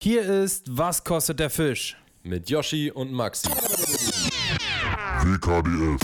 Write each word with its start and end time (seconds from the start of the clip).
Hier 0.00 0.22
ist 0.22 0.78
Was 0.78 1.02
kostet 1.02 1.40
der 1.40 1.50
Fisch? 1.50 1.96
Mit 2.22 2.48
Yoshi 2.48 2.92
und 2.92 3.10
Maxi. 3.12 3.48
WKDF. 5.24 5.98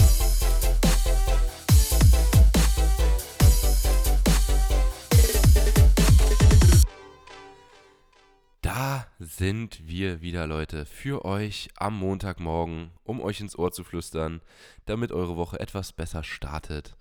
Da 8.63 9.07
sind 9.21 9.87
wir 9.87 10.21
wieder, 10.21 10.49
Leute, 10.49 10.87
für 10.87 11.25
euch 11.25 11.69
am 11.77 11.97
Montagmorgen, 11.97 12.91
um 13.05 13.21
euch 13.21 13.41
ins 13.41 13.57
Ohr 13.57 13.71
zu 13.71 13.85
flüstern, 13.85 14.41
damit 14.87 15.13
eure 15.13 15.37
Woche 15.37 15.61
etwas 15.61 15.93
besser 15.93 16.25
startet 16.25 16.97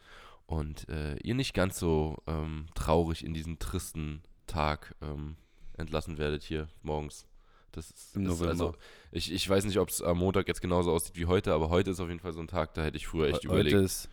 und 0.46 0.88
äh, 0.89 1.16
ihr 1.23 1.34
nicht 1.34 1.55
ganz 1.55 1.80
so 1.80 2.18
ähm, 2.28 2.68
traurig 2.75 3.25
in 3.25 3.34
diesen 3.34 3.57
tristen 3.57 4.21
Tag 4.46 4.94
ähm, 5.02 5.38
entlassen 5.78 6.18
werdet 6.18 6.44
hier 6.44 6.68
morgens. 6.82 7.26
Das 7.71 7.89
ist, 7.89 8.16
Im 8.16 8.24
ist 8.24 8.28
November. 8.30 8.50
also, 8.52 8.76
ich, 9.11 9.32
ich 9.32 9.50
weiß 9.50 9.66
nicht, 9.66 9.80
ob 9.80 9.89
es 9.89 10.02
am 10.02 10.20
Montag 10.20 10.47
jetzt 10.47 10.61
genauso 10.61 10.92
aussieht 10.92 11.16
wie 11.16 11.25
heute, 11.25 11.54
aber 11.54 11.70
heute 11.70 11.89
ist 11.92 12.00
auf 12.00 12.07
jeden 12.07 12.20
Fall 12.20 12.34
so 12.34 12.39
ein 12.39 12.47
Tag, 12.47 12.74
da 12.75 12.84
hätte 12.84 12.97
ich 12.97 13.07
früher 13.07 13.28
echt 13.28 13.38
Heute 13.38 13.47
überlegt. 13.47 13.75
ist, 13.78 14.10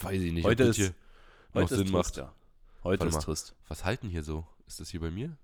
weiß 0.00 0.20
ich 0.20 0.32
nicht, 0.32 0.44
heute 0.44 0.64
ob 0.64 0.68
das 0.68 0.78
ist- 0.78 0.84
hier 0.84 0.94
noch 1.54 1.62
heute 1.62 1.76
Sinn 1.76 1.86
ist 1.86 1.92
macht. 1.92 2.04
trist, 2.04 2.16
ja. 2.18 2.32
Heute 2.84 3.00
Warte 3.00 3.08
ist 3.08 3.14
mal. 3.14 3.20
trist. 3.20 3.54
Was 3.68 3.84
halten 3.84 4.08
hier 4.08 4.22
so? 4.22 4.46
Ist 4.66 4.80
das 4.80 4.90
hier 4.90 5.00
bei 5.00 5.10
mir? 5.10 5.36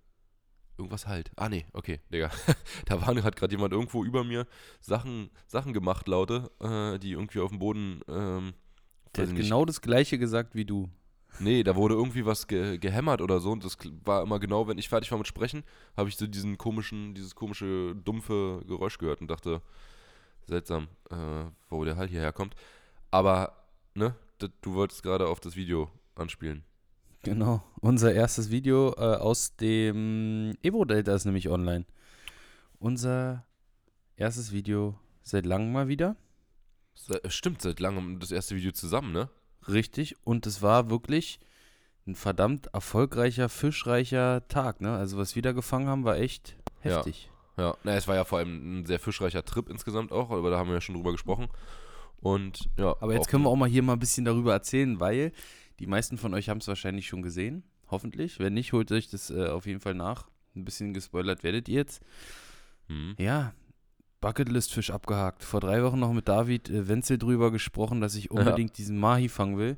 Irgendwas 0.77 1.07
halt. 1.07 1.31
Ah, 1.37 1.49
nee, 1.49 1.67
okay, 1.73 2.01
Digga. 2.13 2.31
da 2.87 3.01
war, 3.01 3.23
hat 3.23 3.37
gerade 3.37 3.53
jemand 3.55 3.73
irgendwo 3.73 4.05
über 4.05 4.25
mir 4.25 4.47
Sachen, 4.81 5.31
Sachen 5.47 5.73
gemacht, 5.73 6.07
laute, 6.09 6.51
äh, 6.61 6.99
die 6.99 7.13
irgendwie 7.13 7.41
auf 7.41 7.51
dem 7.51 7.59
Boden. 7.59 8.01
Ähm, 8.09 8.55
Der 9.17 9.27
hat 9.27 9.35
genau 9.37 9.65
das 9.65 9.81
gleiche 9.81 10.19
gesagt 10.19 10.55
wie 10.55 10.65
du. 10.65 10.89
Nee, 11.41 11.63
da 11.63 11.77
wurde 11.77 11.95
irgendwie 11.95 12.27
was 12.27 12.47
ge 12.47 12.79
gehämmert 12.79 13.21
oder 13.21 13.39
so 13.39 13.53
und 13.53 13.65
das 13.65 13.77
war 14.05 14.23
immer 14.23 14.41
genau, 14.41 14.67
wenn 14.67 14.79
ich 14.79 14.89
fertig 14.89 15.11
war 15.11 15.19
mit 15.19 15.27
Sprechen, 15.27 15.63
habe 15.97 16.09
ich 16.09 16.17
so 16.17 16.27
diesen 16.27 16.59
komischen, 16.59 17.15
dieses 17.15 17.35
komische, 17.35 17.95
dumpfe 17.95 18.65
Geräusch 18.67 18.99
gehört 18.99 19.21
und 19.21 19.31
dachte, 19.31 19.63
seltsam, 20.47 20.89
äh, 21.11 21.45
wo 21.69 21.85
der 21.85 21.97
Hall 21.97 22.09
hierher 22.09 22.33
kommt. 22.33 22.55
Aber, 23.11 23.53
ne, 23.95 24.15
du 24.39 24.75
wolltest 24.75 25.03
gerade 25.03 25.29
auf 25.29 25.41
das 25.41 25.55
Video 25.55 25.91
anspielen. 26.17 26.65
Genau. 27.23 27.63
Unser 27.81 28.13
erstes 28.13 28.51
Video 28.51 28.95
äh, 28.97 29.17
aus 29.17 29.57
dem 29.57 30.55
Ebro-Delta 30.63 31.15
ist 31.15 31.25
nämlich 31.25 31.49
online. 31.49 31.85
Unser 32.79 33.45
erstes 34.17 34.53
Video 34.53 34.99
seit 35.23 35.47
langem 35.47 35.73
mal 35.73 35.89
wieder. 35.89 36.17
Se 36.95 37.21
stimmt, 37.29 37.63
seit 37.63 37.81
langem 37.81 38.19
das 38.19 38.31
erste 38.31 38.57
Video 38.57 38.73
zusammen, 38.73 39.13
ne? 39.13 39.29
Richtig. 39.69 40.17
Und 40.25 40.47
es 40.47 40.63
war 40.63 40.91
wirklich 40.91 41.41
ein 42.07 42.15
verdammt 42.15 42.69
erfolgreicher, 42.69 43.49
fischreicher 43.49 44.47
Tag. 44.49 44.81
Ne? 44.81 44.97
Also 44.97 45.19
was 45.19 45.35
wir 45.35 45.43
da 45.43 45.53
gefangen 45.53 45.89
haben, 45.89 46.05
war 46.05 46.17
echt 46.17 46.57
Ja. 46.83 46.97
heftig. 46.97 47.31
Ja, 47.57 47.77
na, 47.83 47.95
es 47.97 48.07
war 48.07 48.15
ja 48.15 48.25
vor 48.25 48.39
allem 48.39 48.81
ein 48.81 48.87
sehr 48.87 49.01
fischreicher 49.01 49.45
Trip 49.45 49.69
insgesamt 49.69 50.13
auch, 50.13 50.31
aber 50.31 50.49
da 50.51 50.59
haben 50.59 50.69
wir 50.69 50.75
ja 50.75 50.81
schon 50.81 50.95
drüber 50.95 51.11
gesprochen. 51.13 51.49
Und 52.21 52.69
ja. 52.79 52.97
Aber 53.01 53.15
jetzt 53.15 53.29
können 53.29 53.43
wir 53.45 53.51
auch 53.51 53.57
mal 53.57 53.69
hier 53.69 53.83
mal 53.83 53.95
ein 53.95 53.99
bisschen 53.99 54.25
darüber 54.25 54.53
erzählen, 54.53 55.01
weil 55.01 55.33
die 55.81 55.87
meisten 55.87 56.19
von 56.19 56.35
euch 56.35 56.49
haben 56.49 56.59
es 56.59 56.69
wahrscheinlich 56.69 57.07
schon 57.09 57.23
gesehen. 57.23 57.63
Hoffentlich. 57.91 58.39
Wenn 58.39 58.55
nicht, 58.55 58.73
holt 58.73 58.93
euch 58.93 59.09
das 59.11 59.31
äh, 59.31 59.49
auf 59.49 59.67
jeden 59.67 59.81
Fall 59.81 59.95
nach. 59.95 60.29
Ein 60.55 60.65
bisschen 60.65 60.95
gespoilert 60.95 61.43
werdet 61.43 61.69
ihr 61.69 61.77
jetzt. 61.77 62.03
Hm. 62.89 63.15
Ja, 63.19 63.53
Bucketlist-Fisch 64.21 64.91
abgehakt. 64.91 65.45
Vor 65.45 65.61
drei 65.61 65.83
Wochen 65.83 65.99
noch 66.01 66.13
mit 66.13 66.29
David 66.29 66.69
äh, 66.71 66.89
Wenzel 66.89 67.19
drüber 67.19 67.51
gesprochen, 67.51 68.01
dass 68.01 68.15
ich 68.15 68.31
unbedingt 68.31 68.77
diesen 68.79 68.99
Mahi 68.99 69.29
fangen 69.29 69.59
will. 69.59 69.77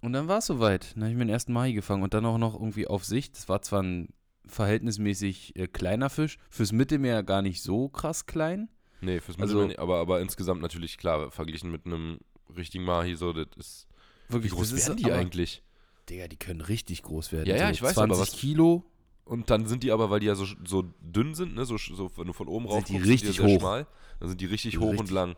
Und 0.00 0.12
dann 0.12 0.28
war 0.28 0.38
es 0.38 0.46
soweit. 0.46 0.94
Dann 0.94 1.04
habe 1.04 1.12
ich 1.12 1.18
meinen 1.18 1.30
ersten 1.30 1.52
Mahi 1.52 1.72
gefangen 1.72 2.02
und 2.02 2.14
dann 2.14 2.24
auch 2.26 2.38
noch 2.38 2.54
irgendwie 2.54 2.86
auf 2.86 3.04
Sicht. 3.04 3.36
Das 3.36 3.48
war 3.48 3.62
zwar 3.62 3.82
ein 3.82 4.08
verhältnismäßig 4.46 5.56
äh, 5.56 5.66
kleiner 5.66 6.10
Fisch, 6.10 6.38
fürs 6.50 6.72
Mittelmeer 6.72 7.22
gar 7.22 7.42
nicht 7.42 7.62
so 7.62 7.88
krass 7.88 8.26
klein. 8.26 8.68
Nee, 9.00 9.20
fürs 9.20 9.38
Also- 9.38 9.54
Mittelmeer 9.54 9.68
nicht, 9.68 9.78
aber, 9.78 9.98
aber 9.98 10.20
insgesamt 10.20 10.62
natürlich 10.62 10.98
klar, 10.98 11.30
verglichen 11.30 11.70
mit 11.70 11.86
einem 11.86 12.18
richtigen 12.56 12.84
Mahi, 12.84 13.14
so, 13.14 13.32
das 13.32 13.46
ist. 13.56 13.86
Wie 14.28 14.34
Wirklich, 14.34 14.52
groß 14.52 14.70
das 14.70 14.78
ist 14.80 14.88
werden 14.88 14.98
die 14.98 15.04
aber- 15.06 15.14
eigentlich? 15.16 15.62
Digga, 16.08 16.28
die 16.28 16.36
können 16.36 16.60
richtig 16.62 17.02
groß 17.02 17.32
werden. 17.32 17.46
Ja, 17.48 17.56
ja, 17.56 17.66
so 17.66 17.72
ich 17.72 17.82
weiß 17.82 17.94
20 17.94 18.12
aber, 18.12 18.20
was- 18.22 18.32
Kilo. 18.32 18.84
Und 19.28 19.50
dann 19.50 19.66
sind 19.66 19.82
die 19.82 19.92
aber, 19.92 20.08
weil 20.10 20.20
die 20.20 20.26
ja 20.26 20.34
so, 20.34 20.46
so 20.64 20.82
dünn 21.00 21.34
sind, 21.34 21.54
ne, 21.54 21.64
so, 21.66 21.76
so 21.76 22.10
wenn 22.16 22.26
du 22.26 22.32
von 22.32 22.48
oben 22.48 22.64
rauf 22.66 22.76
Sind 22.86 22.88
die 22.88 22.92
guckst, 22.94 23.08
richtig 23.08 23.36
sehr 23.36 23.46
hoch. 23.46 23.60
schmal, 23.60 23.86
dann 24.20 24.28
sind 24.30 24.40
die 24.40 24.46
richtig 24.46 24.72
Die 24.72 24.78
hoch 24.78 24.86
und 24.88 24.92
richtig- 25.00 25.10
lang. 25.10 25.36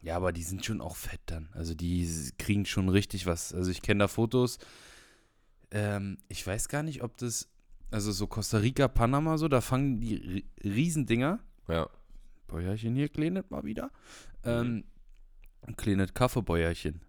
Ja, 0.00 0.16
aber 0.16 0.32
die 0.32 0.42
sind 0.42 0.64
schon 0.64 0.80
auch 0.80 0.96
fett 0.96 1.20
dann. 1.26 1.48
Also 1.52 1.74
die 1.74 2.08
kriegen 2.38 2.64
schon 2.66 2.88
richtig 2.88 3.26
was. 3.26 3.52
Also 3.54 3.70
ich 3.70 3.82
kenne 3.82 4.00
da 4.04 4.08
Fotos. 4.08 4.58
Ähm, 5.70 6.18
ich 6.28 6.46
weiß 6.46 6.68
gar 6.68 6.82
nicht, 6.82 7.02
ob 7.02 7.16
das, 7.18 7.48
also 7.90 8.12
so 8.12 8.26
Costa 8.26 8.58
Rica, 8.58 8.88
Panama 8.88 9.38
so, 9.38 9.46
da 9.48 9.60
fangen 9.60 10.00
die 10.00 10.18
Ri- 10.18 10.44
Riesendinger. 10.64 11.38
Ja. 11.68 11.88
Bäuerchen 12.48 12.94
hier, 12.96 13.08
kleines 13.08 13.44
mal 13.50 13.64
wieder. 13.64 13.90
Ähm, 14.44 14.84
ein 15.62 15.76
kleines 15.76 16.12
Kaffeebäuerchen. 16.14 17.00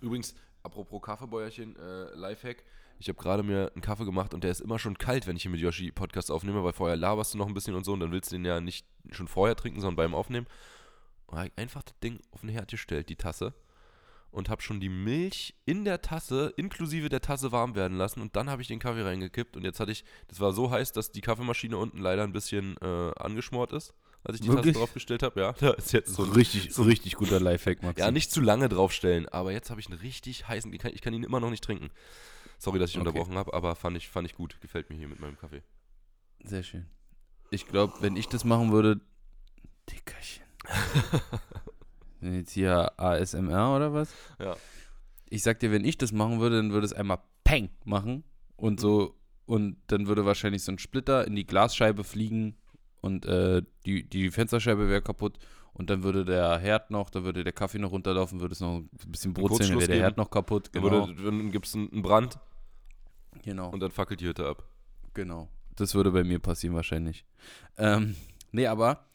Übrigens, 0.00 0.34
apropos 0.62 1.00
Kaffeebäuerchen, 1.02 1.74
äh, 1.76 2.14
Lifehack. 2.14 2.64
Ich 2.98 3.08
habe 3.08 3.18
gerade 3.18 3.42
mir 3.42 3.70
einen 3.74 3.82
Kaffee 3.82 4.04
gemacht 4.04 4.32
und 4.32 4.42
der 4.42 4.50
ist 4.50 4.60
immer 4.60 4.78
schon 4.78 4.96
kalt, 4.96 5.26
wenn 5.26 5.36
ich 5.36 5.42
hier 5.42 5.50
mit 5.50 5.60
Yoshi 5.60 5.92
Podcast 5.92 6.30
aufnehme, 6.30 6.64
weil 6.64 6.72
vorher 6.72 6.96
laberst 6.96 7.34
du 7.34 7.38
noch 7.38 7.46
ein 7.46 7.54
bisschen 7.54 7.74
und 7.74 7.84
so 7.84 7.92
und 7.92 8.00
dann 8.00 8.12
willst 8.12 8.32
du 8.32 8.36
den 8.36 8.44
ja 8.44 8.60
nicht 8.60 8.86
schon 9.10 9.28
vorher 9.28 9.56
trinken, 9.56 9.80
sondern 9.80 9.96
beim 9.96 10.14
Aufnehmen. 10.14 10.46
Und 11.26 11.38
hab 11.38 11.46
ich 11.46 11.52
einfach 11.56 11.82
das 11.82 11.98
Ding 12.00 12.20
auf 12.30 12.40
den 12.40 12.50
Herd 12.50 12.70
gestellt, 12.70 13.08
die 13.08 13.16
Tasse. 13.16 13.54
Und 14.30 14.48
habe 14.48 14.60
schon 14.60 14.80
die 14.80 14.88
Milch 14.88 15.54
in 15.64 15.84
der 15.84 16.02
Tasse, 16.02 16.52
inklusive 16.56 17.08
der 17.08 17.20
Tasse, 17.20 17.52
warm 17.52 17.74
werden 17.74 17.96
lassen. 17.96 18.20
Und 18.20 18.36
dann 18.36 18.50
habe 18.50 18.60
ich 18.60 18.68
den 18.68 18.78
Kaffee 18.78 19.02
reingekippt. 19.02 19.56
Und 19.56 19.64
jetzt 19.64 19.80
hatte 19.80 19.92
ich, 19.92 20.04
das 20.28 20.40
war 20.40 20.52
so 20.52 20.70
heiß, 20.70 20.92
dass 20.92 21.10
die 21.10 21.20
Kaffeemaschine 21.20 21.76
unten 21.76 21.98
leider 21.98 22.22
ein 22.22 22.32
bisschen 22.32 22.76
äh, 22.82 23.12
angeschmort 23.16 23.72
ist, 23.72 23.94
als 24.24 24.36
ich 24.36 24.42
die 24.42 24.48
Wirklich? 24.48 24.74
Tasse 24.74 24.80
draufgestellt 24.80 25.22
habe. 25.22 25.40
Ja, 25.40 25.52
da 25.52 25.70
ist 25.70 25.92
jetzt 25.92 26.14
so 26.14 26.24
ein 26.24 26.32
richtig, 26.32 26.74
so 26.74 26.82
richtig 26.82 27.14
guter 27.14 27.40
Lifehack, 27.40 27.82
Max. 27.82 27.98
ja, 27.98 28.10
nicht 28.10 28.30
zu 28.30 28.40
lange 28.40 28.68
draufstellen, 28.68 29.28
aber 29.28 29.52
jetzt 29.52 29.70
habe 29.70 29.80
ich 29.80 29.86
einen 29.86 29.98
richtig 30.00 30.46
heißen, 30.48 30.72
ich 30.72 30.80
kann, 30.80 30.92
ich 30.92 31.00
kann 31.00 31.14
ihn 31.14 31.22
immer 31.22 31.40
noch 31.40 31.50
nicht 31.50 31.64
trinken. 31.64 31.90
Sorry, 32.58 32.78
dass 32.78 32.90
ich 32.90 32.96
Okay. 32.96 33.06
unterbrochen 33.06 33.36
habe, 33.36 33.52
aber 33.54 33.74
fand 33.74 33.96
ich, 33.96 34.08
fand 34.08 34.26
ich 34.28 34.34
gut. 34.34 34.60
Gefällt 34.60 34.90
mir 34.90 34.96
hier 34.96 35.08
mit 35.08 35.20
meinem 35.20 35.36
Kaffee. 35.38 35.62
Sehr 36.44 36.62
schön. 36.62 36.86
Ich 37.50 37.66
glaube, 37.66 37.94
wenn 38.00 38.16
ich 38.16 38.28
das 38.28 38.44
machen 38.44 38.72
würde, 38.72 39.00
Dickerchen. 39.90 40.44
Wenn 42.20 42.34
jetzt 42.34 42.52
hier 42.52 42.98
ASMR 42.98 43.76
oder 43.76 43.92
was? 43.92 44.12
Ja. 44.40 44.56
Ich 45.28 45.42
sag 45.42 45.60
dir, 45.60 45.70
wenn 45.70 45.84
ich 45.84 45.98
das 45.98 46.12
machen 46.12 46.40
würde, 46.40 46.56
dann 46.56 46.72
würde 46.72 46.86
es 46.86 46.92
einmal 46.92 47.18
Peng 47.44 47.68
machen 47.84 48.24
und 48.56 48.80
so 48.80 49.14
und 49.44 49.76
dann 49.88 50.06
würde 50.08 50.24
wahrscheinlich 50.24 50.62
so 50.62 50.72
ein 50.72 50.78
Splitter 50.78 51.26
in 51.26 51.36
die 51.36 51.46
Glasscheibe 51.46 52.04
fliegen 52.04 52.56
und 53.00 53.26
äh, 53.26 53.62
die, 53.84 54.08
die 54.08 54.30
Fensterscheibe 54.30 54.88
wäre 54.88 55.02
kaputt 55.02 55.38
und 55.76 55.90
dann 55.90 56.02
würde 56.02 56.24
der 56.24 56.58
Herd 56.58 56.90
noch, 56.90 57.10
da 57.10 57.22
würde 57.24 57.44
der 57.44 57.52
Kaffee 57.52 57.78
noch 57.78 57.92
runterlaufen, 57.92 58.40
würde 58.40 58.52
es 58.52 58.60
noch 58.60 58.78
ein 58.78 58.88
bisschen 59.08 59.34
brutzeln, 59.34 59.48
dann 59.48 59.58
Kurzschluss 59.58 59.80
wäre 59.80 59.86
der 59.88 59.96
geben. 59.96 60.02
Herd 60.02 60.16
noch 60.16 60.30
kaputt. 60.30 60.70
Dann, 60.72 60.82
Genau. 60.82 61.06
würde, 61.08 61.22
dann 61.22 61.50
gibt 61.50 61.66
es 61.66 61.74
einen, 61.74 62.02
Brand 62.02 62.38
genau. 63.42 63.70
und 63.70 63.80
dann 63.80 63.90
fackelt 63.90 64.20
die 64.20 64.26
Hütte 64.26 64.46
ab. 64.46 64.64
Genau. 65.14 65.48
Das 65.76 65.94
würde 65.94 66.10
bei 66.10 66.24
mir 66.24 66.38
passieren 66.38 66.74
wahrscheinlich. 66.74 67.26
Ähm, 67.76 68.16
nee, 68.52 68.66
aber 68.66 69.06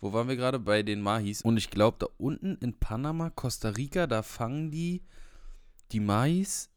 wo 0.00 0.12
waren 0.12 0.28
wir 0.28 0.36
gerade? 0.36 0.58
Bei 0.58 0.82
den 0.82 1.02
Mahis. 1.02 1.42
Und 1.42 1.56
ich 1.56 1.70
glaube, 1.70 1.96
da 2.00 2.06
unten 2.16 2.56
in 2.56 2.78
Panama, 2.78 3.30
Costa 3.30 3.70
Rica, 3.70 4.06
da 4.06 4.22
fangen 4.22 4.70
die 4.70 5.02
die 5.92 6.00
Mahis. 6.00 6.70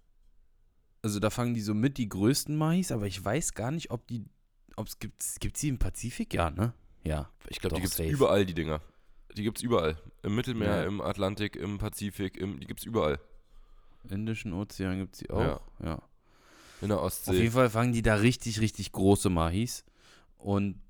Also 1.01 1.19
da 1.19 1.29
fangen 1.29 1.53
die 1.53 1.61
so 1.61 1.73
mit 1.73 1.97
die 1.97 2.09
größten 2.09 2.55
Mahis, 2.55 2.91
aber 2.91 3.07
ich 3.07 3.23
weiß 3.23 3.53
gar 3.53 3.71
nicht, 3.71 3.89
ob 3.91 4.07
die, 4.07 4.25
ob 4.75 4.87
es 4.87 4.99
gibt, 4.99 5.23
gibt 5.39 5.57
sie 5.57 5.69
im 5.69 5.79
Pazifik? 5.79 6.33
Ja, 6.33 6.51
ne? 6.51 6.73
Ja. 7.03 7.29
Ich 7.47 7.59
glaube, 7.59 7.75
die 7.75 7.81
gibt 7.81 7.93
es 7.93 7.99
überall, 7.99 8.45
die 8.45 8.53
Dinger. 8.53 8.81
Die 9.37 9.43
gibt 9.43 9.57
es 9.57 9.63
überall. 9.63 9.97
Im 10.23 10.35
Mittelmeer, 10.35 10.81
Ja. 10.81 10.83
im 10.83 11.01
Atlantik, 11.01 11.55
im 11.55 11.77
Pazifik, 11.77 12.37
im, 12.37 12.59
die 12.59 12.67
gibt 12.67 12.81
es 12.81 12.85
überall. 12.85 13.19
Indischen 14.09 14.53
Ozean 14.53 14.97
gibt 14.99 15.15
sie 15.15 15.29
auch. 15.29 15.39
Ja. 15.41 15.61
ja. 15.83 16.01
In 16.81 16.89
der 16.89 16.97
Auf 16.99 17.05
Ostsee. 17.05 17.33
jeden 17.33 17.51
Fall 17.51 17.69
fangen 17.69 17.93
die 17.93 18.01
da 18.01 18.15
richtig, 18.15 18.59
richtig 18.59 18.91
große 18.91 19.29
Mahis. 19.29 19.85
Und 20.37 20.81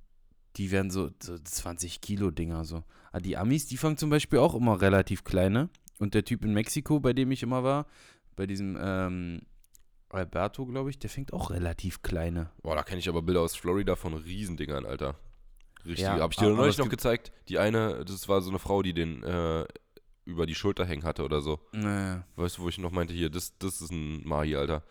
die 0.56 0.72
werden 0.72 0.90
so, 0.92 1.12
so 1.22 1.38
20 1.38 2.02
Kilo 2.02 2.32
Dinger 2.32 2.64
so. 2.66 2.84
Ah, 3.12 3.20
die 3.20 3.36
Amis, 3.38 3.68
die 3.68 3.78
fangen 3.78 3.98
zum 3.98 4.10
Beispiel 4.10 4.40
auch 4.40 4.56
immer 4.56 4.82
relativ 4.82 5.24
kleine. 5.24 5.70
Und 6.00 6.14
der 6.14 6.24
Typ 6.24 6.46
in 6.46 6.54
Mexiko, 6.54 7.00
bei 7.00 7.14
dem 7.14 7.32
ich 7.32 7.44
immer 7.44 7.64
war, 7.64 7.86
bei 8.38 8.48
diesem 8.48 8.78
ähm, 8.82 9.42
Alberto, 10.10 10.66
glaube 10.66 10.90
ich, 10.90 10.98
der 11.00 11.10
fängt 11.10 11.34
auch 11.34 11.52
relativ 11.52 12.02
kleine. 12.02 12.50
Boah, 12.64 12.76
da 12.76 12.84
kenne 12.84 13.00
ich 13.00 13.10
aber 13.10 13.22
Bilder 13.22 13.42
aus 13.42 13.56
Florida 13.56 13.96
von 13.96 14.14
Riesendingern, 14.14 14.86
Alter. 14.86 15.16
Richtig. 15.86 16.00
Ja, 16.00 16.20
Hab 16.20 16.32
ich 16.32 16.38
dir 16.38 16.48
aber 16.48 16.56
neulich 16.56 16.78
noch 16.78 16.90
gezeigt? 16.90 17.32
Die 17.50 17.60
eine, 17.60 18.04
das 18.06 18.28
war 18.30 18.42
so 18.42 18.50
eine 18.50 18.60
Frau, 18.60 18.82
die 18.82 18.94
den 18.94 19.24
äh, 19.24 19.66
über 20.26 20.46
die 20.46 20.56
Schulter 20.56 20.86
hängen 20.86 21.04
hatte 21.04 21.24
oder 21.24 21.42
so. 21.42 21.60
Naja, 21.72 22.26
Weißt 22.36 22.58
du, 22.58 22.64
wo 22.64 22.70
ich 22.70 22.78
noch 22.78 22.92
meinte, 22.92 23.14
hier, 23.14 23.30
das, 23.30 23.58
das 23.58 23.82
ist 23.82 23.92
ein 23.92 24.28
Mahi, 24.28 24.56
Alter. 24.56 24.84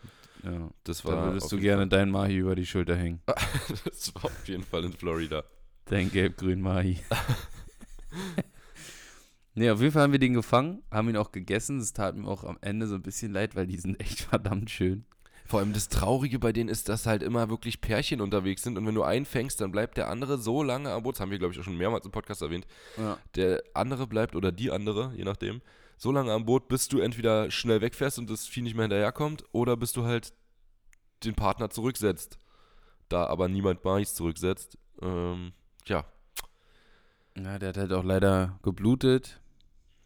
ja. 0.43 0.69
Das 0.83 1.05
war 1.05 1.15
Da 1.15 1.23
würdest 1.25 1.51
du 1.51 1.59
gerne 1.59 1.87
deinen 1.87 2.11
Mahi 2.11 2.37
über 2.37 2.55
die 2.55 2.65
Schulter 2.65 2.95
hängen. 2.95 3.21
Das 3.85 4.13
war 4.15 4.25
auf 4.25 4.47
jeden 4.47 4.63
Fall 4.63 4.83
in 4.85 4.93
Florida. 4.93 5.43
Dein 5.85 6.11
gelb-grün 6.11 6.61
Mahi. 6.61 6.99
nee, 9.55 9.69
auf 9.69 9.79
jeden 9.79 9.91
Fall 9.91 10.03
haben 10.03 10.11
wir 10.11 10.19
den 10.19 10.33
gefangen, 10.33 10.83
haben 10.91 11.09
ihn 11.09 11.17
auch 11.17 11.31
gegessen. 11.31 11.79
Es 11.79 11.93
tat 11.93 12.15
mir 12.15 12.27
auch 12.27 12.43
am 12.43 12.57
Ende 12.61 12.87
so 12.87 12.95
ein 12.95 13.01
bisschen 13.01 13.31
leid, 13.31 13.55
weil 13.55 13.67
die 13.67 13.77
sind 13.77 13.99
echt 13.99 14.21
verdammt 14.21 14.69
schön. 14.69 15.05
Vor 15.51 15.59
allem 15.59 15.73
das 15.73 15.89
Traurige 15.89 16.39
bei 16.39 16.53
denen 16.53 16.69
ist, 16.69 16.87
dass 16.87 17.05
halt 17.05 17.21
immer 17.21 17.49
wirklich 17.49 17.81
Pärchen 17.81 18.21
unterwegs 18.21 18.63
sind 18.63 18.77
und 18.77 18.87
wenn 18.87 18.95
du 18.95 19.03
einen 19.03 19.25
fängst, 19.25 19.59
dann 19.59 19.73
bleibt 19.73 19.97
der 19.97 20.07
andere 20.07 20.37
so 20.37 20.63
lange 20.63 20.89
am 20.89 21.03
Boot. 21.03 21.15
Das 21.15 21.19
haben 21.19 21.29
wir, 21.29 21.39
glaube 21.39 21.53
ich, 21.53 21.59
auch 21.59 21.65
schon 21.65 21.77
mehrmals 21.77 22.05
im 22.05 22.11
Podcast 22.13 22.41
erwähnt. 22.41 22.65
Ja. 22.95 23.17
Der 23.35 23.61
andere 23.73 24.07
bleibt 24.07 24.37
oder 24.37 24.53
die 24.53 24.71
andere, 24.71 25.11
je 25.13 25.25
nachdem, 25.25 25.61
so 25.97 26.13
lange 26.13 26.31
am 26.31 26.45
Boot, 26.45 26.69
bis 26.69 26.87
du 26.87 26.99
entweder 26.99 27.51
schnell 27.51 27.81
wegfährst 27.81 28.17
und 28.17 28.29
das 28.29 28.47
Vieh 28.47 28.61
nicht 28.61 28.75
mehr 28.75 28.83
hinterherkommt 28.83 29.43
oder 29.51 29.75
bis 29.75 29.91
du 29.91 30.05
halt 30.05 30.31
den 31.25 31.35
Partner 31.35 31.69
zurücksetzt. 31.69 32.37
Da 33.09 33.25
aber 33.25 33.49
niemand 33.49 33.83
Mais 33.83 34.15
zurücksetzt, 34.15 34.77
ähm, 35.01 35.51
ja. 35.85 36.05
Ja, 37.35 37.59
der 37.59 37.67
hat 37.67 37.77
halt 37.77 37.91
auch 37.91 38.05
leider 38.05 38.57
geblutet. 38.63 39.41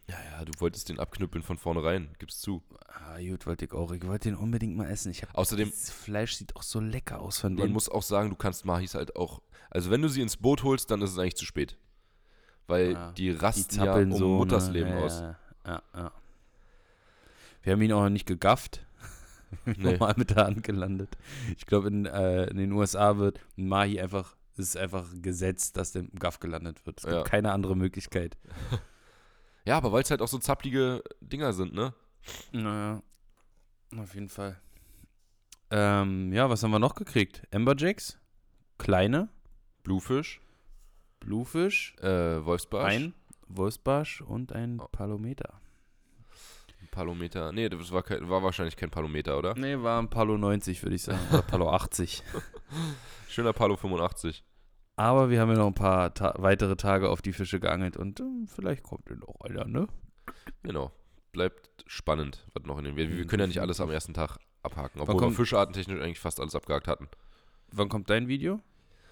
Ja, 0.08 0.16
ja, 0.30 0.44
du 0.44 0.52
wolltest 0.60 0.88
den 0.88 1.00
abknüppeln 1.00 1.42
von 1.42 1.58
vornherein, 1.58 2.14
gib's 2.18 2.38
zu. 2.40 2.62
Ah, 2.86 3.18
gut, 3.18 3.44
wollte 3.46 3.64
ich 3.64 3.72
auch. 3.72 3.90
Ich 3.90 4.06
wollte 4.06 4.28
den 4.28 4.38
unbedingt 4.38 4.76
mal 4.76 4.88
essen. 4.88 5.10
Ich 5.10 5.22
hab, 5.22 5.34
Außerdem- 5.36 5.68
das 5.70 5.90
Fleisch 5.90 6.34
sieht 6.36 6.54
auch 6.54 6.62
so 6.62 6.78
lecker 6.78 7.20
aus 7.20 7.38
von 7.40 7.54
Man 7.54 7.66
dem. 7.68 7.72
muss 7.72 7.88
auch 7.88 8.02
sagen, 8.04 8.30
du 8.30 8.36
kannst 8.36 8.64
Mahis 8.64 8.94
halt 8.94 9.16
auch. 9.16 9.42
Also 9.68 9.90
wenn 9.90 10.02
du 10.02 10.08
sie 10.08 10.22
ins 10.22 10.36
Boot 10.36 10.62
holst, 10.62 10.90
dann 10.92 11.02
ist 11.02 11.10
es 11.10 11.18
eigentlich 11.18 11.34
zu 11.36 11.44
spät. 11.44 11.76
Weil 12.68 12.92
Ja, 12.92 13.12
die 13.12 13.30
rasten 13.30 13.76
ja 13.78 13.84
zappeln 13.86 14.12
um 14.12 14.18
so, 14.18 14.28
Muttersleben 14.38 14.94
ne? 14.94 15.02
aus. 15.02 15.20
Ja, 15.20 15.36
ja, 15.66 15.82
ja. 15.94 16.12
Wir 17.62 17.72
haben 17.72 17.82
ihn 17.82 17.92
auch 17.92 18.02
noch 18.04 18.10
nicht 18.10 18.26
gegafft. 18.26 18.82
Nee. 19.64 19.92
Normal 19.92 20.14
mit 20.16 20.30
der 20.30 20.44
Hand 20.44 20.64
gelandet. 20.64 21.16
Ich 21.56 21.66
glaube, 21.66 21.86
in, 21.88 22.04
äh, 22.04 22.46
in 22.46 22.56
den 22.56 22.72
USA 22.72 23.16
wird 23.16 23.40
ein 23.56 23.68
Mahi 23.68 24.00
einfach, 24.00 24.36
es 24.54 24.58
ist 24.70 24.76
einfach 24.76 25.06
Gesetz, 25.22 25.72
dass 25.72 25.92
der 25.92 26.02
Gaff 26.18 26.40
gelandet 26.40 26.84
wird. 26.84 26.98
Es 26.98 27.04
gibt 27.04 27.14
Ja. 27.16 27.22
keine 27.22 27.52
andere 27.52 27.76
Möglichkeit. 27.76 28.36
Ja, 29.66 29.76
aber 29.76 29.92
weil 29.92 30.02
es 30.02 30.10
halt 30.10 30.22
auch 30.22 30.28
so 30.28 30.38
zapplige 30.38 31.02
Dinger 31.20 31.52
sind, 31.52 31.74
ne? 31.74 31.92
Naja, 32.52 33.02
auf 33.98 34.14
jeden 34.14 34.28
Fall. 34.28 34.60
Ähm, 35.70 36.32
ja, 36.32 36.48
was 36.48 36.62
haben 36.62 36.70
wir 36.70 36.78
noch 36.78 36.94
gekriegt? 36.94 37.42
Amberjacks, 37.52 38.18
kleine, 38.78 39.28
Bluefish, 39.82 40.40
Bluefish, 41.20 41.96
äh, 42.00 42.44
Wolfsbarsch, 42.44 42.94
ein 42.94 43.14
Wurstbarsch 43.48 44.20
und 44.22 44.52
ein 44.52 44.80
Oh. 44.80 44.88
Palometer. 44.90 45.60
Palometer. 46.90 47.52
Nee, 47.52 47.68
das 47.68 47.90
war, 47.92 48.02
kein, 48.02 48.28
war 48.28 48.42
wahrscheinlich 48.42 48.76
kein 48.76 48.90
Palometer, 48.90 49.36
oder? 49.36 49.54
Nee, 49.54 49.76
war 49.82 50.00
ein 50.00 50.08
Palo 50.08 50.38
90, 50.38 50.82
würde 50.82 50.96
ich 50.96 51.02
sagen. 51.02 51.18
Oder 51.30 51.42
Palo 51.42 51.70
80. 51.70 52.22
Schöner 53.28 53.52
Palo 53.52 53.76
85. 53.76 54.44
Aber 54.96 55.28
wir 55.30 55.40
haben 55.40 55.50
ja 55.50 55.56
noch 55.58 55.66
ein 55.66 55.74
paar 55.74 56.14
Ta 56.14 56.34
weitere 56.38 56.76
Tage 56.76 57.10
auf 57.10 57.20
die 57.22 57.32
Fische 57.34 57.60
geangelt 57.60 57.96
und 57.96 58.18
ähm, 58.20 58.46
vielleicht 58.48 58.82
kommt 58.82 59.08
ja 59.10 59.16
noch 59.16 59.40
einer, 59.42 59.66
ne? 59.66 59.86
Genau. 60.62 60.90
Bleibt 61.32 61.84
spannend, 61.86 62.46
was 62.54 62.64
noch 62.64 62.78
in 62.78 62.84
den. 62.84 62.96
Wir, 62.96 63.10
wir 63.14 63.26
können 63.26 63.40
ja 63.42 63.46
nicht 63.46 63.60
alles 63.60 63.80
am 63.80 63.90
ersten 63.90 64.14
Tag 64.14 64.38
abhaken, 64.62 65.00
obwohl 65.02 65.16
wir 65.16 65.20
kommt- 65.20 65.36
fischartentechnisch 65.36 66.00
eigentlich 66.00 66.18
fast 66.18 66.40
alles 66.40 66.54
abgehakt 66.54 66.88
hatten. 66.88 67.08
Wann 67.70 67.88
kommt 67.90 68.08
dein 68.08 68.26
Video? 68.26 68.60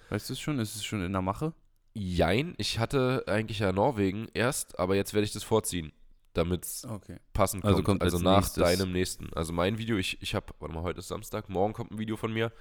Weißt 0.09 0.29
du 0.29 0.33
es 0.33 0.39
schon? 0.39 0.57
Ist 0.59 0.75
es 0.75 0.83
schon 0.83 1.03
in 1.03 1.11
der 1.11 1.21
Mache? 1.21 1.53
Jein, 1.93 2.55
ich 2.57 2.79
hatte 2.79 3.23
eigentlich 3.27 3.59
ja 3.59 3.71
Norwegen 3.71 4.27
erst, 4.33 4.79
aber 4.79 4.95
jetzt 4.95 5.13
werde 5.13 5.25
ich 5.25 5.33
das 5.33 5.43
vorziehen, 5.43 5.93
damit 6.33 6.65
es 6.65 6.85
Okay. 6.85 7.19
passend 7.31 7.63
Also 7.63 7.77
kommt. 7.77 7.85
kommt 7.85 8.03
also 8.03 8.17
als 8.17 8.23
nach 8.23 8.37
nächstes- 8.37 8.63
deinem 8.63 8.91
nächsten. 8.91 9.31
Also 9.33 9.53
mein 9.53 9.77
Video, 9.77 9.97
ich, 9.97 10.21
ich 10.21 10.33
habe, 10.35 10.47
warte 10.59 10.73
mal, 10.73 10.83
heute 10.83 10.99
ist 10.99 11.07
Samstag, 11.09 11.47
morgen 11.47 11.73
kommt 11.73 11.91
ein 11.91 11.99
Video 11.99 12.17
von 12.17 12.33
mir, 12.33 12.51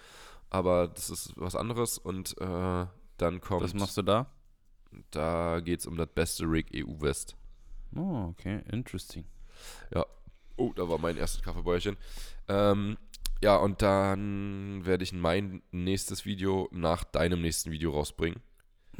aber 0.51 0.89
das 0.89 1.09
ist 1.11 1.33
was 1.37 1.57
anderes 1.57 1.97
und 1.99 2.37
äh, 2.41 2.87
dann 3.17 3.41
kommt, 3.41 3.63
Was 3.63 3.75
machst 3.75 3.97
du 3.97 4.03
da? 4.03 4.31
da 5.11 5.61
geht 5.61 5.81
es 5.81 5.87
um 5.87 5.97
das 5.97 6.09
beste 6.15 6.45
Rig 6.45 6.71
EU 6.75 7.01
West. 7.01 7.37
Oh, 7.97 8.29
okay. 8.31 8.63
Interesting. 8.71 9.25
Oh, 10.57 10.73
da 10.77 10.89
war 10.89 10.99
mein 10.99 11.17
erstes 11.17 11.43
Kaffeebäuerchen. 11.43 11.97
Ähm, 12.47 12.97
ja, 13.43 13.57
und 13.57 13.83
dann 13.83 14.85
werde 14.87 15.03
ich 15.03 15.13
mein 15.13 15.63
nächstes 15.73 16.25
Video 16.25 16.69
nach 16.71 17.03
deinem 17.03 17.43
nächsten 17.43 17.73
Video 17.73 17.91
rausbringen. 17.91 18.41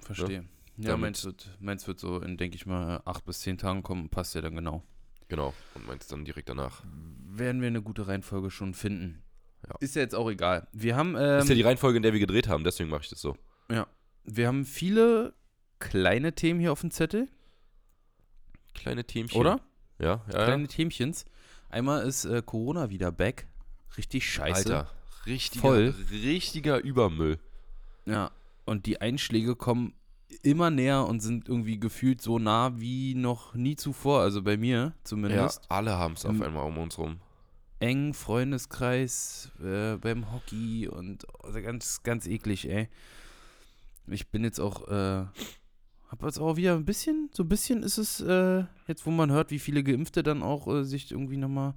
Verstehe. 0.01 0.45
Ja, 0.77 0.91
Damit- 0.91 1.01
meins 1.01 1.25
wird, 1.25 1.57
meins 1.61 1.87
wird 1.87 2.01
so 2.01 2.19
in, 2.21 2.37
denke 2.37 2.57
ich 2.57 2.67
mal, 2.67 3.01
acht 3.05 3.25
bis 3.25 3.39
zehn 3.41 3.57
Tagen 3.57 3.85
kommen. 3.85 4.09
Passt 4.09 4.35
ja 4.35 4.41
dann 4.41 4.57
genau. 4.57 4.83
Genau. 5.29 5.55
Und 5.77 5.87
meins 5.87 6.09
dann 6.09 6.25
direkt 6.25 6.49
danach. 6.49 6.83
Werden 7.29 7.61
wir 7.61 7.69
eine 7.69 7.83
gute 7.83 8.09
Reihenfolge 8.09 8.51
schon 8.51 8.75
finden. 8.75 9.23
Ja. 9.69 9.77
Ist 9.79 9.95
ja 9.95 10.03
jetzt 10.03 10.15
auch 10.17 10.29
egal. 10.29 10.67
Wir 10.73 10.97
haben, 10.97 11.15
ähm, 11.17 11.39
ist 11.39 11.49
ja 11.49 11.55
die 11.55 11.63
Reihenfolge, 11.63 11.97
in 11.99 12.03
der 12.03 12.13
wir 12.13 12.21
gedreht 12.21 12.49
haben, 12.49 12.65
deswegen 12.65 12.91
mache 12.91 13.03
ich 13.03 13.09
das 13.11 13.21
so. 13.21 13.37
Wir 14.25 14.47
haben 14.49 14.65
viele 14.65 15.35
kleine 15.79 16.35
Themen 16.35 16.61
hier 16.61 16.73
auf 16.73 16.81
dem 16.81 16.91
Zettel, 16.91 17.29
Kleine 18.75 19.05
Teamchen. 19.05 19.39
oder? 19.41 19.61
Ja, 19.99 20.07
ja. 20.07 20.23
ja. 20.33 20.45
Kleine 20.45 20.67
Themchens. 20.67 21.25
Einmal 21.71 22.07
ist 22.07 22.25
äh, 22.25 22.43
Corona 22.45 22.91
wieder 22.91 23.13
back. 23.13 23.47
Richtig 23.97 24.29
scheiße. 24.29 24.77
Alter, 24.77 24.91
richtiger, 25.27 25.61
Voll. 25.63 25.95
richtiger 26.11 26.83
Übermüll. 26.83 27.39
Ja. 28.07 28.31
Und 28.65 28.87
die 28.87 29.01
Einschläge 29.01 29.55
kommen 29.57 29.95
immer 30.43 30.71
näher 30.71 31.07
und 31.07 31.21
sind 31.21 31.49
irgendwie 31.49 31.79
gefühlt 31.79 32.21
so 32.21 32.39
nah 32.39 32.81
wie 32.81 33.15
noch 33.15 33.55
nie 33.55 33.77
zuvor. 33.77 34.21
Also 34.21 34.43
bei 34.43 34.57
mir 34.57 34.77
Ja, 34.79 34.93
zumindest. 35.05 35.63
alle 35.71 35.93
haben 35.93 36.15
es 36.15 36.25
auf 36.25 36.41
einmal 36.41 36.65
um 36.67 36.79
uns 36.79 36.99
rum. 36.99 37.21
Eng 37.79 38.15
Freundeskreis 38.15 39.53
äh, 39.63 39.97
beim 39.97 40.33
Hockey 40.33 40.89
und 40.89 41.27
also 41.45 41.61
ganz, 41.61 42.03
ganz 42.03 42.27
eklig, 42.27 42.69
ey. 42.69 42.89
Ich 44.07 44.29
bin 44.29 44.45
jetzt 44.45 44.61
auch, 44.61 44.87
äh, 44.89 45.25
hab 46.09 46.23
jetzt 46.23 46.39
auch 46.39 46.57
wieder 46.57 46.75
ein 46.75 46.85
bisschen, 46.85 47.31
so 47.33 47.43
ein 47.43 47.49
bisschen 47.49 47.83
ist 47.83 47.99
es, 47.99 48.21
äh, 48.21 48.65
jetzt 48.87 49.07
wo 49.07 49.11
man 49.11 49.31
hört, 49.33 49.51
wie 49.51 49.59
viele 49.59 49.83
Geimpfte 49.83 50.23
dann 50.23 50.43
auch 50.43 50.67
äh, 50.69 50.85
sich 50.85 51.11
irgendwie 51.11 51.37
nochmal 51.39 51.75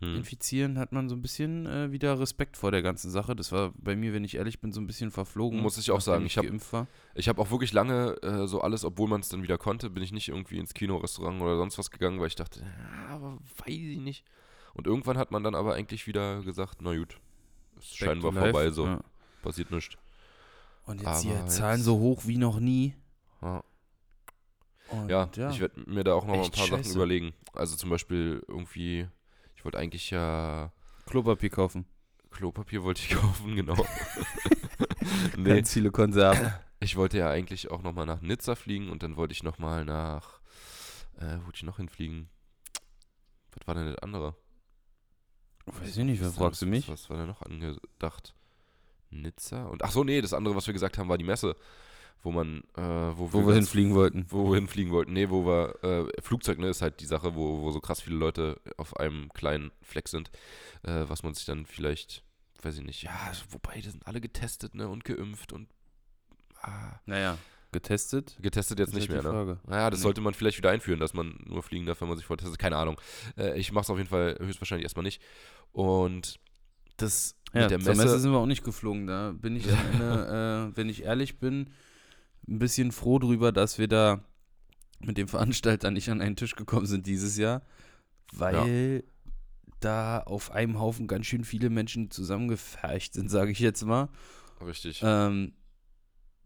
Hm. 0.00 0.14
infizieren, 0.14 0.78
hat 0.78 0.92
man 0.92 1.08
so 1.08 1.16
ein 1.16 1.22
bisschen 1.22 1.66
äh, 1.66 1.90
wieder 1.90 2.20
Respekt 2.20 2.56
vor 2.56 2.70
der 2.70 2.82
ganzen 2.82 3.10
Sache. 3.10 3.34
Das 3.34 3.50
war 3.50 3.72
bei 3.76 3.96
mir, 3.96 4.12
wenn 4.12 4.22
ich 4.22 4.36
ehrlich 4.36 4.60
bin, 4.60 4.70
so 4.70 4.80
ein 4.80 4.86
bisschen 4.86 5.10
verflogen. 5.10 5.58
Muss 5.60 5.76
ich 5.76 5.90
auch 5.90 6.00
sagen, 6.00 6.24
ich 6.24 6.38
hab- 6.38 6.44
geimpft 6.44 6.72
war. 6.72 6.86
Ich 7.16 7.28
habe 7.28 7.42
auch 7.42 7.50
wirklich 7.50 7.72
lange 7.72 8.14
äh, 8.22 8.46
so 8.46 8.60
alles, 8.60 8.84
obwohl 8.84 9.08
man 9.08 9.22
es 9.22 9.28
dann 9.28 9.42
wieder 9.42 9.58
konnte, 9.58 9.90
bin 9.90 10.04
ich 10.04 10.12
nicht 10.12 10.28
irgendwie 10.28 10.58
ins 10.58 10.72
Kino, 10.72 10.98
Restaurant 10.98 11.42
oder 11.42 11.56
sonst 11.56 11.78
was 11.78 11.90
gegangen, 11.90 12.20
weil 12.20 12.28
ich 12.28 12.36
dachte, 12.36 12.60
ja, 12.60 13.08
aber 13.08 13.38
weiß 13.58 13.66
ich 13.74 13.98
nicht. 13.98 14.24
Und 14.72 14.86
irgendwann 14.86 15.18
hat 15.18 15.32
man 15.32 15.42
dann 15.42 15.56
aber 15.56 15.74
eigentlich 15.74 16.06
wieder 16.06 16.42
gesagt, 16.42 16.78
na 16.80 16.96
gut, 16.96 17.18
ist 17.76 17.90
Back 17.98 18.10
scheinbar 18.10 18.32
vorbei, 18.32 18.70
so, 18.70 18.86
Ja. 18.86 19.00
passiert 19.42 19.72
nichts. 19.72 19.96
Und 20.88 21.02
jetzt 21.02 21.22
hier 21.22 21.46
Zahlen 21.46 21.76
jetzt- 21.78 21.84
so 21.84 21.98
hoch 21.98 22.22
wie 22.26 22.38
noch 22.38 22.58
nie. 22.60 22.94
Ja. 23.42 23.62
Und 24.90 25.10
Ja, 25.10 25.28
ich 25.50 25.60
werde 25.60 25.80
mir 25.88 26.02
da 26.02 26.14
auch 26.14 26.22
noch 26.24 26.28
mal 26.34 26.38
ein 26.38 26.40
Echt 26.46 26.56
paar 26.56 26.66
Sachen 26.66 26.82
scheiße. 26.84 26.96
überlegen. 26.96 27.34
Also 27.52 27.76
zum 27.76 27.90
Beispiel 27.90 28.42
irgendwie, 28.48 29.06
ich 29.54 29.64
wollte 29.64 29.78
eigentlich 29.78 30.10
ja 30.10 30.72
Klopapier 31.06 31.50
kaufen. 31.50 31.84
Klopapier 32.30 32.82
wollte 32.84 33.02
ich 33.02 33.10
kaufen, 33.16 33.54
genau. 33.56 33.76
nee, 35.36 35.56
Ganz 35.56 35.72
viele 35.74 35.90
Konserven. 35.90 36.52
ich 36.80 36.96
wollte 36.96 37.18
ja 37.18 37.28
eigentlich 37.30 37.70
auch 37.70 37.82
noch 37.82 37.92
mal 37.92 38.06
nach 38.06 38.20
Nizza 38.22 38.54
fliegen 38.54 38.90
und 38.90 39.02
dann 39.02 39.16
wollte 39.16 39.32
ich 39.32 39.42
noch 39.42 39.58
mal 39.58 39.84
nach, 39.84 40.40
äh, 41.18 41.36
wo 41.40 41.46
wollte 41.46 41.56
ich 41.56 41.62
noch 41.64 41.76
hinfliegen? 41.76 42.30
Was 43.52 43.66
war 43.66 43.74
denn 43.74 43.86
das 43.86 43.98
andere? 43.98 44.36
Weiß 45.66 45.96
ich 45.98 46.04
nicht, 46.04 46.22
was 46.22 46.34
fragst 46.36 46.62
du 46.62 46.66
mich? 46.66 46.88
Was 46.88 47.10
war 47.10 47.18
da 47.18 47.26
noch 47.26 47.42
angedacht? 47.42 48.34
Nizza? 49.10 49.64
Und 49.66 49.82
ach 49.84 49.90
so, 49.90 50.04
nee, 50.04 50.20
das 50.20 50.32
andere, 50.32 50.54
was 50.56 50.66
wir 50.66 50.74
gesagt 50.74 50.98
haben, 50.98 51.08
war 51.08 51.18
die 51.18 51.24
Messe, 51.24 51.56
wo 52.22 52.30
man, 52.32 52.62
äh, 52.76 52.80
wo, 52.82 53.32
Wo 53.32 53.38
wir 53.40 53.46
ganz- 53.54 53.56
hinfliegen 53.66 53.94
wollten. 53.94 54.26
Wo 54.28 54.50
wir 54.50 54.56
hinfliegen 54.56 54.92
wollten. 54.92 55.12
Nee, 55.12 55.30
wo 55.30 55.46
wir, 55.46 55.82
äh, 55.84 56.20
Flugzeug, 56.22 56.58
ne, 56.58 56.68
ist 56.68 56.82
halt 56.82 57.00
die 57.00 57.06
Sache, 57.06 57.34
wo, 57.34 57.62
wo 57.62 57.70
so 57.70 57.80
krass 57.80 58.00
viele 58.00 58.16
Leute 58.16 58.60
auf 58.76 58.96
einem 58.96 59.32
kleinen 59.32 59.70
Fleck 59.82 60.08
sind, 60.08 60.30
äh, 60.82 61.04
was 61.08 61.22
man 61.22 61.34
sich 61.34 61.44
dann 61.44 61.64
vielleicht, 61.66 62.24
weiß 62.62 62.78
ich 62.78 62.84
nicht, 62.84 63.02
ja, 63.02 63.32
wobei, 63.50 63.80
die 63.80 63.88
sind 63.90 64.06
alle 64.06 64.20
getestet, 64.20 64.74
ne, 64.74 64.88
und 64.88 65.04
geimpft 65.04 65.52
und, 65.52 65.68
ah, 66.62 66.98
Naja, 67.06 67.38
getestet? 67.70 68.36
getestet 68.40 68.78
jetzt 68.80 68.88
Ist 68.88 68.94
nicht 68.96 69.10
halt 69.10 69.22
mehr, 69.22 69.32
ne? 69.44 69.58
Naja, 69.66 69.90
das 69.90 70.00
Nee. 70.00 70.02
sollte 70.04 70.20
man 70.20 70.34
vielleicht 70.34 70.58
wieder 70.58 70.70
einführen, 70.70 70.98
dass 70.98 71.14
man 71.14 71.38
nur 71.46 71.62
fliegen 71.62 71.86
darf, 71.86 72.00
wenn 72.00 72.08
man 72.08 72.16
sich 72.16 72.26
vortestet. 72.26 72.58
Keine 72.58 72.76
Ahnung. 72.78 73.00
Äh, 73.36 73.58
ich 73.58 73.70
mach's 73.72 73.90
auf 73.90 73.98
jeden 73.98 74.08
Fall 74.08 74.36
höchstwahrscheinlich 74.40 74.84
erstmal 74.84 75.04
nicht. 75.04 75.22
Und 75.70 76.40
das 76.96 77.36
Ja, 77.54 77.62
mit 77.62 77.70
der 77.70 77.78
Messe, 77.78 77.90
Messe 78.04 78.18
sind 78.20 78.30
wir 78.32 78.38
auch 78.38 78.46
nicht 78.46 78.64
geflogen. 78.64 79.06
Da 79.06 79.32
bin 79.32 79.56
ich 79.56 79.66
Ende, 79.92 80.70
äh, 80.72 80.76
wenn 80.76 80.88
ich 80.88 81.04
ehrlich 81.04 81.38
bin, 81.38 81.70
ein 82.46 82.58
bisschen 82.58 82.92
froh 82.92 83.18
drüber, 83.18 83.52
dass 83.52 83.78
wir 83.78 83.88
da 83.88 84.20
mit 85.00 85.16
dem 85.18 85.28
Veranstalter 85.28 85.90
nicht 85.90 86.10
an 86.10 86.20
einen 86.20 86.36
Tisch 86.36 86.56
gekommen 86.56 86.86
sind 86.86 87.06
dieses 87.06 87.36
Jahr, 87.36 87.62
weil 88.32 89.04
da 89.80 90.20
auf 90.20 90.50
einem 90.50 90.80
Haufen 90.80 91.06
ganz 91.06 91.26
schön 91.26 91.44
viele 91.44 91.70
Menschen 91.70 92.10
zusammengefercht 92.10 93.14
sind, 93.14 93.30
sage 93.30 93.52
ich 93.52 93.60
jetzt 93.60 93.84
mal. 93.84 94.08
richtig. 94.60 95.00
Ähm, 95.04 95.52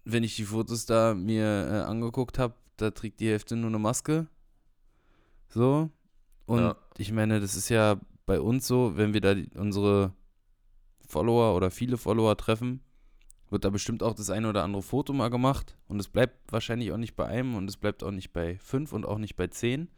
wenn 0.04 0.24
ich 0.24 0.36
die 0.36 0.44
Fotos 0.44 0.84
da 0.84 1.14
mir 1.14 1.44
äh, 1.44 1.88
angeguckt 1.88 2.38
habe, 2.38 2.54
da 2.76 2.90
trägt 2.90 3.20
die 3.20 3.28
Hälfte 3.28 3.56
nur 3.56 3.68
eine 3.68 3.78
Maske. 3.78 4.26
So. 5.48 5.90
Und 6.46 6.58
Ja. 6.60 6.76
ich 6.98 7.12
meine, 7.12 7.40
das 7.40 7.54
ist 7.54 7.68
ja 7.68 8.00
bei 8.26 8.40
uns 8.40 8.66
so, 8.66 8.96
wenn 8.96 9.14
wir 9.14 9.20
da 9.20 9.34
die, 9.34 9.48
unsere 9.54 10.12
Follower 11.12 11.54
oder 11.54 11.70
viele 11.70 11.98
Follower 11.98 12.36
treffen, 12.36 12.80
wird 13.50 13.64
da 13.66 13.70
bestimmt 13.70 14.02
auch 14.02 14.14
das 14.14 14.30
eine 14.30 14.48
oder 14.48 14.64
andere 14.64 14.82
Foto 14.82 15.12
mal 15.12 15.28
gemacht. 15.28 15.76
Und 15.86 16.00
es 16.00 16.08
bleibt 16.08 16.50
wahrscheinlich 16.50 16.90
auch 16.90 16.96
nicht 16.96 17.14
bei 17.16 17.26
einem 17.26 17.54
und 17.54 17.68
es 17.68 17.76
bleibt 17.76 18.02
auch 18.02 18.10
nicht 18.10 18.32
bei 18.32 18.56
fünf 18.58 18.92
und 18.94 19.04
auch 19.04 19.18
nicht 19.18 19.36
bei 19.36 19.46
zehn. 19.48 19.88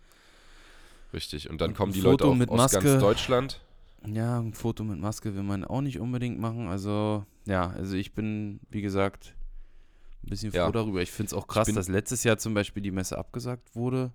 Richtig. 1.12 1.48
Und 1.48 1.60
dann 1.60 1.70
Und 1.70 1.76
kommen 1.76 1.92
die 1.92 2.00
Foto 2.00 2.10
Leute 2.10 2.24
auch 2.26 2.34
mit 2.34 2.48
aus 2.50 2.56
Maske. 2.58 2.80
ganz 2.80 3.00
Deutschland. 3.00 3.60
Ja, 4.06 4.38
ein 4.40 4.52
Foto 4.52 4.82
mit 4.84 4.98
Maske 4.98 5.34
will 5.34 5.44
man 5.44 5.64
auch 5.64 5.80
nicht 5.80 6.00
unbedingt 6.00 6.38
machen. 6.40 6.66
Also, 6.68 7.24
ja, 7.46 7.70
also 7.70 7.96
ich 7.96 8.12
bin, 8.12 8.60
wie 8.70 8.82
gesagt, 8.82 9.34
ein 10.24 10.30
bisschen 10.30 10.50
froh 10.50 10.58
Ja. 10.58 10.72
darüber. 10.72 11.00
Ich 11.00 11.12
finde 11.12 11.28
es 11.28 11.34
auch 11.34 11.46
krass, 11.46 11.72
dass 11.72 11.88
letztes 11.88 12.24
Jahr 12.24 12.36
zum 12.38 12.54
Beispiel 12.54 12.82
die 12.82 12.90
Messe 12.90 13.16
abgesagt 13.16 13.74
wurde. 13.76 14.12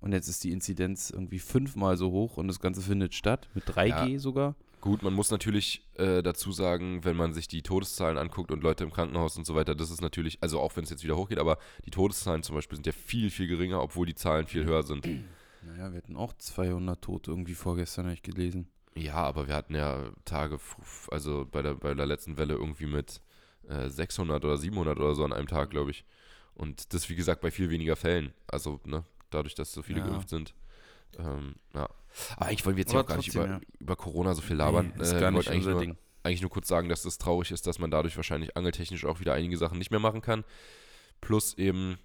Und 0.00 0.12
jetzt 0.12 0.28
ist 0.28 0.44
die 0.44 0.52
Inzidenz 0.52 1.10
irgendwie 1.10 1.38
fünfmal 1.40 1.96
so 1.96 2.10
hoch 2.12 2.36
und 2.36 2.46
das 2.48 2.60
Ganze 2.60 2.80
findet 2.82 3.14
statt. 3.14 3.48
Mit 3.54 3.64
3G 3.68 4.18
sogar. 4.18 4.54
Gut, 4.86 5.02
man 5.02 5.14
muss 5.14 5.32
natürlich 5.32 5.84
äh, 5.94 6.22
dazu 6.22 6.52
sagen, 6.52 7.04
wenn 7.04 7.16
man 7.16 7.34
sich 7.34 7.48
die 7.48 7.62
Todeszahlen 7.62 8.18
anguckt 8.18 8.52
und 8.52 8.62
Leute 8.62 8.84
im 8.84 8.92
Krankenhaus 8.92 9.36
und 9.36 9.44
so 9.44 9.56
weiter, 9.56 9.74
das 9.74 9.90
ist 9.90 10.00
natürlich, 10.00 10.40
also 10.44 10.60
auch 10.60 10.76
wenn 10.76 10.84
es 10.84 10.90
jetzt 10.90 11.02
wieder 11.02 11.16
hochgeht, 11.16 11.40
aber 11.40 11.58
die 11.84 11.90
Todeszahlen 11.90 12.44
zum 12.44 12.54
Beispiel 12.54 12.76
sind 12.76 12.86
ja 12.86 12.92
viel, 12.92 13.30
viel 13.30 13.48
geringer, 13.48 13.82
obwohl 13.82 14.06
die 14.06 14.14
Zahlen 14.14 14.46
viel 14.46 14.64
höher 14.64 14.84
sind. 14.84 15.04
Naja, 15.62 15.90
wir 15.90 15.98
hatten 15.98 16.14
auch 16.14 16.34
200 16.34 17.02
Tote 17.02 17.32
irgendwie 17.32 17.54
vorgestern, 17.54 18.04
habe 18.04 18.14
ich 18.14 18.22
gelesen. 18.22 18.68
Ja, 18.94 19.14
aber 19.16 19.48
wir 19.48 19.56
hatten 19.56 19.74
ja 19.74 20.04
Tage, 20.24 20.60
also 21.10 21.44
bei 21.50 21.62
der, 21.62 21.74
bei 21.74 21.92
der 21.92 22.06
letzten 22.06 22.38
Welle 22.38 22.54
irgendwie 22.54 22.86
mit 22.86 23.20
äh, 23.68 23.88
600 23.88 24.44
oder 24.44 24.56
700 24.56 25.00
oder 25.00 25.16
so 25.16 25.24
an 25.24 25.32
einem 25.32 25.48
Tag, 25.48 25.70
glaube 25.70 25.90
ich. 25.90 26.04
Und 26.54 26.94
das, 26.94 27.10
wie 27.10 27.16
gesagt, 27.16 27.40
bei 27.40 27.50
viel 27.50 27.70
weniger 27.70 27.96
Fällen. 27.96 28.32
Also, 28.46 28.78
ne, 28.84 29.02
dadurch, 29.30 29.56
dass 29.56 29.72
so 29.72 29.82
viele 29.82 29.98
Ja. 29.98 30.06
geimpft 30.06 30.28
sind. 30.28 30.54
Ähm, 31.18 31.54
ja. 31.74 31.88
Aber 32.36 32.46
eigentlich 32.46 32.64
wollen 32.64 32.76
wir 32.76 32.82
jetzt 32.82 32.92
ja 32.92 33.00
auch 33.00 33.06
gar 33.06 33.16
nicht 33.16 33.28
über, 33.34 33.46
ja. 33.46 33.60
über 33.78 33.96
Corona 33.96 34.34
so 34.34 34.42
viel 34.42 34.56
labern. 34.56 34.92
Nee, 34.96 35.02
ist 35.02 35.12
Äh, 35.12 35.20
gar 35.20 35.30
nicht 35.30 35.48
eigentlich 35.50 35.66
nur, 35.66 35.80
Ding. 35.80 35.96
eigentlich 36.22 36.40
nur 36.40 36.50
kurz 36.50 36.68
sagen, 36.68 36.88
dass 36.88 37.02
das 37.02 37.18
traurig 37.18 37.50
ist, 37.50 37.66
dass 37.66 37.78
man 37.78 37.90
dadurch 37.90 38.16
wahrscheinlich 38.16 38.56
angeltechnisch 38.56 39.04
auch 39.04 39.20
wieder 39.20 39.34
einige 39.34 39.56
Sachen 39.56 39.78
nicht 39.78 39.90
mehr 39.90 40.00
machen 40.00 40.22
kann. 40.22 40.44
Plus 41.20 41.54
eben, 41.58 41.98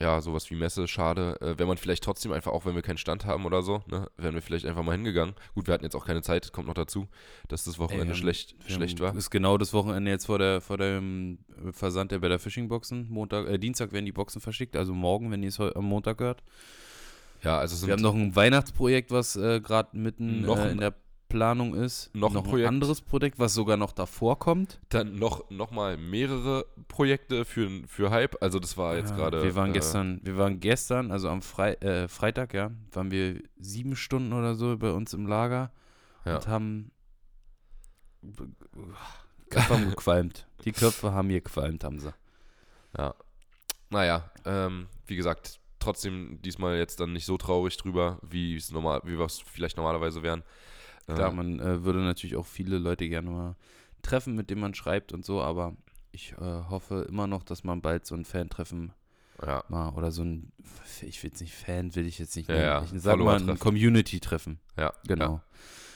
ja, 0.00 0.20
sowas 0.20 0.50
wie 0.50 0.54
Messe, 0.54 0.88
schade. 0.88 1.36
Äh, 1.40 1.58
wenn 1.58 1.68
man 1.68 1.76
vielleicht 1.76 2.02
trotzdem 2.04 2.32
einfach, 2.32 2.52
auch 2.52 2.64
wenn 2.64 2.74
wir 2.74 2.82
keinen 2.82 2.96
Stand 2.96 3.26
haben 3.26 3.44
oder 3.44 3.62
so, 3.62 3.82
ne, 3.86 4.08
wären 4.16 4.34
wir 4.34 4.42
vielleicht 4.42 4.66
einfach 4.66 4.82
mal 4.82 4.92
hingegangen. 4.92 5.34
Gut, 5.54 5.66
wir 5.66 5.74
hatten 5.74 5.84
jetzt 5.84 5.94
auch 5.96 6.06
keine 6.06 6.22
Zeit, 6.22 6.52
kommt 6.52 6.68
noch 6.68 6.74
dazu, 6.74 7.08
dass 7.48 7.64
das 7.64 7.78
Wochenende 7.78 8.14
Ähm, 8.14 8.18
schlecht, 8.18 8.54
schlecht 8.66 9.00
war. 9.00 9.14
Ist 9.14 9.30
genau 9.30 9.58
das 9.58 9.72
Wochenende 9.72 10.10
jetzt 10.10 10.26
vor, 10.26 10.38
der, 10.38 10.60
vor 10.60 10.78
dem 10.78 11.38
Versand 11.72 12.12
der 12.12 12.20
Better 12.20 12.38
Fishing 12.38 12.68
Boxen. 12.68 13.08
Montag, 13.10 13.46
äh, 13.46 13.58
Dienstag 13.58 13.92
werden 13.92 14.06
die 14.06 14.12
Boxen 14.12 14.40
verschickt, 14.40 14.74
also 14.76 14.94
morgen, 14.94 15.30
wenn 15.30 15.42
ihr 15.42 15.48
es 15.50 15.60
am 15.60 15.84
Montag 15.84 16.20
hört. 16.20 16.42
Ja, 17.42 17.58
also 17.58 17.86
Wir 17.86 17.94
haben 17.94 18.02
noch 18.02 18.14
ein 18.14 18.34
Weihnachtsprojekt, 18.36 19.10
was 19.10 19.36
äh, 19.36 19.60
gerade 19.60 19.96
mitten 19.96 20.42
Noch 20.42 20.58
äh, 20.58 20.62
ein- 20.62 20.70
in 20.72 20.78
der 20.78 20.94
Planung 21.28 21.74
ist. 21.74 22.10
noch 22.12 22.32
ein 22.32 22.38
ein 22.38 22.42
Projekt. 22.42 22.68
anderes 22.68 23.00
Projekt, 23.02 23.38
was 23.38 23.54
sogar 23.54 23.76
noch 23.76 23.92
davor 23.92 24.38
kommt. 24.40 24.80
dann 24.88 25.14
noch, 25.16 25.48
noch 25.48 25.70
mal 25.70 25.96
mehrere 25.96 26.66
Projekte 26.88 27.44
für, 27.44 27.70
für 27.86 28.10
Hype. 28.10 28.42
Also 28.42 28.58
das 28.58 28.76
war 28.76 28.96
jetzt 28.96 29.10
Ja, 29.10 29.16
gerade. 29.16 29.42
Wir 29.44 29.54
waren 29.54 29.70
äh, 29.70 29.74
gestern, 29.74 30.20
wir 30.24 30.36
waren 30.36 30.58
gestern, 30.58 31.12
also 31.12 31.28
am 31.28 31.40
Frei, 31.40 31.74
äh, 31.74 32.08
Freitag, 32.08 32.52
ja, 32.52 32.72
waren 32.92 33.12
wir 33.12 33.40
sieben 33.60 33.94
Stunden 33.94 34.32
oder 34.32 34.56
so 34.56 34.76
bei 34.76 34.90
uns 34.90 35.14
im 35.14 35.26
Lager 35.28 35.70
Ja. 36.24 36.34
und 36.34 36.48
haben 36.48 36.90
Köpfe 39.50 39.74
haben 39.74 39.88
gequalmt. 39.90 40.46
Die 40.64 40.72
Köpfe 40.72 41.12
haben 41.12 41.28
hier 41.30 41.40
gequalmt, 41.40 41.84
haben 41.84 42.00
sie. 42.00 42.12
Ja. 42.98 43.14
Naja, 43.88 44.30
ähm, 44.44 44.88
wie 45.06 45.14
gesagt, 45.16 45.59
trotzdem 45.80 46.40
diesmal 46.42 46.76
jetzt 46.78 47.00
dann 47.00 47.12
nicht 47.12 47.26
so 47.26 47.36
traurig 47.36 47.76
drüber, 47.76 48.18
wie 48.22 48.54
es 48.56 48.70
normal, 48.70 49.00
wie 49.04 49.18
wir 49.18 49.24
es 49.24 49.40
vielleicht 49.40 49.76
normalerweise 49.76 50.22
wären. 50.22 50.42
Klar, 51.06 51.30
Äh, 51.30 51.34
man 51.34 51.58
äh, 51.60 51.82
würde 51.84 51.98
natürlich 52.00 52.36
auch 52.36 52.46
viele 52.46 52.78
Leute 52.78 53.08
gerne 53.08 53.30
mal 53.30 53.56
treffen, 54.02 54.34
mit 54.36 54.48
denen 54.50 54.60
man 54.60 54.74
schreibt 54.74 55.12
und 55.12 55.24
so, 55.24 55.40
aber 55.42 55.76
ich 56.12 56.32
äh, 56.32 56.36
hoffe 56.68 57.06
immer 57.08 57.26
noch, 57.26 57.42
dass 57.42 57.64
man 57.64 57.82
bald 57.82 58.06
so 58.06 58.14
ein 58.14 58.24
Fan-Treffen 58.24 58.92
ja, 59.44 59.64
mal 59.68 59.90
oder 59.94 60.10
so 60.10 60.22
ein, 60.22 60.52
ich 61.02 61.22
will 61.22 61.30
jetzt 61.30 61.40
nicht 61.40 61.54
Fan, 61.54 61.94
will 61.94 62.06
ich 62.06 62.18
jetzt 62.18 62.36
nicht 62.36 62.48
Ja, 62.48 62.54
nennen. 62.54 62.66
ja, 62.66 62.86
ich 62.94 63.02
sag 63.02 63.18
mal 63.18 63.36
ein. 63.40 63.58
Community-Treffen. 63.58 64.60
ja, 64.76 64.92
Genau. 65.06 65.40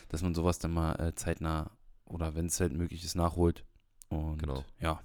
Dass 0.09 0.23
man 0.23 0.35
sowas 0.35 0.59
dann 0.59 0.73
mal 0.73 0.95
äh, 1.01 1.15
zeitnah 1.15 1.71
oder 2.07 2.35
wenn 2.35 2.47
es 2.47 2.61
halt 2.61 2.73
möglich 2.73 3.05
ist, 3.05 3.15
nachholt. 3.17 3.65
Und 4.09 4.39
Genau. 4.39 4.65
ja. 4.81 5.01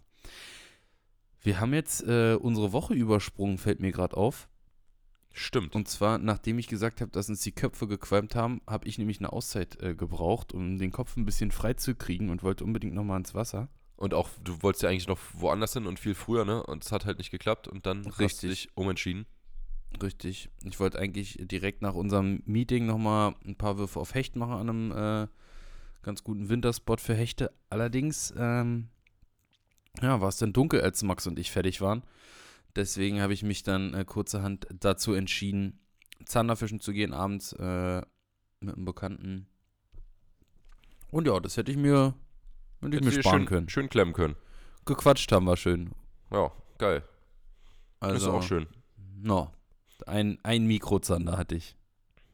Wir 1.42 1.60
haben 1.60 1.74
jetzt 1.74 2.04
äh, 2.04 2.36
unsere 2.36 2.74
Woche 2.74 2.94
übersprungen, 2.94 3.58
fällt 3.58 3.80
mir 3.80 3.92
gerade 3.92 4.16
auf. 4.18 4.48
Stimmt. 5.32 5.76
Und 5.76 5.88
zwar, 5.88 6.18
nachdem 6.18 6.60
ich 6.60 6.68
gesagt 6.68 7.02
habe, 7.02 7.12
dass 7.12 7.30
uns 7.30 7.42
die 7.42 7.52
Köpfe 7.52 7.88
gequalmt 7.88 8.36
haben, 8.36 8.62
habe 8.68 8.88
ich 8.88 8.98
nämlich 8.98 9.20
eine 9.20 9.32
Auszeit 9.32 9.82
äh, 9.82 9.96
gebraucht, 9.96 10.54
um 10.54 10.78
den 10.78 10.92
Kopf 10.92 11.16
ein 11.18 11.26
bisschen 11.26 11.52
frei 11.52 11.74
zu 11.74 11.96
kriegen 11.96 12.30
und 12.30 12.44
wollte 12.44 12.64
unbedingt 12.64 12.94
nochmal 12.94 13.20
ins 13.20 13.36
Wasser. 13.36 13.70
Und 13.96 14.14
auch, 14.14 14.30
du 14.44 14.62
wolltest 14.64 14.84
ja 14.84 14.90
eigentlich 14.90 15.08
noch 15.08 15.20
woanders 15.34 15.74
hin 15.74 15.86
und 15.86 16.00
viel 16.00 16.16
früher, 16.16 16.46
ne? 16.46 16.64
Und 16.64 16.84
es 16.86 16.92
hat 16.92 17.06
halt 17.06 17.18
nicht 17.18 17.32
geklappt 17.32 17.68
und 17.68 17.86
dann 17.86 18.06
hast 18.06 18.18
du 18.18 18.24
Richtig. 18.24 18.50
dich 18.50 18.70
umentschieden. 18.76 19.26
Richtig. 20.02 20.50
Ich 20.64 20.80
wollte 20.80 21.00
eigentlich 21.00 21.38
direkt 21.42 21.82
nach 21.82 21.96
unserem 21.96 22.42
Meeting 22.46 22.86
nochmal 22.86 23.36
ein 23.46 23.56
paar 23.56 23.78
Würfe 23.78 24.00
auf 24.00 24.14
Hecht 24.14 24.36
machen 24.36 24.54
an 24.54 24.70
einem 24.70 24.92
äh, 24.92 25.28
ganz 26.02 26.24
guten 26.24 26.50
Winterspot 26.50 27.02
für 27.02 27.14
Hechte. 27.14 27.52
Allerdings, 27.70 28.34
ähm, 28.38 28.88
ja, 30.02 30.22
war 30.22 30.30
es 30.30 30.38
dann 30.38 30.54
dunkel, 30.54 30.82
als 30.82 31.04
Max 31.04 31.28
und 31.28 31.40
ich 31.40 31.52
fertig 31.52 31.82
waren. 31.82 32.04
Deswegen 32.80 33.20
habe 33.20 33.34
ich 33.34 33.44
mich 33.44 33.64
dann 33.64 33.94
äh, 33.94 34.06
kurzerhand 34.06 34.66
dazu 34.72 35.12
entschieden, 35.12 35.82
Zanderfischen 36.24 36.80
zu 36.80 36.94
gehen 36.94 37.14
abends 37.14 37.52
äh, 37.52 38.02
mit 38.62 38.74
einem 38.74 38.86
Bekannten. 38.86 39.48
Und 41.12 41.28
ja, 41.28 41.38
das 41.42 41.58
hätte 41.58 41.74
ich 41.74 41.78
mir, 41.78 42.14
hätte 42.82 42.96
ich 42.96 43.04
mir 43.04 43.12
sparen 43.12 43.40
schön, 43.40 43.46
können. 43.48 43.68
Schön 43.70 43.90
klemmen 43.90 44.14
können. 44.14 44.38
Gequatscht 44.86 45.30
haben 45.34 45.44
wir 45.44 45.58
schön. 45.58 45.92
Ja, 46.32 46.54
geil. 46.78 47.04
Also, 48.00 48.16
ist 48.16 48.34
auch 48.34 48.44
schön. 48.44 48.66
No, 49.18 49.52
ein, 50.08 50.40
ein 50.44 50.66
Mikrozander 50.66 51.38
hatte 51.38 51.56
ich. 51.56 51.76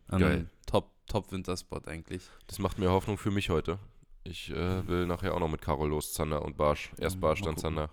An 0.09 0.19
Geil. 0.19 0.49
Top, 0.67 0.91
Top 1.07 1.31
Winterspot 1.31 1.87
eigentlich. 1.87 2.21
Das 2.45 2.59
macht 2.59 2.77
mir 2.77 2.91
Hoffnung 2.91 3.17
für 3.17 3.31
mich 3.31 3.49
heute. 3.49 3.79
Ich 4.23 4.51
äh, 4.51 4.87
will 4.87 5.07
nachher 5.07 5.33
auch 5.33 5.39
noch 5.39 5.49
mit 5.49 5.63
Karo 5.63 5.87
los, 5.87 6.13
Zander 6.13 6.45
und 6.45 6.55
Barsch. 6.55 6.91
Erst 6.99 7.15
Mhm, 7.15 7.21
Barsch, 7.21 7.41
dann. 7.41 7.57
Zander. 7.57 7.89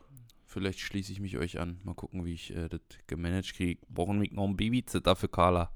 Vielleicht 0.52 0.80
schließe 0.80 1.12
ich 1.12 1.21
mich 1.21 1.38
euch 1.38 1.59
an. 1.59 1.80
Mal 1.82 1.94
gucken, 1.94 2.25
wie 2.26 2.35
ich 2.35 2.54
äh, 2.54 2.68
das 2.68 2.80
gemanagt 3.06 3.54
kriege. 3.54 3.80
Brauchen 3.88 4.21
wir 4.21 4.30
noch 4.32 4.44
ein 4.47 4.56
Babysitter 4.56 5.16
für 5.16 5.28
Carla. 5.28 5.73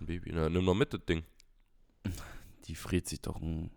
Baby, 0.00 0.32
na, 0.34 0.48
nimm 0.50 0.64
noch 0.66 0.74
mit 0.74 0.92
das 0.92 1.00
Ding. 1.08 1.24
Die 2.66 2.74
friert 2.74 3.06
sich 3.08 3.20
doch 3.22 3.36
ein, 3.40 3.70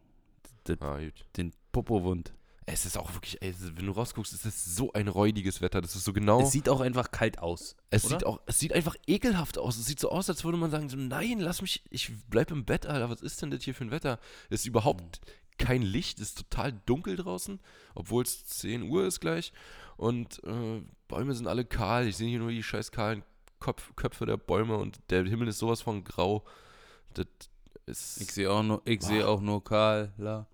d- 0.68 0.76
d- 0.76 0.84
Ah, 0.86 1.00
den 1.38 1.54
Popo 1.72 2.04
wund. 2.04 2.34
Es 2.66 2.86
ist 2.86 2.98
auch 2.98 3.14
wirklich, 3.14 3.42
ey, 3.42 3.56
wenn 3.76 3.86
du 3.88 3.94
rausguckst, 3.94 4.32
ist 4.34 4.46
es 4.46 4.76
so 4.76 4.92
ein 4.94 5.08
räudiges 5.08 5.62
Wetter. 5.62 5.82
Das 5.82 5.96
ist 5.96 6.04
so 6.04 6.14
genau. 6.14 6.42
Es 6.42 6.52
sieht 6.52 6.70
auch 6.70 6.82
einfach 6.82 7.10
kalt 7.12 7.40
aus. 7.40 7.76
Es 7.90 8.06
oder? 8.06 8.16
sieht 8.18 8.26
auch, 8.28 8.42
es 8.46 8.60
sieht 8.60 8.74
einfach 8.74 8.96
ekelhaft 9.08 9.58
aus. 9.58 9.78
Es 9.78 9.86
sieht 9.88 10.00
so 10.00 10.10
aus, 10.12 10.30
als 10.30 10.44
würde 10.44 10.58
man 10.60 10.70
sagen, 10.70 10.88
so, 10.90 10.98
nein, 10.98 11.40
lass 11.40 11.62
mich, 11.64 11.82
ich 11.90 12.12
bleib 12.30 12.52
im 12.52 12.66
Bett, 12.66 12.86
Alter. 12.86 13.10
Was 13.10 13.22
ist 13.22 13.42
denn 13.42 13.50
das 13.50 13.64
hier 13.64 13.74
für 13.74 13.86
ein 13.86 13.92
Wetter? 13.92 14.20
Es 14.50 14.62
ist 14.62 14.66
überhaupt 14.68 15.20
kein 15.60 15.82
Licht, 15.84 16.20
es 16.20 16.30
ist 16.30 16.38
total 16.50 16.74
dunkel 16.88 17.16
draußen, 17.18 17.60
obwohl 17.94 18.24
es 18.24 18.46
10 18.46 18.84
Uhr 18.84 19.06
ist 19.06 19.20
gleich. 19.20 19.54
Und 19.98 20.42
äh, 20.46 20.82
Bäume 21.08 21.34
sind 21.36 21.48
alle 21.48 21.66
kahl. 21.66 22.08
Ich 22.08 22.18
sehe 22.18 22.30
hier 22.30 22.39
nur 22.39 22.50
die 22.51 22.63
scheiß 22.63 22.92
kahlen 22.92 23.24
Kopf, 23.60 23.94
Köpfe 23.96 24.25
der 24.25 24.38
Bäume 24.38 24.78
und 24.78 25.00
der 25.10 25.25
Himmel 25.25 25.50
ist 25.50 25.60
sowas 25.60 25.82
von 25.82 26.04
grau. 26.04 26.44
Das 27.13 27.25
ist. 27.86 28.22
Ich 28.22 28.32
sehe 28.32 28.50
auch 28.50 28.63
nur, 28.63 28.82
ich 28.86 29.01
sehe 29.04 29.28
auch 29.28 29.42
nur 29.42 29.63
Carla. 29.63 30.48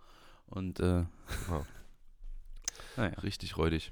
Und 0.48 0.80
äh, 0.80 1.04
Ja. 1.50 1.66
naja. 2.98 3.20
richtig 3.20 3.58
räudig. 3.58 3.92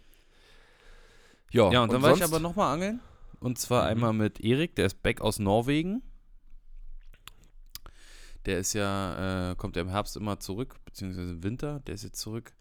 Ja, 1.51 1.71
Ja, 1.71 1.83
und 1.83 1.93
dann 1.93 2.01
war 2.01 2.11
ich 2.11 2.17
sonst? 2.19 2.31
aber 2.33 2.39
nochmal 2.39 2.73
angeln. 2.73 2.99
Und 3.39 3.59
zwar 3.59 3.83
Mhm. 3.83 3.89
einmal 3.89 4.13
mit 4.13 4.39
Erik, 4.39 4.75
der 4.75 4.87
ist 4.87 5.03
back 5.03 5.21
aus 5.21 5.37
Norwegen. 5.39 6.01
Der 8.45 8.59
ist 8.59 8.73
ja, 8.73 9.51
äh, 9.51 9.55
kommt 9.55 9.75
ja 9.75 9.81
im 9.81 9.89
Herbst 9.89 10.17
immer 10.17 10.39
zurück, 10.39 10.75
beziehungsweise 10.85 11.31
im 11.31 11.43
Winter, 11.43 11.79
der 11.81 11.95
ist 11.95 12.03
jetzt 12.03 12.19
zurück. 12.19 12.53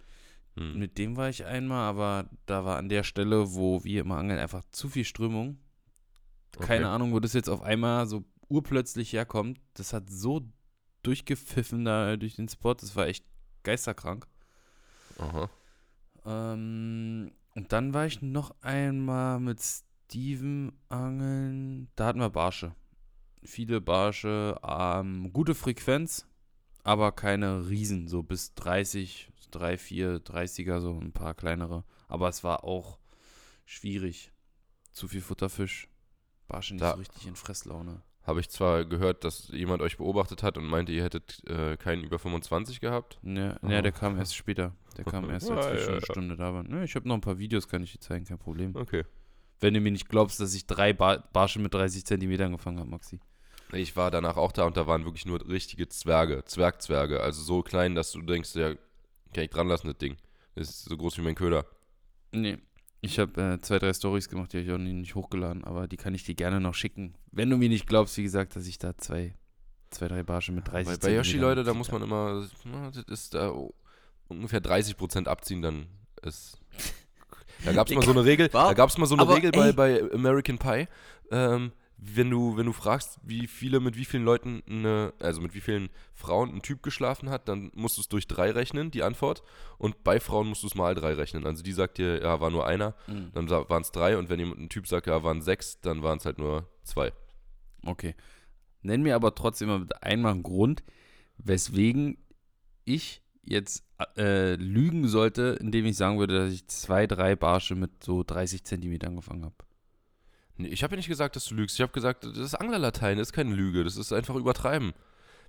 Hm. 0.56 0.78
Mit 0.78 0.98
dem 0.98 1.16
war 1.16 1.28
ich 1.28 1.44
einmal, 1.44 1.88
aber 1.88 2.30
da 2.46 2.64
war 2.64 2.76
an 2.76 2.88
der 2.88 3.02
Stelle, 3.04 3.54
wo 3.54 3.82
wir 3.84 4.02
immer 4.02 4.18
angeln, 4.18 4.38
einfach 4.38 4.62
zu 4.70 4.88
viel 4.88 5.04
Strömung. 5.04 5.58
Keine 6.52 6.84
Okay. 6.86 6.94
Ahnung, 6.94 7.12
wo 7.12 7.20
das 7.20 7.32
jetzt 7.32 7.48
auf 7.48 7.62
einmal 7.62 8.06
so 8.06 8.24
urplötzlich 8.48 9.12
herkommt. 9.12 9.58
Das 9.74 9.92
hat 9.92 10.10
so 10.10 10.42
durchgepfiffen 11.02 11.84
da 11.84 12.16
durch 12.16 12.36
den 12.36 12.48
Spot. 12.48 12.74
Das 12.74 12.94
war 12.94 13.06
echt 13.06 13.24
geisterkrank. 13.62 14.26
Aha. 15.18 15.48
Ähm, 16.24 17.32
und 17.54 17.72
dann 17.72 17.94
war 17.94 18.06
ich 18.06 18.22
noch 18.22 18.54
einmal 18.60 19.40
mit 19.40 19.60
Steven 19.60 20.72
angeln. 20.88 21.88
Da 21.96 22.06
hatten 22.06 22.20
wir 22.20 22.30
Barsche. 22.30 22.74
Viele 23.44 23.80
Barsche, 23.80 24.58
ähm, 24.66 25.32
gute 25.32 25.54
Frequenz, 25.54 26.26
aber 26.84 27.12
keine 27.12 27.68
Riesen, 27.68 28.06
so 28.08 28.22
bis 28.22 28.54
30, 28.54 29.30
3, 29.50 29.76
4, 29.76 30.20
30er, 30.24 30.80
so 30.80 30.98
ein 30.98 31.12
paar 31.12 31.34
kleinere. 31.34 31.84
Aber 32.08 32.28
es 32.28 32.44
war 32.44 32.64
auch 32.64 32.98
schwierig. 33.64 34.32
Zu 34.92 35.08
viel 35.08 35.20
Futterfisch. 35.22 35.88
Barsche 36.48 36.74
nicht 36.74 36.82
Da- 36.82 36.92
so 36.92 36.98
richtig 36.98 37.26
in 37.26 37.34
Fresslaune. 37.36 38.02
Habe 38.24 38.38
ich 38.38 38.48
zwar 38.50 38.84
gehört, 38.84 39.24
dass 39.24 39.48
jemand 39.48 39.82
euch 39.82 39.96
beobachtet 39.96 40.44
hat 40.44 40.56
und 40.56 40.64
meinte, 40.66 40.92
ihr 40.92 41.02
hättet 41.02 41.42
äh, 41.48 41.76
keinen 41.76 42.04
über 42.04 42.20
25 42.20 42.78
gehabt. 42.80 43.18
Ne, 43.22 43.58
Oh. 43.62 43.66
ne, 43.66 43.82
der 43.82 43.90
kam 43.90 44.16
erst 44.16 44.36
später. 44.36 44.76
Der 44.96 45.04
kam 45.04 45.28
erst, 45.30 45.50
als 45.50 45.66
Ah, 45.66 45.72
wir 45.72 45.78
ja, 45.78 45.80
schon 45.80 45.90
eine 45.94 46.00
ja. 46.00 46.06
Stunde 46.06 46.36
da 46.36 46.54
waren. 46.54 46.68
Ne, 46.68 46.84
ich 46.84 46.94
habe 46.94 47.08
noch 47.08 47.16
ein 47.16 47.20
paar 47.20 47.38
Videos, 47.38 47.66
kann 47.66 47.82
ich 47.82 47.92
dir 47.94 47.98
zeigen, 47.98 48.24
kein 48.24 48.38
Problem. 48.38 48.76
Okay. 48.76 49.02
Wenn 49.58 49.74
du 49.74 49.80
mir 49.80 49.90
nicht 49.90 50.08
glaubst, 50.08 50.38
dass 50.38 50.54
ich 50.54 50.66
drei 50.68 50.92
Bar 50.92 51.28
Barsche 51.32 51.58
mit 51.58 51.74
30 51.74 52.04
Zentimetern 52.06 52.52
gefangen 52.52 52.78
habe, 52.78 52.90
Maxi. 52.90 53.18
Ich 53.72 53.96
war 53.96 54.10
danach 54.10 54.36
auch 54.36 54.52
da 54.52 54.64
und 54.64 54.76
da 54.76 54.86
waren 54.86 55.04
wirklich 55.04 55.24
nur 55.26 55.46
richtige 55.48 55.88
Zwerge, 55.88 56.44
Zwergzwerge. 56.44 57.20
Also 57.20 57.42
so 57.42 57.62
klein, 57.62 57.94
dass 57.94 58.12
du 58.12 58.20
denkst, 58.22 58.54
ja, 58.54 58.74
kann 59.34 59.44
ich 59.44 59.50
dran 59.50 59.68
lassen, 59.68 59.86
das 59.88 59.98
Ding. 59.98 60.16
Das 60.54 60.68
ist 60.68 60.84
so 60.84 60.96
groß 60.96 61.16
wie 61.18 61.22
mein 61.22 61.34
Köder. 61.34 61.64
Nee. 62.32 62.58
Ich 63.00 63.18
habe 63.18 63.40
äh, 63.42 63.60
zwei, 63.60 63.78
drei 63.80 63.92
Stories 63.92 64.28
gemacht, 64.28 64.52
die 64.52 64.58
habe 64.58 64.66
ich 64.66 64.72
auch 64.72 64.78
nie- 64.78 64.92
nicht 64.92 65.14
hochgeladen, 65.16 65.64
aber 65.64 65.88
die 65.88 65.96
kann 65.96 66.14
ich 66.14 66.22
dir 66.24 66.34
gerne 66.36 66.60
noch 66.60 66.74
schicken. 66.74 67.14
Wenn 67.32 67.50
du 67.50 67.56
mir 67.56 67.68
nicht 67.68 67.86
glaubst, 67.88 68.16
wie 68.16 68.22
gesagt, 68.22 68.54
dass 68.54 68.66
ich 68.68 68.78
da 68.78 68.96
zwei, 68.96 69.34
zwei 69.90 70.06
drei 70.06 70.22
Barsche 70.22 70.52
mit 70.52 70.68
30 70.68 70.86
Bei, 71.00 71.08
bei 71.08 71.14
Yoshi, 71.16 71.38
Leute, 71.38 71.64
da 71.64 71.74
muss 71.74 71.90
man 71.90 72.02
immer, 72.02 72.46
das 72.92 73.04
ist 73.08 73.34
da 73.34 73.52
ungefähr 74.28 74.62
30% 74.62 75.26
abziehen, 75.26 75.62
dann 75.62 75.86
ist. 76.22 76.58
Da 77.64 77.72
gab 77.72 77.86
es 77.88 77.94
mal 77.94 78.02
so 78.02 78.10
eine 78.10 78.24
Regel, 78.24 78.48
da 78.48 78.72
gab 78.72 78.88
es 78.90 78.98
mal 78.98 79.06
so 79.06 79.16
eine 79.16 79.28
Regel 79.28 79.52
bei, 79.52 79.70
bei 79.72 80.02
American 80.12 80.58
Pie. 80.58 80.88
Ähm, 81.30 81.70
wenn 82.04 82.30
du, 82.30 82.56
wenn 82.56 82.66
du 82.66 82.72
fragst, 82.72 83.20
wie 83.22 83.46
viele 83.46 83.78
mit 83.78 83.96
wie 83.96 84.04
vielen 84.04 84.24
Leuten 84.24 84.60
eine, 84.68 85.12
also 85.20 85.40
mit 85.40 85.54
wie 85.54 85.60
vielen 85.60 85.88
Frauen 86.14 86.52
ein 86.52 86.60
Typ 86.62 86.82
geschlafen 86.82 87.30
hat, 87.30 87.48
dann 87.48 87.70
musst 87.74 87.96
du 87.96 88.00
es 88.00 88.08
durch 88.08 88.26
drei 88.26 88.50
rechnen, 88.50 88.90
die 88.90 89.04
Antwort. 89.04 89.44
Und 89.78 90.02
bei 90.02 90.18
Frauen 90.18 90.48
musst 90.48 90.64
du 90.64 90.66
es 90.66 90.74
mal 90.74 90.96
drei 90.96 91.12
rechnen. 91.12 91.46
Also 91.46 91.62
die 91.62 91.72
sagt 91.72 91.98
dir, 91.98 92.20
ja, 92.20 92.40
war 92.40 92.50
nur 92.50 92.66
einer, 92.66 92.96
Mhm. 93.06 93.30
dann 93.34 93.48
waren 93.48 93.82
es 93.82 93.92
drei 93.92 94.18
und 94.18 94.28
wenn 94.30 94.40
jemand 94.40 94.60
ein 94.60 94.68
Typ 94.68 94.88
sagt, 94.88 95.06
ja, 95.06 95.22
waren 95.22 95.42
sechs, 95.42 95.80
dann 95.80 96.02
waren 96.02 96.18
es 96.18 96.24
halt 96.24 96.38
nur 96.38 96.68
zwei. 96.82 97.12
Okay. 97.86 98.16
Nenn 98.82 99.02
mir 99.02 99.14
aber 99.14 99.34
trotzdem 99.36 99.88
einmal 100.00 100.32
einen 100.32 100.42
Grund, 100.42 100.82
weswegen 101.36 102.18
ich 102.84 103.22
jetzt 103.44 103.84
äh, 104.16 104.54
lügen 104.56 105.06
sollte, 105.06 105.56
indem 105.60 105.86
ich 105.86 105.96
sagen 105.96 106.18
würde, 106.18 106.38
dass 106.46 106.52
ich 106.52 106.66
zwei, 106.66 107.06
drei 107.06 107.36
Barsche 107.36 107.76
mit 107.76 108.02
so 108.02 108.24
30 108.24 108.64
Zentimetern 108.64 109.14
gefangen 109.14 109.44
habe. 109.44 109.54
Nee, 110.56 110.68
ich 110.68 110.82
habe 110.82 110.94
ja 110.94 110.96
nicht 110.98 111.08
gesagt, 111.08 111.36
dass 111.36 111.46
du 111.46 111.54
lügst. 111.54 111.76
Ich 111.76 111.82
habe 111.82 111.92
gesagt, 111.92 112.24
das 112.24 112.36
ist 112.38 112.54
Anglerlatein, 112.54 113.18
das 113.18 113.28
ist 113.28 113.32
keine 113.32 113.54
Lüge, 113.54 113.84
das 113.84 113.96
ist 113.96 114.12
einfach 114.12 114.34
übertreiben. 114.34 114.92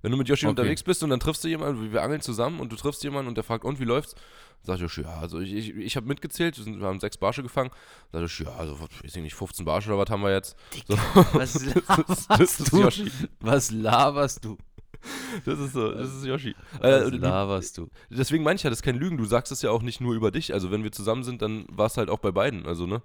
Wenn 0.02 0.10
du 0.10 0.18
mit 0.18 0.28
Yoshi 0.28 0.44
Okay. 0.44 0.50
unterwegs 0.50 0.82
bist 0.82 1.02
und 1.02 1.08
dann 1.10 1.20
triffst 1.20 1.42
du 1.44 1.48
jemanden, 1.48 1.90
wir 1.92 2.02
angeln 2.02 2.20
zusammen 2.20 2.60
und 2.60 2.70
du 2.70 2.76
triffst 2.76 3.02
jemanden 3.04 3.28
und 3.28 3.36
der 3.36 3.44
fragt, 3.44 3.64
und 3.64 3.80
wie 3.80 3.84
läuft's? 3.84 4.14
Sagt 4.62 4.80
Yoshi, 4.80 5.02
ja, 5.02 5.18
also 5.18 5.40
ich, 5.40 5.54
ich, 5.54 5.76
ich 5.76 5.96
habe 5.96 6.06
mitgezählt, 6.06 6.58
wir, 6.58 6.64
sind, 6.64 6.78
wir 6.80 6.86
haben 6.86 7.00
sechs 7.00 7.16
Barsche 7.16 7.42
gefangen. 7.42 7.70
Sagt 8.12 8.20
Yoshi, 8.22 8.44
ja, 8.44 8.54
also, 8.54 8.78
weiß 8.80 8.90
ich 9.02 9.22
nicht, 9.22 9.34
15 9.34 9.64
Barsche 9.64 9.88
oder 9.90 9.98
was 9.98 10.10
haben 10.10 10.22
wir 10.22 10.32
jetzt? 10.32 10.56
So. 10.88 10.96
Was 11.32 11.52
das, 11.54 11.62
ist, 11.62 12.30
das 12.30 12.60
ist 12.60 12.72
du? 12.72 12.82
Yoshi. 12.82 13.10
Was 13.40 13.70
laberst 13.70 14.44
du? 14.44 14.58
Das 15.44 15.58
ist, 15.58 15.72
so, 15.72 15.90
das 15.92 16.14
ist 16.14 16.24
Yoshi. 16.24 16.54
Was 16.80 17.06
Äh, 17.06 17.10
du, 17.10 17.16
laberst 17.18 17.76
du? 17.78 17.88
deswegen 18.10 18.42
meine 18.44 18.56
ich 18.56 18.62
ja, 18.62 18.70
das 18.70 18.78
ist 18.80 18.82
kein 18.84 18.96
Lügen. 18.96 19.16
Du 19.18 19.24
sagst 19.26 19.52
es 19.52 19.60
ja 19.62 19.70
auch 19.70 19.82
nicht 19.82 20.00
nur 20.02 20.14
über 20.14 20.30
dich. 20.30 20.52
Also 20.54 20.70
wenn 20.70 20.82
wir 20.82 20.92
zusammen 20.92 21.24
sind, 21.24 21.40
dann 21.42 21.66
war 21.70 21.86
es 21.86 21.96
halt 21.98 22.08
auch 22.10 22.18
bei 22.20 22.30
beiden. 22.30 22.64
Also, 22.66 22.86
ne? 22.86 23.02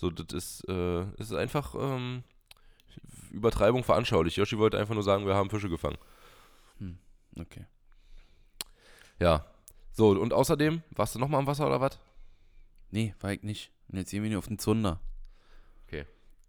So, 0.00 0.08
das 0.08 0.32
ist, 0.32 0.68
äh, 0.68 1.04
das 1.18 1.30
ist 1.30 1.36
einfach 1.36 1.74
ähm, 1.74 2.24
Übertreibung 3.30 3.84
veranschaulich. 3.84 4.36
Yoshi 4.36 4.56
wollte 4.56 4.78
einfach 4.78 4.94
nur 4.94 5.02
sagen, 5.02 5.26
wir 5.26 5.34
haben 5.34 5.50
Fische 5.50 5.68
gefangen. 5.68 5.98
Okay. 7.38 7.66
Ja. 9.18 9.44
So, 9.92 10.08
und 10.08 10.32
außerdem, 10.32 10.82
warst 10.90 11.14
du 11.14 11.18
nochmal 11.18 11.40
am 11.40 11.46
Wasser 11.46 11.66
oder 11.66 11.82
was? 11.82 11.98
Nee, 12.90 13.14
war 13.20 13.32
ich 13.32 13.42
nicht. 13.42 13.72
Und 13.88 13.98
jetzt 13.98 14.10
gehen 14.10 14.24
wir 14.24 14.38
auf 14.38 14.48
den 14.48 14.58
Zunder. 14.58 15.00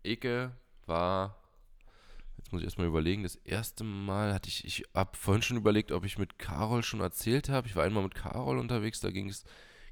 Eke 0.03 0.51
war, 0.86 1.36
jetzt 2.38 2.53
muss 2.53 2.62
ich 2.62 2.65
erstmal 2.65 2.88
überlegen, 2.88 3.24
das 3.24 3.36
erste 3.36 3.84
Mal 3.84 4.34
hatte 4.34 4.48
ich, 4.48 4.63
ich 4.63 4.86
habe 4.96 5.17
vorhin 5.17 5.41
schon 5.41 5.58
überlegt, 5.58 5.91
ob 5.91 6.05
ich 6.05 6.17
mit 6.17 6.39
Carol 6.39 6.84
schon 6.84 7.01
erzählt 7.01 7.50
habe. 7.50 7.67
Ich 7.67 7.75
war 7.75 7.84
einmal 7.84 8.03
mit 8.03 8.15
Carol 8.15 8.58
unterwegs, 8.60 9.01
da 9.01 9.12
ging 9.12 9.27
es 9.29 9.43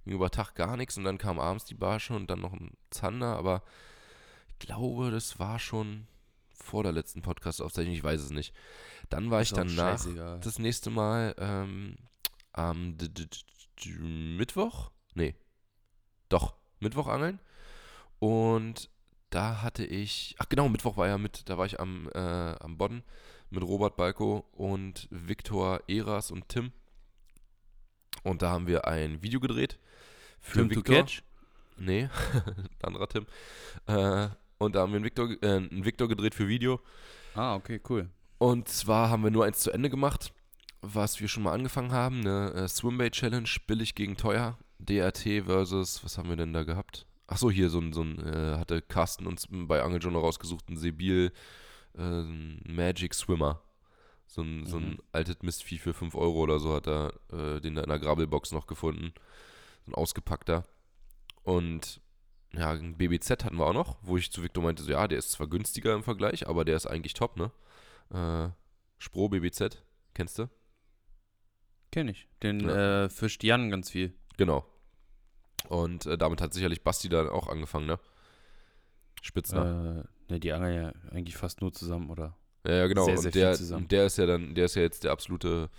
ging 0.03 0.13
über 0.13 0.29
Tag 0.31 0.55
gar 0.55 0.77
nichts 0.77 0.97
und 0.97 1.03
dann 1.03 1.17
kam 1.17 1.39
abends 1.39 1.65
die 1.65 1.75
Barsche 1.75 2.13
und 2.15 2.29
dann 2.29 2.39
noch 2.41 2.53
ein 2.53 2.71
Zander, 2.89 3.37
aber 3.37 3.63
ich 4.49 4.59
glaube, 4.59 5.11
das 5.11 5.39
war 5.39 5.59
schon 5.59 6.07
vor 6.53 6.83
der 6.83 6.91
letzten 6.91 7.21
Podcast-Aufzeichnung, 7.21 7.95
ich 7.95 8.03
weiß 8.03 8.21
es 8.21 8.31
nicht. 8.31 8.53
Dann 9.09 9.31
war 9.31 9.41
ich 9.41 9.51
danach 9.51 9.97
scheißegal. 9.99 10.39
das 10.41 10.59
nächste 10.59 10.89
Mal 10.89 11.33
ähm, 11.39 11.95
am 12.53 12.97
d- 12.97 13.07
d- 13.09 13.27
d- 13.85 13.89
Mittwoch? 13.99 14.91
Nee. 15.13 15.35
Doch, 16.27 16.55
Mittwoch 16.79 17.07
angeln. 17.07 17.39
Und 18.19 18.89
da 19.29 19.61
hatte 19.61 19.85
ich, 19.85 20.35
ach 20.39 20.49
genau, 20.49 20.67
Mittwoch 20.69 20.97
war 20.97 21.07
ja 21.07 21.17
mit, 21.17 21.47
da 21.49 21.57
war 21.57 21.65
ich 21.65 21.79
am, 21.79 22.09
äh, 22.13 22.19
am 22.19 22.77
Bodden 22.77 23.03
mit 23.49 23.63
Robert 23.63 23.95
Balko 23.95 24.45
und 24.51 25.07
Viktor 25.11 25.81
Eras 25.87 26.29
und 26.29 26.49
Tim. 26.49 26.71
Und 28.23 28.41
da 28.41 28.49
haben 28.51 28.67
wir 28.67 28.85
ein 28.85 29.23
Video 29.23 29.39
gedreht. 29.39 29.79
Für 30.41 30.59
Tim 30.59 30.69
to 30.71 30.75
Viktor. 30.79 30.95
catch? 31.03 31.21
Nee, 31.77 32.09
anderer 32.83 33.07
Tim. 33.07 33.25
Äh, 33.87 34.29
und 34.57 34.75
da 34.75 34.81
haben 34.81 34.91
wir 34.91 34.97
einen 34.97 35.05
Victor, 35.05 35.29
äh, 35.41 35.47
einen 35.55 35.85
Victor 35.85 36.07
gedreht 36.07 36.35
für 36.35 36.47
Video. 36.47 36.81
Ah, 37.33 37.55
okay, 37.55 37.79
cool. 37.89 38.09
Und 38.37 38.67
zwar 38.67 39.09
haben 39.09 39.23
wir 39.23 39.31
nur 39.31 39.45
eins 39.45 39.59
zu 39.59 39.71
Ende 39.71 39.89
gemacht, 39.89 40.33
was 40.81 41.19
wir 41.21 41.27
schon 41.27 41.43
mal 41.43 41.53
angefangen 41.53 41.91
haben, 41.91 42.19
eine 42.21 42.53
äh, 42.53 42.67
Swimbait 42.67 43.13
Challenge, 43.13 43.49
billig 43.67 43.95
gegen 43.95 44.17
teuer. 44.17 44.57
DRT 44.79 45.43
versus, 45.45 46.03
was 46.03 46.17
haben 46.17 46.29
wir 46.29 46.37
denn 46.37 46.53
da 46.53 46.63
gehabt? 46.63 47.05
Ach 47.27 47.37
so, 47.37 47.51
hier 47.51 47.69
so 47.69 47.79
ein, 47.79 47.93
so 47.93 48.01
ein 48.01 48.17
äh, 48.25 48.57
hatte 48.57 48.81
Carsten 48.81 49.27
uns 49.27 49.47
bei 49.49 49.83
Angel 49.83 49.99
Journal 50.01 50.21
rausgesucht, 50.21 50.69
ein 50.69 50.77
Sebil 50.77 51.31
äh, 51.97 52.23
Magic 52.67 53.13
Swimmer. 53.13 53.61
So 54.25 54.41
ein, 54.41 54.65
so 54.65 54.77
ein 54.77 54.91
Mhm. 54.91 54.97
altes 55.11 55.37
Mistvieh 55.41 55.79
für 55.79 55.93
5 55.93 56.15
Euro 56.15 56.39
oder 56.41 56.59
so 56.59 56.73
hat 56.73 56.87
er 56.87 57.13
äh, 57.31 57.59
den 57.61 57.75
da 57.75 57.83
in 57.83 57.89
der 57.89 57.99
Grabbelbox 57.99 58.51
noch 58.51 58.67
gefunden. 58.67 59.13
Ein 59.89 59.95
ausgepackter. 59.95 60.65
Und 61.43 61.99
ja, 62.53 62.71
ein 62.71 62.97
BBZ 62.97 63.43
hatten 63.43 63.57
wir 63.57 63.65
auch 63.65 63.73
noch, 63.73 63.97
wo 64.01 64.17
ich 64.17 64.31
zu 64.31 64.43
Victor 64.43 64.63
meinte, 64.63 64.83
so, 64.83 64.91
ja, 64.91 65.07
der 65.07 65.17
ist 65.17 65.31
zwar 65.31 65.47
günstiger 65.47 65.93
im 65.95 66.03
Vergleich, 66.03 66.47
aber 66.47 66.63
der 66.65 66.75
ist 66.75 66.85
eigentlich 66.85 67.13
top, 67.13 67.37
ne? 67.37 67.51
Äh, 68.11 68.49
Spro 68.99 69.29
BBZ, 69.29 69.83
kennst 70.13 70.37
du? 70.39 70.49
Kenn 71.91 72.07
ich. 72.07 72.27
Den 72.43 72.59
Ja. 72.61 73.05
äh, 73.05 73.09
fischt 73.09 73.43
Jan 73.43 73.71
ganz 73.71 73.89
viel. 73.89 74.13
Genau. 74.37 74.65
Und 75.69 76.05
äh, 76.05 76.17
damit 76.17 76.41
hat 76.41 76.53
sicherlich 76.53 76.83
Basti 76.83 77.09
dann 77.09 77.29
auch 77.29 77.47
angefangen, 77.47 77.87
ne? 77.87 77.99
Spitzner. 79.21 80.05
Äh, 80.29 80.31
ne, 80.33 80.39
die 80.39 80.53
angeln 80.53 80.75
ja 80.75 80.93
eigentlich 81.11 81.35
fast 81.35 81.61
nur 81.61 81.73
zusammen, 81.73 82.09
oder? 82.09 82.35
ja, 82.65 82.73
ja, 82.73 82.87
genau. 82.87 83.05
sehr, 83.05 83.17
sehr 83.17 83.25
und 83.25 83.35
der, 83.35 83.53
zusammen. 83.53 83.83
und 83.83 83.91
der 83.91 84.05
ist 84.05 84.17
ja 84.17 84.25
dann, 84.25 84.53
der 84.55 84.65
ist 84.65 84.75
ja 84.75 84.81
jetzt 84.81 85.03
der 85.03 85.11
absolute 85.11 85.69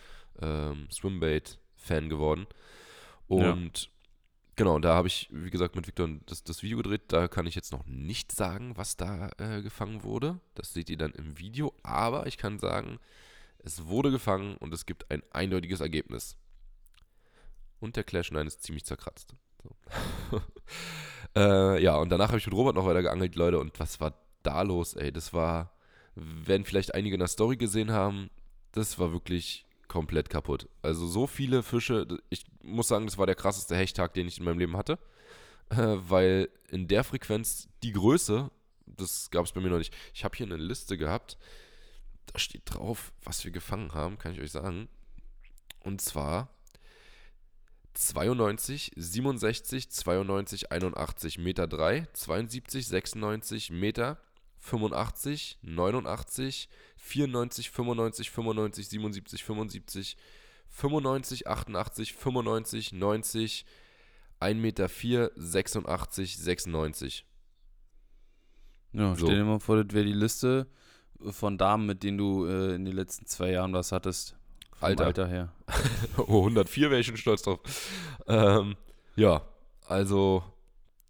ähm, 0.41 0.89
Swimbait-Fan 0.91 2.09
geworden. 2.09 2.47
Ja. 3.29 3.57
Genau, 4.61 4.75
und 4.75 4.83
da 4.83 4.95
habe 4.95 5.09
ich, 5.09 5.27
wie 5.31 5.49
gesagt, 5.49 5.75
mit 5.75 5.87
Victor 5.87 6.07
das, 6.27 6.45
das 6.45 6.63
Video 6.63 6.77
gedreht. 6.77 7.05
Da 7.09 7.29
kann 7.29 7.47
ich 7.47 7.55
jetzt 7.55 7.73
noch 7.73 7.87
nicht 7.87 8.31
sagen, 8.31 8.77
was 8.77 8.95
da 8.95 9.31
äh, 9.39 9.63
gefangen 9.63 10.05
wurde. 10.05 10.39
Das 10.55 10.75
seht 10.75 10.91
ihr 10.91 10.99
dann 10.99 11.13
im 11.13 11.39
Video. 11.39 11.73
Aber 11.83 12.27
ich 12.27 12.37
kann 12.37 12.59
sagen, 12.59 12.99
es 13.61 13.87
wurde 13.87 14.11
gefangen 14.11 14.59
und 14.59 14.75
es 14.75 14.85
gibt 14.85 15.11
ein 15.11 15.23
eindeutiges 15.31 15.81
Ergebnis. 15.81 16.37
Und 17.81 17.97
der 17.97 18.05
Clash 18.05 18.33
9 18.33 18.47
ist 18.47 18.63
ziemlich 18.63 18.85
zerkratzt. 18.85 19.35
So. 19.63 20.43
äh, 21.37 21.83
ja, 21.83 21.97
und 21.97 22.11
danach 22.11 22.29
habe 22.29 22.37
ich 22.37 22.45
mit 22.45 22.55
Robert 22.55 22.75
noch 22.75 22.85
weiter 22.85 23.01
geangelt, 23.01 23.37
Leute. 23.37 23.59
Und 23.59 23.81
was 23.81 23.99
war 23.99 24.13
da 24.43 24.61
los, 24.61 24.93
ey? 24.93 25.11
Das 25.11 25.33
war, 25.33 25.73
wenn 26.15 26.67
vielleicht 26.67 26.95
einige 26.95 27.15
in 27.15 27.21
der 27.21 27.29
Story 27.29 27.57
gesehen 27.57 27.93
haben, 27.93 28.29
das 28.73 28.99
war 28.99 29.11
wirklich 29.11 29.65
komplett 29.91 30.31
kaputt. 30.31 30.69
Also 30.83 31.09
so 31.09 31.27
viele 31.27 31.65
Fische, 31.65 32.07
ich 32.31 32.45
muss 32.63 32.87
sagen, 32.87 33.07
das 33.07 33.19
war 33.19 33.27
der 33.27 33.35
krasseste 33.35 33.77
Hechttag, 33.77 34.15
den 34.15 34.29
ich 34.29 34.39
in 34.39 34.45
meinem 34.45 34.61
Leben 34.61 34.77
hatte. 34.77 34.99
Weil 35.69 36.49
in 36.69 36.87
der 36.87 37.03
Frequenz 37.03 37.69
die 37.83 37.93
Größe, 37.93 38.51
das 38.87 39.31
gab 39.31 39.45
es 39.45 39.53
bei 39.53 39.61
mir 39.61 39.69
noch 39.69 39.79
nicht. 39.79 39.93
Ich 40.15 40.25
habe 40.25 40.37
hier 40.37 40.47
eine 40.47 40.57
Liste 40.57 40.97
gehabt, 40.97 41.37
da 42.33 42.39
steht 42.39 42.63
drauf, 42.67 43.13
was 43.25 43.45
wir 43.45 43.51
gefangen 43.51 43.93
haben, 43.93 44.17
kann 44.17 44.33
ich 44.33 44.41
euch 44.41 44.53
sagen. 44.53 44.89
Und 45.83 46.01
zwar 46.01 46.49
92, 47.95 48.93
67, 48.95 49.91
92, 49.91 50.71
81 50.71 51.39
Meter 51.39 51.67
3, 51.67 52.07
72, 52.13 52.87
96 52.87 53.71
Meter, 53.71 54.21
85, 54.61 55.59
89, 55.63 56.69
94, 57.03 57.71
95, 57.71 58.31
95, 58.31 58.89
77, 58.89 59.45
75, 59.45 60.17
95, 60.69 61.47
88, 61.47 62.15
95, 62.15 62.93
90, 62.93 63.65
1 64.41 64.61
Meter 64.61 64.89
4, 64.89 65.33
86, 65.37 66.37
96. 66.39 67.27
Ja, 68.93 69.15
So. 69.15 69.27
stell 69.27 69.39
dir 69.39 69.45
mal 69.45 69.61
vor, 69.61 69.83
das 69.83 69.95
wäre 69.95 70.05
die 70.05 70.13
Liste 70.13 70.67
von 71.31 71.59
Damen, 71.59 71.87
mit 71.87 72.03
denen 72.03 72.19
du 72.19 72.47
äh, 72.47 72.75
in 72.75 72.85
den 72.85 72.95
letzten 72.95 73.27
zwei 73.27 73.51
Jahren 73.51 73.73
was 73.73 73.93
hattest. 73.93 74.37
Vom 74.79 74.89
Alter. 74.89 75.07
Alter 75.07 75.29
her. 75.29 75.53
Oh, 76.17 76.41
104 76.41 76.91
wäre 76.91 77.01
ich 77.01 77.07
schon 77.07 77.17
stolz 77.17 77.43
drauf. 77.43 77.61
Ähm, 78.27 78.77
ja, 79.17 79.43
also 79.87 80.43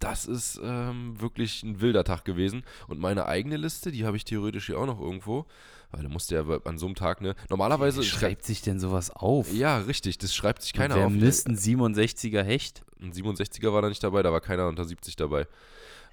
das 0.01 0.27
ist 0.27 0.59
ähm, 0.63 1.21
wirklich 1.21 1.63
ein 1.63 1.81
wilder 1.81 2.05
Tag 2.05 2.25
gewesen. 2.25 2.65
Und 2.89 2.99
meine 2.99 3.27
eigene 3.27 3.57
Liste, 3.57 3.93
die 3.93 4.05
habe 4.05 4.17
ich 4.17 4.25
theoretisch 4.25 4.67
hier 4.67 4.79
auch 4.79 4.87
noch 4.87 5.01
irgendwo. 5.01 5.47
Weil 5.93 6.03
da 6.05 6.09
musste 6.09 6.37
ja 6.37 6.45
an 6.65 6.79
so 6.79 6.87
einem 6.87 6.95
Tag, 6.95 7.21
ne? 7.21 7.35
Normalerweise. 7.49 8.01
Wie 8.01 8.05
schreibt 8.05 8.45
sich 8.45 8.63
denn 8.63 8.79
sowas 8.79 9.11
auf? 9.11 9.53
ja, 9.53 9.79
richtig, 9.79 10.19
das 10.19 10.35
schreibt 10.35 10.63
sich 10.63 10.73
keiner 10.73 10.95
Wer 10.97 11.07
auf. 11.07 11.13
misst 11.13 11.49
ein 11.49 11.57
67er 11.57 12.43
Hecht? 12.43 12.85
Ein 13.01 13.13
67er 13.13 13.73
war 13.73 13.83
da 13.83 13.89
nicht 13.89 14.03
dabei, 14.03 14.23
da 14.23 14.31
war 14.33 14.41
keiner 14.41 14.69
unter 14.69 14.85
70 14.85 15.17
dabei. 15.17 15.47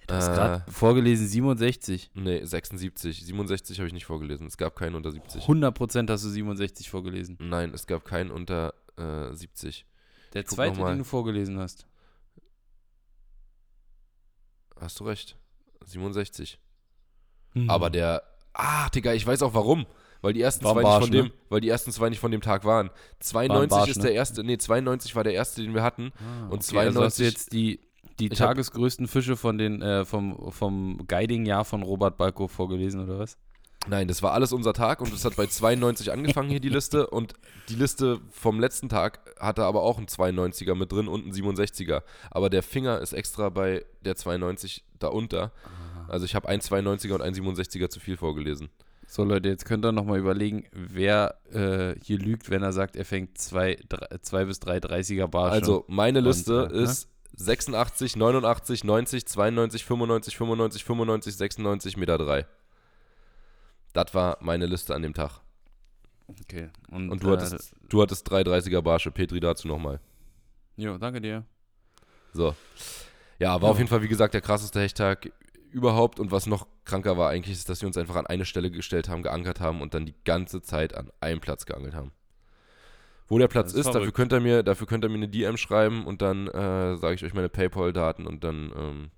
Du 0.07 0.15
hast 0.15 0.29
Äh, 0.29 0.33
gerade 0.35 0.71
vorgelesen 0.71 1.27
67. 1.27 2.11
nee, 2.15 2.43
76. 2.43 3.25
67 3.25 3.77
habe 3.79 3.87
ich 3.87 3.93
nicht 3.93 4.05
vorgelesen. 4.05 4.47
Es 4.47 4.57
gab 4.57 4.75
keinen 4.75 4.95
unter 4.95 5.11
70. 5.11 5.43
100% 5.43 6.09
hast 6.09 6.23
du 6.23 6.29
67 6.29 6.89
vorgelesen. 6.89 7.37
Nein, 7.39 7.71
es 7.73 7.85
gab 7.87 8.05
keinen 8.05 8.31
unter 8.31 8.73
äh, 8.97 9.33
70. 9.33 9.85
Der 10.33 10.43
guck 10.43 10.51
zweite, 10.55 10.81
den 10.83 10.97
du 10.99 11.03
vorgelesen 11.03 11.59
hast. 11.59 11.85
Hast 14.79 14.99
du 14.99 15.03
recht. 15.05 15.37
67. 15.85 16.59
Mhm. 17.53 17.69
Aber 17.69 17.89
der. 17.89 18.23
Ah, 18.57 18.89
Digga, 18.89 19.13
ich 19.13 19.25
weiß 19.25 19.43
auch 19.43 19.53
warum. 19.53 19.85
Weil 20.21 20.33
die 20.33 20.41
ersten 20.41 20.65
War 20.65 20.73
zwei 20.73 20.81
Barsch, 20.81 21.01
nicht 21.01 21.07
von 21.09 21.11
dem, 21.11 21.25
ne? 21.27 21.31
weil 21.49 21.61
die 21.61 21.69
ersten 21.69 21.91
zwei 21.91 22.09
nicht 22.09 22.19
von 22.19 22.31
dem 22.31 22.41
Tag 22.41 22.65
waren. 22.65 22.89
92 23.19 23.69
Barsch, 23.69 23.89
ist 23.91 23.97
ne? 23.97 24.03
der 24.03 24.13
erste, 24.13 24.43
nee, 24.43 24.57
92 24.57 25.15
war 25.15 25.23
der 25.23 25.33
erste, 25.33 25.61
den 25.61 25.75
wir 25.75 25.83
hatten. 25.83 26.11
Ah, 26.17 26.49
und 26.49 26.67
okay, 26.67 26.79
Also 26.79 27.03
hast 27.03 27.19
du 27.19 27.23
92 27.23 27.25
jetzt 27.25 27.53
die, 27.53 27.79
die 28.19 28.29
tagesgrößten 28.29 29.07
Fische 29.07 29.37
von 29.37 29.59
den, 29.59 29.83
äh, 29.83 30.05
vom, 30.05 30.51
vom 30.51 31.05
Guiding-Jahr 31.07 31.65
von 31.65 31.83
Robert 31.83 32.17
Balko 32.17 32.47
vorgelesen, 32.47 33.03
oder 33.03 33.19
was? 33.19 33.37
Nein, 33.87 34.07
das 34.07 34.23
war 34.23 34.33
alles 34.33 34.51
unser 34.51 34.73
Tag 34.73 35.01
und 35.01 35.13
es 35.13 35.23
hat 35.23 35.35
bei 35.35 35.45
92 35.45 36.11
angefangen 36.11 36.49
hier 36.49 36.59
die 36.59 36.69
Liste 36.69 37.07
und 37.11 37.35
die 37.69 37.75
Liste 37.75 38.19
vom 38.31 38.59
letzten 38.59 38.89
Tag 38.89 39.19
hatte 39.39 39.63
aber 39.63 39.83
auch 39.83 39.97
einen 39.97 40.07
92er 40.07 40.73
mit 40.73 40.91
drin 40.91 41.07
und 41.07 41.23
einen 41.23 41.33
67er. 41.33 42.01
Aber 42.31 42.49
der 42.49 42.63
Finger 42.63 42.99
ist 42.99 43.13
extra 43.13 43.49
bei 43.49 43.85
der 44.03 44.15
92 44.15 44.83
da 44.99 45.07
unter. 45.09 45.51
Also 46.09 46.25
ich 46.25 46.35
habe 46.35 46.47
einen 46.47 46.61
92er 46.61 47.13
und 47.13 47.21
einen 47.21 47.35
67er 47.35 47.89
zu 47.89 47.99
viel 47.99 48.17
vorgelesen. 48.17 48.69
So 49.09 49.23
Leute, 49.23 49.47
jetzt 49.49 49.65
könnt 49.65 49.85
ihr 49.85 49.91
nochmal 49.93 50.19
überlegen, 50.19 50.65
wer 50.73 51.35
äh, 51.51 51.95
hier 52.03 52.17
lügt, 52.19 52.49
wenn 52.49 52.61
er 52.61 52.73
sagt, 52.73 52.95
er 52.97 53.05
fängt 53.05 53.37
zwei, 53.37 53.77
drei, 53.87 54.17
zwei 54.21 54.45
bis 54.45 54.59
drei 54.59 54.77
30er 54.79 55.27
Barsche. 55.27 55.53
Also 55.53 55.85
meine 55.87 56.19
Liste 56.19 56.65
Und, 56.65 56.71
äh, 56.71 56.75
ne? 56.75 56.81
ist 56.83 57.09
86, 57.37 58.15
89, 58.17 58.83
90, 58.83 59.25
92, 59.25 59.85
95, 59.85 60.35
95, 60.35 60.83
95, 60.83 61.35
96, 61.37 61.97
Meter 61.97 62.17
3. 62.17 62.45
Das 63.93 64.13
war 64.13 64.37
meine 64.41 64.65
Liste 64.65 64.93
an 64.93 65.01
dem 65.03 65.13
Tag. 65.13 65.39
okay. 66.41 66.69
Und, 66.91 67.09
Und 67.09 67.23
du 67.23 67.29
äh, 67.29 67.37
hattest, 67.37 67.73
du 67.87 68.01
hattest 68.01 68.29
drei 68.29 68.41
30er 68.41 68.81
Barsche. 68.81 69.11
Petri 69.11 69.39
dazu 69.39 69.67
nochmal. 69.67 69.99
Jo, 70.75 70.97
danke 70.97 71.21
dir. 71.21 71.43
So. 72.33 72.55
Ja, 73.39 73.61
war 73.61 73.69
auf 73.69 73.77
Ja. 73.77 73.79
jeden 73.81 73.89
Fall, 73.89 74.01
wie 74.03 74.07
gesagt, 74.07 74.33
der 74.33 74.41
krasseste 74.41 74.81
Hechttag 74.81 75.31
überhaupt. 75.71 76.19
Und 76.19 76.31
was 76.31 76.45
noch 76.47 76.67
kranker 76.85 77.17
war 77.17 77.29
eigentlich, 77.29 77.55
ist, 77.57 77.69
dass 77.69 77.81
wir 77.81 77.87
uns 77.87 77.97
einfach 77.97 78.15
an 78.15 78.27
eine 78.27 78.45
Stelle 78.45 78.71
gestellt 78.71 79.09
haben, 79.09 79.23
geankert 79.23 79.59
haben 79.59 79.81
und 79.81 79.93
dann 79.93 80.05
die 80.05 80.15
ganze 80.25 80.61
Zeit 80.61 80.95
an 80.95 81.11
einem 81.19 81.39
Platz 81.39 81.65
geangelt 81.65 81.95
haben. 81.95 82.11
Wo 83.27 83.37
der 83.37 83.47
Platz 83.49 83.71
Das 83.73 83.81
ist 83.81 83.87
ist, 83.87 83.93
dafür 83.93 84.11
könnt, 84.13 84.31
ihr 84.31 84.39
mir, 84.39 84.63
dafür 84.63 84.87
könnt 84.87 85.03
ihr 85.03 85.09
mir 85.09 85.15
eine 85.15 85.27
DM 85.27 85.57
schreiben 85.57 86.05
und 86.05 86.21
dann 86.21 86.47
äh, 86.47 86.95
sage 86.95 87.15
ich 87.15 87.23
euch 87.25 87.33
meine 87.33 87.49
Paypal-Daten 87.49 88.25
und 88.25 88.43
dann 88.43 88.71
ähm, 88.77 89.11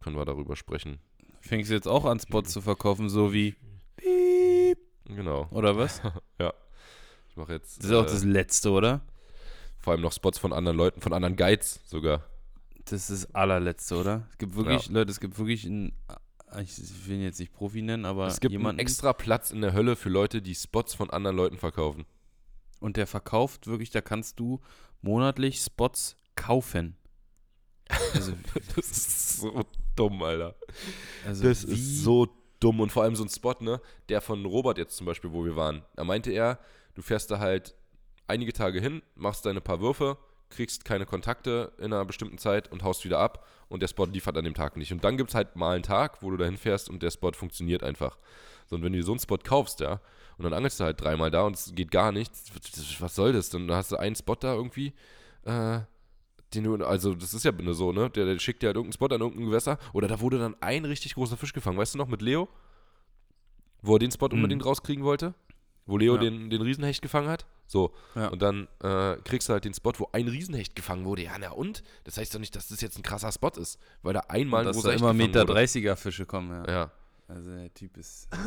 können 0.00 0.16
wir 0.16 0.24
darüber 0.24 0.54
sprechen. 0.54 1.00
Fängst 1.40 1.70
du 1.70 1.74
jetzt 1.74 1.88
auch 1.88 2.04
an, 2.04 2.20
Spots 2.20 2.52
zu 2.52 2.60
verkaufen, 2.60 3.08
so 3.08 3.32
wie, 3.32 3.56
Genau. 5.04 5.48
oder 5.50 5.76
was? 5.76 6.00
Ich 7.28 7.36
mache 7.36 7.52
jetzt 7.52 7.78
Das 7.78 7.86
ist 7.86 7.92
auch 7.92 8.02
äh, 8.06 8.10
das 8.10 8.24
Letzte, 8.24 8.70
oder? 8.70 9.02
vor 9.78 9.92
allem 9.92 10.02
noch 10.02 10.12
Spots 10.12 10.38
von 10.38 10.52
anderen 10.52 10.76
Leuten, 10.76 11.00
von 11.00 11.12
anderen 11.12 11.36
Guides 11.36 11.80
sogar. 11.86 12.24
Das 12.90 13.08
ist 13.10 13.24
das 13.24 13.34
allerletzte, 13.34 13.96
oder? 13.96 14.26
Es 14.30 14.38
gibt 14.38 14.54
wirklich, 14.56 14.88
Leute, 14.88 15.10
es 15.10 15.20
gibt 15.20 15.38
wirklich 15.38 15.64
einen, 15.66 15.92
ich 16.60 17.06
will 17.06 17.16
ihn 17.16 17.22
jetzt 17.22 17.38
nicht 17.38 17.52
Profi 17.52 17.82
nennen, 17.82 18.04
aber 18.04 18.26
es 18.26 18.40
gibt 18.40 18.52
jemanden, 18.52 18.80
einen 18.80 18.86
extra 18.86 19.12
Platz 19.12 19.50
in 19.50 19.60
der 19.60 19.72
Hölle 19.72 19.96
für 19.96 20.08
Leute, 20.08 20.42
die 20.42 20.54
Spots 20.54 20.94
von 20.94 21.10
anderen 21.10 21.36
Leuten 21.36 21.56
verkaufen. 21.58 22.04
und 22.80 22.96
der 22.96 23.06
verkauft 23.06 23.66
wirklich, 23.66 23.90
da 23.90 24.00
kannst 24.00 24.40
du 24.40 24.60
monatlich 25.02 25.60
Spots 25.60 26.16
kaufen. 26.34 26.96
Also, 28.14 28.32
Das 28.76 28.86
ist 28.90 29.36
so 29.38 29.64
dumm, 29.96 30.22
Alter. 30.22 30.54
also 31.26 31.44
Das 31.44 31.64
ist 31.64 32.02
so 32.02 32.28
dumm. 32.60 32.80
Und 32.80 32.90
vor 32.92 33.02
allem 33.04 33.16
so 33.16 33.24
ein 33.24 33.28
Spot, 33.28 33.54
ne? 33.60 33.80
Der 34.08 34.20
von 34.20 34.44
Robert 34.44 34.78
jetzt 34.78 34.96
zum 34.96 35.06
Beispiel, 35.06 35.32
wo 35.32 35.44
wir 35.44 35.56
waren. 35.56 35.82
Da 35.96 36.04
meinte 36.04 36.30
er, 36.30 36.58
du 36.94 37.02
fährst 37.02 37.30
da 37.30 37.38
halt 37.38 37.74
einige 38.26 38.52
Tage 38.52 38.80
hin, 38.80 39.02
machst 39.16 39.44
deine 39.46 39.60
paar 39.60 39.80
Würfe, 39.80 40.18
kriegst 40.50 40.84
keine 40.84 41.06
Kontakte 41.06 41.72
in 41.78 41.86
einer 41.92 42.04
bestimmten 42.04 42.38
Zeit 42.38 42.70
und 42.70 42.82
haust 42.82 43.04
wieder 43.04 43.18
ab 43.18 43.46
und 43.68 43.80
der 43.82 43.88
Spot 43.88 44.04
liefert 44.06 44.36
an 44.36 44.44
dem 44.44 44.54
Tag 44.54 44.76
nicht. 44.76 44.92
Und 44.92 45.04
dann 45.04 45.16
gibt 45.16 45.30
es 45.30 45.34
halt 45.34 45.56
mal 45.56 45.74
einen 45.74 45.82
Tag, 45.82 46.22
wo 46.22 46.30
du 46.30 46.36
da 46.36 46.44
hinfährst 46.44 46.90
und 46.90 47.02
der 47.02 47.10
Spot 47.10 47.32
funktioniert 47.32 47.82
einfach. 47.82 48.18
So, 48.66 48.76
und 48.76 48.82
wenn 48.82 48.92
du 48.92 48.98
dir 48.98 49.04
so 49.04 49.12
einen 49.12 49.20
Spot 49.20 49.38
kaufst, 49.38 49.80
ja, 49.80 50.00
und 50.38 50.44
dann 50.44 50.52
angelst 50.52 50.80
du 50.80 50.84
halt 50.84 51.00
dreimal 51.00 51.30
da 51.30 51.42
und 51.42 51.56
es 51.56 51.72
geht 51.74 51.90
gar 51.90 52.12
nichts, 52.12 52.50
was 53.00 53.14
soll 53.14 53.32
das? 53.32 53.50
Dann 53.50 53.70
hast 53.70 53.92
du 53.92 53.96
einen 53.96 54.16
Spot 54.16 54.36
da 54.36 54.54
irgendwie, 54.54 54.92
äh, 55.44 55.80
den 56.54 56.64
du, 56.64 56.84
also 56.84 57.14
das 57.14 57.34
ist 57.34 57.44
ja 57.44 57.52
so, 57.72 57.92
ne? 57.92 58.10
Der, 58.10 58.24
der 58.24 58.38
schickt 58.38 58.62
dir 58.62 58.68
halt 58.68 58.76
irgendeinen 58.76 58.94
Spot 58.94 59.14
an 59.14 59.20
irgendein 59.20 59.46
Gewässer. 59.46 59.78
Oder 59.92 60.08
da 60.08 60.20
wurde 60.20 60.38
dann 60.38 60.56
ein 60.60 60.84
richtig 60.84 61.14
großer 61.14 61.36
Fisch 61.36 61.52
gefangen. 61.52 61.78
Weißt 61.78 61.94
du 61.94 61.98
noch, 61.98 62.08
mit 62.08 62.22
Leo? 62.22 62.48
Wo 63.82 63.94
er 63.94 63.98
den 63.98 64.10
Spot 64.10 64.28
Mhm. 64.28 64.34
unbedingt 64.34 64.64
rauskriegen 64.64 65.04
wollte? 65.04 65.34
Wo 65.86 65.98
Leo 65.98 66.14
Ja. 66.14 66.20
den, 66.20 66.50
den 66.50 66.62
Riesenhecht 66.62 67.02
gefangen 67.02 67.28
hat? 67.28 67.46
So. 67.66 67.92
Ja. 68.14 68.28
Und 68.28 68.42
dann 68.42 68.68
äh, 68.82 69.16
kriegst 69.24 69.48
du 69.48 69.52
halt 69.52 69.64
den 69.64 69.74
Spot, 69.74 69.92
wo 69.98 70.08
ein 70.12 70.28
Riesenhecht 70.28 70.74
gefangen 70.76 71.04
wurde. 71.04 71.22
Ja, 71.22 71.32
na 71.38 71.50
und? 71.52 71.82
Das 72.04 72.16
heißt 72.16 72.34
doch 72.34 72.38
nicht, 72.40 72.54
dass 72.56 72.68
das 72.68 72.80
jetzt 72.80 72.96
ein 72.98 73.02
krasser 73.02 73.30
Spot 73.32 73.48
ist. 73.56 73.78
Weil 74.02 74.14
da 74.14 74.20
einmal 74.28 74.66
ein 74.66 74.72
großer 74.72 74.88
da 74.88 74.92
Hecht 74.92 75.00
immer 75.02 75.12
Meter 75.12 75.46
wurde. 75.48 75.60
30er 75.60 75.96
Fische 75.96 76.26
kommen, 76.26 76.64
ja. 76.66 76.70
Ja, 76.72 76.90
Also 77.28 77.50
der 77.50 77.72
Typ 77.74 77.96
ist 77.96 78.28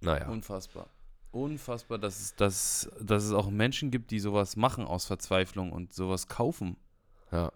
naja. 0.00 0.28
unfassbar. 0.28 0.88
Unfassbar, 1.30 1.98
dass 1.98 2.20
es, 2.20 2.34
dass, 2.36 2.90
dass 3.00 3.24
es 3.24 3.32
auch 3.32 3.48
Menschen 3.50 3.90
gibt, 3.90 4.10
die 4.10 4.20
sowas 4.20 4.56
machen 4.56 4.84
aus 4.86 5.06
Verzweiflung 5.06 5.72
und 5.72 5.92
sowas 5.94 6.28
kaufen. 6.28 6.76
Ja. 7.30 7.50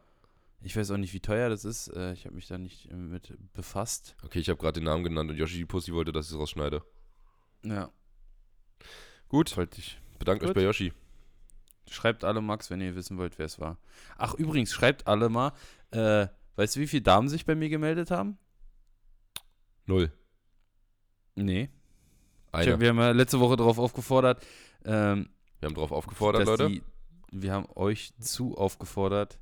Ich 0.62 0.74
weiß 0.76 0.90
auch 0.92 0.96
nicht, 0.96 1.12
wie 1.12 1.20
teuer 1.20 1.50
das 1.50 1.66
ist. 1.66 1.88
Äh, 1.88 2.14
Ich 2.14 2.24
habe 2.24 2.34
mich 2.34 2.46
da 2.48 2.56
nicht 2.56 2.90
mit 2.90 3.36
befasst. 3.52 4.16
Okay, 4.24 4.38
ich 4.38 4.48
habe 4.48 4.58
gerade 4.58 4.80
den 4.80 4.84
Namen 4.84 5.04
genannt 5.04 5.30
und 5.30 5.36
Yoshi 5.36 5.58
die 5.58 5.66
Pussy 5.66 5.92
wollte, 5.92 6.12
dass 6.12 6.26
ich 6.28 6.32
es 6.32 6.38
rausschneide. 6.38 6.82
Ja, 7.68 7.90
Gut, 9.28 9.56
ich. 9.76 9.98
bedankt 10.18 10.42
euch 10.42 10.48
Gut. 10.50 10.54
bei 10.54 10.62
Yoshi. 10.62 10.92
Schreibt 11.88 12.24
alle 12.24 12.40
Max, 12.40 12.70
wenn 12.70 12.80
ihr 12.80 12.94
wissen 12.94 13.18
wollt, 13.18 13.38
wer 13.38 13.46
es 13.46 13.60
war. 13.60 13.78
Ach, 14.16 14.34
übrigens, 14.34 14.72
schreibt 14.72 15.06
alle 15.06 15.28
mal. 15.28 15.52
Äh, 15.90 16.28
weißt 16.56 16.76
du, 16.76 16.80
wie 16.80 16.86
viele 16.86 17.02
Damen 17.02 17.28
sich 17.28 17.44
bei 17.44 17.54
mir 17.54 17.68
gemeldet 17.68 18.10
haben? 18.10 18.38
Null. 19.86 20.12
Nee. 21.34 21.70
Eine. 22.52 22.72
hab, 22.72 22.80
wir 22.80 22.88
haben 22.88 22.98
ja 22.98 23.10
letzte 23.10 23.40
Woche 23.40 23.56
darauf 23.56 23.78
aufgefordert, 23.78 24.44
ähm, 24.84 25.28
Wir 25.60 25.68
haben 25.68 25.74
drauf 25.74 25.92
aufgefordert, 25.92 26.42
dass 26.42 26.48
Leute. 26.48 26.68
Die, 26.68 26.82
wir 27.30 27.52
haben 27.52 27.66
euch 27.74 28.14
zu 28.18 28.56
aufgefordert, 28.56 29.38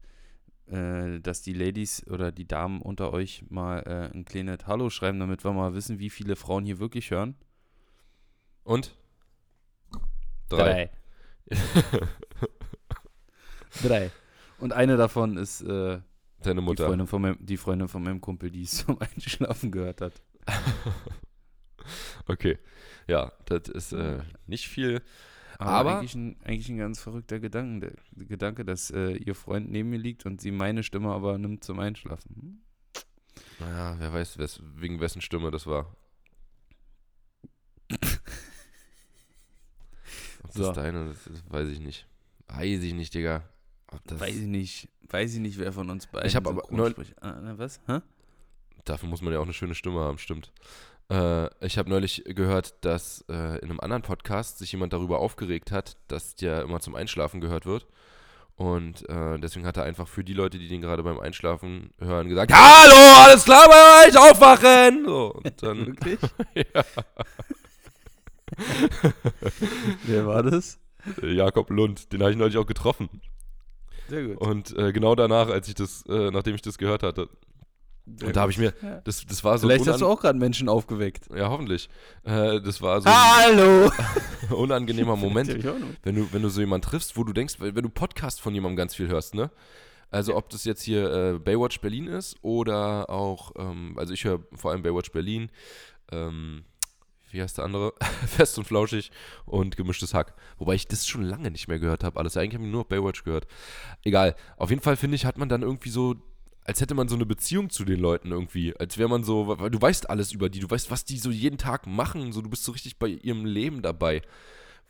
äh, 0.67 1.21
dass 1.21 1.43
die 1.43 1.53
Ladies 1.53 2.07
oder 2.09 2.33
die 2.33 2.47
Damen 2.47 2.83
unter 2.83 3.13
euch 3.13 3.45
mal 3.49 3.81
äh, 3.81 4.17
ein 4.17 4.25
kleines 4.25 4.67
Hallo 4.67 4.91
schreiben, 4.91 5.21
damit 5.21 5.45
wir 5.45 5.53
mal 5.53 5.75
wissen, 5.75 5.99
wie 5.99 6.11
viele 6.11 6.37
Frauen 6.37 6.65
hier 6.65 6.79
wirklich 6.79 7.11
hören. 7.11 7.37
Und? 8.65 8.95
Drei. 10.49 10.91
Drei. 13.83 14.11
Und 14.59 14.73
eine 14.73 14.97
davon 14.97 15.37
ist 15.37 15.61
äh, 15.63 16.01
Deine 16.43 16.61
die, 16.61 16.65
Mutter. 16.65 16.87
Freundin 16.87 17.07
von 17.07 17.23
meinem, 17.23 17.37
die 17.41 17.57
Freundin 17.57 17.89
von 17.89 18.03
meinem 18.03 18.21
Kumpel, 18.21 18.51
die 18.51 18.63
es 18.63 18.71
zum 18.87 18.99
Einschlafen 19.01 19.71
gehört 19.71 20.01
hat. 20.01 20.13
Okay. 22.27 22.59
Ja, 23.07 23.33
das 23.45 23.69
ist 23.69 23.93
äh, 23.93 24.23
nicht 24.47 24.69
viel. 24.69 25.03
Aber, 25.59 25.71
Aber- 25.71 25.99
eigentlich, 25.99 26.15
ein, 26.15 26.37
eigentlich 26.43 26.71
ein 26.71 26.79
ganz 26.79 26.99
verrückter 26.99 27.39
Gedanke, 27.39 27.95
der 28.13 28.27
Gedanke 28.27 28.65
dass 28.65 28.91
äh, 28.91 29.11
ihr 29.13 29.35
Freund 29.35 29.71
neben 29.71 29.91
mir 29.91 29.99
liegt 29.99 30.25
und 30.25 30.41
sie 30.41 30.51
meine 30.51 30.83
Stimme 30.83 31.11
aber 31.11 31.37
nimmt 31.37 31.63
zum 31.63 31.79
Einschlafen. 31.81 32.35
Hm? 32.41 32.59
Naja, 33.61 33.97
wer 33.99 34.15
weiß, 34.15 34.39
wes, 34.39 34.63
wegen 34.77 34.99
wessen 35.01 35.21
Stimme 35.21 35.51
das 35.51 35.67
war. 35.67 35.95
Das 40.55 40.67
So. 40.67 40.73
deine, 40.73 41.09
das 41.09 41.27
ist, 41.27 41.43
weiß 41.51 41.69
ich 41.69 41.81
nicht. 41.81 42.07
Weiß 42.49 42.83
ich 42.83 42.95
nicht, 42.95 43.15
Digga. 43.15 43.43
Das, 44.07 44.21
Weiß 44.21 44.35
ich 44.37 44.47
nicht. 44.47 44.89
Weiß 45.09 45.35
ich 45.35 45.41
nicht, 45.41 45.59
wer 45.59 45.73
von 45.73 45.91
uns 45.91 46.07
beiden 46.07 46.27
Ich 46.27 46.35
hab 46.37 46.47
aber 46.49 46.63
Synchronsprecher- 46.65 47.15
Ah, 47.21 47.55
was? 47.57 47.81
Hä? 47.87 48.01
Dafür 48.85 49.09
muss 49.09 49.23
man 49.23 49.33
ja 49.33 49.39
auch 49.39 49.45
eine 49.45 49.53
schöne 49.53 49.75
Stimme 49.75 50.01
haben, 50.01 50.19
stimmt. 50.19 50.53
Äh, 51.11 51.49
ich 51.65 51.79
habe 51.79 51.89
neulich 51.91 52.23
gehört, 52.27 52.75
dass 52.85 53.25
äh, 53.29 53.59
in 53.59 53.71
einem 53.71 53.81
anderen 53.81 54.03
Podcast 54.03 54.59
sich 54.59 54.73
jemand 54.73 54.93
darüber 54.93 55.19
aufgeregt 55.21 55.71
hat, 55.73 55.97
dass 56.09 56.35
der 56.35 56.63
immer 56.63 56.81
zum 56.81 56.95
Einschlafen 56.95 57.41
gehört 57.41 57.67
wird. 57.67 57.87
Und 58.57 59.09
äh, 59.09 59.39
deswegen 59.39 59.67
hat 59.67 59.77
er 59.77 59.83
einfach 59.85 60.07
für 60.09 60.23
die 60.25 60.33
Leute, 60.33 60.59
die 60.59 60.69
den 60.69 60.81
gerade 60.81 61.03
beim 61.03 61.19
Einschlafen 61.19 61.91
hören, 61.99 62.29
gesagt: 62.29 62.53
Hallo, 62.55 63.25
alles 63.25 63.45
klar 63.45 63.67
bei 63.69 64.09
euch, 64.09 64.17
aufwachen! 64.17 65.05
So, 65.05 65.33
und 65.35 65.63
dann, 65.63 65.87
Wirklich? 65.87 66.19
ja, 66.55 66.85
wer 70.05 70.27
war 70.27 70.43
das? 70.43 70.79
Jakob 71.23 71.71
Lund, 71.71 72.13
den 72.13 72.23
habe 72.23 72.31
ich 72.33 72.37
neulich 72.37 72.57
auch 72.57 72.67
getroffen. 72.67 73.09
Sehr 74.09 74.25
gut. 74.27 74.37
Und 74.39 74.77
äh, 74.77 74.93
genau 74.93 75.15
danach, 75.15 75.49
als 75.49 75.69
ich 75.69 75.75
das, 75.75 76.05
äh, 76.09 76.31
nachdem 76.31 76.55
ich 76.55 76.63
das 76.63 76.79
gehört 76.79 77.03
hatte, 77.03 77.29
Sehr 78.07 78.29
und 78.29 78.37
da 78.37 78.43
habe 78.43 78.53
ich 78.53 78.59
mir, 78.59 78.73
Ja. 78.83 79.01
das, 79.05 79.25
das 79.27 79.45
war 79.45 79.57
so 79.59 79.67
Vielleicht 79.67 79.87
hast 79.87 80.01
du 80.01 80.07
auch 80.07 80.21
gerade 80.21 80.39
Menschen 80.39 80.69
aufgeweckt. 80.69 81.29
Ja, 81.35 81.49
hoffentlich. 81.49 81.89
Äh, 82.25 82.61
das 82.61 82.81
war 82.83 83.01
so 83.01 83.09
ein 83.09 83.15
Hallo! 83.15 83.91
unangenehmer 84.57 85.17
Moment. 85.17 85.49
Wenn 86.03 86.15
du, 86.15 86.33
wenn 86.33 86.43
du 86.43 86.49
so 86.49 86.61
jemanden 86.61 86.87
triffst, 86.87 87.17
wo 87.17 87.25
du 87.25 87.33
denkst, 87.33 87.57
wenn 87.61 87.75
wenn 87.75 87.83
du 87.83 87.89
Podcast 87.91 88.41
von 88.41 88.55
jemandem 88.55 88.77
ganz 88.77 88.95
viel 88.95 89.09
hörst, 89.09 89.35
ne? 89.35 89.51
Also 90.11 90.37
ob 90.37 90.49
das 90.51 90.65
jetzt 90.65 90.83
hier 90.83 91.11
äh, 91.13 91.39
Baywatch 91.39 91.81
Berlin 91.81 92.07
ist 92.07 92.37
oder 92.43 93.11
auch, 93.11 93.53
ähm, 93.59 93.95
also 93.99 94.13
ich 94.15 94.25
höre 94.25 94.41
vor 94.55 94.71
allem 94.71 94.83
Baywatch 94.83 95.11
Berlin, 95.11 95.51
ähm, 96.13 96.65
wie 97.35 97.43
heißt 97.43 97.59
der 97.59 97.65
andere? 97.65 97.93
Fest 98.27 98.57
und 98.59 98.65
Flauschig 98.65 99.11
und 99.45 99.77
Gemischtes 99.77 100.15
Hack. 100.15 100.35
Wobei 100.59 100.75
ich 100.75 100.87
das 100.87 101.07
schon 101.07 101.23
lange 101.23 101.51
nicht 101.51 101.69
mehr 101.69 101.79
gehört 101.79 102.05
habe. 102.05 102.19
Alles. 102.19 102.37
Eigentlich 102.37 102.55
habe 102.55 102.65
ich 102.65 102.71
nur 102.71 102.83
noch 102.83 102.89
Baywatch 102.89 103.25
gehört. 103.25 103.47
Egal. 104.05 104.35
Auf 104.57 104.71
jeden 104.71 104.83
Fall 104.83 104.97
finde 104.97 105.17
ich, 105.17 105.27
hat 105.27 105.37
man 105.37 105.49
dann 105.49 105.63
irgendwie 105.63 105.91
so, 105.91 106.15
als 106.65 106.81
hätte 106.81 106.95
man 106.95 107.09
so 107.09 107.17
eine 107.17 107.27
Beziehung 107.27 107.69
zu 107.69 107.85
den 107.85 108.01
Leuten 108.01 108.31
irgendwie. 108.31 108.75
Als 108.77 108.97
wäre 108.97 109.09
man 109.09 109.25
so, 109.25 109.59
weil 109.59 109.71
du 109.71 109.81
weißt 109.81 110.09
alles 110.09 110.33
über 110.33 110.49
die. 110.49 110.61
Du 110.61 110.71
weißt, 110.71 110.91
was 110.91 111.05
die 111.05 111.19
so 111.19 111.31
jeden 111.31 111.59
Tag 111.59 111.87
machen. 111.87 112.33
So, 112.33 112.41
du 112.41 112.49
bist 112.49 112.65
so 112.65 112.73
richtig 112.73 112.99
bei 112.99 113.09
ihrem 113.09 113.45
Leben 113.45 113.83
dabei. 113.83 114.23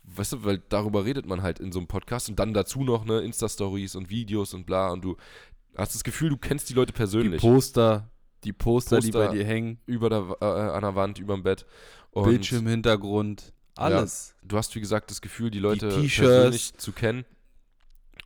Weißt 0.03 0.33
du, 0.33 0.43
weil 0.43 0.61
darüber 0.69 1.03
redet 1.03 1.25
man 1.25 1.41
halt 1.41 1.59
in 1.59 1.71
so 1.71 1.79
einem 1.79 1.87
Podcast 1.87 2.29
und 2.29 2.37
dann 2.37 2.53
dazu 2.53 2.83
noch 2.83 3.05
ne 3.05 3.21
Insta-Stories 3.21 3.95
und 3.95 4.09
Videos 4.09 4.53
und 4.53 4.65
bla 4.65 4.91
und 4.91 5.03
du 5.03 5.17
hast 5.75 5.95
das 5.95 6.03
Gefühl, 6.03 6.29
du 6.29 6.37
kennst 6.37 6.69
die 6.69 6.73
Leute 6.73 6.93
Die 6.93 6.97
persönlich. 6.97 7.41
Poster, 7.41 8.09
die 8.43 8.53
Poster, 8.53 8.99
die 8.99 9.11
Poster. 9.11 9.27
bei 9.27 9.33
dir 9.33 9.43
hängen, 9.43 9.79
über 9.85 10.09
der, 10.09 10.37
äh, 10.39 10.45
an 10.45 10.81
der 10.81 10.95
Wand, 10.95 11.19
über 11.19 11.33
dem 11.33 11.43
Bett. 11.43 11.65
Und 12.15 12.29
Bildschirmhintergrund, 12.29 13.53
alles. 13.75 14.35
du 14.43 14.57
hast, 14.57 14.73
wie 14.75 14.79
gesagt, 14.79 15.11
das 15.11 15.21
Gefühl, 15.21 15.51
die 15.51 15.59
Leute 15.59 15.89
T-Shirts. 15.89 16.15
persönlich 16.31 16.73
zu 16.77 16.91
kennen. 16.93 17.25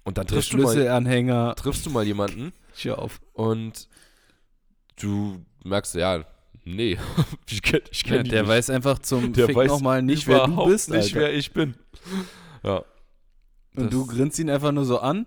Und 0.04 0.17
dann 0.17 0.28
triffst 0.28 0.54
du, 0.54 0.58
mal, 0.58 1.56
triffst 1.56 1.86
du 1.86 1.89
mal 1.89 2.06
jemanden 2.06 2.54
Hör 2.82 2.99
auf. 2.99 3.19
und 3.34 3.88
du 5.02 5.43
merkst, 5.63 5.95
ja, 5.95 6.23
nee, 6.65 6.97
ich 7.49 7.62
kenne 7.62 7.84
ich 7.91 8.04
kenn 8.04 8.17
Ja, 8.17 8.23
die 8.23 8.30
der 8.30 8.41
nicht. 8.43 8.49
weiß 8.49 8.69
einfach 8.69 8.99
zum 8.99 9.34
Der 9.34 9.47
Fick 9.47 9.58
nochmal 9.67 10.02
nicht, 10.02 10.28
wer 10.28 10.45
du 10.47 10.65
bist, 10.65 10.89
nicht, 10.89 11.15
Alter. 11.15 11.19
wer 11.19 11.34
ich 11.34 11.52
bin. 11.52 11.75
Ja, 12.63 12.84
Und 13.75 13.91
du 13.93 14.06
grinst 14.06 14.38
ihn 14.39 14.49
einfach 14.49 14.71
nur 14.71 14.86
so 14.86 14.99
an 14.99 15.25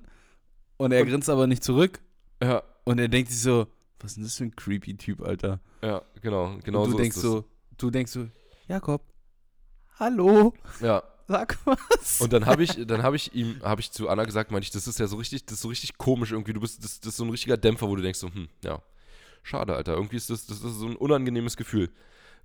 und 0.77 0.93
er 0.93 1.03
Und- 1.03 1.09
grinst 1.09 1.29
aber 1.31 1.47
nicht 1.47 1.63
zurück 1.65 2.01
ja, 2.43 2.63
und 2.85 2.99
er 2.99 3.09
denkt 3.09 3.31
sich 3.31 3.41
so, 3.41 3.67
was 4.01 4.13
ist 4.13 4.17
denn 4.17 4.25
das 4.25 4.37
für 4.37 4.45
ein 4.45 4.57
creepy 4.57 4.97
Typ, 4.97 5.21
Alter? 5.23 5.61
ja, 5.83 6.03
genau, 6.21 6.59
genau 6.65 6.83
und 6.83 6.87
du 6.91 6.93
so 6.93 6.99
denkst 6.99 7.17
so, 7.17 7.45
du 7.79 7.91
denkst 7.91 8.13
so, 8.13 8.27
Jakob, 8.69 9.03
hallo, 9.99 10.55
Ja, 10.81 11.03
sag 11.27 11.59
was. 11.65 12.21
Und 12.21 12.33
dann 12.33 12.47
habe 12.47 12.63
ich, 12.63 12.87
dann 12.87 13.03
habe 13.03 13.17
ich 13.17 13.35
ihm, 13.35 13.61
habe 13.63 13.81
ich 13.81 13.91
zu 13.91 14.09
Anna 14.09 14.25
gesagt, 14.25 14.51
meinte 14.51 14.65
ich, 14.65 14.71
das 14.71 14.87
ist 14.87 14.99
ja 14.99 15.07
so 15.07 15.17
richtig, 15.17 15.45
das 15.45 15.55
ist 15.55 15.63
so 15.63 15.69
richtig 15.69 15.99
komisch 15.99 16.33
irgendwie. 16.33 16.53
Du 16.53 16.61
bist, 16.61 16.83
das, 16.85 17.01
das 17.01 17.11
ist 17.11 17.17
so 17.17 17.25
ein 17.25 17.31
richtiger 17.31 17.57
Dämpfer, 17.57 17.89
wo 17.89 17.97
du 17.97 18.03
denkst 18.03 18.21
so, 18.21 18.29
hm, 18.33 18.49
ja, 18.65 18.81
schade, 19.43 19.75
Alter. 19.75 19.95
Irgendwie 19.95 20.17
ist 20.17 20.31
das, 20.31 20.47
das 20.47 20.63
ist 20.63 20.75
so 20.75 20.87
ein 20.87 20.97
unangenehmes 20.97 21.57
Gefühl, 21.57 21.91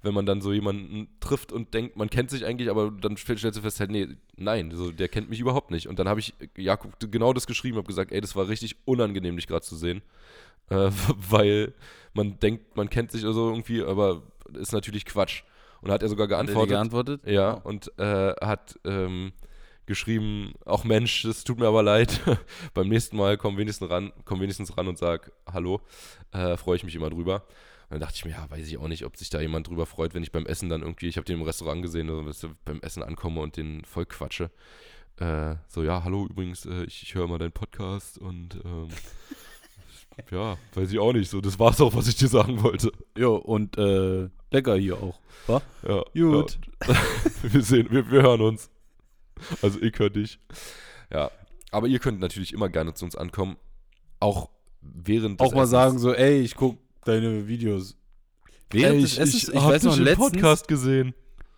wenn 0.02 0.14
man 0.14 0.26
dann 0.26 0.42
so 0.42 0.52
jemanden 0.54 1.08
trifft 1.20 1.52
und 1.52 1.74
denkt, 1.74 1.98
man 1.98 2.10
kennt 2.10 2.32
sich 2.32 2.46
eigentlich, 2.46 2.70
aber 2.70 2.92
dann 2.92 3.16
stellst 3.16 3.44
du 3.44 3.62
fest, 3.62 3.80
halt, 3.80 3.92
nee, 3.92 4.08
nein, 4.36 4.72
so, 4.74 4.92
der 4.92 5.08
kennt 5.08 5.30
mich 5.30 5.40
überhaupt 5.40 5.70
nicht. 5.70 5.88
Und 5.88 6.00
dann 6.00 6.10
habe 6.10 6.20
ich 6.20 6.34
Jakob 6.56 6.94
genau 7.12 7.32
das 7.34 7.46
geschrieben, 7.46 7.78
habe 7.78 7.88
gesagt, 7.88 8.12
ey, 8.12 8.22
das 8.22 8.36
war 8.36 8.48
richtig 8.48 8.76
unangenehm, 8.86 9.36
dich 9.36 9.48
gerade 9.48 9.66
zu 9.66 9.76
sehen, 9.76 10.02
äh, 10.70 10.90
weil 11.16 11.74
man 12.14 12.40
denkt, 12.40 12.76
man 12.76 12.90
kennt 12.90 13.12
sich 13.12 13.24
oder 13.24 13.34
so 13.34 13.50
irgendwie, 13.50 13.84
aber 13.84 14.24
ist 14.54 14.72
natürlich 14.74 15.06
Quatsch. 15.06 15.44
Und 15.82 15.92
hat 15.92 16.02
er 16.04 16.10
sogar 16.10 16.28
geantwortet, 16.28 16.70
geantwortet? 16.70 17.22
ja, 17.26 17.62
Oh. 17.64 17.68
und 17.70 17.92
äh, 18.00 18.34
hat 18.42 18.80
ähm, 18.86 19.32
geschrieben, 19.86 20.54
auch 20.66 20.84
Mensch, 20.84 21.24
es 21.26 21.44
tut 21.44 21.60
mir 21.60 21.68
aber 21.68 21.84
leid. 21.84 22.20
Beim 22.74 22.90
nächsten 22.90 23.16
Mal 23.18 23.38
komm 23.38 23.58
wenigstens 23.58 23.90
ran, 23.90 24.12
komm 24.26 24.42
wenigstens 24.42 24.78
ran 24.78 24.88
und 24.88 24.98
sag 24.98 25.32
Hallo. 25.52 25.82
Äh, 26.32 26.58
Freue 26.58 26.76
ich 26.78 26.84
mich 26.84 26.96
immer 26.96 27.10
drüber. 27.10 27.44
Und 27.90 27.92
dann 27.92 28.00
dachte 28.02 28.16
ich 28.18 28.26
mir, 28.26 28.32
ja, 28.32 28.50
weiß 28.50 28.68
ich 28.68 28.78
auch 28.78 28.90
nicht, 28.90 29.06
ob 29.06 29.16
sich 29.16 29.30
da 29.30 29.40
jemand 29.40 29.68
drüber 29.70 29.86
freut, 29.86 30.14
wenn 30.14 30.24
ich 30.24 30.34
beim 30.34 30.46
Essen 30.46 30.68
dann 30.68 30.82
irgendwie, 30.82 31.08
ich 31.08 31.16
habe 31.16 31.24
den 31.24 31.38
im 31.38 31.44
Restaurant 31.44 31.82
gesehen, 31.82 32.10
also, 32.10 32.50
beim 32.66 32.82
Essen 32.82 33.02
ankomme 33.02 33.40
und 33.40 33.56
den 33.56 33.86
voll 33.86 34.06
quatsche. 34.06 34.52
Äh, 35.20 35.56
so, 35.70 35.84
ja, 35.84 36.04
hallo, 36.04 36.28
übrigens, 36.30 36.66
äh, 36.66 36.84
ich, 36.84 37.04
ich 37.04 37.16
höre 37.16 37.28
mal 37.28 37.38
deinen 37.38 37.54
Podcast 37.54 38.18
und 38.18 38.56
ähm, 38.66 38.90
ja, 40.32 40.58
weiß 40.74 40.92
ich 40.92 41.00
auch 41.00 41.14
nicht. 41.14 41.30
So, 41.30 41.40
das 41.40 41.58
war's 41.60 41.80
auch, 41.80 41.96
was 41.96 42.08
ich 42.10 42.16
dir 42.18 42.28
sagen 42.28 42.62
wollte. 42.62 42.92
Jo, 43.18 43.36
und 43.38 43.78
äh, 43.78 44.30
lecker 44.52 44.76
hier 44.76 45.02
auch. 45.02 45.20
wa? 45.48 45.62
Ja, 45.88 46.04
Gut. 46.14 46.60
Ja. 46.88 46.96
wir 47.44 47.62
sehen, 47.64 47.88
wir, 47.92 48.10
wir 48.10 48.22
hören 48.22 48.42
uns. 48.42 48.70
Also 49.62 49.82
ich 49.82 49.98
höre 50.00 50.10
dich. 50.10 50.40
Ja, 51.12 51.32
aber 51.72 51.88
ihr 51.88 52.00
könnt 52.00 52.20
natürlich 52.20 52.54
immer 52.54 52.70
gerne 52.70 52.94
zu 52.94 53.06
uns 53.06 53.16
ankommen. 53.16 53.58
Auch 54.20 54.50
während 54.82 55.40
des 55.40 55.48
Auch 55.48 55.54
mal 55.54 55.62
Essens. 55.64 55.72
sagen 55.72 56.00
so, 56.00 56.14
ey, 56.14 56.40
ich 56.42 56.56
guck 56.56 56.78
deine 57.06 57.48
Videos. 57.48 57.98
Während 58.70 58.96
Ey, 58.96 59.02
des 59.02 59.18
Essens, 59.18 59.48
ich, 59.50 59.56
hab 59.56 59.72
weiß 59.72 59.84
noch, 59.84 59.98
letztens, 59.98 60.32
Podcast 60.32 60.68
gesehen. 60.68 61.14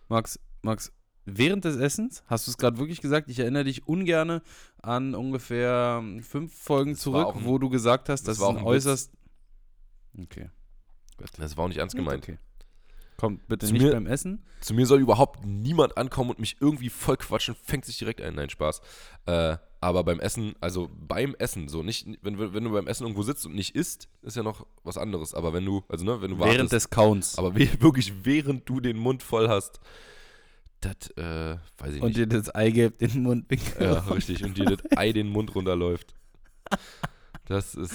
Max, 0.09 0.39
Max, 0.61 0.91
während 1.25 1.65
des 1.65 1.77
Essens, 1.77 2.23
hast 2.27 2.45
du 2.47 2.51
es 2.51 2.57
gerade 2.57 2.77
wirklich 2.77 3.01
gesagt, 3.01 3.29
ich 3.29 3.39
erinnere 3.39 3.63
dich 3.63 3.87
ungerne 3.87 4.43
an 4.81 5.15
ungefähr 5.15 6.03
fünf 6.21 6.53
Folgen 6.53 6.91
Das 6.91 7.01
zurück, 7.01 7.35
ein- 7.35 7.45
wo 7.45 7.57
du 7.57 7.69
gesagt 7.69 8.09
hast, 8.09 8.27
das 8.27 8.37
dass 8.37 8.41
war 8.45 8.49
ein 8.49 8.57
auch 8.57 8.59
ein 8.59 8.65
Witz. 8.65 8.85
äußerst... 8.85 9.11
Okay. 10.21 10.49
Das 11.37 11.57
war 11.57 11.65
auch 11.65 11.67
nicht 11.69 11.77
ernst 11.77 11.95
gemeint. 11.95 12.23
Okay. 12.23 12.37
Kommt 13.19 13.45
bitte 13.49 13.65
Zu 13.67 13.73
nicht 13.73 13.81
mir- 13.83 13.91
beim 13.91 14.07
Essen. 14.07 14.45
Zu 14.61 14.73
mir 14.73 14.85
soll 14.85 14.99
überhaupt 15.01 15.45
niemand 15.45 15.97
ankommen 15.97 16.29
und 16.29 16.39
mich 16.39 16.55
irgendwie 16.61 16.89
voll 16.89 17.17
quatschen, 17.17 17.53
fängt 17.63 17.83
sich 17.85 17.97
direkt 17.97 18.21
ein. 18.21 18.35
Nein, 18.35 18.49
Spaß. 18.49 18.81
Äh, 19.25 19.57
aber 19.81 20.03
beim 20.05 20.19
Essen, 20.19 20.55
also 20.61 20.89
beim 20.93 21.35
Essen, 21.37 21.67
so 21.67 21.83
nicht, 21.83 22.07
wenn, 22.21 22.39
wenn 22.53 22.63
du 22.63 22.71
beim 22.71 22.87
Essen 22.87 23.03
irgendwo 23.03 23.23
sitzt 23.23 23.45
und 23.45 23.55
nicht 23.55 23.75
isst, 23.75 24.07
ist 24.21 24.35
ja 24.37 24.43
noch 24.43 24.65
was 24.83 24.97
anderes. 24.97 25.33
Aber 25.33 25.53
wenn 25.53 25.65
du, 25.65 25.83
also 25.89 26.05
ne, 26.05 26.21
wenn 26.21 26.31
du 26.31 26.39
Während 26.39 26.53
wartest, 26.55 26.73
des 26.73 26.89
Kauns. 26.89 27.37
aber 27.37 27.53
wirklich 27.81 28.13
während 28.25 28.67
du 28.69 28.79
den 28.79 28.97
Mund 28.97 29.21
voll 29.23 29.49
hast, 29.49 29.79
das, 30.81 31.09
äh, 31.17 31.57
weiß 31.77 31.93
ich 31.95 32.01
und 32.01 32.07
nicht. 32.09 32.17
dir 32.19 32.27
das 32.27 32.53
Eigelb 32.55 32.99
den 32.99 33.23
Mund. 33.23 33.45
Ja, 33.79 33.99
richtig. 33.99 34.43
Und 34.45 34.57
dir 34.57 34.63
das 34.65 34.79
Ei 34.97 35.11
den 35.11 35.27
Mund 35.27 35.53
runterläuft. 35.55 36.13
Das 37.45 37.73
ist 37.73 37.93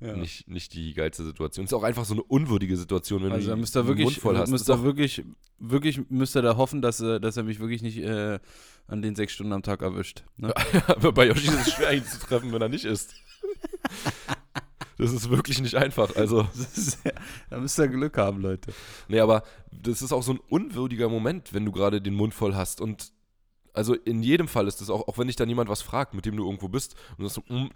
Ja. 0.00 0.16
nicht, 0.16 0.48
nicht 0.48 0.74
die 0.74 0.94
geilste 0.94 1.24
Situation. 1.24 1.64
Ist 1.66 1.72
auch 1.74 1.82
einfach 1.82 2.04
so 2.04 2.14
eine 2.14 2.22
unwürdige 2.22 2.76
Situation, 2.76 3.22
wenn 3.24 3.32
Also 3.32 3.50
du 3.50 3.56
müsst 3.56 3.74
den 3.74 3.86
wirklich, 3.88 4.04
Mund 4.04 4.16
voll 4.18 4.36
hast. 4.38 4.48
müsst 4.50 4.68
Ist 4.68 4.70
auch- 4.70 4.82
wirklich, 4.84 5.24
wirklich 5.58 6.08
müsst 6.08 6.36
ihr 6.36 6.42
da 6.42 6.56
hoffen, 6.56 6.80
dass, 6.82 6.98
dass 6.98 7.36
er 7.36 7.42
mich 7.42 7.58
wirklich 7.58 7.82
nicht 7.82 7.98
äh, 7.98 8.38
an 8.86 9.02
den 9.02 9.16
sechs 9.16 9.32
Stunden 9.32 9.52
am 9.52 9.62
Tag 9.62 9.82
erwischt. 9.82 10.22
Ne? 10.36 10.54
Aber 10.86 11.12
bei 11.12 11.26
Yoshi 11.26 11.48
ist 11.48 11.66
es 11.66 11.72
schwer, 11.74 11.92
ihn 11.94 12.04
zu 12.04 12.20
treffen, 12.20 12.52
wenn 12.52 12.62
er 12.62 12.68
nicht 12.68 12.84
isst. 12.84 13.14
Das 15.00 15.12
ist 15.12 15.30
wirklich 15.30 15.60
nicht 15.60 15.76
einfach. 15.76 16.16
Also, 16.16 16.40
ist, 16.54 16.98
ja, 17.04 17.12
da 17.50 17.58
müsst 17.60 17.78
ihr 17.78 17.86
Glück 17.86 18.16
haben, 18.18 18.40
Leute. 18.40 18.72
nee, 19.06 19.20
aber 19.20 19.44
das 19.70 20.02
ist 20.02 20.12
auch 20.12 20.24
so 20.24 20.32
ein 20.32 20.40
unwürdiger 20.48 21.08
Moment, 21.08 21.54
wenn 21.54 21.64
du 21.64 21.70
gerade 21.70 22.02
den 22.02 22.14
Mund 22.14 22.34
voll 22.34 22.56
hast. 22.56 22.80
Und 22.80 23.12
also 23.72 23.94
in 23.94 24.24
jedem 24.24 24.48
Fall 24.48 24.66
ist 24.66 24.80
das 24.80 24.90
auch, 24.90 25.06
auch 25.06 25.16
wenn 25.16 25.28
dich 25.28 25.36
dann 25.36 25.48
jemand 25.48 25.70
was 25.70 25.82
fragt, 25.82 26.14
mit 26.14 26.26
dem 26.26 26.36
du 26.36 26.44
irgendwo 26.44 26.66
bist, 26.68 26.96
und 27.10 27.20
du 27.22 27.28
sagst 27.28 27.46
so, 27.48 27.54
mm, 27.54 27.68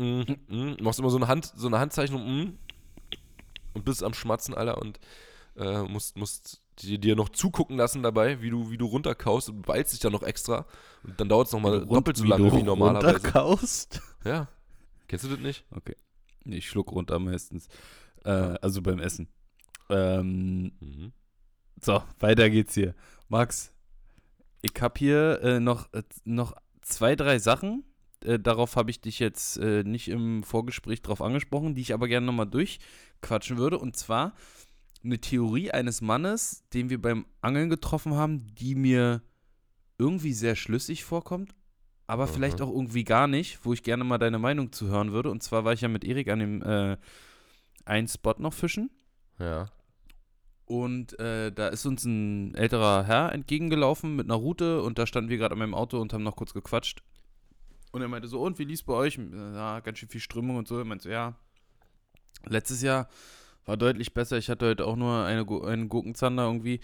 mm, 0.00 0.36
mm, 0.48 0.76
machst 0.82 0.98
immer 0.98 1.10
so 1.10 1.16
eine 1.16 1.28
Hand, 1.28 1.52
so 1.54 1.66
eine 1.66 1.78
Handzeichnung, 1.78 2.22
mm, 2.24 2.58
und 3.74 3.84
bist 3.84 4.02
am 4.02 4.14
Schmatzen, 4.14 4.54
Alter, 4.54 4.78
und 4.78 4.98
äh, 5.56 5.82
musst, 5.82 6.16
musst 6.16 6.62
dir, 6.78 6.98
dir 6.98 7.16
noch 7.16 7.28
zugucken 7.28 7.76
lassen 7.76 8.02
dabei, 8.02 8.40
wie 8.42 8.50
du, 8.50 8.70
wie 8.70 8.78
du 8.78 8.86
runterkaust 8.86 9.50
und 9.50 9.62
beißt 9.62 9.92
dich 9.92 10.00
dann 10.00 10.12
noch 10.12 10.22
extra. 10.22 10.66
Und 11.04 11.20
dann 11.20 11.28
dauert 11.28 11.46
es 11.48 11.52
nochmal 11.52 11.86
doppelt 11.86 12.16
so 12.16 12.24
lange 12.24 12.52
wie 12.52 12.62
normalerweise. 12.62 13.14
Runterkaust. 13.16 14.00
Ja. 14.24 14.48
Kennst 15.08 15.24
du 15.24 15.28
das 15.28 15.40
nicht? 15.40 15.64
Okay. 15.70 15.96
Ich 16.44 16.68
schluck 16.68 16.92
runter 16.92 17.18
meistens. 17.18 17.68
Äh, 18.24 18.30
also 18.30 18.82
beim 18.82 18.98
Essen. 18.98 19.28
Ähm, 19.88 20.72
Mhm. 20.80 21.12
so, 21.80 22.02
weiter 22.20 22.48
geht's 22.48 22.74
hier. 22.74 22.94
Max, 23.28 23.72
ich 24.62 24.72
hab 24.80 24.98
hier 24.98 25.40
äh, 25.42 25.60
noch, 25.60 25.92
äh, 25.92 26.02
noch 26.24 26.54
zwei, 26.82 27.16
drei 27.16 27.38
Sachen. 27.38 27.84
Äh, 28.24 28.38
darauf 28.38 28.76
habe 28.76 28.90
ich 28.90 29.00
dich 29.00 29.18
jetzt 29.18 29.56
äh, 29.58 29.82
nicht 29.84 30.08
im 30.08 30.42
Vorgespräch 30.42 31.02
drauf 31.02 31.22
angesprochen, 31.22 31.74
die 31.74 31.82
ich 31.82 31.94
aber 31.94 32.08
gerne 32.08 32.26
nochmal 32.26 32.46
durchquatschen 32.46 33.56
würde. 33.58 33.78
Und 33.78 33.96
zwar 33.96 34.34
eine 35.02 35.18
Theorie 35.18 35.70
eines 35.70 36.00
Mannes, 36.00 36.64
den 36.72 36.90
wir 36.90 37.00
beim 37.00 37.26
Angeln 37.40 37.70
getroffen 37.70 38.14
haben, 38.14 38.54
die 38.54 38.74
mir 38.74 39.22
irgendwie 39.98 40.32
sehr 40.32 40.56
schlüssig 40.56 41.04
vorkommt, 41.04 41.54
aber 42.06 42.24
Aha. 42.24 42.32
vielleicht 42.32 42.60
auch 42.60 42.70
irgendwie 42.70 43.04
gar 43.04 43.26
nicht, 43.26 43.64
wo 43.64 43.72
ich 43.72 43.82
gerne 43.82 44.04
mal 44.04 44.18
deine 44.18 44.38
Meinung 44.38 44.72
zu 44.72 44.88
hören 44.88 45.12
würde. 45.12 45.30
Und 45.30 45.42
zwar 45.42 45.64
war 45.64 45.72
ich 45.72 45.82
ja 45.82 45.88
mit 45.88 46.04
Erik 46.04 46.28
an 46.28 46.38
dem 46.38 46.62
äh, 46.62 46.96
einen 47.84 48.08
Spot 48.08 48.34
noch 48.38 48.52
fischen. 48.52 48.90
Ja. 49.38 49.70
Und 50.64 51.18
äh, 51.18 51.50
da 51.50 51.68
ist 51.68 51.86
uns 51.86 52.04
ein 52.04 52.54
älterer 52.54 53.04
Herr 53.04 53.32
entgegengelaufen 53.32 54.16
mit 54.16 54.26
einer 54.26 54.36
Route 54.36 54.82
und 54.82 54.98
da 54.98 55.06
standen 55.06 55.30
wir 55.30 55.36
gerade 55.36 55.52
an 55.52 55.58
meinem 55.58 55.74
Auto 55.74 56.00
und 56.00 56.12
haben 56.12 56.22
noch 56.22 56.36
kurz 56.36 56.54
gequatscht. 56.54 57.02
Und 57.92 58.02
er 58.02 58.08
meinte 58.08 58.28
so, 58.28 58.40
und 58.40 58.58
wie 58.58 58.64
lief's 58.64 58.82
bei 58.82 58.92
euch? 58.92 59.18
Ja, 59.18 59.80
ganz 59.80 59.98
schön 59.98 60.08
viel 60.08 60.20
Strömung 60.20 60.56
und 60.56 60.68
so. 60.68 60.78
Er 60.78 60.84
meinte 60.84 61.04
so, 61.04 61.10
ja, 61.10 61.34
letztes 62.46 62.82
Jahr 62.82 63.08
war 63.66 63.76
deutlich 63.76 64.14
besser. 64.14 64.38
Ich 64.38 64.48
hatte 64.48 64.66
heute 64.68 64.86
auch 64.86 64.96
nur 64.96 65.24
eine, 65.24 65.46
einen 65.66 65.88
Gurkenzander 65.88 66.44
irgendwie. 66.46 66.80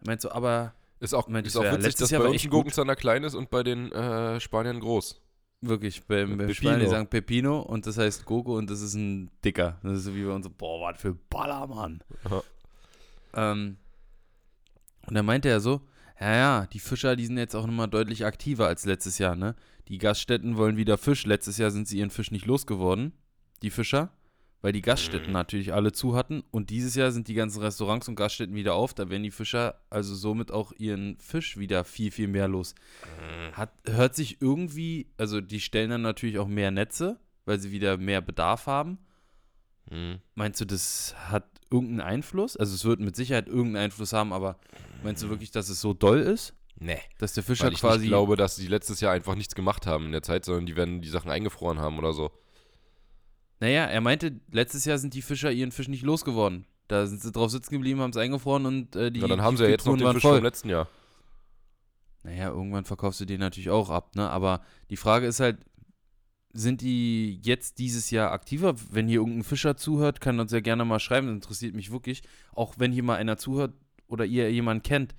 Er 0.00 0.06
meinte 0.06 0.22
so, 0.22 0.32
aber 0.32 0.74
Ist 1.00 1.14
auch, 1.14 1.28
ist 1.28 1.56
auch 1.56 1.64
ja, 1.64 1.76
witzig, 1.76 1.96
dass 1.96 2.10
Jahr 2.10 2.22
bei 2.22 2.28
uns 2.28 2.36
echt 2.36 2.46
ein 2.46 2.50
gut. 2.50 2.58
Gurkenzander 2.58 2.96
klein 2.96 3.24
ist 3.24 3.34
und 3.34 3.50
bei 3.50 3.62
den 3.62 3.92
äh, 3.92 4.40
Spaniern 4.40 4.80
groß. 4.80 5.20
wirklich, 5.60 6.04
beim, 6.06 6.36
beim. 6.38 6.52
Spanier, 6.54 6.78
die 6.80 6.86
sagen 6.90 7.06
Pepino 7.08 7.60
und 7.60 7.86
das 7.86 7.98
heißt 7.98 8.24
Gurke 8.24 8.52
und 8.52 8.70
das 8.70 8.80
ist 8.80 8.94
ein 8.94 9.30
dicker. 9.44 9.78
Das 9.82 9.98
ist 9.98 10.04
so 10.04 10.14
wie 10.14 10.24
bei 10.24 10.32
uns 10.32 10.44
so, 10.44 10.50
boah, 10.50 10.90
was 10.90 11.00
für 11.00 11.14
Ballermann. 11.14 12.02
Ähm, 13.34 13.76
und 15.06 15.14
dann 15.14 15.26
meinte 15.26 15.48
er 15.48 15.60
so, 15.60 15.80
ja, 16.20 16.34
ja, 16.34 16.66
die 16.66 16.78
Fischer, 16.78 17.16
die 17.16 17.26
sind 17.26 17.38
jetzt 17.38 17.54
auch 17.54 17.66
nochmal 17.66 17.88
deutlich 17.88 18.24
aktiver 18.24 18.66
als 18.66 18.84
letztes 18.86 19.18
Jahr, 19.18 19.34
ne? 19.34 19.54
Die 19.88 19.98
Gaststätten 19.98 20.56
wollen 20.56 20.76
wieder 20.76 20.98
Fisch. 20.98 21.26
Letztes 21.26 21.58
Jahr 21.58 21.70
sind 21.70 21.88
sie 21.88 21.98
ihren 21.98 22.10
Fisch 22.10 22.30
nicht 22.30 22.46
losgeworden, 22.46 23.12
die 23.62 23.70
Fischer, 23.70 24.10
weil 24.62 24.72
die 24.72 24.80
Gaststätten 24.80 25.28
Mhm. 25.28 25.32
natürlich 25.34 25.74
alle 25.74 25.92
zu 25.92 26.16
hatten. 26.16 26.42
Und 26.50 26.70
dieses 26.70 26.94
Jahr 26.94 27.10
sind 27.12 27.28
die 27.28 27.34
ganzen 27.34 27.60
Restaurants 27.62 28.08
und 28.08 28.16
Gaststätten 28.16 28.54
wieder 28.54 28.74
auf. 28.74 28.94
Da 28.94 29.10
werden 29.10 29.22
die 29.22 29.30
Fischer 29.30 29.78
also 29.90 30.14
somit 30.14 30.50
auch 30.50 30.72
ihren 30.78 31.18
Fisch 31.18 31.58
wieder 31.58 31.84
viel, 31.84 32.10
viel 32.10 32.28
mehr 32.28 32.48
los. 32.48 32.74
Hat, 33.52 33.72
hört 33.86 34.14
sich 34.14 34.40
irgendwie, 34.40 35.08
also 35.18 35.40
die 35.40 35.60
stellen 35.60 35.90
dann 35.90 36.02
natürlich 36.02 36.38
auch 36.38 36.48
mehr 36.48 36.70
Netze, 36.70 37.20
weil 37.44 37.60
sie 37.60 37.72
wieder 37.72 37.98
mehr 37.98 38.22
Bedarf 38.22 38.66
haben. 38.66 38.98
Hm. 39.90 40.18
Meinst 40.34 40.62
du, 40.62 40.64
das 40.64 41.14
hat 41.28 41.44
irgendeinen 41.70 42.00
Einfluss? 42.00 42.56
Also 42.56 42.74
es 42.74 42.86
wird 42.86 43.00
mit 43.00 43.16
Sicherheit 43.16 43.48
irgendeinen 43.48 43.84
Einfluss 43.86 44.14
haben, 44.14 44.32
aber 44.32 44.58
meinst 45.02 45.22
du 45.22 45.28
wirklich, 45.28 45.50
dass 45.50 45.68
es 45.68 45.80
so 45.82 45.92
doll 45.92 46.20
ist? 46.20 46.54
Nee. 46.76 46.98
Dass 47.18 47.32
der 47.34 47.42
Fischer 47.42 47.66
Weil 47.66 47.72
ich 47.72 47.80
quasi. 47.80 48.00
nicht 48.00 48.08
glaube, 48.08 48.36
dass 48.36 48.56
die 48.56 48.66
letztes 48.66 49.00
Jahr 49.00 49.12
einfach 49.12 49.34
nichts 49.36 49.54
gemacht 49.54 49.86
haben 49.86 50.06
in 50.06 50.12
der 50.12 50.22
Zeit, 50.22 50.44
sondern 50.44 50.66
die 50.66 50.76
werden 50.76 51.00
die 51.00 51.08
Sachen 51.08 51.30
eingefroren 51.30 51.78
haben 51.78 51.98
oder 51.98 52.12
so. 52.12 52.30
naja, 53.60 53.84
er 53.84 54.00
meinte, 54.00 54.40
letztes 54.50 54.84
Jahr 54.84 54.98
sind 54.98 55.14
die 55.14 55.22
Fischer 55.22 55.50
ihren 55.50 55.72
Fisch 55.72 55.88
nicht 55.88 56.02
losgeworden. 56.02 56.66
Da 56.88 57.06
sind 57.06 57.22
sie 57.22 57.32
drauf 57.32 57.50
sitzen 57.50 57.72
geblieben, 57.72 58.00
haben 58.00 58.10
es 58.10 58.16
eingefroren 58.16 58.66
und 58.66 58.94
äh, 58.96 59.10
die. 59.10 59.20
Na, 59.20 59.28
dann 59.28 59.40
haben 59.42 59.56
sie 59.56 59.64
ja 59.64 59.70
jetzt 59.70 59.86
noch 59.86 59.96
den 59.96 60.12
Fisch 60.12 60.22
voll. 60.22 60.36
vom 60.36 60.44
letzten 60.44 60.68
Jahr. 60.68 60.88
Naja, 62.24 62.48
irgendwann 62.48 62.84
verkaufst 62.84 63.20
du 63.20 63.24
den 63.24 63.40
natürlich 63.40 63.70
auch 63.70 63.90
ab, 63.90 64.14
ne? 64.16 64.28
Aber 64.28 64.60
die 64.90 64.96
Frage 64.96 65.26
ist 65.26 65.40
halt, 65.40 65.58
sind 66.52 66.80
die 66.80 67.40
jetzt 67.42 67.78
dieses 67.78 68.10
Jahr 68.10 68.32
aktiver? 68.32 68.74
Wenn 68.90 69.08
hier 69.08 69.20
irgendein 69.20 69.44
Fischer 69.44 69.76
zuhört, 69.76 70.20
kann 70.20 70.40
uns 70.40 70.52
ja 70.52 70.60
gerne 70.60 70.84
mal 70.84 71.00
schreiben, 71.00 71.26
das 71.26 71.34
interessiert 71.34 71.74
mich 71.74 71.90
wirklich. 71.90 72.22
Auch 72.52 72.74
wenn 72.78 72.92
hier 72.92 73.02
mal 73.02 73.16
einer 73.16 73.36
zuhört 73.36 73.74
oder 74.06 74.24
ihr 74.24 74.50
jemanden 74.52 74.82
kennt. 74.82 75.14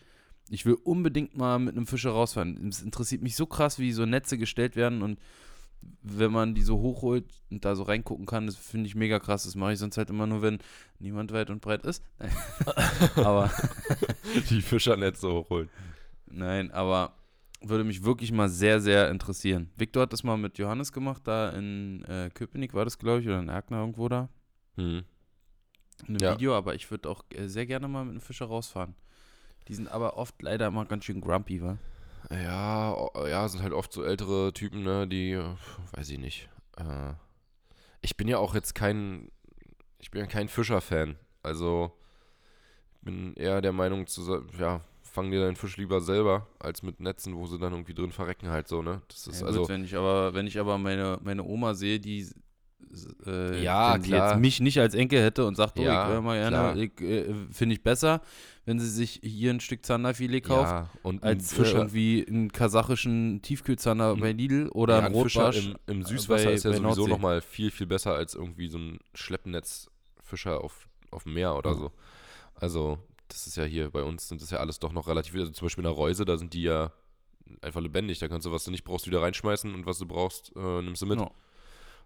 Ich 0.49 0.65
will 0.65 0.75
unbedingt 0.83 1.35
mal 1.35 1.57
mit 1.59 1.75
einem 1.75 1.87
Fischer 1.87 2.11
rausfahren. 2.11 2.67
Es 2.67 2.81
interessiert 2.81 3.21
mich 3.21 3.35
so 3.35 3.45
krass, 3.45 3.79
wie 3.79 3.91
so 3.91 4.05
Netze 4.05 4.37
gestellt 4.37 4.75
werden 4.75 5.01
und 5.01 5.19
wenn 6.01 6.31
man 6.31 6.55
die 6.55 6.61
so 6.61 6.79
hochholt 6.79 7.25
und 7.51 7.63
da 7.63 7.75
so 7.75 7.83
reingucken 7.83 8.25
kann, 8.25 8.47
das 8.47 8.55
finde 8.55 8.87
ich 8.87 8.95
mega 8.95 9.19
krass. 9.19 9.43
Das 9.43 9.55
mache 9.55 9.73
ich 9.73 9.79
sonst 9.79 9.97
halt 9.97 10.09
immer 10.09 10.25
nur, 10.27 10.41
wenn 10.41 10.59
niemand 10.99 11.31
weit 11.31 11.49
und 11.49 11.61
breit 11.61 11.83
ist. 11.85 12.03
Aber 13.15 13.51
Die 14.49 14.61
Fischernetze 14.61 15.31
hochholen. 15.31 15.69
Nein, 16.27 16.71
aber 16.71 17.13
würde 17.61 17.83
mich 17.83 18.03
wirklich 18.03 18.31
mal 18.31 18.49
sehr, 18.49 18.81
sehr 18.81 19.09
interessieren. 19.09 19.69
Victor 19.77 20.03
hat 20.03 20.13
das 20.13 20.23
mal 20.23 20.37
mit 20.37 20.57
Johannes 20.57 20.91
gemacht, 20.91 21.21
da 21.25 21.49
in 21.51 22.03
äh, 22.05 22.29
Köpenick 22.33 22.73
war 22.73 22.83
das, 22.83 22.97
glaube 22.97 23.21
ich, 23.21 23.27
oder 23.27 23.39
in 23.39 23.49
Erkner 23.49 23.79
irgendwo 23.79 24.09
da. 24.09 24.29
Hm. 24.75 25.03
In 26.07 26.07
einem 26.07 26.17
Ja. 26.19 26.33
Video, 26.33 26.55
aber 26.55 26.75
ich 26.75 26.89
würde 26.91 27.09
auch 27.09 27.23
äh, 27.29 27.47
sehr 27.47 27.65
gerne 27.65 27.87
mal 27.87 28.03
mit 28.03 28.11
einem 28.11 28.21
Fischer 28.21 28.45
rausfahren. 28.47 28.95
Die 29.67 29.73
sind 29.73 29.89
aber 29.89 30.17
oft 30.17 30.41
leider 30.41 30.67
immer 30.67 30.85
ganz 30.85 31.05
schön 31.05 31.21
grumpy, 31.21 31.61
wa? 31.61 31.77
Ja, 32.29 32.95
ja, 33.27 33.47
sind 33.47 33.61
halt 33.61 33.73
oft 33.73 33.91
so 33.93 34.03
ältere 34.03 34.51
Typen, 34.53 34.83
ne, 34.83 35.07
die, 35.07 35.39
weiß 35.93 36.09
ich 36.09 36.19
nicht. 36.19 36.49
Äh, 36.77 37.13
ich 38.01 38.17
bin 38.17 38.27
ja 38.27 38.37
auch 38.37 38.55
jetzt 38.55 38.75
kein, 38.75 39.29
ich 39.99 40.11
bin 40.11 40.21
ja 40.21 40.27
kein 40.27 40.47
Fischer-Fan. 40.47 41.17
Also, 41.43 41.91
ich 42.93 42.99
bin 43.01 43.33
eher 43.35 43.61
der 43.61 43.73
Meinung 43.73 44.07
zu, 44.07 44.43
ja, 44.57 44.81
fang 45.01 45.31
dir 45.31 45.41
deinen 45.41 45.55
Fisch 45.55 45.77
lieber 45.77 46.01
selber, 46.01 46.47
als 46.59 46.83
mit 46.83 46.99
Netzen, 46.99 47.35
wo 47.35 47.45
sie 47.45 47.59
dann 47.59 47.73
irgendwie 47.73 47.93
drin 47.93 48.11
verrecken 48.11 48.49
halt 48.49 48.67
so, 48.67 48.81
ne. 48.81 49.01
Das 49.07 49.27
ist 49.27 49.41
Ja, 49.41 49.47
also, 49.47 49.61
gut, 49.61 49.69
wenn 49.69 49.83
ich 49.83 49.95
aber, 49.95 50.33
wenn 50.33 50.47
ich 50.47 50.59
aber 50.59 50.77
meine, 50.77 51.19
meine 51.23 51.43
Oma 51.43 51.73
sehe, 51.73 51.99
die 51.99 52.27
äh, 53.25 53.61
Ja, 53.63 53.97
klar. 53.99 54.31
jetzt 54.33 54.39
mich 54.41 54.59
nicht 54.61 54.79
als 54.79 54.93
Enkel 54.95 55.21
hätte 55.21 55.45
und 55.45 55.55
sagt, 55.55 55.77
oh, 55.79 55.81
Ja, 55.83 56.03
ich 56.03 56.09
wäre 56.09 56.21
mal 56.21 56.37
gerne, 56.39 56.81
äh, 57.01 57.33
finde 57.51 57.75
ich 57.75 57.83
besser, 57.83 58.21
wenn 58.65 58.79
sie 58.79 58.89
sich 58.89 59.19
hier 59.23 59.51
ein 59.51 59.59
Stück 59.59 59.85
Zanderfilet 59.85 60.41
kauft, 60.41 60.71
ja, 60.71 60.89
und 61.03 61.23
ein 61.23 61.37
als 61.37 61.51
äh, 61.53 61.55
Fischer, 61.57 61.77
irgendwie 61.77 62.25
einen 62.27 62.51
kasachischen 62.51 63.41
Tiefkühlzander 63.41 64.15
Mhm. 64.15 64.19
bei 64.19 64.31
Lidl 64.31 64.69
oder 64.69 64.95
ja, 64.95 64.99
ein 65.05 65.15
ein 65.15 65.23
Fischer 65.23 65.45
Rotbarsch. 65.45 65.65
im, 65.67 65.75
im 65.87 66.03
Süßwasser 66.03 66.45
bei- 66.45 66.53
ist 66.53 66.63
ja 66.65 66.73
sowieso 66.73 67.07
nochmal 67.07 67.41
viel, 67.41 67.69
viel 67.71 67.87
besser 67.87 68.13
als 68.15 68.33
irgendwie 68.35 68.67
so 68.67 68.77
ein 68.77 68.99
Schleppnetzfischer 69.13 70.63
auf, 70.63 70.87
auf 71.11 71.23
dem 71.23 71.33
Meer 71.33 71.55
oder 71.55 71.71
Mhm. 71.71 71.79
so. 71.79 71.91
Also, 72.55 72.99
das 73.27 73.47
ist 73.47 73.57
ja 73.57 73.63
hier 73.63 73.89
bei 73.89 74.03
uns, 74.03 74.27
sind 74.27 74.41
das 74.41 74.49
ja 74.51 74.59
alles 74.59 74.79
doch 74.79 74.93
noch 74.93 75.07
relativ, 75.07 75.35
also 75.35 75.51
zum 75.51 75.65
Beispiel 75.65 75.83
in 75.83 75.89
der 75.89 75.97
Reuse, 75.97 76.25
da 76.25 76.37
sind 76.37 76.53
die 76.53 76.63
ja 76.63 76.91
einfach 77.61 77.81
lebendig. 77.81 78.19
Da 78.19 78.27
kannst 78.27 78.45
du, 78.47 78.51
was 78.51 78.63
du 78.63 78.71
nicht 78.71 78.83
brauchst, 78.83 79.07
wieder 79.07 79.21
reinschmeißen 79.21 79.73
und 79.73 79.85
was 79.85 79.97
du 79.99 80.05
brauchst, 80.05 80.51
äh, 80.55 80.81
nimmst 80.81 81.01
du 81.01 81.05
mit. 81.05 81.19
Ja. 81.19 81.29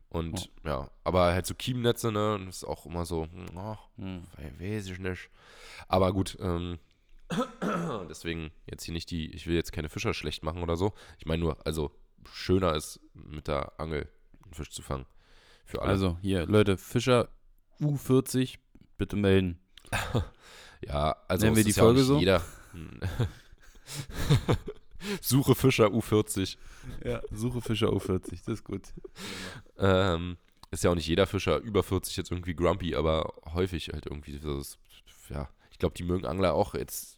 Und 0.09 0.49
ja, 0.65 0.89
aber 1.03 1.33
halt 1.33 1.45
so 1.45 1.53
Kiemnetze, 1.53 2.11
ne, 2.11 2.41
das 2.45 2.57
ist 2.57 2.63
auch 2.63 2.85
immer 2.87 3.05
so, 3.05 3.27
hm, 3.31 3.45
oh, 3.55 3.77
Hm. 3.97 4.23
weiß 4.59 4.87
ich 4.87 4.99
nicht. 4.99 5.29
Aber 5.87 6.11
gut, 6.13 6.37
ähm, 6.41 6.79
deswegen 8.09 8.51
jetzt 8.65 8.83
hier 8.83 8.93
nicht 8.93 9.11
die, 9.11 9.31
ich 9.31 9.45
will 9.45 9.55
jetzt 9.55 9.71
keine 9.71 9.89
Fischer 9.89 10.15
schlecht 10.15 10.43
machen 10.43 10.63
oder 10.63 10.75
so. 10.75 10.93
Ich 11.19 11.27
meine 11.27 11.43
nur, 11.43 11.57
also 11.65 11.91
schöner 12.31 12.75
ist 12.75 12.99
mit 13.13 13.47
der 13.47 13.79
Angel 13.79 14.09
einen 14.43 14.53
Fisch 14.53 14.71
zu 14.71 14.81
fangen. 14.81 15.05
Für 15.65 15.81
alle. 15.83 15.91
Also 15.91 16.17
hier, 16.21 16.47
Leute, 16.47 16.77
Fischer 16.77 17.29
U40, 17.79 18.57
bitte 18.97 19.15
melden. 19.15 19.59
ja, 20.81 21.15
also 21.27 21.45
nennen 21.45 21.55
wir 21.55 21.63
die 21.63 21.71
ja 21.71 21.83
Folge 21.83 21.99
nicht 21.99 22.07
so? 22.07 22.17
Jeder. 22.17 22.41
Suche 25.21 25.55
Fischer 25.55 25.87
U40. 25.87 26.57
Ja, 27.03 27.21
suche 27.31 27.61
Fischer 27.61 27.89
U40, 27.89 28.29
das 28.45 28.47
ist 28.47 28.63
gut. 28.63 28.83
Ähm, 29.77 30.37
ist 30.71 30.83
ja 30.83 30.91
auch 30.91 30.95
nicht 30.95 31.07
jeder 31.07 31.25
Fischer 31.27 31.57
über 31.59 31.83
40 31.83 32.15
jetzt 32.17 32.31
irgendwie 32.31 32.53
grumpy, 32.53 32.95
aber 32.95 33.33
häufig 33.53 33.89
halt 33.89 34.05
irgendwie 34.05 34.37
so 34.37 34.61
ja, 35.29 35.49
ich 35.71 35.79
glaube, 35.79 35.95
die 35.95 36.03
mögen 36.03 36.25
Angler 36.25 36.53
auch 36.53 36.73
jetzt 36.73 37.17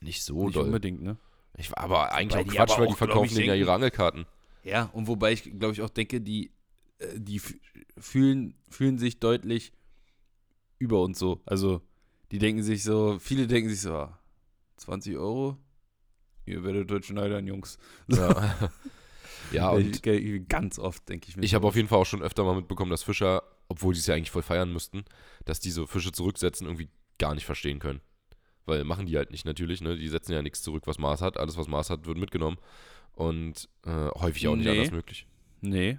nicht 0.00 0.22
so 0.22 0.44
Nicht 0.46 0.56
doll. 0.56 0.66
unbedingt, 0.66 1.02
ne? 1.02 1.16
Ich 1.56 1.70
war 1.70 1.78
aber 1.78 2.12
eigentlich 2.12 2.42
auch 2.42 2.54
Quatsch, 2.66 2.78
weil 2.78 2.88
die 2.88 2.94
verkaufen 2.94 3.26
ich, 3.30 3.34
denen 3.34 3.48
ja 3.48 3.54
ihre 3.54 3.72
Angelkarten. 3.72 4.26
Ja, 4.64 4.90
und 4.92 5.06
wobei 5.06 5.32
ich, 5.32 5.42
glaube 5.44 5.72
ich, 5.72 5.82
auch 5.82 5.90
denke, 5.90 6.20
die, 6.20 6.50
äh, 6.98 7.06
die 7.18 7.40
fü- 7.40 7.58
fühlen, 7.98 8.54
fühlen 8.68 8.98
sich 8.98 9.20
deutlich 9.20 9.72
über 10.78 11.00
uns 11.02 11.18
so. 11.18 11.40
Also, 11.46 11.80
die 12.32 12.38
denken 12.38 12.62
sich 12.62 12.82
so, 12.82 13.18
viele 13.20 13.46
denken 13.46 13.70
sich 13.70 13.80
so, 13.82 13.94
ah, 13.94 14.18
20 14.78 15.16
Euro? 15.16 15.56
Ihr 16.46 16.62
werdet 16.64 16.90
heute 16.90 17.06
schneidern, 17.06 17.46
Jungs. 17.46 17.78
Ja, 18.08 18.54
ja 19.52 19.70
und 19.70 20.06
ich, 20.06 20.48
ganz 20.48 20.78
oft 20.78 21.08
denke 21.08 21.28
ich 21.28 21.36
mir. 21.36 21.44
ich 21.44 21.54
habe 21.54 21.66
auf 21.66 21.76
jeden 21.76 21.88
Fall 21.88 21.98
auch 21.98 22.06
schon 22.06 22.22
öfter 22.22 22.44
mal 22.44 22.54
mitbekommen, 22.56 22.90
dass 22.90 23.02
Fischer, 23.02 23.42
obwohl 23.68 23.94
die 23.94 24.00
es 24.00 24.06
ja 24.06 24.14
eigentlich 24.14 24.30
voll 24.30 24.42
feiern 24.42 24.72
müssten, 24.72 25.04
dass 25.44 25.60
diese 25.60 25.86
Fische 25.86 26.12
zurücksetzen 26.12 26.66
irgendwie 26.66 26.88
gar 27.18 27.34
nicht 27.34 27.46
verstehen 27.46 27.78
können. 27.78 28.00
Weil 28.66 28.84
machen 28.84 29.06
die 29.06 29.16
halt 29.16 29.30
nicht 29.30 29.44
natürlich, 29.44 29.82
ne? 29.82 29.96
Die 29.96 30.08
setzen 30.08 30.32
ja 30.32 30.40
nichts 30.42 30.62
zurück, 30.62 30.86
was 30.86 30.98
Maß 30.98 31.20
hat. 31.20 31.36
Alles, 31.38 31.56
was 31.58 31.68
Maß 31.68 31.90
hat, 31.90 32.06
wird 32.06 32.16
mitgenommen. 32.16 32.56
Und 33.12 33.68
äh, 33.84 34.08
häufig 34.18 34.48
auch 34.48 34.56
nicht 34.56 34.64
Nee. 34.64 34.70
anders 34.72 34.90
möglich. 34.90 35.26
Nee, 35.60 35.98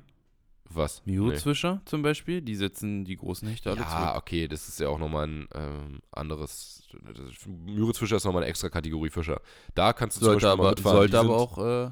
Was? 0.69 1.05
Miru-Zwischer 1.05 1.81
zum 1.85 2.01
Beispiel, 2.01 2.41
die 2.41 2.55
setzen 2.55 3.05
die 3.05 3.15
großen 3.15 3.47
Hechte 3.47 3.69
alle 3.69 3.81
Ja, 3.81 3.87
zurück. 3.89 4.15
okay, 4.23 4.47
das 4.47 4.67
ist 4.67 4.79
ja 4.79 4.89
auch 4.89 4.97
nochmal 4.97 5.27
ein 5.27 5.47
ähm, 5.53 5.99
anderes. 6.11 6.87
Müritzfischer 7.47 8.15
ist 8.17 8.25
nochmal 8.25 8.41
eine 8.43 8.49
extra 8.49 8.69
Kategorie 8.69 9.09
Fischer. 9.09 9.41
Da 9.75 9.93
kannst 9.93 10.17
du 10.19 10.25
Sollte 10.25 10.41
zum 10.41 10.49
Beispiel 10.49 10.61
aber, 10.65 10.69
mitfahren. 10.71 10.97
sollte 10.97 11.11
die, 11.11 11.17
aber 11.17 11.27
sind, 11.27 11.31
auch 11.37 11.57
äh, 11.89 11.91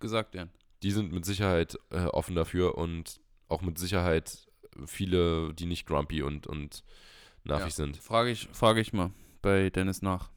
gesagt 0.00 0.34
werden. 0.34 0.50
die 0.82 0.90
sind 0.92 1.12
mit 1.12 1.24
Sicherheit 1.24 1.76
äh, 1.90 2.04
offen 2.06 2.34
dafür 2.36 2.78
und 2.78 3.20
auch 3.48 3.62
mit 3.62 3.78
Sicherheit 3.78 4.46
viele, 4.86 5.52
die 5.52 5.66
nicht 5.66 5.86
grumpy 5.86 6.22
und, 6.22 6.46
und 6.46 6.84
nervig 7.44 7.66
Ja. 7.66 7.70
sind. 7.70 7.96
Frage 7.98 8.30
ich, 8.30 8.48
frage 8.52 8.80
ich 8.80 8.92
mal 8.92 9.10
bei 9.42 9.70
Dennis 9.70 10.02
nach. 10.02 10.30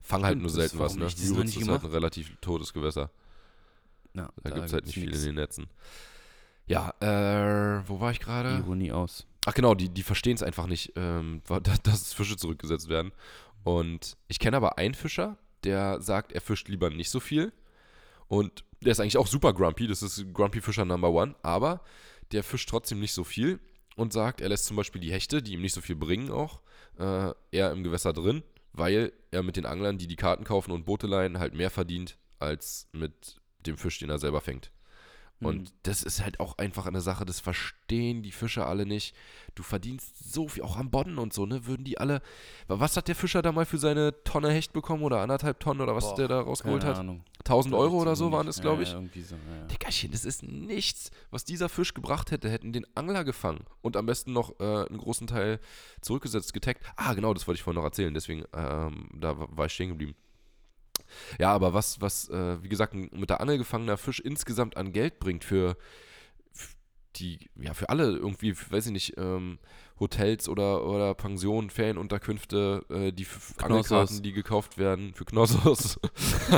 Fangen 0.00 0.24
halt 0.24 0.38
nur 0.38 0.50
selten 0.50 0.78
was, 0.78 0.94
ne? 0.94 1.00
Müritz 1.00 1.20
ist 1.20 1.36
halt 1.36 1.56
ein 1.56 1.60
gemacht? 1.60 1.92
relativ 1.92 2.36
totes 2.40 2.72
Gewässer. 2.72 3.10
Ja, 4.14 4.30
Da, 4.42 4.50
gibt 4.50 4.66
es 4.66 4.72
halt 4.72 4.86
nicht 4.86 4.94
viel 4.94 5.12
in 5.12 5.22
den 5.22 5.34
Netzen. 5.34 5.66
Ja, 6.66 6.94
äh, 7.00 7.82
wo 7.88 8.00
war 8.00 8.10
ich 8.10 8.20
gerade? 8.20 8.56
Ironie 8.58 8.92
aus. 8.92 9.26
Ach 9.46 9.54
genau, 9.54 9.74
die, 9.74 9.88
die 9.88 10.02
verstehen 10.02 10.34
es 10.34 10.42
einfach 10.42 10.66
nicht, 10.66 10.92
ähm, 10.96 11.42
dass 11.82 12.14
Fische 12.14 12.36
zurückgesetzt 12.36 12.88
werden. 12.88 13.12
Und 13.62 14.16
ich 14.28 14.38
kenne 14.38 14.56
aber 14.56 14.78
einen 14.78 14.94
Fischer, 14.94 15.38
der 15.64 16.00
sagt, 16.00 16.32
er 16.32 16.40
fischt 16.40 16.68
lieber 16.68 16.90
nicht 16.90 17.10
so 17.10 17.20
viel. 17.20 17.52
Und 18.28 18.64
der 18.80 18.92
ist 18.92 19.00
eigentlich 19.00 19.18
auch 19.18 19.26
super 19.26 19.52
grumpy, 19.52 19.86
das 19.86 20.02
ist 20.02 20.32
Grumpy 20.32 20.60
Fischer 20.60 20.84
Number 20.84 21.10
One, 21.10 21.34
aber 21.42 21.80
der 22.32 22.42
fischt 22.42 22.68
trotzdem 22.68 23.00
nicht 23.00 23.12
so 23.12 23.24
viel 23.24 23.60
und 23.96 24.12
sagt, 24.12 24.40
er 24.40 24.48
lässt 24.48 24.66
zum 24.66 24.76
Beispiel 24.76 25.00
die 25.00 25.12
Hechte, 25.12 25.42
die 25.42 25.52
ihm 25.52 25.62
nicht 25.62 25.74
so 25.74 25.80
viel 25.80 25.96
bringen 25.96 26.30
auch, 26.30 26.60
äh, 26.98 27.32
eher 27.50 27.70
im 27.72 27.82
Gewässer 27.82 28.12
drin, 28.12 28.42
weil 28.72 29.12
er 29.30 29.42
mit 29.42 29.56
den 29.56 29.66
Anglern, 29.66 29.98
die 29.98 30.06
die 30.06 30.16
Karten 30.16 30.44
kaufen 30.44 30.72
und 30.72 30.84
Boote 30.84 31.06
leihen, 31.06 31.38
halt 31.38 31.54
mehr 31.54 31.70
verdient 31.70 32.18
als 32.38 32.88
mit 32.92 33.36
dem 33.66 33.76
Fisch, 33.76 33.98
den 33.98 34.10
er 34.10 34.18
selber 34.18 34.40
fängt. 34.40 34.70
Und 35.40 35.60
Mhm. 35.62 35.74
das 35.82 36.02
ist 36.02 36.22
halt 36.22 36.40
auch 36.40 36.56
einfach 36.58 36.86
eine 36.86 37.00
Sache, 37.00 37.24
das 37.26 37.40
verstehen 37.40 38.22
die 38.22 38.30
Fischer 38.32 38.66
alle 38.66 38.86
nicht. 38.86 39.14
Du 39.54 39.62
verdienst 39.62 40.32
so 40.32 40.48
viel, 40.48 40.62
auch 40.62 40.76
am 40.76 40.90
Bodden 40.90 41.18
und 41.18 41.32
so, 41.34 41.44
ne? 41.44 41.66
Würden 41.66 41.84
die 41.84 41.98
alle. 41.98 42.22
Was 42.68 42.96
hat 42.96 43.08
der 43.08 43.14
Fischer 43.16 43.42
da 43.42 43.52
mal 43.52 43.66
für 43.66 43.78
seine 43.78 44.14
Tonne 44.24 44.50
Hecht 44.50 44.72
bekommen 44.72 45.02
oder 45.02 45.20
anderthalb 45.20 45.60
Tonnen 45.60 45.80
oder 45.80 45.94
was 45.94 46.08
Boah, 46.10 46.16
der 46.16 46.28
da 46.28 46.40
rausgeholt 46.40 46.84
hat? 46.84 46.98
Ahnung. 46.98 47.24
1000 47.40 47.74
Euro 47.74 48.00
oder 48.00 48.16
so 48.16 48.32
waren 48.32 48.46
das, 48.46 48.60
glaube 48.62 48.84
ich. 48.84 48.88
Ja, 48.90 48.94
irgendwie 48.94 49.20
so, 49.22 49.34
ja. 49.34 49.66
Dickerchen, 49.66 50.12
das 50.12 50.24
ist 50.24 50.42
nichts. 50.44 51.10
Was 51.30 51.44
dieser 51.44 51.68
Fisch 51.68 51.92
gebracht 51.92 52.30
hätte, 52.30 52.48
hätten 52.48 52.72
den 52.72 52.86
Angler 52.94 53.22
gefangen 53.24 53.64
und 53.82 53.96
am 53.98 54.06
besten 54.06 54.32
noch 54.32 54.58
äh, 54.60 54.86
einen 54.86 54.96
großen 54.98 55.26
Teil 55.26 55.60
zurückgesetzt, 56.00 56.54
getaggt. 56.54 56.82
Ah, 56.96 57.12
genau, 57.12 57.34
das 57.34 57.46
wollte 57.46 57.56
ich 57.58 57.62
vorhin 57.62 57.78
noch 57.80 57.84
erzählen, 57.86 58.14
deswegen 58.14 58.44
ähm, 58.54 59.10
da 59.14 59.38
wa- 59.38 59.48
war 59.50 59.66
ich 59.66 59.72
stehen 59.72 59.90
geblieben. 59.90 60.14
Ja, 61.38 61.52
aber 61.52 61.74
was, 61.74 62.00
was, 62.00 62.28
äh, 62.28 62.62
wie 62.62 62.68
gesagt, 62.68 62.94
mit 62.94 63.30
der 63.30 63.40
Angel 63.40 63.58
gefangener 63.58 63.96
Fisch 63.96 64.20
insgesamt 64.20 64.76
an 64.76 64.92
Geld 64.92 65.18
bringt 65.20 65.44
für, 65.44 65.76
f- 66.54 66.76
die, 67.16 67.38
ja, 67.56 67.74
für 67.74 67.88
alle 67.88 68.04
irgendwie, 68.16 68.54
weiß 68.56 68.86
ich 68.86 68.92
nicht, 68.92 69.14
ähm, 69.16 69.58
Hotels 70.00 70.48
oder, 70.48 70.84
oder 70.84 71.14
Pensionen, 71.14 71.70
Ferienunterkünfte, 71.70 72.84
äh, 72.90 73.12
die. 73.12 73.24
Angelkarten, 73.62 74.22
die 74.24 74.32
gekauft 74.32 74.76
werden, 74.76 75.14
für 75.14 75.24
Knossos, 75.24 76.00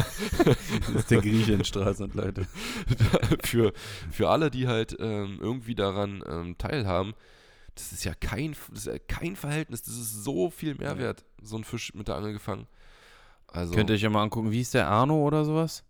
Das 0.45 0.57
ist 0.95 1.11
der 1.11 1.21
Grieche 1.21 1.53
in 1.53 1.65
Straße, 1.65 2.09
Leute. 2.15 2.47
für, 3.45 3.73
für 4.11 4.29
alle, 4.31 4.51
die 4.51 4.69
halt 4.69 4.97
ähm, 4.99 5.39
irgendwie 5.41 5.75
daran 5.75 6.23
ähm, 6.27 6.57
teilhaben, 6.59 7.15
das 7.75 7.93
ist 7.93 8.05
ja 8.05 8.15
kein, 8.15 8.57
das 8.71 8.79
ist 8.81 8.87
ja 8.87 8.99
kein 8.99 9.37
Verhältnis, 9.37 9.83
das 9.83 9.95
ist 9.97 10.25
so 10.25 10.49
viel 10.51 10.75
Mehrwert, 10.77 11.25
so 11.43 11.57
ein 11.57 11.65
Fisch 11.65 11.93
mit 11.95 12.09
der 12.09 12.15
Angel 12.17 12.33
gefangen. 12.33 12.67
Also, 13.57 13.75
Könnt 13.75 13.91
ihr 13.91 13.95
euch 13.95 14.03
ja 14.03 14.11
mal 14.11 14.23
angucken, 14.23 14.51
wie 14.51 14.61
ist 14.61 14.75
der 14.75 14.89
Arno 14.89 15.17
oder 15.27 15.45
sowas? 15.45 15.83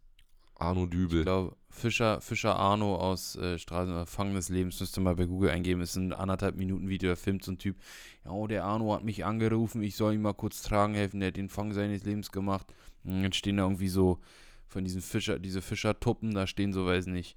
Arno 0.54 0.84
Ich 0.84 0.90
Dübel. 0.90 1.22
glaube, 1.24 1.56
Fischer, 1.68 2.20
Fischer 2.20 2.56
Arno 2.56 2.94
aus 2.96 3.36
äh, 3.36 3.58
Straßen 3.58 4.06
Fangen 4.06 4.34
des 4.34 4.48
Lebens, 4.48 4.80
müsst 4.80 4.96
ihr 4.96 5.02
mal 5.02 5.14
bei 5.16 5.26
Google 5.26 5.50
eingeben. 5.50 5.80
Ist 5.82 5.96
ein 5.96 6.12
anderthalb 6.12 6.56
Minuten 6.56 6.88
Video, 6.88 7.10
da 7.10 7.16
filmt 7.16 7.44
so 7.44 7.52
ein 7.52 7.58
Typ. 7.58 7.76
Ja, 8.24 8.30
oh, 8.30 8.46
der 8.46 8.64
Arno 8.64 8.94
hat 8.94 9.04
mich 9.04 9.24
angerufen, 9.24 9.82
ich 9.82 9.96
soll 9.96 10.14
ihm 10.14 10.22
mal 10.22 10.32
kurz 10.32 10.62
tragen 10.62 10.94
helfen, 10.94 11.20
der 11.20 11.28
hat 11.28 11.36
den 11.36 11.48
Fang 11.50 11.72
seines 11.74 12.04
Lebens 12.04 12.30
gemacht. 12.32 12.72
Und 13.04 13.22
dann 13.22 13.32
stehen 13.32 13.56
da 13.58 13.64
irgendwie 13.64 13.88
so 13.88 14.20
von 14.68 14.84
diesen 14.84 15.02
Fischer, 15.02 15.38
diese 15.38 15.60
Fischertuppen, 15.60 16.34
da 16.34 16.46
stehen 16.46 16.72
so, 16.72 16.86
weiß 16.86 17.06
nicht, 17.06 17.36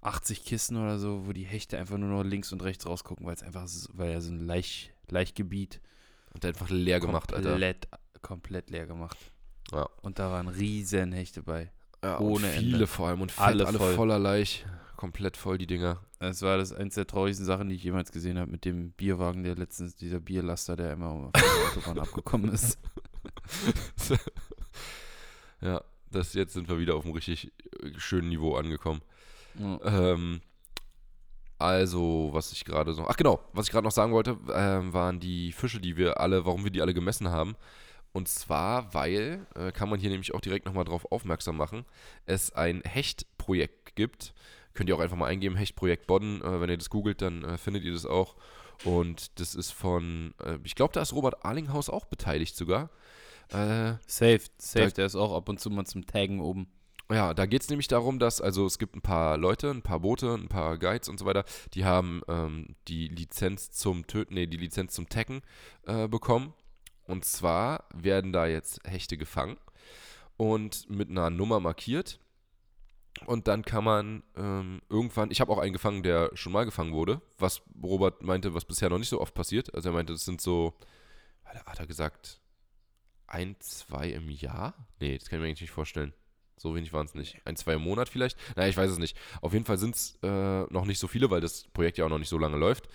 80 0.00 0.44
Kisten 0.44 0.76
oder 0.76 0.98
so, 0.98 1.26
wo 1.26 1.32
die 1.32 1.44
Hechte 1.44 1.78
einfach 1.78 1.98
nur 1.98 2.08
noch 2.08 2.24
links 2.24 2.52
und 2.52 2.62
rechts 2.62 2.86
rausgucken, 2.86 3.24
weil 3.26 3.34
es 3.34 3.42
einfach, 3.42 3.68
so- 3.68 3.88
weil 3.92 4.10
er 4.10 4.20
so 4.20 4.32
ein 4.32 4.40
Laich, 4.40 4.92
Laichgebiet 5.08 5.80
Hat 6.34 6.44
er 6.44 6.48
einfach 6.48 6.70
leer 6.70 6.98
gemacht, 6.98 7.32
Alter. 7.32 7.50
komplett, 7.50 7.86
komplett 8.22 8.70
leer 8.70 8.86
gemacht. 8.86 9.18
Ja. 9.72 9.88
Und 10.02 10.18
da 10.18 10.30
waren 10.30 10.48
riesen 10.48 11.12
Hechte 11.12 11.42
bei. 11.42 11.70
Ja, 12.02 12.18
Ohne 12.18 12.46
und 12.46 12.52
viele 12.52 12.72
Ende. 12.74 12.86
vor 12.86 13.08
allem 13.08 13.20
und 13.20 13.32
fett, 13.32 13.44
Alle 13.44 13.66
alle, 13.66 13.78
voll. 13.78 13.94
voller 13.94 14.18
Laich. 14.18 14.64
Komplett 14.96 15.36
voll 15.36 15.58
die 15.58 15.66
Dinger. 15.66 16.00
Das 16.20 16.42
war 16.42 16.56
das 16.56 16.72
eins 16.72 16.94
der 16.94 17.06
traurigsten 17.06 17.44
Sachen, 17.46 17.68
die 17.68 17.74
ich 17.74 17.82
jemals 17.82 18.12
gesehen 18.12 18.38
habe 18.38 18.50
mit 18.50 18.64
dem 18.64 18.92
Bierwagen, 18.92 19.42
der 19.42 19.56
letztens, 19.56 19.96
dieser 19.96 20.20
Bierlaster, 20.20 20.76
der 20.76 20.92
immer 20.92 21.08
auf 21.08 21.32
der 21.32 21.42
Autobahn 21.76 21.98
abgekommen 21.98 22.52
ist. 22.52 22.78
ja, 25.60 25.82
das 26.10 26.34
jetzt 26.34 26.52
sind 26.54 26.68
wir 26.68 26.78
wieder 26.78 26.94
auf 26.94 27.04
einem 27.04 27.14
richtig 27.14 27.52
äh, 27.82 27.92
schönen 27.98 28.28
Niveau 28.28 28.54
angekommen. 28.54 29.00
Ja. 29.58 29.80
Ähm, 30.12 30.40
also, 31.58 32.30
was 32.32 32.52
ich 32.52 32.64
gerade 32.64 32.92
so. 32.92 33.06
Ach 33.08 33.16
genau, 33.16 33.40
was 33.52 33.66
ich 33.66 33.72
gerade 33.72 33.84
noch 33.84 33.92
sagen 33.92 34.12
wollte, 34.12 34.36
ähm, 34.52 34.92
waren 34.92 35.20
die 35.20 35.52
Fische, 35.52 35.80
die 35.80 35.96
wir 35.96 36.20
alle, 36.20 36.44
warum 36.44 36.64
wir 36.64 36.70
die 36.72 36.82
alle 36.82 36.94
gemessen 36.94 37.28
haben. 37.30 37.54
Und 38.12 38.28
zwar, 38.28 38.92
weil, 38.94 39.46
äh, 39.54 39.72
kann 39.72 39.88
man 39.88 39.98
hier 39.98 40.10
nämlich 40.10 40.34
auch 40.34 40.40
direkt 40.40 40.66
nochmal 40.66 40.84
drauf 40.84 41.10
aufmerksam 41.10 41.56
machen, 41.56 41.84
es 42.26 42.52
ein 42.52 42.82
Hechtprojekt 42.86 43.96
gibt. 43.96 44.34
Könnt 44.74 44.88
ihr 44.88 44.96
auch 44.96 45.00
einfach 45.00 45.16
mal 45.16 45.26
eingeben, 45.26 45.56
Hechtprojekt 45.56 46.06
Bodden. 46.06 46.42
Äh, 46.42 46.60
wenn 46.60 46.70
ihr 46.70 46.76
das 46.78 46.90
googelt, 46.90 47.22
dann 47.22 47.42
äh, 47.44 47.58
findet 47.58 47.84
ihr 47.84 47.92
das 47.92 48.06
auch. 48.06 48.36
Und 48.84 49.38
das 49.40 49.54
ist 49.54 49.70
von, 49.72 50.34
äh, 50.44 50.58
ich 50.64 50.74
glaube, 50.74 50.92
da 50.92 51.02
ist 51.02 51.12
Robert 51.12 51.44
Arlinghaus 51.44 51.88
auch 51.88 52.04
beteiligt 52.06 52.56
sogar. 52.56 52.90
Äh, 53.50 53.94
Safe, 54.06 54.40
safe, 54.58 54.86
Da- 54.86 54.90
der 54.90 55.06
ist 55.06 55.14
auch 55.16 55.34
ab 55.36 55.48
und 55.48 55.60
zu 55.60 55.70
mal 55.70 55.84
zum 55.84 56.06
Taggen 56.06 56.40
oben. 56.40 56.66
ja, 57.12 57.34
da 57.34 57.44
geht 57.46 57.60
es 57.62 57.68
nämlich 57.68 57.88
darum, 57.88 58.18
dass, 58.18 58.40
also 58.40 58.64
es 58.64 58.78
gibt 58.78 58.96
ein 58.96 59.02
paar 59.02 59.36
Leute, 59.36 59.70
ein 59.70 59.82
paar 59.82 60.00
Boote, 60.00 60.32
ein 60.34 60.48
paar 60.48 60.78
Guides 60.78 61.08
und 61.10 61.18
so 61.18 61.26
weiter, 61.26 61.44
die 61.74 61.84
haben 61.84 62.22
ähm, 62.28 62.74
die 62.88 63.08
Lizenz 63.08 63.70
zum 63.70 64.06
Töten, 64.06 64.34
nee, 64.34 64.46
die 64.46 64.56
Lizenz 64.56 64.94
zum 64.94 65.08
Taggen 65.10 65.42
äh, 65.86 66.08
bekommen. 66.08 66.54
Und 67.06 67.24
zwar 67.24 67.84
werden 67.94 68.32
da 68.32 68.46
jetzt 68.46 68.80
Hechte 68.84 69.16
gefangen 69.16 69.56
und 70.36 70.88
mit 70.88 71.10
einer 71.10 71.30
Nummer 71.30 71.60
markiert. 71.60 72.18
Und 73.26 73.46
dann 73.46 73.64
kann 73.64 73.84
man 73.84 74.22
ähm, 74.36 74.80
irgendwann, 74.88 75.30
ich 75.30 75.40
habe 75.40 75.52
auch 75.52 75.58
einen 75.58 75.72
gefangen, 75.74 76.02
der 76.02 76.30
schon 76.34 76.52
mal 76.52 76.64
gefangen 76.64 76.92
wurde, 76.92 77.20
was 77.38 77.62
Robert 77.82 78.22
meinte, 78.22 78.54
was 78.54 78.64
bisher 78.64 78.88
noch 78.88 78.98
nicht 78.98 79.10
so 79.10 79.20
oft 79.20 79.34
passiert. 79.34 79.74
Also 79.74 79.90
er 79.90 79.92
meinte, 79.92 80.12
das 80.14 80.24
sind 80.24 80.40
so, 80.40 80.74
hat 81.44 81.78
er- 81.78 81.86
gesagt, 81.86 82.40
ein, 83.26 83.56
zwei 83.60 84.08
im 84.08 84.30
Jahr? 84.30 84.74
Nee, 85.00 85.18
das 85.18 85.28
kann 85.28 85.38
ich 85.38 85.42
mir 85.42 85.48
eigentlich 85.48 85.60
nicht 85.62 85.70
vorstellen. 85.70 86.14
So 86.56 86.74
wenig 86.74 86.92
waren 86.92 87.06
es 87.06 87.14
nicht. 87.14 87.40
Ein, 87.44 87.56
zwei 87.56 87.74
im 87.74 87.82
Monat 87.82 88.08
vielleicht? 88.08 88.38
Naja, 88.56 88.68
ich 88.68 88.76
weiß 88.76 88.90
es 88.90 88.98
nicht. 88.98 89.16
Auf 89.40 89.52
jeden 89.52 89.64
Fall 89.64 89.78
sind 89.78 89.94
es 89.94 90.18
äh, 90.22 90.62
noch 90.72 90.84
nicht 90.84 90.98
so 90.98 91.08
viele, 91.08 91.30
weil 91.30 91.40
das 91.40 91.64
Projekt 91.72 91.98
ja 91.98 92.04
auch 92.04 92.10
noch 92.10 92.18
nicht 92.18 92.28
so 92.28 92.38
lange 92.38 92.56
läuft. 92.56 92.88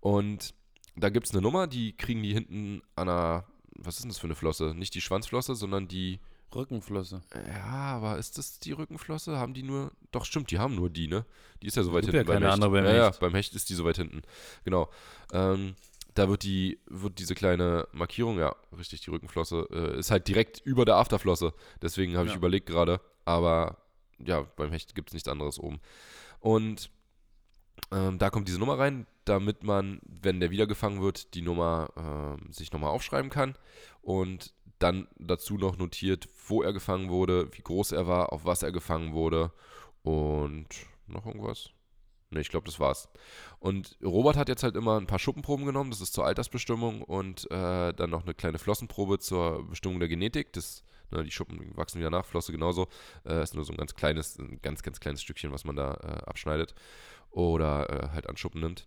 Und 0.00 0.54
da 1.00 1.08
gibt 1.10 1.26
es 1.26 1.32
eine 1.32 1.42
Nummer, 1.42 1.66
die 1.66 1.96
kriegen 1.96 2.22
die 2.22 2.32
hinten 2.32 2.82
an 2.96 3.08
einer, 3.08 3.44
was 3.76 3.96
ist 3.96 4.02
denn 4.02 4.10
das 4.10 4.18
für 4.18 4.26
eine 4.26 4.34
Flosse? 4.34 4.74
Nicht 4.74 4.94
die 4.94 5.00
Schwanzflosse, 5.00 5.54
sondern 5.54 5.88
die, 5.88 6.20
Rückenflosse. 6.54 7.20
ja, 7.46 7.62
aber 7.66 8.16
ist 8.16 8.38
das 8.38 8.58
die 8.58 8.72
Rückenflosse? 8.72 9.36
Haben 9.38 9.52
die 9.52 9.62
nur, 9.62 9.92
doch 10.12 10.24
stimmt, 10.24 10.50
die 10.50 10.58
haben 10.58 10.74
nur 10.76 10.88
die, 10.88 11.06
ne? 11.06 11.26
Die 11.62 11.66
ist 11.66 11.76
ja 11.76 11.82
so 11.82 11.92
weit 11.92 12.02
Gibt 12.04 12.14
ja 12.14 12.20
hinten 12.20 12.28
beim 12.28 12.34
keine 12.36 12.46
Hecht. 12.46 12.54
andere 12.54 12.70
beim 12.70 12.84
ja, 12.86 12.90
Hecht. 13.06 13.14
ja, 13.14 13.20
beim 13.20 13.34
Hecht 13.34 13.54
ist 13.54 13.68
die 13.68 13.74
so 13.74 13.84
weit 13.84 13.96
hinten. 13.98 14.22
Genau. 14.64 14.88
Ähm, 15.32 15.74
da 16.14 16.28
wird 16.28 16.42
die, 16.44 16.80
wird 16.86 17.18
diese 17.18 17.34
kleine 17.34 17.86
Markierung, 17.92 18.38
ja, 18.38 18.56
richtig, 18.76 19.02
die 19.02 19.10
Rückenflosse, 19.10 19.68
äh, 19.70 19.98
ist 19.98 20.10
halt 20.10 20.26
direkt 20.26 20.60
über 20.64 20.86
der 20.86 20.96
Afterflosse. 20.96 21.52
Deswegen 21.82 22.16
habe 22.16 22.26
ich 22.26 22.32
Ja. 22.32 22.38
überlegt 22.38 22.66
gerade, 22.66 23.00
aber 23.26 23.76
ja, 24.18 24.40
beim 24.56 24.70
Hecht 24.72 24.94
gibt 24.94 25.10
es 25.10 25.14
nichts 25.14 25.28
anderes 25.28 25.58
oben. 25.58 25.80
Und 26.40 26.90
ähm, 27.92 28.18
da 28.18 28.30
kommt 28.30 28.48
diese 28.48 28.58
Nummer 28.58 28.78
rein, 28.78 29.06
damit 29.24 29.62
man, 29.62 30.00
wenn 30.04 30.40
der 30.40 30.50
wiedergefangen 30.50 31.00
wird, 31.00 31.34
die 31.34 31.42
Nummer 31.42 31.90
ähm, 31.96 32.52
sich 32.52 32.72
nochmal 32.72 32.90
aufschreiben 32.90 33.30
kann 33.30 33.56
und 34.02 34.54
dann 34.78 35.08
dazu 35.18 35.58
noch 35.58 35.76
notiert, 35.76 36.28
wo 36.46 36.62
er 36.62 36.72
gefangen 36.72 37.10
wurde, 37.10 37.50
wie 37.52 37.62
groß 37.62 37.92
er 37.92 38.06
war, 38.06 38.32
auf 38.32 38.44
was 38.44 38.62
er 38.62 38.72
gefangen 38.72 39.12
wurde 39.12 39.52
und 40.02 40.68
noch 41.06 41.26
irgendwas. 41.26 41.70
Ne, 42.30 42.40
ich 42.40 42.50
glaube, 42.50 42.66
das 42.66 42.78
war's. 42.78 43.08
Und 43.58 43.96
Robert 44.04 44.36
hat 44.36 44.48
jetzt 44.48 44.62
halt 44.62 44.76
immer 44.76 45.00
ein 45.00 45.06
paar 45.06 45.18
Schuppenproben 45.18 45.64
genommen, 45.64 45.90
das 45.90 46.02
ist 46.02 46.12
zur 46.12 46.26
Altersbestimmung 46.26 47.02
und 47.02 47.50
äh, 47.50 47.92
dann 47.94 48.10
noch 48.10 48.24
eine 48.24 48.34
kleine 48.34 48.58
Flossenprobe 48.58 49.18
zur 49.18 49.66
Bestimmung 49.68 49.98
der 49.98 50.08
Genetik. 50.08 50.52
Das, 50.52 50.84
ne, 51.10 51.24
die 51.24 51.30
Schuppen 51.30 51.74
wachsen 51.76 51.98
wieder 51.98 52.10
nach, 52.10 52.26
Flosse 52.26 52.52
genauso. 52.52 52.86
Äh, 53.24 53.42
ist 53.42 53.54
nur 53.54 53.64
so 53.64 53.72
ein 53.72 53.78
ganz 53.78 53.94
kleines, 53.94 54.38
ein 54.38 54.60
ganz, 54.60 54.82
ganz 54.82 55.00
kleines 55.00 55.22
Stückchen, 55.22 55.52
was 55.52 55.64
man 55.64 55.76
da 55.76 55.94
äh, 55.94 56.28
abschneidet 56.28 56.74
oder 57.30 57.88
äh, 57.90 58.08
halt 58.10 58.28
an 58.28 58.36
Schuppen 58.36 58.60
nimmt. 58.60 58.86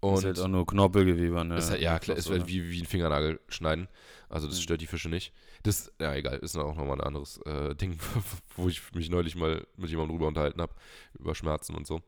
Und 0.00 0.18
ist 0.18 0.24
halt 0.24 0.40
auch 0.40 0.48
nur 0.48 0.66
Knorpelgewebe. 0.66 1.44
Ne? 1.44 1.56
halt, 1.62 1.80
ja, 1.80 1.98
klar, 1.98 2.16
ist 2.16 2.30
halt 2.30 2.46
wie, 2.46 2.70
wie 2.70 2.80
ein 2.80 2.86
Fingernagel 2.86 3.38
schneiden. 3.48 3.88
Also 4.30 4.46
das 4.46 4.56
Mhm. 4.56 4.62
stört 4.62 4.80
die 4.80 4.86
Fische 4.86 5.10
nicht. 5.10 5.32
Das, 5.62 5.92
ja, 6.00 6.14
egal, 6.14 6.38
ist 6.38 6.56
auch 6.56 6.74
nochmal 6.74 6.96
ein 6.96 7.06
anderes 7.06 7.38
äh, 7.44 7.74
Ding, 7.74 7.98
wo 8.56 8.68
ich 8.68 8.80
mich 8.94 9.10
neulich 9.10 9.36
mal 9.36 9.66
mit 9.76 9.90
jemandem 9.90 10.16
drüber 10.16 10.28
unterhalten 10.28 10.62
habe, 10.62 10.72
über 11.18 11.34
Schmerzen 11.34 11.74
und 11.74 11.86
so. 11.86 12.00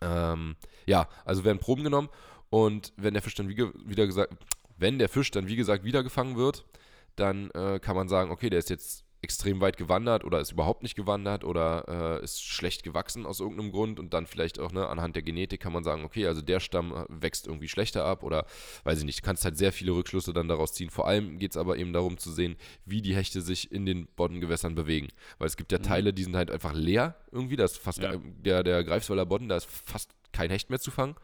Ähm, 0.00 0.56
ja, 0.86 1.08
also 1.24 1.44
werden 1.44 1.58
Proben 1.58 1.84
genommen 1.84 2.08
und 2.50 2.92
wenn 2.96 3.14
der 3.14 3.22
Fisch 3.22 3.34
dann 3.34 3.48
wie, 3.48 3.56
wieder 3.56 4.06
gesagt, 4.06 4.34
wenn 4.76 4.98
der 4.98 5.08
Fisch 5.08 5.30
dann 5.30 5.46
wie 5.48 5.56
gesagt 5.56 5.84
wieder 5.84 6.02
gefangen 6.02 6.36
wird, 6.36 6.66
dann 7.14 7.50
äh, 7.52 7.78
kann 7.80 7.96
man 7.96 8.08
sagen, 8.08 8.30
okay, 8.30 8.50
der 8.50 8.58
ist 8.58 8.68
jetzt 8.68 9.05
extrem 9.22 9.60
weit 9.60 9.76
gewandert 9.76 10.24
oder 10.24 10.40
ist 10.40 10.52
überhaupt 10.52 10.82
nicht 10.82 10.94
gewandert 10.94 11.42
oder 11.42 12.18
äh, 12.20 12.24
ist 12.24 12.42
schlecht 12.44 12.82
gewachsen 12.82 13.26
aus 13.26 13.40
irgendeinem 13.40 13.72
Grund 13.72 13.98
und 13.98 14.12
dann 14.14 14.26
vielleicht 14.26 14.60
auch 14.60 14.72
ne, 14.72 14.86
anhand 14.88 15.16
der 15.16 15.22
Genetik 15.22 15.60
kann 15.60 15.72
man 15.72 15.82
sagen, 15.84 16.04
okay, 16.04 16.26
also 16.26 16.42
der 16.42 16.60
Stamm 16.60 16.92
äh, 16.92 17.04
wächst 17.08 17.46
irgendwie 17.46 17.68
schlechter 17.68 18.04
ab 18.04 18.22
oder 18.22 18.46
weiß 18.84 18.98
ich 18.98 19.04
nicht, 19.04 19.22
kannst 19.22 19.44
halt 19.44 19.56
sehr 19.56 19.72
viele 19.72 19.92
Rückschlüsse 19.92 20.32
dann 20.32 20.48
daraus 20.48 20.72
ziehen. 20.74 20.90
Vor 20.90 21.08
allem 21.08 21.38
geht 21.38 21.52
es 21.52 21.56
aber 21.56 21.76
eben 21.78 21.92
darum 21.92 22.18
zu 22.18 22.30
sehen, 22.30 22.56
wie 22.84 23.02
die 23.02 23.16
Hechte 23.16 23.40
sich 23.40 23.72
in 23.72 23.86
den 23.86 24.06
Boddengewässern 24.06 24.74
bewegen. 24.74 25.08
Weil 25.38 25.48
es 25.48 25.56
gibt 25.56 25.72
ja 25.72 25.78
Mhm. 25.78 25.82
Teile, 25.84 26.12
die 26.12 26.24
sind 26.24 26.36
halt 26.36 26.50
einfach 26.50 26.74
leer 26.74 27.16
irgendwie, 27.32 27.56
da 27.56 27.64
ist 27.64 27.78
fast 27.78 27.98
Ja. 27.98 28.12
gar- 28.12 28.20
der, 28.22 28.62
der 28.62 28.84
Greifswalder 28.84 29.26
Bodden, 29.26 29.48
da 29.48 29.56
ist 29.56 29.66
fast 29.68 30.10
kein 30.32 30.50
Hecht 30.50 30.70
mehr 30.70 30.78
zu 30.80 30.90
fangen. 30.90 31.16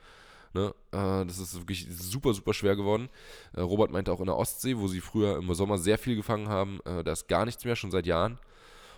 Ne? 0.55 0.75
Äh, 0.93 1.25
das 1.27 1.39
ist 1.39 1.55
wirklich 1.57 1.87
super, 1.91 2.35
super 2.35 2.55
schwer 2.55 2.77
geworden. 2.77 3.09
Äh, 3.55 3.61
Robert 3.61 3.91
meinte 3.91 4.13
auch 4.13 4.21
in 4.21 4.27
der 4.27 4.37
Ostsee, 4.37 4.77
wo 4.79 4.89
sie 4.89 5.01
früher 5.01 5.37
im 5.37 5.53
Sommer 5.55 5.79
sehr 5.79 5.99
viel 5.99 6.17
gefangen 6.17 6.49
haben, 6.49 6.81
äh, 6.85 7.03
da 7.03 7.13
ist 7.13 7.29
gar 7.29 7.45
nichts 7.45 7.65
mehr, 7.65 7.77
schon 7.77 7.91
seit 7.91 8.07
Jahren. 8.07 8.39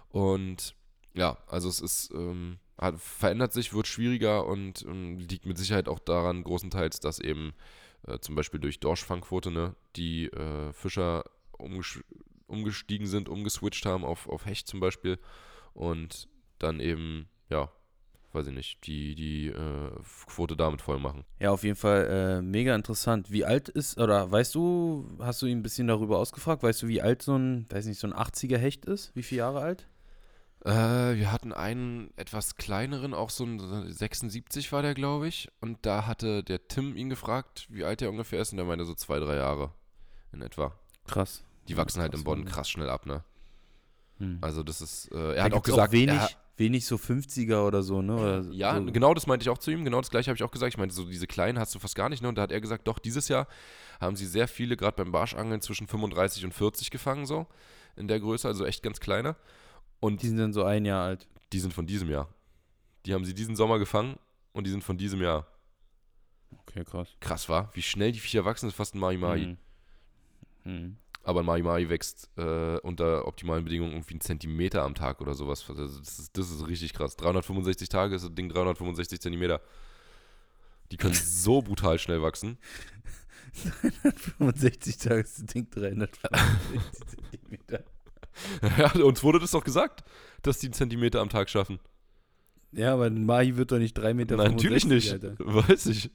Und 0.09 0.75
ja, 1.15 1.39
also 1.47 1.69
es 1.69 1.81
ist, 1.81 2.11
ähm, 2.13 2.59
hat, 2.79 2.99
verändert 2.99 3.53
sich, 3.53 3.73
wird 3.73 3.87
schwieriger 3.87 4.47
und 4.47 4.83
ähm, 4.83 5.19
liegt 5.19 5.47
mit 5.47 5.59
Sicherheit 5.59 5.89
auch 5.89 6.01
daran, 6.01 6.43
großenteils, 6.43 7.01
dass 7.01 7.19
eben 7.19 7.53
äh, 8.07 8.19
zum 8.19 8.35
Beispiel 8.35 8.61
durch 8.61 8.81
Dorschfangquote, 8.81 9.51
ne, 9.51 9.75
die 9.97 10.27
äh, 10.27 10.73
Fischer 10.73 11.25
umgesch 11.53 12.03
umgestiegen 12.47 13.07
sind, 13.07 13.29
umgeswitcht 13.31 13.87
haben 13.87 14.05
auf, 14.05 14.29
auf 14.29 14.45
Hecht 14.45 14.69
zum 14.69 14.79
Beispiel 14.79 15.19
und 15.73 16.29
dann 16.59 16.79
eben, 16.79 17.27
ja, 17.49 17.73
weiß 18.35 18.47
ich 18.49 18.55
nicht, 18.55 18.87
die, 18.87 19.15
die 19.15 19.49
äh, 19.49 19.91
Quote 20.27 20.57
damit 20.57 20.83
voll 20.83 20.99
machen. 20.99 21.25
Ja, 21.41 21.51
auf 21.51 21.63
jeden 21.65 21.77
Fall 21.77 22.07
äh, 22.39 22.43
mega 22.43 22.75
interessant. 22.75 23.31
Wie 23.31 23.45
alt 23.45 23.69
ist, 23.69 23.99
oder 23.99 24.31
weißt 24.31 24.55
du, 24.55 25.09
hast 25.21 25.41
du 25.43 25.47
ihn 25.47 25.59
ein 25.59 25.63
bisschen 25.63 25.87
darüber 25.87 26.19
ausgefragt? 26.19 26.63
Weißt 26.63 26.83
du, 26.83 26.89
wie 26.89 27.01
alt 27.03 27.23
so 27.23 27.37
ein, 27.37 27.67
weiß 27.71 27.87
nicht, 27.87 27.99
so 28.01 28.07
ein 28.07 28.15
80er 28.15 28.59
Hecht 28.59 28.85
ist? 28.87 29.15
Wie 29.15 29.23
viele 29.23 29.41
Jahre 29.41 29.61
alt? 29.61 29.89
Äh, 30.65 30.71
wir 31.17 31.31
hatten 31.31 31.53
einen 31.53 32.11
etwas 32.17 32.57
kleineren, 32.57 33.13
auch 33.13 33.31
so 33.31 33.45
ein 33.45 33.93
76 33.93 34.73
war 34.73 34.83
der, 34.83 34.95
glaube 34.95 35.29
ich. 35.29 35.49
Und 35.61 35.85
da 35.87 36.07
hatte 36.07 36.43
der 36.43 36.69
Tim 36.69 36.97
ihn 36.97 37.11
gefragt, 37.11 37.67
wie 37.71 37.85
alt 37.85 38.01
er 38.03 38.11
ungefähr 38.11 38.41
ist. 38.41 38.53
Und 38.53 38.57
der 38.57 38.67
meinte 38.67 38.85
so 38.87 38.95
zwei, 38.95 39.19
drei 39.19 39.37
Jahre 39.37 39.73
in 40.33 40.41
etwa. 40.43 40.73
Krass. 41.07 41.45
Die 41.69 41.73
Ja, 41.73 41.79
wachsen 41.79 42.01
halt 42.01 42.13
krass, 42.13 42.21
im 42.21 42.25
Bonn 42.25 42.39
Mann. 42.41 42.49
krass 42.49 42.71
schnell 42.71 42.89
ab, 42.89 43.05
ne? 43.07 43.23
Hm. 44.19 44.39
Also 44.41 44.63
das 44.63 44.81
ist, 44.81 45.11
äh, 45.13 45.31
er 45.31 45.35
Da 45.35 45.45
hat 45.45 45.53
auch 45.55 45.63
gesagt, 45.63 45.93
wenig, 45.93 46.15
er, 46.15 46.31
wenig 46.57 46.87
so 46.87 46.97
50er 46.97 47.67
oder 47.67 47.83
so, 47.83 48.01
ne? 48.03 48.15
Oder 48.17 48.41
Ja, 48.53 48.77
so. 48.79 48.85
genau 48.87 49.13
das 49.15 49.27
meinte 49.27 49.43
ich 49.43 49.49
auch 49.51 49.59
zu 49.59 49.71
ihm. 49.71 49.85
Genau 49.85 50.01
das 50.01 50.11
gleiche 50.11 50.31
habe 50.31 50.37
ich 50.37 50.43
auch 50.45 50.51
gesagt. 50.51 50.73
Ich 50.75 50.79
meinte, 50.79 50.95
so 50.95 51.05
diese 51.05 51.27
kleinen 51.27 51.59
hast 51.59 51.75
du 51.75 51.79
fast 51.79 51.95
gar 51.97 52.09
nicht. 52.09 52.23
Ne? 52.23 52.29
Und 52.29 52.37
da 52.37 52.43
hat 52.43 52.53
er 52.53 52.61
gesagt, 52.61 52.87
doch, 52.87 52.99
dieses 52.99 53.29
Jahr 53.29 53.49
haben 54.01 54.15
sie 54.17 54.27
sehr 54.27 54.47
viele, 54.49 54.77
gerade 54.77 54.97
beim 54.97 55.11
Barschangeln, 55.13 55.61
zwischen 55.61 55.87
35 55.87 56.45
und 56.45 56.53
40 56.55 56.91
gefangen, 56.91 57.27
so 57.27 57.47
in 57.97 58.07
der 58.09 58.21
Größe, 58.21 58.47
also 58.49 58.65
echt 58.65 58.83
ganz 58.83 59.01
kleine. 59.01 59.37
Und 60.01 60.23
Die 60.23 60.29
sind 60.29 60.39
dann 60.39 60.53
so 60.53 60.65
ein 60.65 60.85
Jahr 60.85 61.05
alt. 61.05 61.27
die 61.53 61.61
sind 61.61 61.73
von 61.73 61.87
diesem 61.87 62.11
Jahr. 62.11 62.29
Die 63.07 63.15
haben 63.15 63.25
sie 63.25 63.35
diesen 63.35 63.55
Sommer 63.57 63.79
gefangen 63.79 64.17
und 64.53 64.67
die 64.67 64.71
sind 64.71 64.83
von 64.85 64.97
diesem 64.99 65.21
Jahr. 65.23 65.47
Okay, 66.67 66.85
krass. 66.85 67.09
Krass 67.21 67.49
war, 67.49 67.71
wie 67.75 67.83
schnell 67.83 68.13
die 68.13 68.19
Viecher 68.21 68.45
wachsen, 68.45 68.69
ist 68.69 68.75
fast 68.77 68.95
ein 68.95 68.99
Mahi-Mahi. 69.01 69.45
Hm. 69.45 69.57
Hm. 70.65 70.97
Aber 71.25 71.41
ein 71.41 71.47
Mahi-Mahi 71.47 71.89
wächst 71.89 72.29
äh, 72.37 72.79
unter 72.81 73.27
optimalen 73.27 73.65
Bedingungen 73.65 73.93
irgendwie 73.93 74.15
einen 74.15 74.21
Zentimeter 74.21 74.83
am 74.83 74.95
Tag 74.95 75.21
oder 75.21 75.35
sowas. 75.35 75.65
Also 75.69 75.87
das, 75.87 76.19
ist, 76.19 76.37
das 76.37 76.51
ist 76.51 76.69
richtig 76.69 76.93
krass. 76.93 77.17
365 77.17 77.89
Tage 77.89 78.15
ist 78.15 78.25
das 78.25 78.35
Ding 78.35 78.51
365 78.51 79.21
Zentimeter. 79.21 79.61
Die 80.93 80.99
können 80.99 81.15
so 81.15 81.63
brutal 81.63 81.99
schnell 81.99 82.23
wachsen. 82.23 82.59
65 84.39 84.99
Tage 84.99 85.21
ist 85.21 85.39
das 85.39 85.47
Ding 85.47 85.71
365 85.71 87.19
Zentimeter. 87.31 87.85
Ja, 88.79 88.93
uns 89.05 89.23
wurde 89.23 89.39
das 89.39 89.53
doch 89.53 89.65
gesagt, 89.65 90.05
dass 90.43 90.59
die 90.59 90.67
einen 90.67 90.75
Zentimeter 90.75 91.21
am 91.21 91.31
Tag 91.31 91.49
schaffen. 91.49 91.79
Ja, 92.73 92.93
aber 92.93 93.07
ein 93.07 93.25
Mahi 93.25 93.57
wird 93.57 93.71
doch 93.71 93.79
nicht 93.79 93.95
3 93.95 94.15
Meter 94.15 94.37
Nein, 94.37 94.53
natürlich 94.53 94.85
nicht. 94.85 95.13
Alter. 95.13 95.37
Weiß 95.39 95.87
ich. 95.87 96.11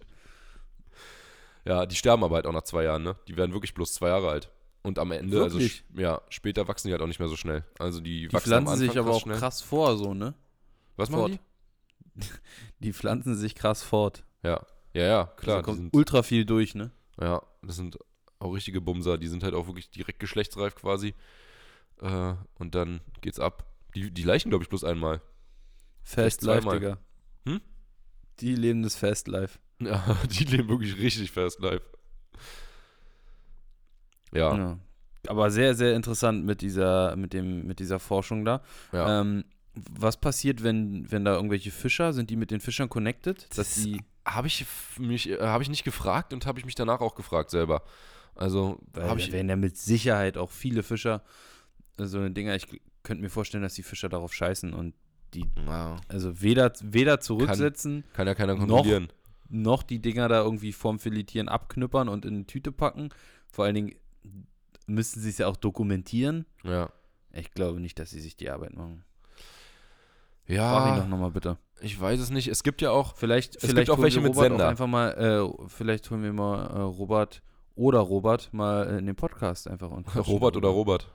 Ja, 1.66 1.86
die 1.86 1.96
sterben 1.96 2.24
aber 2.24 2.36
halt 2.36 2.46
auch 2.46 2.54
nach 2.54 2.64
zwei 2.64 2.84
Jahren, 2.84 3.04
ne? 3.04 3.16
Die 3.28 3.38
werden 3.38 3.54
wirklich 3.54 3.74
bloß 3.74 3.94
zwei 3.94 4.10
Jahre 4.10 4.30
alt. 4.30 4.52
Und 4.82 4.98
am 4.98 5.12
Ende, 5.12 5.42
also 5.44 5.58
Wirklich? 5.60 5.84
sch- 5.94 6.00
ja, 6.02 6.22
später 6.30 6.68
wachsen 6.68 6.88
die 6.88 6.94
halt 6.94 7.02
auch 7.02 7.08
nicht 7.08 7.20
mehr 7.20 7.28
so 7.28 7.36
schnell. 7.36 7.66
Also 7.80 8.00
die, 8.00 8.28
Die 8.28 8.34
wachsen 8.34 8.48
pflanzen 8.48 8.78
sich 8.78 8.98
aber 8.98 9.12
auch 9.12 9.22
schnell. 9.22 9.38
krass 9.38 9.62
vor, 9.62 9.98
so, 9.98 10.14
ne? 10.14 10.34
Was 10.96 11.10
machen 11.10 11.38
fort. 11.38 11.40
Die 12.80 12.94
pflanzen 12.94 13.36
sich 13.36 13.56
krass 13.56 13.84
fort. 13.84 14.24
die? 14.44 14.48
Ja, 14.48 14.66
ja, 14.94 15.04
ja, 15.04 15.24
klar. 15.26 15.36
Klar, 15.36 15.58
die 15.60 15.64
kommt 15.66 15.78
sind, 15.78 15.94
ultra 15.94 16.24
viel 16.24 16.46
durch, 16.46 16.76
ne? 16.76 16.92
ja, 17.22 17.42
das 17.62 17.76
sind 17.76 17.98
auch 18.40 18.52
richtige 18.54 18.80
Bumser. 18.82 19.18
Die 19.18 19.28
sind 19.28 19.44
halt 19.44 19.54
auch 19.54 19.68
wirklich 19.68 19.90
direkt 19.90 20.20
geschlechtsreif 20.20 20.76
quasi. 20.76 21.14
Äh, 22.02 22.34
und 22.56 22.74
dann 22.76 23.02
geht's 23.22 23.40
ab. 23.40 23.66
Die, 23.96 24.12
die 24.12 24.24
leichen, 24.24 24.50
glaube 24.50 24.64
ich, 24.64 24.70
bloß 24.70 24.86
einmal. 24.86 25.22
Fast 26.04 26.42
Life. 26.44 26.68
Digga. 26.70 26.98
Hm? 27.46 27.60
Die 28.40 28.56
leben 28.56 28.82
das 28.84 28.96
Fast 28.96 29.28
Life. 29.28 29.60
Ja, 29.82 30.18
die 30.30 30.44
leben 30.44 30.68
wirklich 30.68 30.98
richtig 30.98 31.32
fast 31.32 31.60
live. 31.62 31.82
Ja, 34.32 34.56
ja. 34.56 34.58
Ja. 34.58 34.78
Aber 35.28 35.52
sehr, 35.52 35.76
sehr 35.76 35.96
interessant 35.96 36.46
mit 36.46 36.62
dieser, 36.62 37.16
mit 37.16 37.34
dem, 37.34 37.68
mit 37.68 37.80
dieser 37.80 38.00
Forschung 38.00 38.46
da. 38.46 38.62
Ähm, 38.94 39.44
was 39.76 40.18
passiert, 40.18 40.64
wenn, 40.64 41.10
wenn 41.12 41.26
da 41.26 41.36
irgendwelche 41.36 41.72
Fischer, 41.72 42.14
sind 42.14 42.30
die 42.30 42.36
mit 42.36 42.52
den 42.52 42.60
Fischern 42.60 42.90
connected? 42.90 43.44
Dass 43.50 43.56
Das- 43.76 43.76
die, 43.84 44.02
habe 44.26 44.48
ich 44.48 44.66
mich, 44.98 45.30
äh, 45.30 45.40
habe 45.42 45.64
ich 45.64 45.70
nicht 45.70 45.84
gefragt 45.84 46.34
und 46.34 46.46
habe 46.46 46.60
ich 46.60 46.66
mich 46.66 46.76
danach 46.76 47.02
auch 47.02 47.16
gefragt 47.16 47.50
selber. 47.50 47.84
Also 48.36 48.80
habe 48.96 49.08
da 49.08 49.16
ich, 49.18 49.32
werden 49.32 49.50
ja 49.50 49.56
mit 49.56 49.76
Sicherheit 49.78 50.38
auch 50.38 50.52
viele 50.52 50.84
Fischer 50.84 51.24
äh, 51.98 52.06
so 52.06 52.18
eine 52.20 52.32
Dinger, 52.32 52.56
ich 52.56 52.68
könnte 53.04 53.22
mir 53.24 53.30
vorstellen, 53.30 53.64
dass 53.64 53.74
die 53.74 53.84
Fischer 53.84 54.08
darauf 54.10 54.34
scheißen 54.34 54.74
und 54.74 54.94
Ja, 55.68 55.98
also 56.08 56.42
weder, 56.42 56.72
weder 56.82 57.20
zurücksetzen, 57.20 58.04
kann 58.14 58.28
ja 58.28 58.36
keiner 58.36 58.54
Noch- 58.56 58.60
kontrollieren. 58.68 59.10
noch 59.50 59.84
die 59.84 60.00
Dinger 60.00 60.28
da 60.30 60.42
irgendwie 60.44 60.72
vorm 60.74 61.00
Filetieren 61.00 61.50
abknüppern 61.50 62.08
und 62.08 62.26
in 62.26 62.36
eine 62.36 62.46
Tüte 62.46 62.72
packen. 62.72 63.10
Vor 63.52 63.66
allen 63.66 63.76
Dingen 63.76 63.96
müssten 64.88 65.20
sie 65.20 65.30
es 65.30 65.38
ja 65.38 65.48
auch 65.48 65.58
dokumentieren. 65.58 66.46
Ja, 66.64 66.90
Ich 67.32 67.54
glaube 67.54 67.80
nicht, 67.80 68.00
dass 68.00 68.10
sie 68.10 68.20
sich 68.22 68.36
die 68.38 68.50
Arbeit 68.50 68.74
machen. 68.76 69.04
Frag 70.48 70.88
ihn 70.88 70.96
ja 70.96 71.00
doch 71.02 71.08
nochmal 71.08 71.30
bitte. 71.32 71.58
ich 71.80 72.00
weiß 72.00 72.20
es 72.20 72.32
nicht. 72.32 72.48
Es 72.48 72.64
gibt 72.64 72.82
ja 72.82 72.90
auch, 72.92 73.16
Vielleicht, 73.16 73.56
Es 73.56 73.62
vielleicht 73.62 73.88
gibt 73.88 73.90
auch 73.92 74.02
welche 74.02 74.20
mit 74.20 74.36
Sender. 74.36 74.68
Einfach 74.68 74.88
mal, 74.88 75.12
äh, 75.12 75.68
vielleicht 75.68 76.10
holen 76.10 76.24
wir 76.24 76.34
mal 76.34 76.66
äh, 76.66 76.80
Robert 76.80 77.42
oder 77.76 78.00
Robert 78.00 78.52
mal 78.52 78.88
äh, 78.88 78.98
in 78.98 79.06
den 79.06 79.16
Podcast 79.16 79.68
einfach 79.68 79.92
und 79.92 80.08
Robert 80.28 80.58
oder. 80.58 80.70
Robert. 80.70 81.08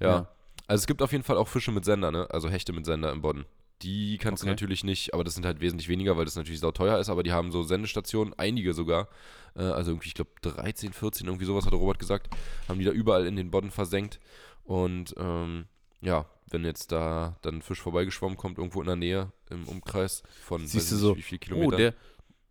Ja. 0.00 0.08
Ja. 0.08 0.28
Also 0.66 0.82
es 0.82 0.86
gibt 0.86 1.00
auf 1.02 1.12
jeden 1.12 1.24
Fall 1.24 1.36
auch 1.38 1.48
Fische 1.48 1.72
mit 1.72 1.84
Sender, 1.84 2.10
ne? 2.10 2.26
Also 2.30 2.48
Hechte 2.50 2.72
mit 2.72 2.84
Sender 2.84 3.10
im 3.10 3.22
Bodden. 3.22 3.44
Die 3.84 4.18
kannst 4.18 4.42
du 4.42 4.46
Okay. 4.46 4.52
natürlich 4.52 4.82
nicht, 4.82 5.12
aber 5.14 5.24
das 5.24 5.34
sind 5.34 5.44
halt 5.46 5.60
wesentlich 5.60 5.88
weniger, 5.88 6.16
weil 6.16 6.24
das 6.24 6.36
natürlich 6.36 6.60
sau 6.60 6.72
teuer 6.72 6.98
ist, 6.98 7.08
aber 7.10 7.22
die 7.22 7.32
haben 7.32 7.52
so 7.52 7.62
Sendestationen, 7.62 8.32
einige 8.38 8.72
sogar. 8.72 9.08
Äh, 9.54 9.62
also 9.62 9.90
irgendwie, 9.92 10.08
ich 10.08 10.14
glaube 10.14 10.30
13, 10.42 10.92
14, 10.92 11.26
irgendwie 11.26 11.44
sowas 11.44 11.66
hat 11.66 11.72
Robert 11.74 11.98
gesagt, 11.98 12.34
haben 12.68 12.78
die 12.78 12.84
da 12.84 12.90
überall 12.92 13.26
in 13.26 13.36
den 13.36 13.50
Bodden 13.50 13.70
versenkt. 13.70 14.18
Und 14.64 15.14
ähm, 15.18 15.66
ja, 16.00 16.26
wenn 16.50 16.64
jetzt 16.64 16.92
da 16.92 17.36
dann 17.42 17.56
ein 17.56 17.62
Fisch 17.62 17.80
vorbeigeschwommen 17.82 18.36
kommt, 18.38 18.58
irgendwo 18.58 18.80
in 18.80 18.86
der 18.86 18.96
Nähe 18.96 19.32
im 19.50 19.68
Umkreis 19.68 20.22
von 20.42 20.60
Siehst 20.66 20.76
weiß 20.76 20.90
du 20.90 20.96
so, 20.96 21.16
wie 21.16 21.22
viel 21.22 21.38
Oh, 21.38 21.44
Kilometern. 21.44 21.78
der, 21.78 21.94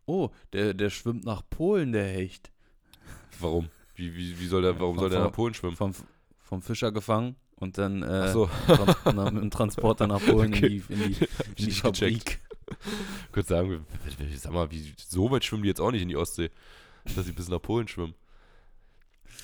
oh 0.06 0.30
der, 0.54 0.74
der 0.74 0.90
schwimmt 0.92 1.26
nach 1.26 1.42
Polen, 1.50 1.92
der 1.94 2.06
Hecht. 2.06 2.52
Warum? 3.40 3.70
Wie, 3.96 4.16
wie, 4.16 4.40
wie 4.40 4.48
soll 4.48 4.62
der, 4.62 4.80
warum 4.80 4.96
Vom- 4.96 5.02
soll 5.04 5.10
der 5.10 5.20
nach 5.22 5.32
Polen 5.32 5.54
schwimmen? 5.54 5.76
Vom, 5.76 5.94
vom 6.42 6.62
Fischer 6.62 6.92
gefangen 6.92 7.36
und 7.64 7.78
dann 7.78 8.03
äh, 8.03 8.32
so, 8.32 8.49
tran 8.68 8.95
na, 9.16 9.32
mit 9.32 9.41
dem 9.41 9.51
Transporter 9.51 10.05
nach 10.05 10.24
Polen 10.24 10.53
Okay. 10.53 10.84
in 10.89 10.99
die, 10.99 11.05
in 11.05 11.14
die, 11.14 11.24
in 11.57 11.66
die 11.66 11.72
Fabrik. 11.72 12.39
Kurz 13.32 13.47
sagen, 13.47 13.86
sag 14.36 14.53
mal, 14.53 14.70
wie, 14.72 14.93
so 14.97 15.32
weit 15.32 15.43
schwimmen 15.43 15.64
die 15.64 15.70
jetzt 15.70 15.82
auch 15.82 15.91
nicht 15.91 16.01
in 16.01 16.09
die 16.09 16.18
Ostsee, 16.18 16.51
dass 17.16 17.26
sie 17.26 17.32
bis 17.32 17.49
nach 17.49 17.61
Polen 17.61 17.88
schwimmen. 17.88 18.14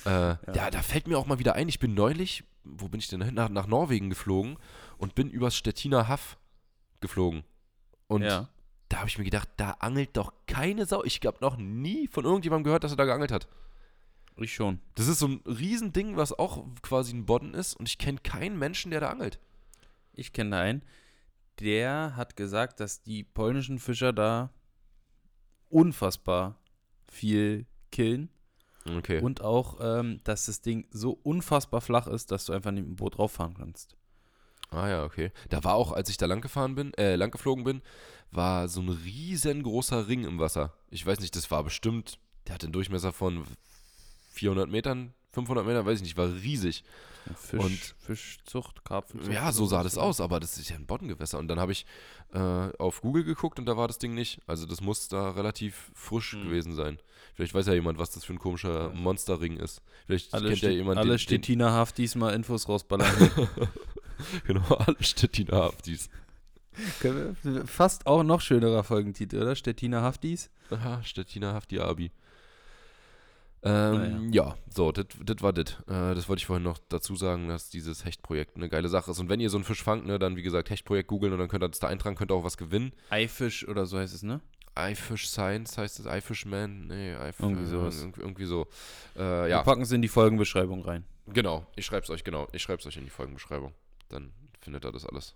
Äh, 0.04 0.10
ja. 0.54 0.70
da 0.70 0.82
fällt 0.82 1.08
mir 1.08 1.18
auch 1.18 1.26
mal 1.26 1.38
wieder 1.38 1.54
ein, 1.54 1.68
ich 1.68 1.78
bin 1.78 1.94
neulich, 1.94 2.44
wo 2.64 2.88
bin 2.88 3.00
ich 3.00 3.08
denn 3.08 3.22
hin? 3.22 3.34
Nach, 3.34 3.48
nach 3.48 3.66
Norwegen 3.66 4.08
geflogen 4.10 4.56
und 4.98 5.14
bin 5.14 5.30
übers 5.30 5.56
Stettiner 5.56 6.08
Haff 6.08 6.38
geflogen. 7.00 7.42
Und 8.06 8.22
ja. 8.22 8.48
da 8.88 8.98
habe 8.98 9.08
ich 9.08 9.18
mir 9.18 9.24
gedacht, 9.24 9.48
da 9.56 9.72
angelt 9.72 10.16
doch 10.16 10.32
keine 10.46 10.86
Sau. 10.86 11.04
Ich 11.04 11.20
habe 11.24 11.38
noch 11.40 11.56
nie 11.56 12.08
von 12.08 12.24
irgendjemandem 12.24 12.64
gehört, 12.64 12.84
dass 12.84 12.92
er 12.92 12.96
da 12.96 13.04
geangelt 13.04 13.32
hat. 13.32 13.48
Ich 14.40 14.54
schon. 14.54 14.80
Das 14.94 15.06
ist 15.06 15.18
so 15.18 15.28
ein 15.28 15.40
Riesending, 15.46 16.16
was 16.16 16.32
auch 16.32 16.64
quasi 16.82 17.14
ein 17.14 17.26
Bodden 17.26 17.54
ist 17.54 17.74
und 17.74 17.88
ich 17.88 17.98
kenne 17.98 18.18
keinen 18.22 18.58
Menschen, 18.58 18.90
der 18.90 19.00
da 19.00 19.10
angelt. 19.10 19.38
Ich 20.12 20.32
kenne 20.32 20.50
da 20.50 20.60
einen, 20.60 20.82
der 21.60 22.16
hat 22.16 22.36
gesagt, 22.36 22.80
dass 22.80 23.02
die 23.02 23.22
polnischen 23.22 23.78
Fischer 23.78 24.12
da 24.12 24.50
unfassbar 25.68 26.58
viel 27.08 27.66
killen 27.92 28.30
Okay. 28.88 29.20
und 29.20 29.42
auch, 29.42 29.78
ähm, 29.80 30.20
dass 30.24 30.46
das 30.46 30.62
Ding 30.62 30.86
so 30.90 31.12
unfassbar 31.22 31.80
flach 31.82 32.06
ist, 32.06 32.30
dass 32.30 32.46
du 32.46 32.52
einfach 32.54 32.70
nicht 32.70 32.82
mit 32.82 32.92
dem 32.92 32.96
Boot 32.96 33.18
rauffahren 33.18 33.54
kannst. 33.54 33.94
Ah 34.70 34.88
ja, 34.88 35.04
okay. 35.04 35.32
Da 35.48 35.62
war 35.64 35.74
auch, 35.74 35.92
als 35.92 36.08
ich 36.08 36.16
da 36.16 36.26
lang 36.26 36.40
gefahren 36.40 36.76
bin, 36.76 36.94
äh, 36.94 37.16
lang 37.16 37.30
geflogen 37.30 37.64
bin, 37.64 37.82
war 38.30 38.68
so 38.68 38.80
ein 38.80 38.88
riesengroßer 38.88 40.08
Ring 40.08 40.24
im 40.24 40.38
Wasser. 40.38 40.72
Ich 40.90 41.04
weiß 41.04 41.20
nicht, 41.20 41.36
das 41.36 41.50
war 41.50 41.62
bestimmt, 41.64 42.18
der 42.46 42.54
hatte 42.54 42.66
einen 42.66 42.72
Durchmesser 42.72 43.12
von 43.12 43.44
400 44.40 44.70
Metern, 44.70 45.12
500 45.32 45.66
Metern, 45.66 45.84
weiß 45.86 45.98
ich 45.98 46.02
nicht, 46.02 46.16
war 46.16 46.28
riesig. 46.32 46.82
Fisch, 47.36 47.60
Und- 47.60 47.94
Fischzucht, 47.98 48.82
Karpfenzucht. 48.84 49.30
Ja, 49.32 49.52
so 49.52 49.66
sah 49.66 49.82
das 49.82 49.98
aus, 49.98 50.20
aber 50.22 50.40
das 50.40 50.56
ist 50.56 50.70
ja 50.70 50.76
ein 50.76 50.86
Boddengewässer. 50.86 51.38
Und 51.38 51.48
dann 51.48 51.60
habe 51.60 51.72
ich 51.72 51.84
äh, 52.32 52.38
auf 52.38 53.02
Google 53.02 53.24
geguckt 53.24 53.58
und 53.58 53.66
da 53.66 53.76
war 53.76 53.86
das 53.86 53.98
Ding 53.98 54.14
nicht. 54.14 54.40
Also 54.46 54.64
das 54.64 54.80
muss 54.80 55.08
da 55.08 55.30
relativ 55.32 55.90
frisch 55.94 56.32
Hm. 56.32 56.44
gewesen 56.44 56.74
sein. 56.74 56.98
Vielleicht 57.34 57.52
weiß 57.54 57.66
ja 57.66 57.74
jemand, 57.74 57.98
was 57.98 58.10
das 58.10 58.24
für 58.24 58.32
ein 58.32 58.38
komischer 58.38 58.88
Monsterring 58.94 59.58
ist. 59.58 59.82
Vielleicht 60.06 60.32
Alle, 60.32 60.48
kennt 60.48 60.62
ja 60.62 60.70
jemand 60.70 60.98
alle 60.98 61.10
den, 61.10 61.18
Stettiner 61.18 61.72
Haftis 61.72 62.14
mal 62.14 62.30
Infos 62.34 62.68
rausballern. 62.68 63.10
Genau, 64.46 64.62
alle 64.74 64.96
Stettiner 65.02 65.56
Haftis. 65.56 66.08
Fast 67.66 68.06
auch 68.06 68.22
noch 68.22 68.40
schönerer 68.40 68.84
Folgentitel, 68.84 69.40
oder? 69.42 69.54
Stettiner 69.56 70.02
Haftis. 70.02 70.50
Aha, 70.70 71.02
Stettiner 71.02 71.52
Hafti 71.54 71.78
Abi. 71.80 72.10
Ähm, 73.62 74.32
ja, 74.32 74.54
so, 74.70 74.90
das 74.92 75.06
war 75.40 75.52
das. 75.52 75.72
Äh, 75.86 76.14
das 76.14 76.28
wollte 76.28 76.40
ich 76.40 76.46
vorhin 76.46 76.62
noch 76.62 76.78
dazu 76.88 77.14
sagen, 77.14 77.48
dass 77.48 77.68
dieses 77.68 78.04
Hechtprojekt 78.04 78.56
eine 78.56 78.68
geile 78.68 78.88
Sache 78.88 79.10
ist. 79.10 79.18
Und 79.18 79.28
wenn 79.28 79.40
ihr 79.40 79.50
so 79.50 79.58
einen 79.58 79.64
Fisch 79.64 79.82
fangt, 79.82 80.06
ne, 80.06 80.18
dann 80.18 80.36
wie 80.36 80.42
gesagt 80.42 80.70
Hechtprojekt 80.70 81.08
googeln 81.08 81.32
und 81.32 81.38
dann 81.38 81.48
könnt 81.48 81.62
ihr 81.62 81.68
das 81.68 81.78
da 81.78 81.88
eintragen, 81.88 82.16
könnt 82.16 82.30
ihr 82.32 82.34
auch 82.34 82.44
was 82.44 82.56
gewinnen. 82.56 82.92
Eifisch 83.10 83.68
oder 83.68 83.84
so 83.86 83.98
heißt 83.98 84.14
es, 84.14 84.22
ne? 84.22 84.40
iFish 84.78 85.28
Science 85.28 85.76
heißt 85.76 85.98
es, 85.98 86.06
iFishman? 86.06 86.86
Nee, 86.86 87.12
iFish, 87.12 87.40
Irgendwie 87.40 87.66
sowas. 87.66 88.00
Irgendwie, 88.00 88.20
irgendwie 88.20 88.44
so. 88.46 88.66
Äh, 89.16 89.18
Wir 89.18 89.48
ja, 89.48 89.62
packen 89.62 89.82
es 89.82 89.92
in 89.92 90.00
die 90.00 90.08
Folgenbeschreibung 90.08 90.82
rein. 90.82 91.04
genau. 91.26 91.66
Ich 91.76 91.84
schreib's 91.84 92.08
euch, 92.08 92.24
genau. 92.24 92.46
Ich 92.52 92.62
schreib's 92.62 92.86
euch 92.86 92.96
in 92.96 93.04
die 93.04 93.10
Folgenbeschreibung. 93.10 93.74
Dann 94.08 94.32
findet 94.60 94.84
ihr 94.86 94.92
das 94.92 95.04
alles. 95.04 95.34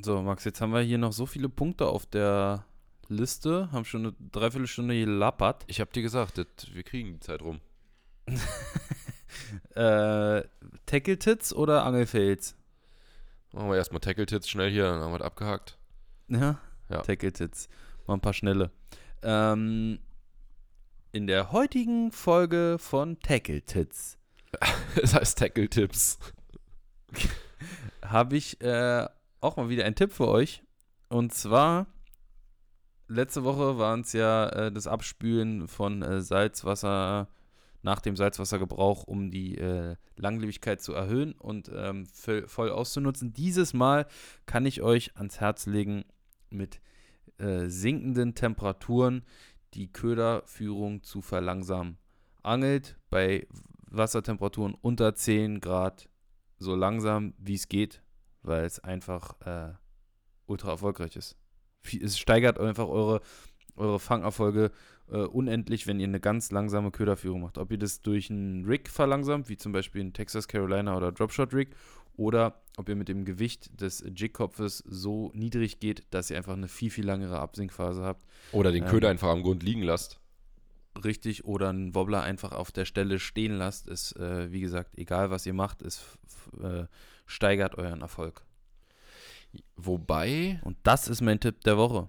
So, 0.00 0.22
Max, 0.22 0.44
jetzt 0.44 0.60
haben 0.60 0.72
wir 0.72 0.80
hier 0.80 0.96
noch 0.98 1.12
so 1.12 1.26
viele 1.26 1.48
Punkte 1.48 1.86
auf 1.86 2.06
der 2.06 2.64
Liste, 3.08 3.70
haben 3.72 3.84
schon 3.84 4.06
eine 4.06 4.14
Dreiviertelstunde 4.32 4.98
gelappert. 4.98 5.64
Ich 5.66 5.80
hab 5.80 5.92
dir 5.92 6.02
gesagt, 6.02 6.38
das, 6.38 6.46
wir 6.72 6.82
kriegen 6.82 7.14
die 7.14 7.20
Zeit 7.20 7.42
rum. 7.42 7.60
Äh, 9.74 10.42
Tackle-Tits 10.86 11.52
oder 11.52 11.84
Angelfails? 11.84 12.56
Machen 13.52 13.68
wir 13.68 13.76
erstmal 13.76 14.00
Tackle-Tits 14.00 14.48
schnell 14.48 14.70
hier, 14.70 14.84
dann 14.84 15.02
haben 15.02 15.12
wir 15.12 15.18
das 15.18 15.26
abgehakt. 15.26 15.78
Ja? 16.28 16.58
Ja. 16.88 17.02
Tackle-Tits. 17.02 17.68
Mal 18.06 18.14
ein 18.14 18.20
paar 18.20 18.32
schnelle. 18.32 18.70
Ähm, 19.22 19.98
in 21.12 21.26
der 21.26 21.52
heutigen 21.52 22.12
Folge 22.12 22.76
von 22.78 23.20
Tackle-Tits 23.20 24.16
Es 25.02 25.14
heißt 25.14 25.38
Tackle-Tipps. 25.38 26.18
habe 28.02 28.36
ich 28.36 28.60
äh, 28.60 29.06
auch 29.40 29.56
mal 29.56 29.68
wieder 29.68 29.84
einen 29.84 29.94
Tipp 29.94 30.12
für 30.12 30.28
euch. 30.28 30.62
Und 31.08 31.32
zwar, 31.34 31.86
letzte 33.08 33.44
Woche 33.44 33.78
waren 33.78 34.00
es 34.00 34.12
ja 34.12 34.48
äh, 34.48 34.72
das 34.72 34.86
Abspülen 34.86 35.68
von 35.68 36.02
äh, 36.02 36.20
Salzwasser 36.20 37.28
nach 37.82 38.00
dem 38.00 38.16
Salzwassergebrauch, 38.16 39.04
um 39.04 39.30
die 39.30 39.56
äh, 39.58 39.96
Langlebigkeit 40.16 40.80
zu 40.82 40.92
erhöhen 40.92 41.32
und 41.32 41.70
ähm, 41.72 42.06
voll 42.06 42.70
auszunutzen. 42.70 43.32
Dieses 43.32 43.74
Mal 43.74 44.06
kann 44.44 44.66
ich 44.66 44.82
euch 44.82 45.16
ans 45.16 45.40
Herz 45.40 45.66
legen, 45.66 46.04
mit 46.50 46.80
äh, 47.38 47.68
sinkenden 47.68 48.34
Temperaturen 48.34 49.24
die 49.74 49.92
Köderführung 49.92 51.02
zu 51.02 51.22
verlangsamen. 51.22 51.98
Angelt 52.42 52.96
bei 53.10 53.46
Wassertemperaturen 53.88 54.74
unter 54.74 55.14
10 55.14 55.60
Grad 55.60 56.08
so 56.58 56.74
langsam 56.74 57.34
wie 57.38 57.54
es 57.54 57.68
geht, 57.68 58.02
weil 58.42 58.64
es 58.64 58.80
einfach 58.80 59.40
äh, 59.46 59.74
ultra 60.46 60.70
erfolgreich 60.70 61.16
ist. 61.16 61.36
Es 61.94 62.18
steigert 62.18 62.58
einfach 62.58 62.88
eure, 62.88 63.20
eure 63.76 63.98
Fangerfolge 63.98 64.70
äh, 65.10 65.18
unendlich, 65.18 65.86
wenn 65.86 66.00
ihr 66.00 66.08
eine 66.08 66.20
ganz 66.20 66.50
langsame 66.50 66.90
Köderführung 66.90 67.42
macht. 67.42 67.58
Ob 67.58 67.70
ihr 67.70 67.78
das 67.78 68.02
durch 68.02 68.30
einen 68.30 68.64
Rig 68.64 68.88
verlangsamt, 68.88 69.48
wie 69.48 69.56
zum 69.56 69.72
Beispiel 69.72 70.02
ein 70.02 70.12
Texas 70.12 70.48
Carolina 70.48 70.96
oder 70.96 71.12
Dropshot 71.12 71.54
Rig, 71.54 71.68
oder 72.16 72.62
ob 72.76 72.88
ihr 72.88 72.96
mit 72.96 73.08
dem 73.08 73.24
Gewicht 73.24 73.80
des 73.80 74.04
Jigkopfes 74.14 74.78
so 74.86 75.30
niedrig 75.34 75.80
geht, 75.80 76.04
dass 76.10 76.30
ihr 76.30 76.36
einfach 76.36 76.54
eine 76.54 76.68
viel, 76.68 76.90
viel 76.90 77.04
langere 77.04 77.38
Absinkphase 77.38 78.02
habt. 78.02 78.24
Oder 78.52 78.72
den 78.72 78.86
Köder 78.86 79.08
ähm, 79.08 79.12
einfach 79.12 79.28
am 79.28 79.42
Grund 79.42 79.62
liegen 79.62 79.82
lasst. 79.82 80.18
Richtig, 81.04 81.44
oder 81.44 81.68
einen 81.68 81.94
Wobbler 81.94 82.22
einfach 82.22 82.52
auf 82.52 82.72
der 82.72 82.86
Stelle 82.86 83.18
stehen 83.18 83.52
lasst, 83.52 83.86
ist, 83.86 84.16
äh, 84.16 84.50
wie 84.50 84.60
gesagt, 84.60 84.96
egal 84.96 85.30
was 85.30 85.44
ihr 85.44 85.52
macht, 85.52 85.82
es 85.82 86.00
äh, 86.62 86.84
steigert 87.26 87.76
euren 87.76 88.00
Erfolg. 88.00 88.45
Wobei. 89.76 90.60
Und 90.64 90.76
das 90.82 91.08
ist 91.08 91.20
mein 91.20 91.40
Tipp 91.40 91.62
der 91.64 91.76
Woche. 91.76 92.08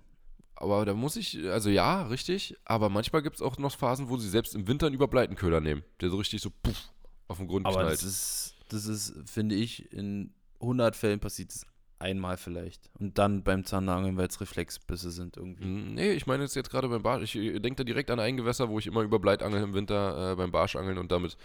Aber 0.55 0.85
da 0.85 0.93
muss 0.93 1.15
ich, 1.15 1.43
also 1.49 1.69
ja, 1.69 2.03
richtig, 2.03 2.55
aber 2.65 2.89
manchmal 2.89 3.21
gibt 3.21 3.35
es 3.35 3.41
auch 3.43 3.57
noch 3.59 3.75
Phasen, 3.75 4.09
wo 4.09 4.17
sie 4.17 4.27
selbst 4.27 4.55
im 4.55 4.67
Winter 4.67 4.87
einen 4.87 4.95
Überbleitenköder 4.95 5.61
nehmen, 5.61 5.83
der 6.01 6.09
so 6.09 6.17
richtig 6.17 6.41
so 6.41 6.49
puff, 6.49 6.89
auf 7.27 7.37
den 7.37 7.47
Grund 7.47 7.67
aber 7.67 7.81
knallt. 7.81 7.93
Das 7.93 8.03
ist, 8.03 8.55
das 8.69 8.87
ist, 8.87 9.13
finde 9.29 9.53
ich, 9.53 9.91
in 9.93 10.33
100 10.59 10.95
Fällen 10.95 11.19
passiert 11.19 11.51
es 11.51 11.67
einmal 11.99 12.37
vielleicht. 12.37 12.89
Und 12.99 13.17
dann 13.17 13.43
beim 13.43 13.65
Zahnnageln, 13.65 14.17
weil 14.17 14.27
es 14.27 14.41
Reflexbisse 14.41 15.11
sind 15.11 15.37
irgendwie. 15.37 15.63
Hm, 15.63 15.93
nee, 15.93 16.11
ich 16.11 16.25
meine 16.27 16.43
jetzt, 16.43 16.69
gerade 16.69 16.89
beim 16.89 17.03
Barsch. 17.03 17.23
Ich 17.23 17.35
äh, 17.35 17.59
denke 17.59 17.77
da 17.77 17.83
direkt 17.83 18.09
an 18.11 18.19
ein 18.19 18.37
Gewässer, 18.37 18.69
wo 18.69 18.79
ich 18.79 18.87
immer 18.87 19.01
über 19.01 19.19
Bleitangeln 19.19 19.63
im 19.63 19.73
Winter 19.73 20.31
äh, 20.31 20.35
beim 20.35 20.51
Barschangeln 20.51 20.97
und 20.97 21.11
damit 21.11 21.37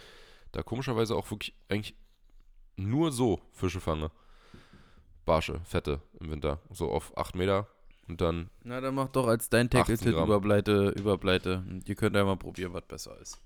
da 0.51 0.63
komischerweise 0.63 1.15
auch 1.15 1.29
wirklich 1.29 1.53
eigentlich 1.69 1.95
nur 2.75 3.11
so 3.11 3.41
Fische 3.51 3.79
fange. 3.79 4.11
Barsche, 5.25 5.61
fette 5.63 6.01
im 6.19 6.31
Winter. 6.31 6.59
So 6.71 6.89
auf 6.89 7.17
8 7.17 7.35
Meter 7.35 7.67
und 8.07 8.21
dann. 8.21 8.49
Na, 8.63 8.81
dann 8.81 8.95
mach 8.95 9.09
doch 9.09 9.27
als 9.27 9.49
dein 9.49 9.69
Tackle-Tipp 9.69 10.15
Überbleite, 10.15 10.89
Überbleite. 10.97 11.63
Ihr 11.85 11.95
könnt 11.95 12.15
ja 12.15 12.23
mal 12.23 12.37
probieren, 12.37 12.73
was 12.73 12.85
besser 12.85 13.17
ist. 13.19 13.41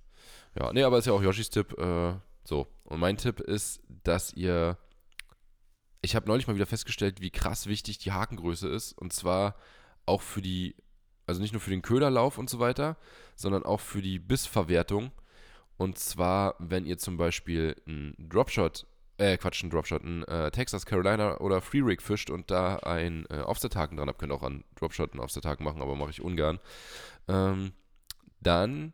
Ja, 0.59 0.73
nee, 0.73 0.83
aber 0.83 0.97
ist 0.97 1.05
ja 1.05 1.13
auch 1.13 1.21
Yoshis 1.21 1.49
Tipp. 1.49 1.77
Äh, 1.77 2.15
so. 2.43 2.67
Und 2.83 2.99
mein 2.99 3.17
Tipp 3.17 3.39
ist, 3.39 3.81
dass 4.03 4.33
ihr. 4.33 4.77
Ich 6.01 6.15
habe 6.15 6.27
neulich 6.27 6.47
mal 6.47 6.55
wieder 6.55 6.65
festgestellt, 6.65 7.21
wie 7.21 7.31
krass 7.31 7.67
wichtig 7.67 7.97
die 7.97 8.11
Hakengröße 8.11 8.67
ist. 8.67 8.93
Und 8.93 9.13
zwar 9.13 9.55
auch 10.05 10.21
für 10.21 10.41
die. 10.41 10.75
Also 11.25 11.41
nicht 11.41 11.51
nur 11.51 11.59
für 11.59 11.71
den 11.71 11.81
Köderlauf 11.81 12.37
und 12.37 12.49
so 12.49 12.59
weiter, 12.59 12.95
sondern 13.35 13.63
auch 13.63 13.81
für 13.81 14.01
die 14.01 14.17
Bissverwertung. 14.17 15.11
Und 15.75 15.99
zwar, 15.99 16.55
wenn 16.57 16.85
ihr 16.85 16.97
zum 16.97 17.17
Beispiel 17.17 17.75
einen 17.85 18.15
Dropshot 18.17 18.87
äh, 19.17 19.37
Quatsch, 19.37 19.63
ein 19.63 19.69
Dropshot, 19.69 20.03
ein 20.03 20.23
äh, 20.25 20.51
Texas, 20.51 20.85
Carolina 20.85 21.39
oder 21.39 21.61
Free 21.61 21.81
Rig 21.81 22.01
fischt 22.01 22.29
und 22.29 22.51
da 22.51 22.77
ein 22.77 23.25
äh, 23.29 23.39
Offset-Haken 23.39 23.97
dran 23.97 24.09
habt, 24.09 24.19
könnt 24.19 24.31
auch 24.31 24.43
an 24.43 24.63
Dropshot 24.75 25.13
einen 25.13 25.21
Offset-Haken 25.21 25.63
machen, 25.63 25.81
aber 25.81 25.95
mache 25.95 26.11
ich 26.11 26.21
ungern, 26.21 26.59
ähm, 27.27 27.73
dann 28.41 28.93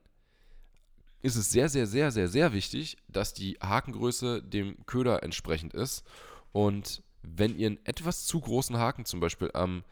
ist 1.22 1.36
es 1.36 1.52
sehr, 1.52 1.70
sehr, 1.70 1.88
sehr, 1.88 2.12
sehr, 2.12 2.28
sehr 2.28 2.54
wichtig, 2.54 2.98
dass 3.08 3.34
die 3.34 3.58
Hakengröße 3.62 4.44
dem 4.44 4.86
Köder 4.86 5.24
entsprechend 5.24 5.74
ist. 5.74 6.04
Und 6.52 7.02
wenn 7.22 7.58
ihr 7.58 7.68
einen 7.68 7.86
etwas 7.86 8.26
zu 8.26 8.42
großen 8.42 8.78
Haken 8.78 9.06
zum 9.06 9.22
Beispiel 9.22 9.50
am 9.54 9.84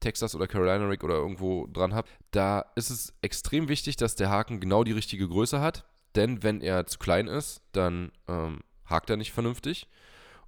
Texas 0.00 0.34
oder 0.34 0.48
Carolina 0.48 0.88
Rig 0.88 1.04
oder 1.04 1.14
irgendwo 1.14 1.68
dran 1.68 1.94
habt, 1.94 2.10
da 2.32 2.64
ist 2.74 2.90
es 2.90 3.14
extrem 3.22 3.68
wichtig, 3.68 3.96
dass 3.96 4.16
der 4.16 4.30
Haken 4.30 4.58
genau 4.58 4.82
die 4.82 4.92
richtige 4.92 5.28
Größe 5.28 5.60
hat. 5.60 5.86
Denn 6.16 6.42
wenn 6.42 6.60
er 6.60 6.86
zu 6.86 6.98
klein 6.98 7.28
ist, 7.28 7.62
dann 7.70 8.10
ähm, 8.28 8.60
hakt 8.92 9.10
er 9.10 9.16
nicht 9.16 9.32
vernünftig. 9.32 9.88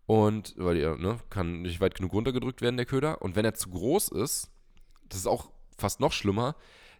Und, 0.07 0.55
weil 0.57 0.77
er 0.77 0.97
ne, 0.97 1.19
kann 1.31 1.63
nicht 1.63 1.81
weit 1.81 1.95
genug 1.95 2.13
runtergedrückt 2.13 2.61
werden, 2.61 2.77
der 2.77 2.87
Köder. 2.87 3.23
Und 3.23 3.37
wenn 3.37 3.45
er 3.45 3.55
zu 3.55 3.71
groß 3.71 4.09
ist, 4.09 4.51
das 5.09 5.21
ist 5.21 5.27
auch 5.27 5.51
fast 5.79 5.99
noch 6.01 6.13
schlimmer, 6.13 6.57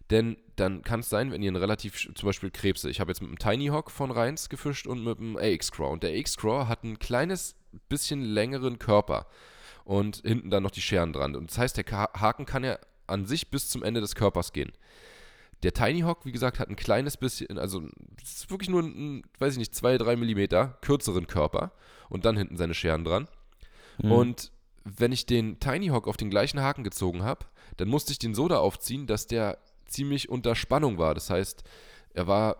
denn 0.09 0.37
dann 0.55 0.83
kann 0.83 0.99
es 0.99 1.09
sein, 1.09 1.31
wenn 1.31 1.41
ihr 1.41 1.49
einen 1.49 1.55
relativ, 1.55 2.09
zum 2.13 2.27
Beispiel 2.27 2.51
Krebse, 2.51 2.89
ich 2.89 2.99
habe 2.99 3.11
jetzt 3.11 3.21
mit 3.21 3.29
einem 3.29 3.39
Tiny 3.39 3.67
Hawk 3.67 3.89
von 3.91 4.11
Reins 4.11 4.49
gefischt 4.49 4.87
und 4.87 5.03
mit 5.03 5.19
einem 5.19 5.37
AX-Craw. 5.37 5.91
Und 5.91 6.03
der 6.03 6.17
AX-Craw 6.17 6.67
hat 6.67 6.83
ein 6.83 6.99
kleines 6.99 7.55
bisschen 7.89 8.21
längeren 8.21 8.79
Körper 8.79 9.27
und 9.83 10.17
hinten 10.25 10.49
dann 10.49 10.63
noch 10.63 10.71
die 10.71 10.81
Scheren 10.81 11.13
dran. 11.13 11.35
Und 11.35 11.51
das 11.51 11.57
heißt, 11.57 11.77
der 11.77 11.85
Haken 11.89 12.45
kann 12.45 12.63
ja 12.63 12.77
an 13.07 13.25
sich 13.25 13.49
bis 13.49 13.69
zum 13.69 13.83
Ende 13.83 14.01
des 14.01 14.15
Körpers 14.15 14.53
gehen. 14.53 14.71
Der 15.65 15.73
Tiny 15.73 16.01
Hawk, 16.01 16.25
wie 16.25 16.31
gesagt, 16.31 16.59
hat 16.59 16.69
ein 16.69 16.75
kleines 16.75 17.17
bisschen, 17.17 17.57
also 17.57 17.81
es 18.21 18.35
ist 18.35 18.51
wirklich 18.51 18.69
nur 18.69 18.83
ein, 18.83 19.23
weiß 19.39 19.53
ich 19.53 19.57
nicht, 19.57 19.73
zwei, 19.73 19.97
drei 19.97 20.15
Millimeter 20.15 20.77
kürzeren 20.81 21.25
Körper 21.25 21.71
und 22.07 22.23
dann 22.23 22.37
hinten 22.37 22.55
seine 22.55 22.75
Scheren 22.75 23.03
dran. 23.03 23.27
Mhm. 23.97 24.11
Und 24.11 24.51
wenn 24.83 25.11
ich 25.11 25.25
den 25.25 25.59
Tiny 25.59 25.87
Hawk 25.87 26.07
auf 26.07 26.17
den 26.17 26.29
gleichen 26.29 26.61
Haken 26.61 26.83
gezogen 26.83 27.23
habe, 27.23 27.47
dann 27.77 27.87
musste 27.87 28.11
ich 28.11 28.19
den 28.19 28.35
so 28.35 28.47
da 28.47 28.59
aufziehen, 28.59 29.07
dass 29.07 29.25
der 29.25 29.57
ziemlich 29.87 30.29
unter 30.29 30.53
Spannung 30.53 30.99
war. 30.99 31.15
Das 31.15 31.31
heißt, 31.31 31.63
er 32.13 32.27
war, 32.27 32.57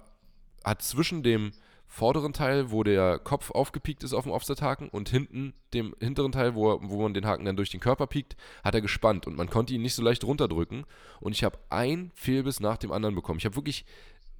hat 0.63 0.81
zwischen 0.81 1.21
dem 1.21 1.51
vorderen 1.95 2.33
Teil, 2.33 2.71
wo 2.71 2.83
der 2.83 3.19
Kopf 3.19 3.51
aufgepiekt 3.51 4.03
ist 4.03 4.11
auf 4.11 4.25
dem 4.25 4.33
Offset-Haken 4.33 4.89
und 4.89 5.07
hinten 5.07 5.53
dem 5.73 5.95
hinteren 6.01 6.33
Teil, 6.33 6.53
wo, 6.53 6.77
wo 6.81 7.01
man 7.01 7.13
den 7.13 7.25
Haken 7.25 7.45
dann 7.45 7.55
durch 7.55 7.69
den 7.69 7.79
Körper 7.79 8.05
piekt, 8.05 8.35
hat 8.65 8.75
er 8.75 8.81
gespannt 8.81 9.27
und 9.27 9.37
man 9.37 9.49
konnte 9.49 9.73
ihn 9.73 9.81
nicht 9.81 9.95
so 9.95 10.03
leicht 10.03 10.25
runterdrücken 10.25 10.85
und 11.21 11.31
ich 11.31 11.45
habe 11.45 11.57
ein 11.69 12.11
Fehlbiss 12.13 12.59
nach 12.59 12.75
dem 12.75 12.91
anderen 12.91 13.15
bekommen. 13.15 13.39
Ich 13.39 13.45
habe 13.45 13.55
wirklich 13.55 13.85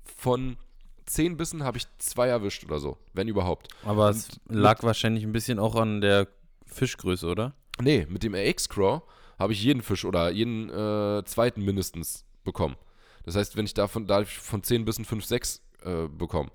von 0.03 0.58
zehn 1.06 1.38
Bissen 1.38 1.64
habe 1.64 1.78
ich 1.78 1.86
zwei 1.97 2.28
erwischt 2.28 2.66
oder 2.66 2.80
so, 2.80 2.97
wenn 3.14 3.30
überhaupt. 3.30 3.70
Aber 3.86 4.08
und 4.08 4.18
es 4.18 4.39
lag 4.49 4.84
wahrscheinlich 4.84 5.24
ein 5.24 5.32
bisschen 5.32 5.58
auch 5.58 5.76
an 5.76 6.01
der 6.01 6.28
Fischgröße, 6.66 7.26
oder? 7.26 7.53
Nee, 7.80 8.06
mit 8.10 8.24
dem 8.24 8.36
RX-Craw 8.36 9.01
habe 9.39 9.53
ich 9.53 9.64
jeden 9.64 9.82
Fisch 9.82 10.03
oder 10.03 10.30
jeden 10.30 10.70
äh, 10.70 11.24
zweiten 11.24 11.64
mindestens 11.64 12.26
bekommen. 12.43 12.76
Das 13.24 13.38
heißt, 13.38 13.56
wenn 13.56 13.66
ich 13.66 13.74
davon, 13.74 14.08
da 14.08 14.26
von 14.26 14.62
10 14.62 14.84
Bissen 14.84 15.06
5, 15.06 15.24
6 15.24 15.62
äh, 15.84 16.08
bekomme. 16.10 16.51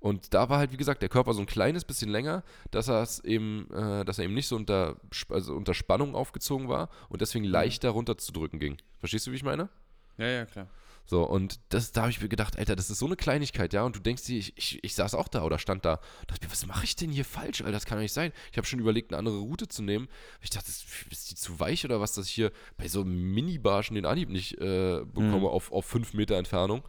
Und 0.00 0.32
da 0.32 0.48
war 0.48 0.58
halt, 0.58 0.72
wie 0.72 0.78
gesagt, 0.78 1.02
der 1.02 1.10
Körper 1.10 1.34
so 1.34 1.40
ein 1.40 1.46
kleines 1.46 1.84
bisschen 1.84 2.10
länger, 2.10 2.42
dass 2.70 2.88
er 2.88 3.02
es 3.02 3.22
eben, 3.22 3.70
äh, 3.70 4.04
dass 4.04 4.18
er 4.18 4.24
eben 4.24 4.34
nicht 4.34 4.48
so 4.48 4.56
unter, 4.56 4.96
also 5.28 5.54
unter 5.54 5.74
Spannung 5.74 6.14
aufgezogen 6.14 6.68
war 6.68 6.88
und 7.10 7.20
deswegen 7.20 7.44
mhm. 7.44 7.52
leichter 7.52 7.90
runterzudrücken 7.90 8.58
ging. 8.58 8.78
Verstehst 8.98 9.26
du, 9.26 9.32
wie 9.32 9.36
ich 9.36 9.44
meine? 9.44 9.68
Ja, 10.16 10.26
ja, 10.26 10.46
klar. 10.46 10.68
So, 11.10 11.24
und 11.24 11.58
das, 11.70 11.90
da 11.90 12.02
habe 12.02 12.12
ich 12.12 12.20
mir 12.20 12.28
gedacht, 12.28 12.56
Alter, 12.56 12.76
das 12.76 12.88
ist 12.88 13.00
so 13.00 13.06
eine 13.06 13.16
Kleinigkeit, 13.16 13.72
ja, 13.72 13.82
und 13.82 13.96
du 13.96 14.00
denkst 14.00 14.24
dir, 14.24 14.38
ich, 14.38 14.56
ich, 14.56 14.84
ich 14.84 14.94
saß 14.94 15.14
auch 15.14 15.26
da 15.26 15.42
oder 15.42 15.58
stand 15.58 15.84
da 15.84 15.98
dachte 16.28 16.46
mir, 16.46 16.52
was 16.52 16.66
mache 16.66 16.84
ich 16.84 16.94
denn 16.94 17.10
hier 17.10 17.24
falsch, 17.24 17.62
Alter, 17.62 17.72
das 17.72 17.84
kann 17.84 17.98
doch 17.98 18.02
nicht 18.02 18.12
sein. 18.12 18.32
Ich 18.52 18.58
habe 18.58 18.66
schon 18.66 18.78
überlegt, 18.78 19.10
eine 19.10 19.18
andere 19.18 19.38
Route 19.38 19.66
zu 19.66 19.82
nehmen. 19.82 20.08
Ich 20.40 20.50
dachte, 20.50 20.70
ist, 20.70 21.30
die 21.30 21.34
zu 21.34 21.58
weich 21.58 21.84
oder 21.84 22.00
was, 22.00 22.14
dass 22.14 22.26
ich 22.26 22.32
hier 22.32 22.52
bei 22.76 22.86
so 22.86 23.04
Mini-Barschen 23.04 23.96
den 23.96 24.06
Anhieb 24.06 24.28
nicht 24.28 24.58
äh, 24.60 25.00
bekomme 25.04 25.40
mhm. 25.40 25.46
auf, 25.46 25.72
auf 25.72 25.84
fünf 25.84 26.14
Meter 26.14 26.36
Entfernung. 26.36 26.84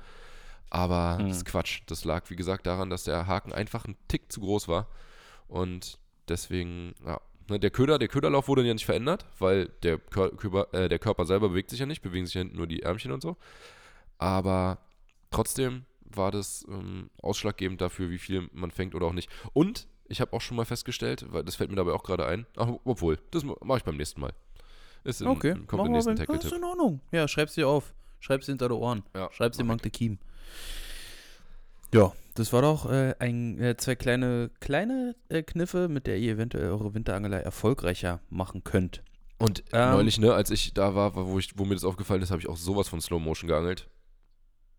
Aber 0.72 1.20
mhm. 1.20 1.28
das 1.28 1.38
ist 1.38 1.46
Quatsch. 1.46 1.82
Das 1.86 2.06
lag, 2.06 2.30
wie 2.30 2.36
gesagt, 2.36 2.66
daran, 2.66 2.90
dass 2.90 3.04
der 3.04 3.28
Haken 3.28 3.54
einfach 3.54 3.86
ein 3.86 3.98
Tick 4.08 4.32
zu 4.32 4.40
groß 4.40 4.68
war. 4.68 4.88
Und 5.48 6.00
deswegen, 6.28 6.96
ja. 7.06 7.22
Ne, 7.50 7.60
der, 7.60 7.72
Köder, 7.72 8.00
der 8.00 8.08
Köderlauf 8.08 8.48
wurde 8.48 8.64
ja 8.64 8.74
nicht 8.74 8.86
verändert, 8.86 9.26
weil 9.38 9.68
der, 9.84 9.98
Körper, 9.98 10.74
äh, 10.74 10.88
der 10.88 11.00
Körper 11.00 11.26
selber 11.26 11.50
bewegt 11.50 11.70
sich 11.70 11.80
ja 11.80 11.86
nicht, 11.86 12.02
bewegen 12.02 12.26
sich 12.26 12.36
ja 12.36 12.40
hinten 12.40 12.56
nur 12.56 12.68
die 12.68 12.84
Ärmchen 12.84 13.12
und 13.12 13.22
so. 13.22 13.36
Aber 14.18 14.78
trotzdem 15.30 15.86
war 16.06 16.32
das 16.32 16.66
ähm, 16.70 17.10
ausschlaggebend 17.22 17.82
dafür, 17.82 18.10
wie 18.10 18.20
viel 18.20 18.48
man 18.54 18.72
fängt 18.72 18.96
oder 18.96 19.08
auch 19.08 19.14
nicht. 19.14 19.30
Und 19.54 19.88
ich 20.08 20.22
habe 20.22 20.32
auch 20.34 20.42
schon 20.42 20.56
mal 20.56 20.66
festgestellt, 20.66 21.26
weil 21.30 21.44
das 21.44 21.56
fällt 21.56 21.70
mir 21.70 21.76
dabei 21.76 21.92
auch 21.92 22.04
gerade 22.04 22.26
ein, 22.26 22.46
ach, 22.56 22.70
obwohl, 22.86 23.18
das 23.32 23.44
mache 23.44 23.78
ich 23.78 23.84
beim 23.84 23.98
nächsten 23.98 24.22
Mal. 24.22 24.34
Ist 25.04 25.22
in, 25.22 25.28
okay, 25.28 25.56
kommt 25.68 25.86
im 25.86 25.92
nächsten 25.92 26.16
Tackle-Tipp. 26.16 26.52
ist 26.52 26.58
in 26.58 26.64
Ordnung. 26.64 27.02
Ja, 27.12 27.28
schreib's 27.28 27.56
dir 27.56 27.68
auf. 27.68 27.94
Schreib's 28.20 28.46
hinter 28.46 28.70
die 28.70 28.76
Ohren. 28.76 29.04
Ja, 29.16 29.30
schreib's 29.34 29.58
dir 29.58 29.64
Mank 29.64 29.82
Kiem. 29.92 30.20
Ja, 31.94 32.14
das 32.36 32.54
war 32.54 32.62
doch 32.62 32.90
äh, 32.90 33.16
ein, 33.20 33.60
äh, 33.60 33.76
zwei 33.78 33.96
kleine, 33.96 34.50
kleine 34.60 35.16
äh, 35.30 35.44
Kniffe, 35.44 35.90
mit 35.90 36.08
der 36.08 36.18
ihr 36.18 36.34
eventuell 36.34 36.70
eure 36.70 36.94
Winterangelei 36.94 37.40
erfolgreicher 37.40 38.22
machen 38.30 38.64
könnt. 38.64 39.04
Und 39.38 39.64
ähm, 39.74 39.92
neulich, 39.92 40.20
ne, 40.20 40.34
als 40.34 40.52
ich 40.52 40.74
da 40.74 40.96
war, 40.96 41.16
wo, 41.16 41.40
ich, 41.40 41.58
wo 41.58 41.66
mir 41.66 41.74
das 41.74 41.84
aufgefallen 41.84 42.22
ist, 42.22 42.32
habe 42.32 42.42
ich 42.42 42.48
auch 42.48 42.58
sowas 42.58 42.88
von 42.88 43.02
Slow 43.02 43.20
Motion 43.20 43.48
geangelt. 43.48 43.90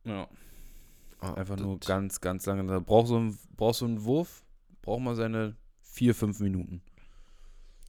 Ja. 0.05 0.29
Ah, 1.19 1.35
Einfach 1.35 1.57
nur 1.57 1.79
ganz, 1.79 2.21
ganz 2.21 2.47
lange. 2.47 2.67
Da 2.67 2.81
braucht 2.81 3.09
so 3.09 3.19
ein, 3.19 3.39
braucht 3.57 3.77
so 3.77 3.87
ein 3.87 4.05
Wurf, 4.05 4.45
braucht 4.81 5.03
man 5.03 5.15
seine 5.15 5.57
vier, 5.81 6.15
fünf 6.15 6.41
Minuten. 6.41 6.83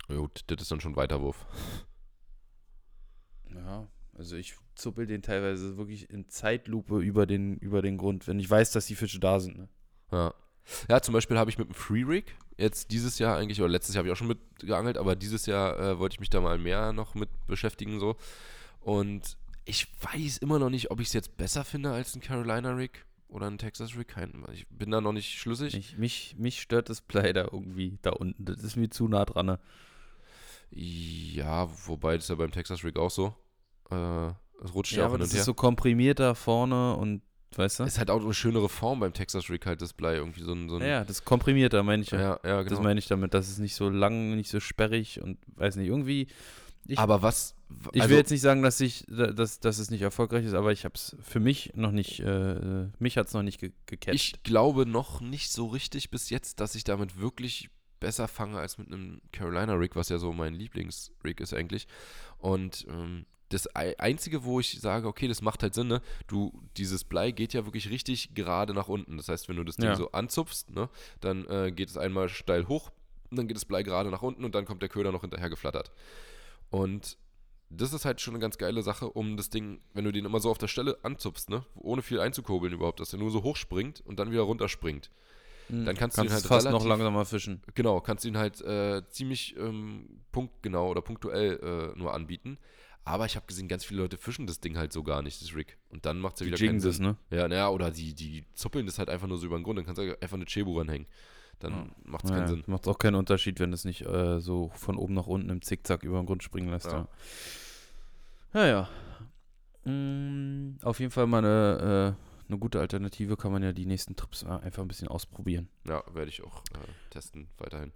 Ja, 0.10 0.18
Gut, 0.18 0.42
das 0.48 0.62
ist 0.62 0.72
dann 0.72 0.82
schon 0.82 0.96
Weiterwurf. 0.96 1.46
Ja, 3.54 3.88
also 4.18 4.36
ich 4.36 4.56
zuppel 4.76 5.06
den 5.06 5.22
teilweise 5.22 5.78
wirklich 5.78 6.10
in 6.10 6.30
Zeitlupe 6.30 7.00
über 7.00 7.26
den, 7.26 7.58
über 7.58 7.82
den 7.82 7.98
Grund, 7.98 8.28
wenn 8.28 8.40
ich 8.40 8.50
weiß, 8.50 8.72
dass 8.72 8.86
die 8.86 8.96
Fische 8.96 9.20
da 9.20 9.40
sind. 9.40 9.58
Ne? 9.58 9.70
Ja. 10.12 10.34
Ja, 10.88 11.02
zum 11.02 11.14
Beispiel 11.14 11.38
habe 11.38 11.50
ich 11.50 11.58
mit 11.58 11.68
dem 11.68 11.74
Free 11.74 12.04
Rig 12.04 12.36
jetzt 12.58 12.92
dieses 12.92 13.20
Jahr 13.20 13.38
eigentlich, 13.38 13.60
oder 13.60 13.70
letztes 13.70 13.96
Jahr 13.96 14.00
habe 14.00 14.08
ich 14.08 14.14
auch 14.14 14.18
schon 14.18 14.28
mit 14.28 14.40
geangelt, 14.60 14.98
aber 14.98 15.16
dieses 15.16 15.46
Jahr 15.46 15.78
äh, 15.78 16.00
wollte 16.00 16.16
ich 16.16 16.20
mich 16.20 16.30
da 16.30 16.40
mal 16.40 16.58
mehr 16.58 16.94
noch 16.94 17.16
mit 17.16 17.30
beschäftigen 17.48 18.00
so. 18.00 18.16
Und 18.80 19.38
ich 19.66 19.88
weiß 20.02 20.38
immer 20.38 20.60
noch 20.60 20.70
nicht, 20.70 20.92
ob 20.92 21.00
ich 21.00 21.08
es 21.08 21.14
jetzt 21.14 21.38
besser 21.38 21.64
finde 21.64 21.92
als 21.92 22.16
ein 22.16 22.22
Carolina 22.22 22.74
Rig 22.74 23.06
oder 23.28 23.48
ein 23.48 23.58
Texas 23.58 23.98
Rig. 23.98 24.16
Ich 24.54 24.68
bin 24.68 24.92
da 24.92 25.02
noch 25.02 25.14
nicht 25.14 25.38
schlüssig. 25.38 25.74
Ich, 25.74 25.98
mich, 25.98 26.36
mich 26.38 26.62
stört 26.62 26.90
das 26.90 27.02
Blei 27.02 27.34
da 27.34 27.44
irgendwie 27.52 27.98
da 28.02 28.12
unten. 28.12 28.46
Das 28.46 28.64
ist 28.64 28.76
mir 28.76 28.90
zu 28.90 29.08
nah 29.08 29.26
dran. 29.26 29.46
Ne? 29.48 29.60
Ja, 30.70 31.70
wobei 31.88 32.16
das 32.16 32.26
ist 32.26 32.30
ja 32.30 32.36
beim 32.36 32.52
Texas 32.52 32.84
Rig 32.84 32.98
auch 32.98 33.12
so. 33.12 33.36
Äh, 33.92 34.30
es 34.64 34.74
rutscht 34.74 34.94
ja, 34.94 35.00
Ja, 35.00 35.04
auch 35.04 35.08
aber 35.10 35.14
hin 35.16 35.20
das 35.22 35.30
und 35.30 35.34
her. 35.36 35.40
ist 35.42 35.46
so 35.46 35.54
komprimiert 35.54 36.20
da 36.20 36.36
vorne 36.36 36.96
und 36.96 37.22
weißt 37.56 37.80
du? 37.80 37.84
ist 37.84 38.00
halt 38.00 38.10
auch 38.10 38.22
eine 38.24 38.34
schönere 38.34 38.70
Form 38.70 39.00
beim 39.00 39.14
Texas 39.14 39.50
Rig 39.50 39.66
halt 39.66 39.82
das 39.82 39.94
Blei. 39.94 40.16
Irgendwie 40.16 40.42
so 40.44 40.54
ein. 40.54 40.70
So 40.70 40.76
ein 40.78 40.82
Ja, 40.82 40.88
ja, 40.88 41.04
das 41.06 41.24
komprimiert, 41.26 41.74
da 41.74 41.84
meine 41.84 42.04
ich 42.04 42.12
ja. 42.12 42.20
ja, 42.20 42.40
ja, 42.44 42.62
genau. 42.62 42.76
Das 42.76 42.84
meine 42.84 43.00
ich 43.00 43.08
damit, 43.08 43.34
dass 43.34 43.50
es 43.50 43.58
nicht 43.60 43.76
so 43.76 43.90
lang, 43.90 44.36
nicht 44.36 44.50
so 44.50 44.60
sperrig 44.60 45.22
und 45.22 45.38
weiß 45.56 45.76
nicht, 45.76 45.88
irgendwie. 45.88 46.28
Ich, 46.86 47.00
aber 47.00 47.22
was. 47.22 47.56
ich 47.94 48.02
also- 48.02 48.10
will 48.12 48.18
jetzt 48.18 48.32
nicht 48.32 48.42
sagen, 48.42 48.62
dass 48.62 48.80
ich, 48.82 49.06
dass, 49.08 49.60
dass 49.60 49.78
es 49.78 49.90
nicht 49.90 50.02
erfolgreich 50.02 50.46
ist, 50.46 50.54
aber 50.54 50.72
ich 50.74 50.84
habe 50.84 50.96
es 50.96 51.16
für 51.22 51.40
mich 51.40 51.72
noch 51.76 51.92
nicht, 51.92 52.20
äh, 52.20 52.88
mich 53.00 53.18
hat 53.18 53.28
es 53.28 53.34
noch 53.34 53.44
nicht 53.44 53.60
ge 53.60 53.72
gecatcht. 53.86 54.16
Ich 54.16 54.44
glaube 54.44 54.86
noch 54.86 55.22
nicht 55.22 55.52
so 55.52 55.68
richtig 55.68 56.12
bis 56.12 56.30
jetzt, 56.30 56.60
dass 56.60 56.76
ich 56.76 56.84
damit 56.84 57.20
wirklich 57.20 57.70
besser 58.02 58.28
fange 58.28 58.60
als 58.60 58.78
mit 58.78 58.88
einem 58.92 59.22
Carolina 59.32 59.74
Rig, 59.76 59.96
was 59.96 60.10
ja 60.10 60.18
so 60.18 60.34
mein 60.34 60.54
Lieblingsrig 60.54 61.40
ist 61.40 61.54
eigentlich. 61.54 61.88
Und 62.38 62.86
ähm, 62.90 63.26
das 63.54 63.74
Ei- 63.76 63.98
Einzige, 64.00 64.44
wo 64.44 64.60
ich 64.60 64.80
sage, 64.82 65.08
okay, 65.08 65.28
das 65.28 65.42
macht 65.42 65.64
halt 65.64 65.74
Sinn, 65.74 65.88
ne? 65.88 66.02
Du, 66.28 66.52
dieses 66.78 67.04
Blei 67.04 67.32
geht 67.32 67.54
ja 67.54 67.66
wirklich 67.66 67.90
richtig 67.90 68.34
gerade 68.36 68.74
nach 68.74 68.88
unten. 68.90 69.18
Das 69.18 69.30
heißt, 69.30 69.48
wenn 69.50 69.56
du 69.56 69.64
das 69.64 69.76
Ding 69.78 69.90
Ja. 69.90 69.96
so 69.96 70.12
anzupfst, 70.12 70.70
ne, 70.72 70.90
dann 71.22 71.46
äh, 71.48 71.72
geht 71.72 71.90
es 71.90 71.98
einmal 71.98 72.30
steil 72.30 72.68
hoch, 72.68 72.92
und 73.30 73.38
dann 73.38 73.48
geht 73.48 73.58
das 73.58 73.66
Blei 73.66 73.82
gerade 73.84 74.12
nach 74.12 74.22
unten 74.22 74.46
und 74.46 74.54
dann 74.54 74.66
kommt 74.66 74.82
der 74.84 74.90
Köder 74.90 75.12
noch 75.12 75.22
hinterher 75.22 75.50
geflattert. 75.50 75.92
Und 76.70 77.18
das 77.70 77.92
ist 77.94 78.06
halt 78.06 78.22
schon 78.22 78.36
eine 78.36 78.42
ganz 78.42 78.58
geile 78.60 78.84
Sache, 78.84 79.10
um 79.10 79.38
das 79.38 79.50
Ding, 79.50 79.82
wenn 79.94 80.06
du 80.06 80.12
den 80.12 80.26
immer 80.26 80.40
so 80.40 80.52
auf 80.52 80.60
der 80.60 80.68
Stelle 80.68 80.98
anzupfst, 81.04 81.50
ne, 81.50 81.66
ohne 81.76 82.02
viel 82.04 82.20
einzukurbeln 82.20 82.74
überhaupt, 82.74 83.00
dass 83.00 83.12
er 83.14 83.20
nur 83.20 83.32
so 83.32 83.42
hoch 83.44 83.56
springt 83.56 84.02
und 84.06 84.20
dann 84.20 84.32
wieder 84.32 84.42
runterspringt. 84.44 85.10
Hm, 85.70 85.86
dann 85.86 85.96
kannst 85.96 86.18
du 86.18 86.24
ihn 86.24 86.32
halt 86.32 86.46
fast 86.46 86.66
noch 86.66 86.74
relativ- 86.82 86.90
langsamer 86.90 87.26
fischen. 87.26 87.64
Genau, 87.74 88.02
kannst 88.02 88.24
du 88.26 88.28
ihn 88.28 88.38
halt 88.38 88.62
äh, 88.62 89.02
ziemlich 89.10 89.56
ähm, 89.58 90.20
punktgenau 90.32 90.90
oder 90.92 91.02
punktuell 91.02 91.94
äh, 91.96 91.98
nur 91.98 92.14
anbieten. 92.14 92.58
Aber 93.06 93.26
ich 93.26 93.36
habe 93.36 93.46
gesehen, 93.48 93.68
ganz 93.68 93.84
viele 93.84 94.02
Leute 94.02 94.18
fischen 94.18 94.48
das 94.48 94.62
Ding 94.62 94.78
halt 94.78 94.94
so 94.94 95.04
gar 95.04 95.22
nicht, 95.22 95.42
das 95.42 95.54
Rig. 95.56 95.78
Und 95.90 96.06
dann 96.06 96.20
macht 96.20 96.36
es 96.36 96.40
ja 96.42 96.46
wieder 96.48 96.58
keinen 96.58 96.76
jiggen 96.80 96.82
das, 96.82 96.96
Sinn. 96.98 97.06
ne? 97.06 97.18
Ja, 97.32 97.48
naja, 97.50 97.70
oder 97.70 97.92
die, 97.92 98.14
die 98.14 98.46
zuppeln 98.54 98.86
das 98.86 98.98
halt 98.98 99.10
einfach 99.10 99.28
nur 99.28 99.38
so 99.38 99.46
über 99.46 99.58
den 99.60 99.64
Grund. 99.64 99.78
Dann 99.78 99.86
kannst 99.86 100.00
du 100.00 100.18
einfach 100.22 100.38
eine 100.38 100.46
Chebu 100.46 100.78
ranhängen. 100.80 101.08
Dann 101.60 101.72
Ja. 101.74 101.86
macht 102.06 102.26
es 102.26 102.32
keinen 102.32 102.48
Sinn. 102.48 102.64
Macht 102.68 102.88
auch 102.88 102.98
keinen 102.98 103.16
Unterschied, 103.16 103.60
wenn 103.60 103.74
es 103.74 103.84
nicht 103.86 104.02
äh, 104.06 104.40
so 104.40 104.72
von 104.76 104.96
oben 104.98 105.14
nach 105.14 105.28
unten 105.28 105.50
im 105.50 105.62
Zickzack 105.62 106.04
über 106.04 106.18
den 106.22 106.26
Grund 106.26 106.44
springen 106.44 106.70
lässt. 106.70 106.86
Ja. 106.86 107.08
Ja, 108.54 108.66
ja. 108.66 108.90
Mm, 109.92 110.78
auf 110.84 111.00
jeden 111.00 111.12
Fall 111.12 111.28
mal 111.28 111.40
eine, 111.40 112.16
äh, 112.18 112.50
eine 112.50 112.58
gute 112.58 112.80
Alternative, 112.80 113.36
kann 113.36 113.52
man 113.52 113.64
ja 113.64 113.74
die 113.74 113.86
nächsten 113.86 114.16
Trips 114.16 114.44
äh, 114.44 114.48
einfach 114.48 114.82
ein 114.82 114.88
bisschen 114.88 115.08
ausprobieren. 115.10 115.68
Ja, 115.88 116.04
werde 116.14 116.30
ich 116.30 116.42
auch 116.44 116.60
äh, 116.74 117.10
testen 117.10 117.48
weiterhin. 117.58 117.92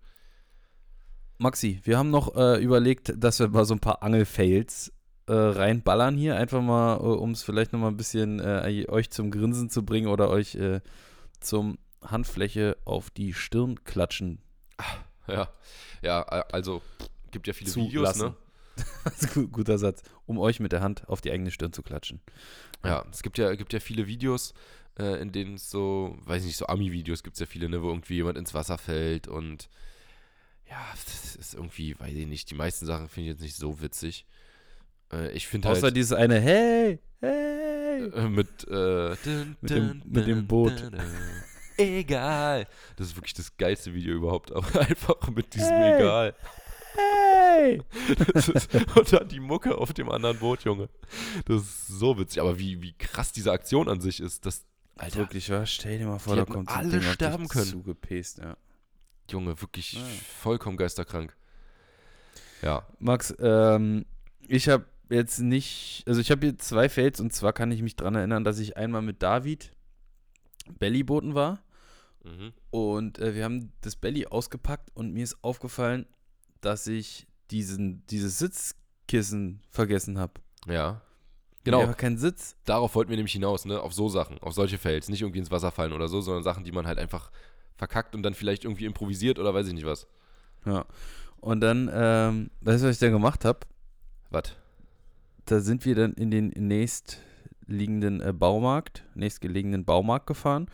Maxi, 1.38 1.80
wir 1.84 1.98
haben 1.98 2.10
noch 2.10 2.36
äh, 2.36 2.62
überlegt, 2.62 3.14
dass 3.16 3.40
wir 3.40 3.48
mal 3.50 3.64
so 3.66 3.76
ein 3.76 3.80
paar 3.80 4.02
Angelfails 4.02 4.92
äh, 5.28 5.34
reinballern 5.34 6.16
hier, 6.16 6.38
einfach 6.38 6.62
mal, 6.62 6.96
äh, 6.98 7.00
um 7.00 7.32
es 7.32 7.44
vielleicht 7.44 7.74
noch 7.74 7.80
mal 7.80 7.90
ein 7.90 7.98
bisschen 7.98 8.40
äh, 8.40 8.86
euch 8.88 9.10
zum 9.10 9.30
Grinsen 9.32 9.70
zu 9.70 9.86
bringen 9.86 10.08
oder 10.08 10.30
euch 10.30 10.56
äh, 10.56 10.82
zum 11.40 11.78
Handfläche 12.02 12.78
auf 12.86 13.10
die 13.10 13.34
Stirn 13.34 13.84
klatschen 13.84 14.40
Ja, 15.28 15.50
ja, 16.02 16.22
äh, 16.30 16.44
also 16.52 16.82
gibt 17.32 17.48
ja 17.48 17.54
viele 17.54 17.72
zu 17.72 17.82
Videos, 17.82 18.16
ne? 18.18 18.36
Das 19.04 19.24
ist 19.24 19.38
ein 19.38 19.52
guter 19.52 19.78
Satz, 19.78 20.04
um 20.26 20.38
euch 20.38 20.60
mit 20.60 20.72
der 20.72 20.82
Hand 20.82 21.08
auf 21.10 21.20
die 21.20 21.32
eigene 21.32 21.52
Stirn 21.52 21.74
zu 21.74 21.82
klatschen. 21.82 22.22
Ja, 22.86 23.04
es 23.12 23.24
gibt 23.24 23.38
ja, 23.38 23.56
gibt 23.56 23.74
ja 23.74 23.80
viele 23.80 24.06
Videos, 24.06 24.54
äh, 25.00 25.20
in 25.20 25.32
denen 25.32 25.56
es 25.56 25.70
so, 25.72 26.16
weiß 26.22 26.44
nicht, 26.44 26.58
so 26.58 26.68
Ami-Videos 26.68 27.24
gibt 27.24 27.36
es 27.36 27.40
ja 27.40 27.48
viele, 27.48 27.70
ne, 27.70 27.82
wo 27.82 27.90
irgendwie 27.90 28.16
jemand 28.16 28.38
ins 28.38 28.54
Wasser 28.54 28.78
fällt 28.78 29.28
und 29.28 29.68
ja, 30.70 30.80
das 30.94 31.36
ist 31.36 31.54
irgendwie, 31.56 32.00
weiß 32.00 32.14
ich 32.14 32.28
nicht, 32.28 32.52
die 32.52 32.56
meisten 32.56 32.86
Sachen 32.86 33.10
finde 33.10 33.30
ich 33.30 33.34
jetzt 33.34 33.42
nicht 33.42 33.56
so 33.56 33.82
witzig. 33.82 34.26
Äh, 35.12 35.32
ich 35.32 35.48
finde 35.48 35.70
Außer 35.70 35.84
halt 35.84 35.96
dieses 35.96 36.14
eine 36.14 36.40
Hey, 36.40 37.00
hey. 37.20 38.10
äh, 38.10 38.28
mit, 38.30 38.68
äh, 38.70 39.10
Mit 39.62 39.70
dem- 39.70 40.02
mit 40.06 40.28
dem 40.28 40.48
Boot. 40.48 40.92
Egal. 41.78 42.68
Das 42.96 43.08
ist 43.08 43.16
wirklich 43.16 43.34
das 43.36 43.56
geilste 43.58 43.94
Video 43.94 44.16
überhaupt, 44.16 44.52
aber 44.52 44.80
einfach 44.82 45.30
mit 45.30 45.54
diesem 45.54 45.70
Hey. 45.70 45.96
Egal. 45.96 46.36
Hey. 46.96 47.82
Ist, 48.34 48.74
und 48.96 49.14
dann 49.14 49.28
die 49.28 49.40
Mucke 49.40 49.78
auf 49.78 49.94
dem 49.94 50.10
anderen 50.10 50.40
Boot, 50.40 50.64
Junge. 50.64 50.90
Das 51.46 51.62
ist 51.62 51.88
so 51.88 52.18
witzig. 52.18 52.42
Aber 52.42 52.58
wie, 52.58 52.82
wie 52.82 52.94
krass 52.94 53.32
diese 53.32 53.52
Aktion 53.52 53.88
an 53.88 54.02
sich 54.02 54.20
ist, 54.20 54.46
das, 54.48 54.66
Alter, 54.96 55.20
Wirklich, 55.20 55.52
was? 55.52 55.72
Stell 55.72 56.00
dir 56.00 56.08
mal 56.08 56.18
vor, 56.18 56.36
da 56.36 56.46
kommt 56.46 56.70
alle 56.70 56.90
Ding 56.90 57.02
sterben 57.04 57.48
können. 57.48 57.66
Zugepest, 57.68 58.40
ja. 58.40 58.58
Junge, 59.30 59.62
wirklich 59.62 59.94
Ja. 59.94 60.02
vollkommen 60.42 60.76
geisterkrank. 60.78 61.36
Ja, 62.64 62.88
Max, 62.98 63.36
ähm, 63.40 64.06
ich 64.48 64.68
habe 64.70 64.86
jetzt 65.10 65.40
nicht, 65.40 66.04
also 66.08 66.20
ich 66.22 66.32
habe 66.32 66.48
hier 66.48 66.58
zwei 66.58 66.90
Fails 66.90 67.20
und 67.20 67.34
zwar 67.34 67.54
kann 67.54 67.72
ich 67.72 67.82
mich 67.82 67.96
dran 67.96 68.16
erinnern, 68.16 68.44
dass 68.44 68.60
ich 68.60 68.78
einmal 68.78 69.02
mit 69.02 69.22
David 69.22 69.72
Bellyboten 70.80 71.34
war 71.34 71.64
mhm. 72.24 72.54
und 72.72 73.20
äh, 73.20 73.36
wir 73.36 73.44
haben 73.44 73.72
das 73.82 73.96
Belly 73.96 74.28
ausgepackt 74.28 74.90
und 74.94 75.14
mir 75.14 75.24
ist 75.24 75.44
aufgefallen, 75.44 76.06
dass 76.62 76.88
ich 76.88 77.28
diesen, 77.52 78.06
dieses 78.08 78.40
Sitzkissen 78.40 79.62
vergessen 79.70 80.20
habe. 80.20 80.34
ja. 80.68 81.02
Genau, 81.64 81.82
Einfach 81.82 81.98
keinen 81.98 82.18
Sitz. 82.18 82.56
darauf 82.64 82.96
wollten 82.96 83.10
wir 83.10 83.18
nämlich 83.18 83.34
hinaus, 83.34 83.66
ne? 83.66 83.82
Auf 83.82 83.94
so 83.94 84.08
Sachen, 84.08 84.40
auf 84.40 84.54
solche 84.54 84.78
Fails. 84.78 85.10
Nicht 85.10 85.22
irgendwie 85.22 85.40
ins 85.40 85.52
Wasser 85.52 85.70
fallen 85.70 85.92
oder 85.92 86.08
so, 86.08 86.22
sondern 86.22 86.42
Sachen, 86.42 86.64
die 86.64 86.72
man 86.72 86.88
halt 86.88 86.98
einfach 86.98 87.30
verkackt 87.76 88.16
und 88.16 88.24
dann 88.24 88.34
vielleicht 88.34 88.64
irgendwie 88.64 88.86
improvisiert 88.86 89.38
oder 89.38 89.54
weiß 89.54 89.68
ich 89.68 89.74
nicht 89.74 89.86
was. 89.86 90.08
Ja. 90.66 90.86
Und 91.42 91.60
dann, 91.60 91.90
ähm, 91.94 92.52
weißt 92.62 92.84
du, 92.84 92.88
was 92.88 92.96
ich 92.96 93.00
da 93.00 93.10
gemacht 93.10 93.44
habe? 93.44 93.60
Was? 94.30 94.56
Da 95.48 95.62
sind 95.62 95.86
wir 95.86 95.96
dann 95.96 96.14
in 96.14 96.30
den 96.30 96.50
nächstliegenden 96.50 98.22
äh, 98.22 98.34
Baumarkt, 98.34 99.06
nächstgelegenen 99.16 99.86
Baumarkt 99.86 100.28
gefahren. 100.28 100.70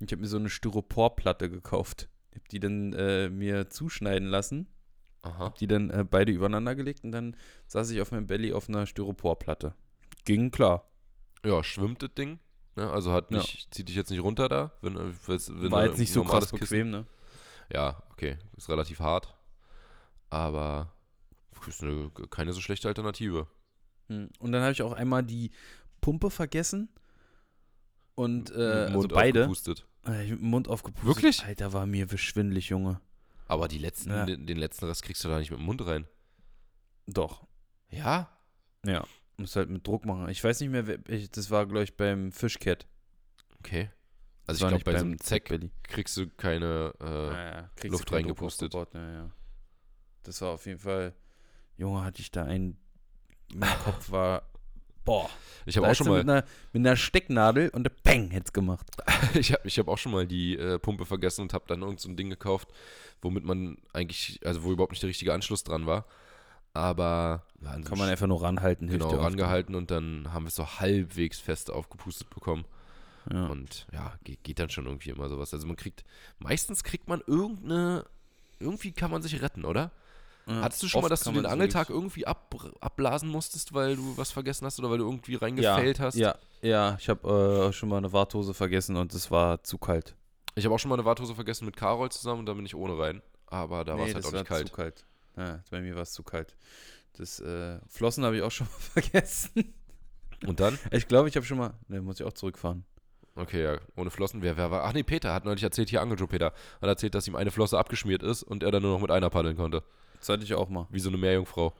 Ich 0.00 0.10
habe 0.12 0.20
mir 0.22 0.26
so 0.28 0.36
eine 0.38 0.50
Styroporplatte 0.50 1.48
gekauft. 1.48 2.08
Ich 2.32 2.36
habe 2.38 2.48
die 2.50 2.58
dann 2.60 2.92
äh, 2.94 3.28
mir 3.30 3.70
zuschneiden 3.70 4.28
lassen, 4.28 4.66
Aha. 5.22 5.38
habe 5.38 5.54
die 5.58 5.68
dann 5.68 5.90
äh, 5.90 6.04
beide 6.08 6.32
übereinander 6.32 6.74
gelegt 6.74 7.04
und 7.04 7.12
dann 7.12 7.36
saß 7.68 7.90
ich 7.90 8.00
auf 8.00 8.10
meinem 8.10 8.26
Belly 8.26 8.52
auf 8.52 8.68
einer 8.68 8.86
Styroporplatte. 8.86 9.74
Ging 10.24 10.50
klar. 10.50 10.88
Ja, 11.44 11.62
schwimmt 11.62 12.02
das 12.02 12.12
Ding. 12.14 12.40
Ne? 12.74 12.90
Also 12.90 13.12
hat 13.12 13.30
Ja. 13.30 13.38
nicht, 13.38 13.72
zieht 13.72 13.88
dich 13.88 13.96
jetzt 13.96 14.10
nicht 14.10 14.22
runter 14.22 14.48
da. 14.48 14.72
Wenn, 14.82 14.96
äh, 14.96 15.12
wenn 15.28 15.70
War 15.70 15.86
jetzt 15.86 15.98
nicht 15.98 16.12
so 16.12 16.24
krass 16.24 16.50
Kissen- 16.50 16.58
bequem, 16.58 16.90
ne? 16.90 17.06
Ja, 17.72 18.02
okay. 18.10 18.36
Ist 18.56 18.68
relativ 18.68 18.98
hart. 18.98 19.32
Aber 20.28 20.92
ist 21.68 21.82
eine, 21.84 22.10
keine 22.30 22.52
so 22.52 22.60
schlechte 22.60 22.88
Alternative. 22.88 23.46
Hm. 24.08 24.28
Und 24.38 24.52
dann 24.52 24.62
habe 24.62 24.72
ich 24.72 24.82
auch 24.82 24.92
einmal 24.92 25.22
die 25.22 25.50
Pumpe 26.00 26.30
vergessen. 26.30 26.88
Und 28.14 28.50
äh, 28.50 28.88
also 28.92 29.06
beide. 29.08 29.42
aufgepustet. 29.42 29.86
Äh, 30.06 30.24
ich 30.24 30.30
mit 30.32 30.40
dem 30.40 30.48
Mund 30.50 30.68
aufgepustet. 30.68 31.06
Wirklich? 31.08 31.44
Alter, 31.44 31.72
war 31.72 31.86
mir 31.86 32.08
schwindelig, 32.18 32.68
Junge. 32.68 33.00
Aber 33.46 33.68
die 33.68 33.78
letzten, 33.78 34.10
Ja. 34.10 34.26
den, 34.26 34.46
den 34.46 34.58
letzten 34.58 34.86
Rest 34.86 35.02
kriegst 35.02 35.24
du 35.24 35.28
da 35.28 35.38
nicht 35.38 35.50
mit 35.50 35.60
dem 35.60 35.66
Mund 35.66 35.84
rein. 35.86 36.06
Doch. 37.06 37.46
Ja? 37.90 38.28
Ja. 38.84 39.04
Muss 39.36 39.54
halt 39.56 39.70
mit 39.70 39.86
Druck 39.86 40.04
machen. 40.04 40.28
Ich 40.28 40.42
weiß 40.42 40.60
nicht 40.60 40.70
mehr, 40.70 40.84
ich, 41.08 41.30
das 41.30 41.50
war, 41.50 41.64
glaube 41.66 41.84
ich, 41.84 41.96
beim 41.96 42.32
Fishcat. 42.32 42.86
Okay. 43.60 43.90
Das 44.46 44.56
Also 44.56 44.64
war 44.66 44.72
ich 44.72 44.82
glaube, 44.84 44.92
bei 44.92 44.98
so 44.98 45.04
einem 45.06 45.20
Zeck 45.20 45.50
kriegst 45.84 46.16
du 46.16 46.28
keine, 46.28 46.92
äh, 47.00 47.04
Ja, 47.04 47.50
ja, 47.52 47.70
kriegst 47.76 47.92
Luft 47.92 48.12
reingepustet. 48.12 48.74
Ja, 48.74 48.86
ja. 48.94 49.30
Das 50.24 50.40
war 50.40 50.50
auf 50.50 50.66
jeden 50.66 50.78
Fall, 50.80 51.14
Junge, 51.76 52.02
hatte 52.02 52.20
ich 52.20 52.30
da 52.30 52.44
einen, 52.44 52.76
mein 53.54 53.78
Kopf 53.84 54.10
war, 54.10 54.42
boah. 55.04 55.30
ich 55.66 55.76
habe 55.76 55.88
auch 55.88 55.94
schon 55.94 56.08
mal, 56.08 56.18
Mit 56.18 56.28
einer, 56.28 56.44
mit 56.72 56.86
einer 56.86 56.96
Stecknadel 56.96 57.70
und 57.70 57.90
Bang, 58.02 58.30
hätt's 58.30 58.52
gemacht. 58.52 58.86
ich 59.34 59.52
habe 59.52 59.66
ich 59.66 59.78
hab 59.78 59.88
auch 59.88 59.98
schon 59.98 60.12
mal 60.12 60.26
die 60.26 60.56
äh, 60.56 60.78
Pumpe 60.78 61.06
vergessen 61.06 61.42
und 61.42 61.54
habe 61.54 61.64
dann 61.68 61.82
irgend 61.82 62.00
so 62.00 62.08
ein 62.08 62.16
Ding 62.16 62.30
gekauft, 62.30 62.68
womit 63.22 63.44
man 63.44 63.78
eigentlich, 63.92 64.40
also 64.44 64.64
wo 64.64 64.72
überhaupt 64.72 64.92
nicht 64.92 65.02
der 65.02 65.08
richtige 65.08 65.32
Anschluss 65.32 65.64
dran 65.64 65.86
war. 65.86 66.04
Aber 66.74 67.44
ja, 67.62 67.70
an 67.70 67.82
so 67.82 67.88
Kann 67.88 67.98
man 67.98 68.08
einfach 68.08 68.26
nur 68.26 68.42
ranhalten, 68.42 68.88
hilft 68.88 69.08
genau 69.08 69.22
rangehalten 69.22 69.74
und 69.74 69.90
dann 69.90 70.32
haben 70.32 70.44
wir 70.44 70.48
es 70.48 70.54
so 70.54 70.66
halbwegs 70.78 71.40
fest 71.40 71.70
aufgepustet 71.70 72.30
bekommen. 72.30 72.64
Ja. 73.32 73.46
Und 73.46 73.86
ja, 73.92 74.14
geht, 74.24 74.42
geht 74.44 74.58
dann 74.58 74.70
schon 74.70 74.86
irgendwie 74.86 75.10
immer 75.10 75.28
sowas. 75.28 75.52
Also 75.52 75.66
man 75.66 75.76
kriegt, 75.76 76.04
meistens 76.38 76.84
kriegt 76.84 77.08
man 77.08 77.22
irgendeine, 77.26 78.04
irgendwie 78.58 78.92
kann 78.92 79.10
man 79.10 79.22
sich 79.22 79.42
retten, 79.42 79.64
oder? 79.64 79.90
Ja, 80.48 80.62
Hattest 80.62 80.82
du 80.82 80.88
schon 80.88 81.02
mal, 81.02 81.08
dass 81.08 81.20
du 81.20 81.32
den 81.32 81.44
Angeltag 81.44 81.90
irgendwie 81.90 82.26
ab, 82.26 82.54
abblasen 82.80 83.28
musstest, 83.28 83.74
weil 83.74 83.96
du 83.96 84.16
was 84.16 84.30
vergessen 84.30 84.64
hast 84.64 84.78
oder 84.78 84.90
weil 84.90 84.98
du 84.98 85.04
irgendwie 85.04 85.32
ja, 85.34 85.38
reingefällt 85.40 86.00
hast? 86.00 86.14
Ja, 86.14 86.36
ja, 86.62 86.96
ich 86.98 87.08
habe 87.10 87.68
äh, 87.68 87.72
schon 87.72 87.90
mal 87.90 87.98
eine 87.98 88.12
Warthose 88.12 88.54
vergessen 88.54 88.96
und 88.96 89.12
es 89.12 89.30
war 89.30 89.62
zu 89.62 89.76
kalt. 89.76 90.14
Ich 90.54 90.64
habe 90.64 90.74
auch 90.74 90.78
schon 90.78 90.88
mal 90.88 90.94
eine 90.94 91.04
Warthose 91.04 91.34
vergessen 91.34 91.66
mit 91.66 91.76
Carol 91.76 92.10
zusammen 92.10 92.40
und 92.40 92.46
da 92.46 92.54
bin 92.54 92.64
ich 92.64 92.74
ohne 92.74 92.98
rein. 92.98 93.20
Aber 93.46 93.84
da 93.84 93.92
war 93.98 94.00
es 94.00 94.08
Nee, 94.08 94.14
halt 94.14 94.26
auch 94.26 94.32
nicht 94.32 94.46
kalt. 94.46 94.68
zu 94.68 94.74
kalt. 94.74 95.04
Ja, 95.36 95.60
bei 95.70 95.80
mir 95.80 95.94
war 95.94 96.02
es 96.02 96.12
zu 96.12 96.22
kalt. 96.22 96.56
Das 97.12 97.40
äh, 97.40 97.78
Flossen 97.86 98.24
habe 98.24 98.36
ich 98.36 98.42
auch 98.42 98.50
schon 98.50 98.66
mal 98.94 99.02
vergessen. 99.02 99.74
Und 100.46 100.60
dann? 100.60 100.78
Ich 100.92 101.08
glaube, 101.08 101.28
ich 101.28 101.36
habe 101.36 101.44
schon 101.44 101.58
mal. 101.58 101.74
Ne, 101.88 102.00
muss 102.00 102.20
ich 102.20 102.26
auch 102.26 102.32
zurückfahren. 102.32 102.84
Okay, 103.34 103.62
ja, 103.62 103.78
ohne 103.96 104.10
Flossen. 104.10 104.42
Wer, 104.42 104.56
wer 104.56 104.70
war? 104.70 104.84
Ach 104.84 104.92
nee, 104.92 105.02
Peter 105.04 105.32
hat 105.32 105.44
neulich 105.44 105.62
erzählt, 105.62 105.90
hier 105.90 106.00
Angeljoe 106.00 106.26
Peter, 106.26 106.52
hat 106.80 106.88
erzählt, 106.88 107.14
dass 107.14 107.28
ihm 107.28 107.36
eine 107.36 107.50
Flosse 107.50 107.78
abgeschmiert 107.78 108.22
ist 108.22 108.42
und 108.42 108.62
er 108.62 108.72
dann 108.72 108.82
nur 108.82 108.92
noch 108.94 109.00
mit 109.00 109.10
einer 109.10 109.30
paddeln 109.30 109.56
konnte. 109.56 109.84
Das 110.18 110.28
hatte 110.28 110.44
ich 110.44 110.54
auch 110.54 110.68
mal. 110.68 110.86
Wie 110.90 111.00
so 111.00 111.08
eine 111.08 111.18
Meerjungfrau. 111.18 111.72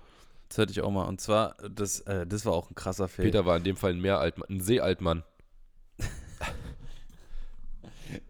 Das 0.48 0.58
hatte 0.58 0.72
ich 0.72 0.80
auch 0.80 0.90
mal. 0.90 1.04
Und 1.04 1.20
zwar, 1.20 1.56
das, 1.70 2.00
äh, 2.00 2.26
das 2.26 2.46
war 2.46 2.52
auch 2.52 2.70
ein 2.70 2.74
krasser 2.74 3.08
Fail. 3.08 3.26
Peter 3.26 3.44
war 3.44 3.56
in 3.56 3.64
dem 3.64 3.76
Fall 3.76 3.92
ein 3.92 4.00
Meeraltmann, 4.00 4.48
ein 4.48 4.60
Seealtmann. 4.60 5.24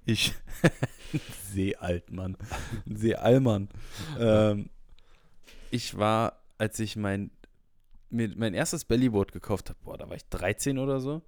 Ich. 0.04 0.34
Seealtmann. 1.52 2.36
Seeallmann. 2.86 3.68
ähm, 4.18 4.70
ich 5.70 5.96
war, 5.96 6.42
als 6.56 6.78
ich 6.80 6.96
mein, 6.96 7.30
mir 8.10 8.32
mein 8.36 8.54
erstes 8.54 8.84
Bellyboard 8.84 9.32
gekauft 9.32 9.68
habe, 9.68 9.78
boah, 9.84 9.98
da 9.98 10.08
war 10.08 10.16
ich 10.16 10.28
13 10.28 10.78
oder 10.78 11.00
so. 11.00 11.22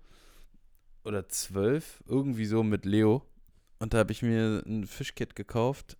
Oder 1.04 1.28
12, 1.28 2.02
irgendwie 2.06 2.44
so 2.44 2.62
mit 2.62 2.84
Leo. 2.84 3.22
Und 3.78 3.94
da 3.94 3.98
habe 3.98 4.12
ich 4.12 4.22
mir 4.22 4.62
ein 4.66 4.86
Fischkit 4.86 5.36
gekauft. 5.36 5.96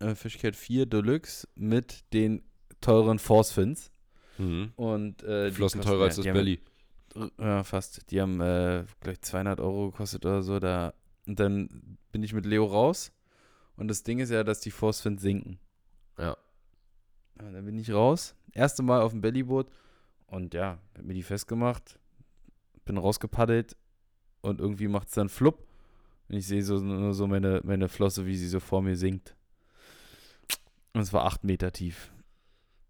Äh, 0.00 0.14
Fischkit 0.14 0.56
4 0.56 0.86
Deluxe 0.86 1.48
mit 1.54 2.04
den 2.12 2.42
teuren 2.80 3.18
Force 3.18 3.52
Fins. 3.52 3.90
Mhm. 4.38 4.72
Und 4.76 5.22
äh, 5.24 5.48
die 5.50 5.56
Flossen 5.56 5.80
teurer 5.80 6.04
als 6.04 6.16
das 6.16 6.24
Belly. 6.24 6.60
ja, 7.38 7.64
fast. 7.64 8.10
Die 8.10 8.20
haben 8.20 8.40
äh, 8.40 8.84
gleich 9.00 9.20
200 9.20 9.60
Euro 9.60 9.90
gekostet 9.90 10.24
oder 10.24 10.42
so. 10.42 10.60
Da, 10.60 10.94
und 11.26 11.40
dann 11.40 11.98
bin 12.12 12.22
ich 12.22 12.32
mit 12.32 12.46
Leo 12.46 12.64
raus. 12.64 13.12
Und 13.76 13.88
das 13.88 14.02
Ding 14.02 14.18
ist 14.18 14.30
ja, 14.30 14.44
dass 14.44 14.60
die 14.60 14.70
Force 14.70 15.00
Fins 15.00 15.22
sinken. 15.22 15.58
Ja. 16.18 16.36
ja. 17.40 17.50
Dann 17.50 17.64
bin 17.64 17.78
ich 17.78 17.92
raus. 17.92 18.34
Erste 18.52 18.82
Mal 18.82 19.02
auf 19.02 19.12
dem 19.12 19.20
Bellyboot. 19.20 19.68
Und 20.26 20.54
ja, 20.54 20.78
hab 20.96 21.04
mir 21.04 21.14
die 21.14 21.22
festgemacht. 21.22 21.98
Bin 22.84 22.98
rausgepaddelt. 22.98 23.76
Und 24.40 24.60
irgendwie 24.60 24.88
macht 24.88 25.08
es 25.08 25.14
dann 25.14 25.28
flupp. 25.28 25.66
Und 26.28 26.36
ich 26.36 26.46
sehe 26.46 26.62
so, 26.62 26.78
nur 26.78 27.14
so 27.14 27.26
meine, 27.26 27.60
meine 27.64 27.88
Flosse, 27.88 28.26
wie 28.26 28.36
sie 28.36 28.48
so 28.48 28.60
vor 28.60 28.82
mir 28.82 28.96
sinkt. 28.96 29.34
Und 30.94 31.00
es 31.02 31.12
war 31.12 31.24
acht 31.24 31.44
Meter 31.44 31.72
tief. 31.72 32.12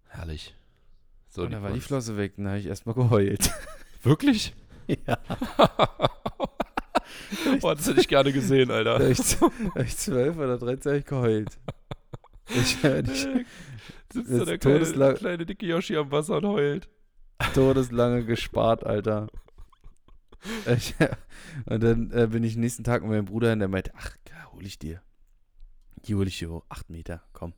Herrlich. 0.09 0.55
So, 1.29 1.43
und 1.43 1.53
dann 1.53 1.63
war 1.63 1.73
die. 1.73 1.81
Flosse 1.81 2.17
weg. 2.17 2.35
Und 2.37 2.45
dann 2.45 2.53
habe 2.53 2.61
ich 2.61 2.67
erstmal 2.67 2.95
geheult. 2.95 3.51
Wirklich? 4.03 4.55
ja. 4.87 5.19
oh, 7.63 7.75
das 7.75 7.87
hätte 7.89 8.01
ich 8.01 8.09
gerne 8.09 8.33
gesehen, 8.33 8.69
Da 8.69 8.77
Alter. 8.77 8.95
hab 8.95 9.03
ich, 9.03 9.19
da 9.75 9.87
12 9.87 10.37
oder 10.37 10.59
13 10.59 10.93
hab 10.93 10.99
ich 10.99 11.05
geheult. 11.05 11.59
Ich, 12.49 12.83
ich, 12.83 13.29
Sitzt 14.11 14.33
da 14.33 14.45
der 14.47 14.59
kleine, 14.59 15.15
kleine 15.15 15.45
dicke 15.45 15.67
Yoshi 15.67 15.97
am 15.97 16.11
Wasser 16.11 16.39
und 16.39 16.47
heult. 16.47 16.89
todeslange 17.53 18.25
gespart, 18.25 18.85
Alter. 18.85 19.27
Ich, 20.67 20.95
und 21.67 21.83
dann 21.83 22.11
äh, 22.13 22.29
bin 22.29 22.43
ich 22.45 22.57
nächsten 22.57 22.85
Tag 22.85 23.03
mit 23.03 23.11
meinem 23.11 23.27
Bruder 23.27 23.51
hin, 23.51 23.59
der 23.59 23.69
meinte, 23.69 23.93
ach, 23.97 24.17
hol 24.53 24.67
ich 24.67 24.79
dir. 24.79 25.03
Die 26.07 26.15
hol 26.15 26.27
ich 26.27 26.39
dir 26.39 26.51
hoch. 26.51 26.65
Acht 26.69 26.91
Meter, 26.91 27.23
komm. 27.33 27.53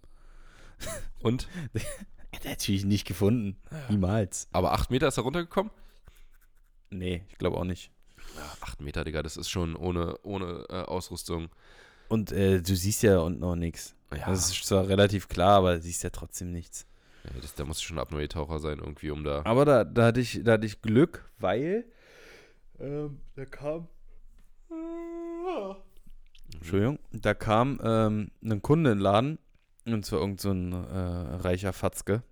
Und? 1.22 1.48
Er 2.32 2.48
natürlich 2.48 2.84
nicht 2.84 3.08
gefunden. 3.08 3.56
Niemals. 3.88 4.46
Aber 4.52 4.72
8 4.72 4.92
Meter 4.92 5.08
ist 5.08 5.16
er 5.16 5.24
runtergekommen? 5.24 5.72
Nee, 6.90 7.24
ich 7.28 7.38
glaube 7.38 7.56
auch 7.56 7.64
nicht. 7.64 7.90
Ja, 8.36 8.42
8 8.60 8.80
Meter, 8.82 9.02
Digga, 9.02 9.24
das 9.24 9.36
ist 9.36 9.50
schon 9.50 9.74
ohne, 9.74 10.16
ohne 10.22 10.64
äh, 10.68 10.82
Ausrüstung. 10.82 11.48
Und 12.08 12.30
äh, 12.30 12.62
du 12.62 12.76
siehst 12.76 13.02
ja 13.02 13.18
unten 13.18 13.42
auch 13.42 13.56
nichts. 13.56 13.96
Ja, 14.16 14.26
Das 14.30 14.48
ist 14.48 14.64
zwar 14.64 14.86
relativ 14.86 15.28
klar, 15.28 15.56
aber 15.58 15.74
du 15.74 15.82
siehst 15.82 16.04
ja 16.04 16.10
trotzdem 16.10 16.52
nichts. 16.52 16.86
ja 17.24 17.30
das, 17.40 17.54
da 17.56 17.64
muss 17.64 17.82
schon 17.82 17.98
ein 17.98 18.00
Apnoe-Taucher 18.02 18.60
sein, 18.60 18.78
irgendwie, 18.78 19.10
um 19.10 19.24
da. 19.24 19.42
Aber 19.44 19.64
da, 19.64 19.82
da, 19.82 20.06
hatte, 20.06 20.20
ich, 20.20 20.40
da 20.44 20.52
hatte 20.52 20.66
ich 20.66 20.82
Glück, 20.82 21.28
weil 21.38 21.84
ähm, 22.78 23.18
da 23.34 23.44
kam. 23.44 23.88
Entschuldigung, 26.54 26.98
da 27.12 27.34
kam 27.34 27.80
ähm, 27.82 28.30
ein 28.44 28.62
Kunde 28.62 28.92
in 28.92 28.98
den 28.98 29.02
Laden, 29.02 29.38
und 29.86 30.04
zwar 30.04 30.20
irgend 30.20 30.40
so 30.40 30.50
ein 30.50 30.72
äh, 30.72 30.76
reicher 31.36 31.72
Fatzke, 31.72 32.22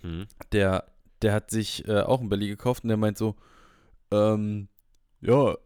Hm. 0.00 0.26
der, 0.52 0.84
der 1.22 1.32
hat 1.32 1.50
sich 1.50 1.86
äh, 1.88 2.00
auch 2.02 2.20
ein 2.20 2.28
Belly 2.28 2.48
gekauft 2.48 2.84
und 2.84 2.88
der 2.88 2.96
meint 2.96 3.18
so, 3.18 3.34
ähm, 4.10 4.68
ja, 5.20 5.56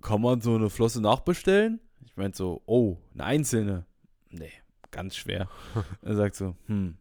kann 0.00 0.22
man 0.22 0.40
so 0.40 0.54
eine 0.54 0.70
Flosse 0.70 1.00
nachbestellen? 1.00 1.80
Ich 2.04 2.16
meinte 2.16 2.38
so, 2.38 2.62
oh, 2.66 2.98
eine 3.14 3.24
einzelne. 3.24 3.84
Nee, 4.30 4.52
ganz 4.90 5.16
schwer. 5.16 5.48
er 6.02 6.14
sagt 6.14 6.36
so, 6.36 6.56
hm, 6.66 6.96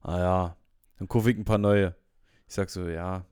ah 0.00 0.18
ja, 0.18 0.56
dann 0.98 1.08
kaufe 1.08 1.30
ich 1.30 1.36
ein 1.36 1.44
paar 1.44 1.58
neue. 1.58 1.94
Ich 2.48 2.54
sag 2.54 2.70
so, 2.70 2.88
ja, 2.88 3.24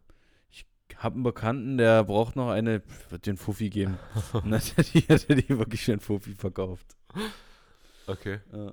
ich 0.51 0.67
habe 0.97 1.15
einen 1.15 1.23
Bekannten, 1.25 1.79
der 1.79 2.05
braucht 2.05 2.37
noch 2.37 2.51
eine, 2.51 2.83
wird 3.09 3.27
den 3.27 3.37
Fuffi 3.37 3.71
geben. 3.71 3.99
Und 4.33 4.51
dann 4.51 4.61
hat 4.61 4.75
er 4.77 4.85
die, 4.85 5.01
hat 5.09 5.31
er 5.31 5.37
die 5.37 5.49
wirklich 5.49 5.85
für 5.85 5.93
einen 5.93 6.01
Fuffi 6.01 6.35
verkauft. 6.35 6.97
Okay. 8.07 8.41
Ja. 8.53 8.73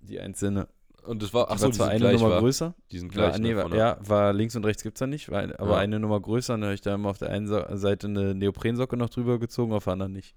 Die 0.00 0.20
einzelne. 0.20 0.68
Und 1.04 1.22
das 1.22 1.32
war, 1.32 1.50
achso, 1.50 1.62
war 1.64 1.70
die 1.70 1.76
zwar 1.76 1.88
eine 1.88 2.12
Nummer 2.12 2.30
war, 2.30 2.40
größer. 2.40 2.74
die 2.92 2.98
sind 2.98 3.16
War, 3.16 3.28
gleich. 3.30 3.40
nee, 3.40 3.50
ne, 3.50 3.56
war, 3.56 3.62
von 3.62 3.70
der- 3.72 3.80
ja, 3.80 3.98
war 4.08 4.32
links 4.32 4.54
und 4.56 4.64
rechts 4.66 4.82
gibt 4.82 4.96
es 4.96 5.00
da 5.00 5.06
nicht, 5.06 5.30
war, 5.30 5.42
aber 5.58 5.72
Ja. 5.72 5.76
eine 5.78 5.98
Nummer 5.98 6.20
größer. 6.20 6.52
Dann 6.54 6.64
habe 6.64 6.74
ich 6.74 6.80
da 6.82 6.94
immer 6.94 7.08
auf 7.10 7.18
der 7.18 7.30
einen 7.30 7.46
Seite 7.46 8.06
eine 8.08 8.34
Neoprensocke 8.34 8.96
noch 8.96 9.08
drüber 9.08 9.38
gezogen, 9.38 9.72
auf 9.72 9.84
der 9.84 9.94
anderen 9.94 10.12
nicht. 10.12 10.34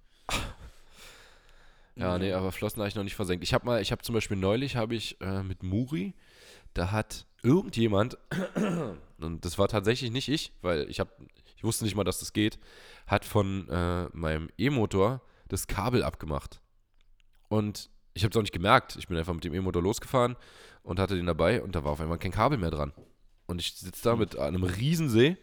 Ja, 1.95 2.17
nee, 2.17 2.31
aber 2.33 2.51
Flossen 2.51 2.79
habe 2.79 2.87
ich 2.87 2.95
noch 2.95 3.03
nicht 3.03 3.15
versenkt. 3.15 3.43
Ich 3.43 3.53
habe 3.53 3.65
mal, 3.65 3.81
ich 3.81 3.91
habe 3.91 4.01
zum 4.01 4.15
Beispiel 4.15 4.37
neulich, 4.37 4.75
habe 4.77 4.95
ich 4.95 5.19
äh, 5.21 5.43
mit 5.43 5.61
Muri, 5.61 6.13
da 6.73 6.91
hat 6.91 7.25
irgendjemand, 7.43 8.17
und 9.19 9.43
das 9.43 9.57
war 9.57 9.67
tatsächlich 9.67 10.09
nicht 10.09 10.29
ich, 10.29 10.53
weil 10.61 10.89
ich 10.89 10.99
habe, 11.01 11.11
ich 11.57 11.63
wusste 11.63 11.83
nicht 11.83 11.95
mal, 11.95 12.05
dass 12.05 12.19
das 12.19 12.31
geht, 12.33 12.59
hat 13.07 13.25
von 13.25 13.67
äh, 13.69 14.05
meinem 14.13 14.49
E-Motor 14.57 15.21
das 15.49 15.67
Kabel 15.67 16.01
abgemacht. 16.03 16.61
Und 17.49 17.89
ich 18.13 18.23
habe 18.23 18.31
es 18.31 18.37
auch 18.37 18.41
nicht 18.41 18.53
gemerkt. 18.53 18.95
Ich 18.97 19.07
bin 19.07 19.17
einfach 19.17 19.33
mit 19.33 19.43
dem 19.43 19.53
E-Motor 19.53 19.81
losgefahren 19.81 20.35
und 20.83 20.99
hatte 20.99 21.15
den 21.15 21.25
dabei 21.25 21.61
und 21.61 21.75
da 21.75 21.83
war 21.83 21.91
auf 21.91 22.01
einmal 22.01 22.17
kein 22.17 22.31
Kabel 22.31 22.57
mehr 22.57 22.71
dran. 22.71 22.93
Und 23.47 23.59
ich 23.59 23.73
sitze 23.73 24.03
da 24.03 24.15
mit 24.15 24.37
einem 24.37 24.63
Riesensee 24.63 25.37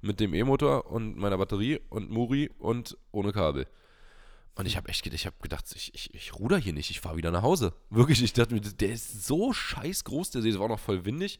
mit 0.00 0.20
dem 0.20 0.34
E-Motor 0.34 0.90
und 0.90 1.16
meiner 1.16 1.38
Batterie 1.38 1.80
und 1.88 2.10
Muri 2.10 2.50
und 2.58 2.98
ohne 3.12 3.32
Kabel. 3.32 3.66
Und 4.54 4.66
ich 4.66 4.76
habe 4.76 4.88
echt 4.88 5.02
gedacht, 5.02 5.20
ich 5.20 5.26
habe 5.26 5.36
gedacht, 5.40 5.64
ich, 5.74 5.94
ich, 5.94 6.12
ich 6.12 6.34
ruder 6.34 6.58
hier 6.58 6.74
nicht, 6.74 6.90
ich 6.90 7.00
fahre 7.00 7.16
wieder 7.16 7.30
nach 7.30 7.42
Hause. 7.42 7.72
Wirklich, 7.90 8.22
ich 8.22 8.32
dachte 8.32 8.52
mir, 8.52 8.60
der 8.60 8.92
ist 8.92 9.24
so 9.24 9.52
scheiß 9.52 10.04
groß, 10.04 10.30
der 10.30 10.42
See, 10.42 10.50
es 10.50 10.58
war 10.58 10.66
auch 10.66 10.70
noch 10.70 10.80
voll 10.80 11.04
windig. 11.04 11.38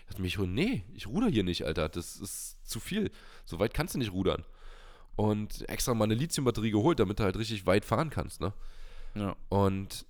Ich 0.00 0.06
dachte 0.06 0.22
mir, 0.22 0.28
ich, 0.28 0.38
nee, 0.38 0.84
ich 0.94 1.06
ruder 1.06 1.28
hier 1.28 1.44
nicht, 1.44 1.64
Alter, 1.64 1.88
das 1.88 2.16
ist 2.16 2.66
zu 2.66 2.80
viel. 2.80 3.10
So 3.44 3.58
weit 3.58 3.74
kannst 3.74 3.94
du 3.94 3.98
nicht 3.98 4.12
rudern. 4.12 4.44
Und 5.16 5.68
extra 5.68 5.94
mal 5.94 6.04
eine 6.04 6.14
Lithiumbatterie 6.14 6.70
geholt, 6.70 7.00
damit 7.00 7.18
du 7.18 7.24
halt 7.24 7.36
richtig 7.36 7.66
weit 7.66 7.84
fahren 7.84 8.10
kannst, 8.10 8.40
ne? 8.40 8.52
Ja. 9.14 9.36
Und 9.48 10.06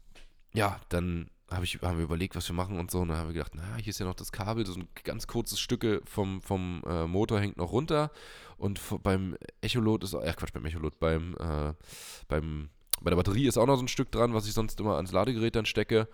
ja, 0.55 0.81
dann 0.89 1.29
hab 1.51 1.63
ich, 1.63 1.79
haben 1.83 1.99
wir 1.99 2.05
überlegt, 2.05 2.37
was 2.37 2.49
wir 2.49 2.55
machen 2.55 2.79
und 2.79 2.91
so. 2.91 3.01
Und 3.01 3.09
dann 3.09 3.19
haben 3.19 3.29
wir 3.29 3.35
gedacht, 3.35 3.53
na, 3.55 3.77
hier 3.77 3.91
ist 3.91 3.99
ja 3.99 4.07
noch 4.07 4.15
das 4.15 4.33
Kabel, 4.33 4.65
so 4.65 4.75
ein 4.75 4.89
ganz 5.03 5.27
kurzes 5.27 5.61
Stücke 5.61 6.01
vom, 6.07 6.41
vom 6.41 6.83
äh, 6.87 7.07
Motor 7.07 7.41
hängt 7.41 7.57
noch 7.57 7.73
runter. 7.73 8.11
Und 8.57 8.81
beim 9.03 9.37
Echolot 9.61 10.05
ist, 10.05 10.15
äh, 10.15 10.33
Quatsch, 10.33 10.53
beim 10.53 10.65
Echolot, 10.65 10.99
beim, 10.99 11.37
äh, 11.39 11.75
beim, 12.29 12.71
bei 13.03 13.11
der 13.11 13.17
Batterie 13.17 13.47
ist 13.47 13.59
auch 13.59 13.67
noch 13.67 13.77
so 13.77 13.83
ein 13.83 13.89
Stück 13.89 14.11
dran, 14.11 14.33
was 14.33 14.47
ich 14.47 14.55
sonst 14.55 14.81
immer 14.81 14.97
ans 14.97 15.13
Ladegerät 15.13 15.57
dann 15.57 15.67
stecke. 15.67 16.09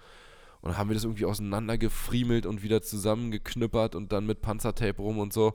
Und 0.62 0.70
dann 0.70 0.78
haben 0.78 0.90
wir 0.90 0.94
das 0.94 1.04
irgendwie 1.04 1.24
auseinandergefriemelt 1.24 2.44
und 2.44 2.62
wieder 2.62 2.82
zusammengeknüppert 2.82 3.94
und 3.94 4.12
dann 4.12 4.26
mit 4.26 4.42
Panzertape 4.42 5.00
rum 5.00 5.18
und 5.18 5.32
so. 5.32 5.54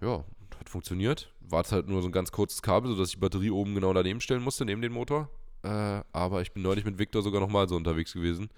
Ja, 0.00 0.24
hat 0.58 0.68
funktioniert. 0.68 1.32
War 1.40 1.60
es 1.60 1.70
halt 1.70 1.86
nur 1.86 2.02
so 2.02 2.08
ein 2.08 2.12
ganz 2.12 2.32
kurzes 2.32 2.62
Kabel, 2.62 2.90
sodass 2.90 3.08
ich 3.08 3.14
die 3.14 3.20
Batterie 3.20 3.50
oben 3.50 3.74
genau 3.74 3.92
daneben 3.92 4.20
stellen 4.20 4.42
musste, 4.42 4.64
neben 4.64 4.82
den 4.82 4.92
Motor. 4.92 5.28
Äh, 5.66 6.04
aber 6.12 6.42
ich 6.42 6.52
bin 6.52 6.62
neulich 6.62 6.84
mit 6.84 6.98
Victor 6.98 7.22
sogar 7.22 7.40
nochmal 7.40 7.68
so 7.68 7.76
unterwegs 7.76 8.12
gewesen. 8.12 8.50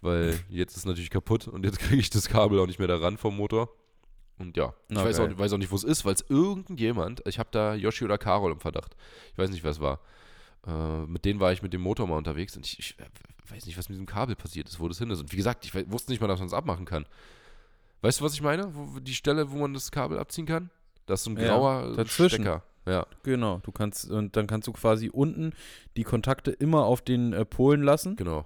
Weil 0.00 0.38
jetzt 0.48 0.72
ist 0.72 0.78
es 0.78 0.84
natürlich 0.84 1.10
kaputt 1.10 1.48
und 1.48 1.64
jetzt 1.64 1.78
kriege 1.78 2.00
ich 2.00 2.10
das 2.10 2.28
Kabel 2.28 2.58
auch 2.58 2.66
nicht 2.66 2.78
mehr 2.78 2.88
da 2.88 2.96
ran 2.98 3.16
vom 3.16 3.36
Motor. 3.36 3.70
Und 4.38 4.56
ja, 4.56 4.74
ich 4.88 4.96
Na, 4.96 5.04
weiß 5.04 5.20
auch, 5.20 5.38
weiß 5.38 5.52
auch 5.52 5.58
nicht, 5.58 5.70
wo 5.70 5.76
es 5.76 5.84
ist, 5.84 6.04
weil 6.04 6.14
es 6.14 6.24
irgendjemand, 6.28 7.22
ich 7.26 7.38
habe 7.38 7.48
da 7.52 7.74
Yoshi 7.74 8.04
oder 8.04 8.18
Carol 8.18 8.50
im 8.52 8.60
Verdacht. 8.60 8.96
Ich 9.32 9.38
weiß 9.38 9.50
nicht, 9.50 9.62
wer 9.62 9.70
es 9.70 9.80
war. 9.80 10.00
Äh, 10.66 11.06
mit 11.06 11.24
denen 11.24 11.40
war 11.40 11.52
ich 11.52 11.62
mit 11.62 11.72
dem 11.72 11.80
Motor 11.80 12.06
mal 12.06 12.16
unterwegs 12.16 12.56
und 12.56 12.66
ich, 12.66 12.78
ich 12.78 12.98
äh, 12.98 13.04
weiß 13.52 13.66
nicht, 13.66 13.78
was 13.78 13.88
mit 13.88 13.94
diesem 13.94 14.06
Kabel 14.06 14.34
passiert 14.34 14.68
ist, 14.68 14.80
wo 14.80 14.88
das 14.88 14.98
hin 14.98 15.10
ist. 15.10 15.20
Und 15.20 15.32
wie 15.32 15.36
gesagt, 15.36 15.64
ich 15.64 15.74
wusste 15.90 16.10
nicht 16.10 16.20
mal, 16.20 16.28
dass 16.28 16.40
man 16.40 16.48
es 16.48 16.54
abmachen 16.54 16.84
kann. 16.84 17.06
Weißt 18.00 18.20
du, 18.20 18.24
was 18.24 18.34
ich 18.34 18.42
meine? 18.42 18.74
Wo, 18.74 18.98
die 18.98 19.14
Stelle, 19.14 19.50
wo 19.52 19.58
man 19.58 19.74
das 19.74 19.90
Kabel 19.92 20.18
abziehen 20.18 20.46
kann? 20.46 20.70
Das 21.06 21.20
ist 21.20 21.24
so 21.24 21.30
ein 21.30 21.36
Ja, 21.36 21.48
grauer 21.48 21.94
dazwischen. 21.94 22.42
Stecker. 22.42 22.64
Ja, 22.86 23.06
Genau, 23.22 23.60
du 23.62 23.72
kannst, 23.72 24.10
und 24.10 24.36
dann 24.36 24.46
kannst 24.46 24.66
du 24.66 24.72
quasi 24.72 25.08
unten 25.08 25.52
die 25.96 26.02
Kontakte 26.02 26.50
immer 26.50 26.84
auf 26.84 27.00
den 27.00 27.32
äh, 27.32 27.44
Polen 27.44 27.82
lassen 27.82 28.16
genau. 28.16 28.44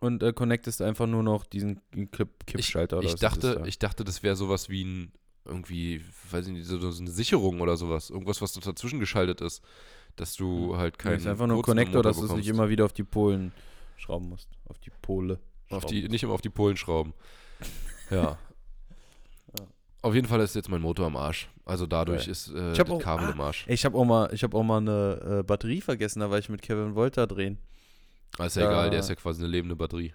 und 0.00 0.22
äh, 0.22 0.32
connectest 0.32 0.82
einfach 0.82 1.06
nur 1.06 1.22
noch 1.22 1.44
diesen 1.44 1.80
Kipp 2.12 2.46
Kippschalter 2.46 2.98
oder 2.98 3.06
Ich 3.06 3.16
das 3.16 3.34
ist 3.34 3.42
dachte, 3.42 3.60
da. 3.60 3.66
ich 3.66 3.78
dachte, 3.78 4.04
das 4.04 4.22
wäre 4.22 4.36
sowas 4.36 4.68
wie 4.68 4.84
ein, 4.84 5.12
irgendwie, 5.44 6.04
weiß 6.30 6.46
ich 6.46 6.52
nicht, 6.52 6.66
so, 6.66 6.78
so 6.78 7.00
eine 7.00 7.10
Sicherung 7.10 7.60
oder 7.60 7.76
sowas. 7.76 8.10
Irgendwas, 8.10 8.40
was 8.40 8.52
dazwischen 8.52 9.00
geschaltet 9.00 9.40
ist. 9.40 9.62
Dass 10.16 10.34
du 10.34 10.76
halt 10.76 10.98
keinen. 10.98 11.18
ist 11.18 11.26
einfach 11.26 11.46
nur 11.46 11.58
ein 11.58 11.62
Connector, 11.62 12.02
dass 12.02 12.18
du 12.18 12.24
es 12.24 12.32
nicht 12.32 12.48
immer 12.48 12.70
wieder 12.70 12.86
auf 12.86 12.94
die 12.94 13.04
Polen 13.04 13.52
schrauben 13.96 14.30
musst. 14.30 14.48
Auf 14.64 14.78
die 14.78 14.90
Pole. 15.02 15.38
Auf 15.68 15.84
die, 15.84 16.08
nicht 16.08 16.22
immer 16.22 16.32
auf 16.32 16.40
die 16.40 16.48
Polen 16.48 16.76
schrauben. 16.76 17.12
Ja. 18.10 18.38
Auf 20.02 20.14
jeden 20.14 20.26
Fall 20.28 20.40
ist 20.40 20.54
jetzt 20.54 20.68
mein 20.68 20.80
Motor 20.82 21.06
am 21.06 21.16
Arsch. 21.16 21.48
Also 21.64 21.86
dadurch 21.86 22.22
Geil. 22.22 22.30
ist 22.30 22.48
äh, 22.48 22.74
das 22.74 22.88
auch- 22.90 23.00
Kabel 23.00 23.26
ah, 23.28 23.32
im 23.32 23.40
Arsch. 23.40 23.64
Ich 23.68 23.84
habe 23.84 23.96
auch 23.98 24.04
mal, 24.04 24.32
ich 24.32 24.42
habe 24.44 24.56
auch 24.56 24.62
mal 24.62 24.78
eine 24.78 25.38
äh, 25.40 25.42
Batterie 25.42 25.80
vergessen, 25.80 26.20
da 26.20 26.30
war 26.30 26.38
ich 26.38 26.48
mit 26.48 26.62
Kevin 26.62 26.94
Wolter 26.94 27.26
drehen. 27.26 27.58
Ah, 28.38 28.46
ist 28.46 28.56
ja 28.56 28.62
da- 28.64 28.70
egal, 28.70 28.90
der 28.90 29.00
ist 29.00 29.08
ja 29.08 29.14
quasi 29.16 29.40
eine 29.42 29.50
lebende 29.50 29.74
Batterie. 29.74 30.12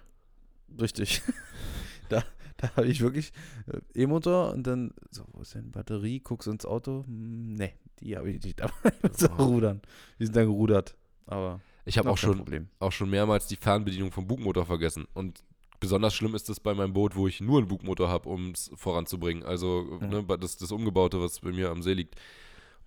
Richtig. 0.80 1.22
da 2.08 2.24
da 2.58 2.70
habe 2.76 2.86
ich 2.86 3.00
wirklich 3.00 3.32
äh, 3.66 4.02
E-Motor 4.02 4.52
und 4.52 4.66
dann 4.66 4.92
so, 5.10 5.24
wo 5.32 5.42
ist 5.42 5.54
denn 5.54 5.72
Batterie? 5.72 6.20
Guckst 6.20 6.46
ins 6.48 6.64
Auto? 6.64 7.04
Hm, 7.06 7.54
nee, 7.54 7.74
die 8.00 8.16
habe 8.16 8.30
ich 8.30 8.42
nicht 8.42 8.60
muss 9.02 9.24
auch 9.28 9.38
Oh. 9.38 9.44
rudern. 9.44 9.82
Die 10.18 10.24
sind 10.26 10.36
dann 10.36 10.46
gerudert. 10.46 10.96
Aber 11.26 11.60
Ich 11.84 11.98
habe 11.98 12.08
auch 12.10 12.16
schon, 12.18 12.68
auch 12.78 12.92
schon 12.92 13.10
mehrmals 13.10 13.46
die 13.48 13.56
Fernbedienung 13.56 14.12
vom 14.12 14.26
Bugmotor 14.26 14.64
vergessen. 14.64 15.06
Und 15.12 15.42
besonders 15.82 16.14
schlimm 16.14 16.34
ist 16.34 16.48
das 16.48 16.60
bei 16.60 16.72
meinem 16.74 16.92
Boot, 16.94 17.14
wo 17.16 17.26
ich 17.28 17.40
nur 17.40 17.58
einen 17.58 17.68
Bugmotor 17.68 18.08
habe, 18.08 18.28
um 18.28 18.52
es 18.52 18.70
voranzubringen. 18.74 19.42
Also 19.42 19.98
Ja. 20.00 20.06
ne, 20.06 20.24
das, 20.38 20.56
das 20.56 20.72
Umgebaute, 20.72 21.20
was 21.20 21.40
bei 21.40 21.50
mir 21.50 21.70
am 21.70 21.82
See 21.82 21.92
liegt. 21.92 22.14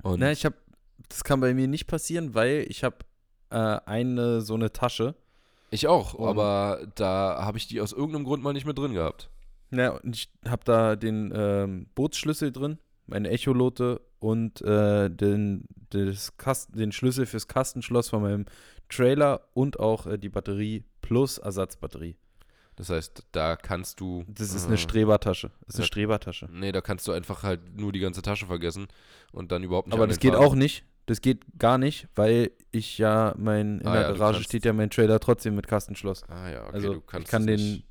Und 0.02 0.20
Na, 0.20 0.32
ich 0.32 0.46
habe, 0.46 0.56
das 1.10 1.24
kann 1.24 1.39
bei 1.41 1.54
mir 1.54 1.68
nicht 1.68 1.86
passieren, 1.88 2.34
weil 2.34 2.66
ich 2.70 2.84
habe 2.84 2.98
äh, 3.52 3.58
eine 3.58 4.41
so 4.41 4.56
eine 4.56 4.72
Tasche. 4.74 5.14
ich 5.72 5.88
auch, 5.88 6.14
Und- 6.16 6.28
aber 6.30 6.88
da 6.96 7.38
habe 7.41 7.58
ich 7.58 7.68
die 7.68 7.82
aus 7.82 7.91
irgendeinem 7.91 8.24
Grund 8.24 8.41
mal 8.43 8.54
nicht 8.54 8.66
mehr 8.66 8.74
drin 8.74 8.93
gehabt. 8.93 9.30
Ja, 9.72 9.91
und 9.98 10.16
ich 10.16 10.30
habe 10.48 10.64
da 10.64 10.96
den 10.96 11.32
ähm, 11.36 11.88
Bootsschlüssel 11.96 12.52
drin, 12.52 12.78
meine 13.08 13.30
Echolote 13.30 14.00
und 14.20 14.62
äh, 14.62 15.10
den, 15.10 15.66
das 15.89 16.38
Kasten, 16.38 16.78
den 16.78 16.91
Schlüssel 16.91 17.26
fürs 17.26 17.48
Kastenschloss 17.48 18.10
von 18.10 18.22
meinem 18.22 18.46
Trailer 18.89 19.41
und 19.54 19.80
auch 19.80 20.06
äh, 20.06 20.18
die 20.18 20.30
Batterie 20.30 20.84
plus 21.02 21.38
Ersatzbatterie. 21.39 22.16
Das 22.78 22.90
heißt, 22.90 23.24
da 23.32 23.56
kannst 23.56 24.00
du. 24.02 24.26
Das 24.28 24.54
ist 24.54 24.66
äh, 24.66 24.68
eine 24.68 24.78
Strebertasche. 24.78 25.52
Das 25.66 25.76
ist 25.76 25.80
eine. 25.80 25.88
Strebertasche. 25.88 26.50
Nee, 26.52 26.72
da 26.72 26.82
kannst 26.82 27.08
du 27.08 27.12
einfach 27.14 27.44
halt 27.44 27.80
nur 27.80 27.92
die 27.92 28.00
ganze 28.00 28.22
Tasche 28.22 28.46
vergessen 28.48 28.88
und 29.32 29.52
dann 29.52 29.64
überhaupt 29.64 29.88
nicht 29.88 29.96
Aber 29.96 30.08
das 30.08 30.20
geht 30.20 30.34
fahren. 30.34 30.44
auch 30.46 30.56
nicht. 30.56 30.84
Das 31.08 31.22
geht 31.22 31.44
gar 31.60 31.78
nicht, 31.78 32.08
weil 32.16 32.50
ich 32.72 32.98
ja 32.98 33.34
mein 33.38 33.80
in 33.80 33.88
Ah 33.88 33.94
der 33.94 34.02
ja, 34.02 34.12
Garage 34.14 34.44
steht 34.44 34.66
ja 34.66 34.74
mein 34.74 34.90
Trailer 34.90 35.20
trotzdem 35.20 35.56
mit 35.56 35.68
Kastenschloss. 35.68 36.24
Ah 36.28 36.50
ja, 36.50 36.64
okay, 36.64 36.74
also 36.74 36.94
du 36.96 37.02
kannst 37.02 37.28
ich 37.28 37.32
kann 37.32 37.42
es 37.44 37.46
den 37.46 37.56
nicht, 37.74 37.86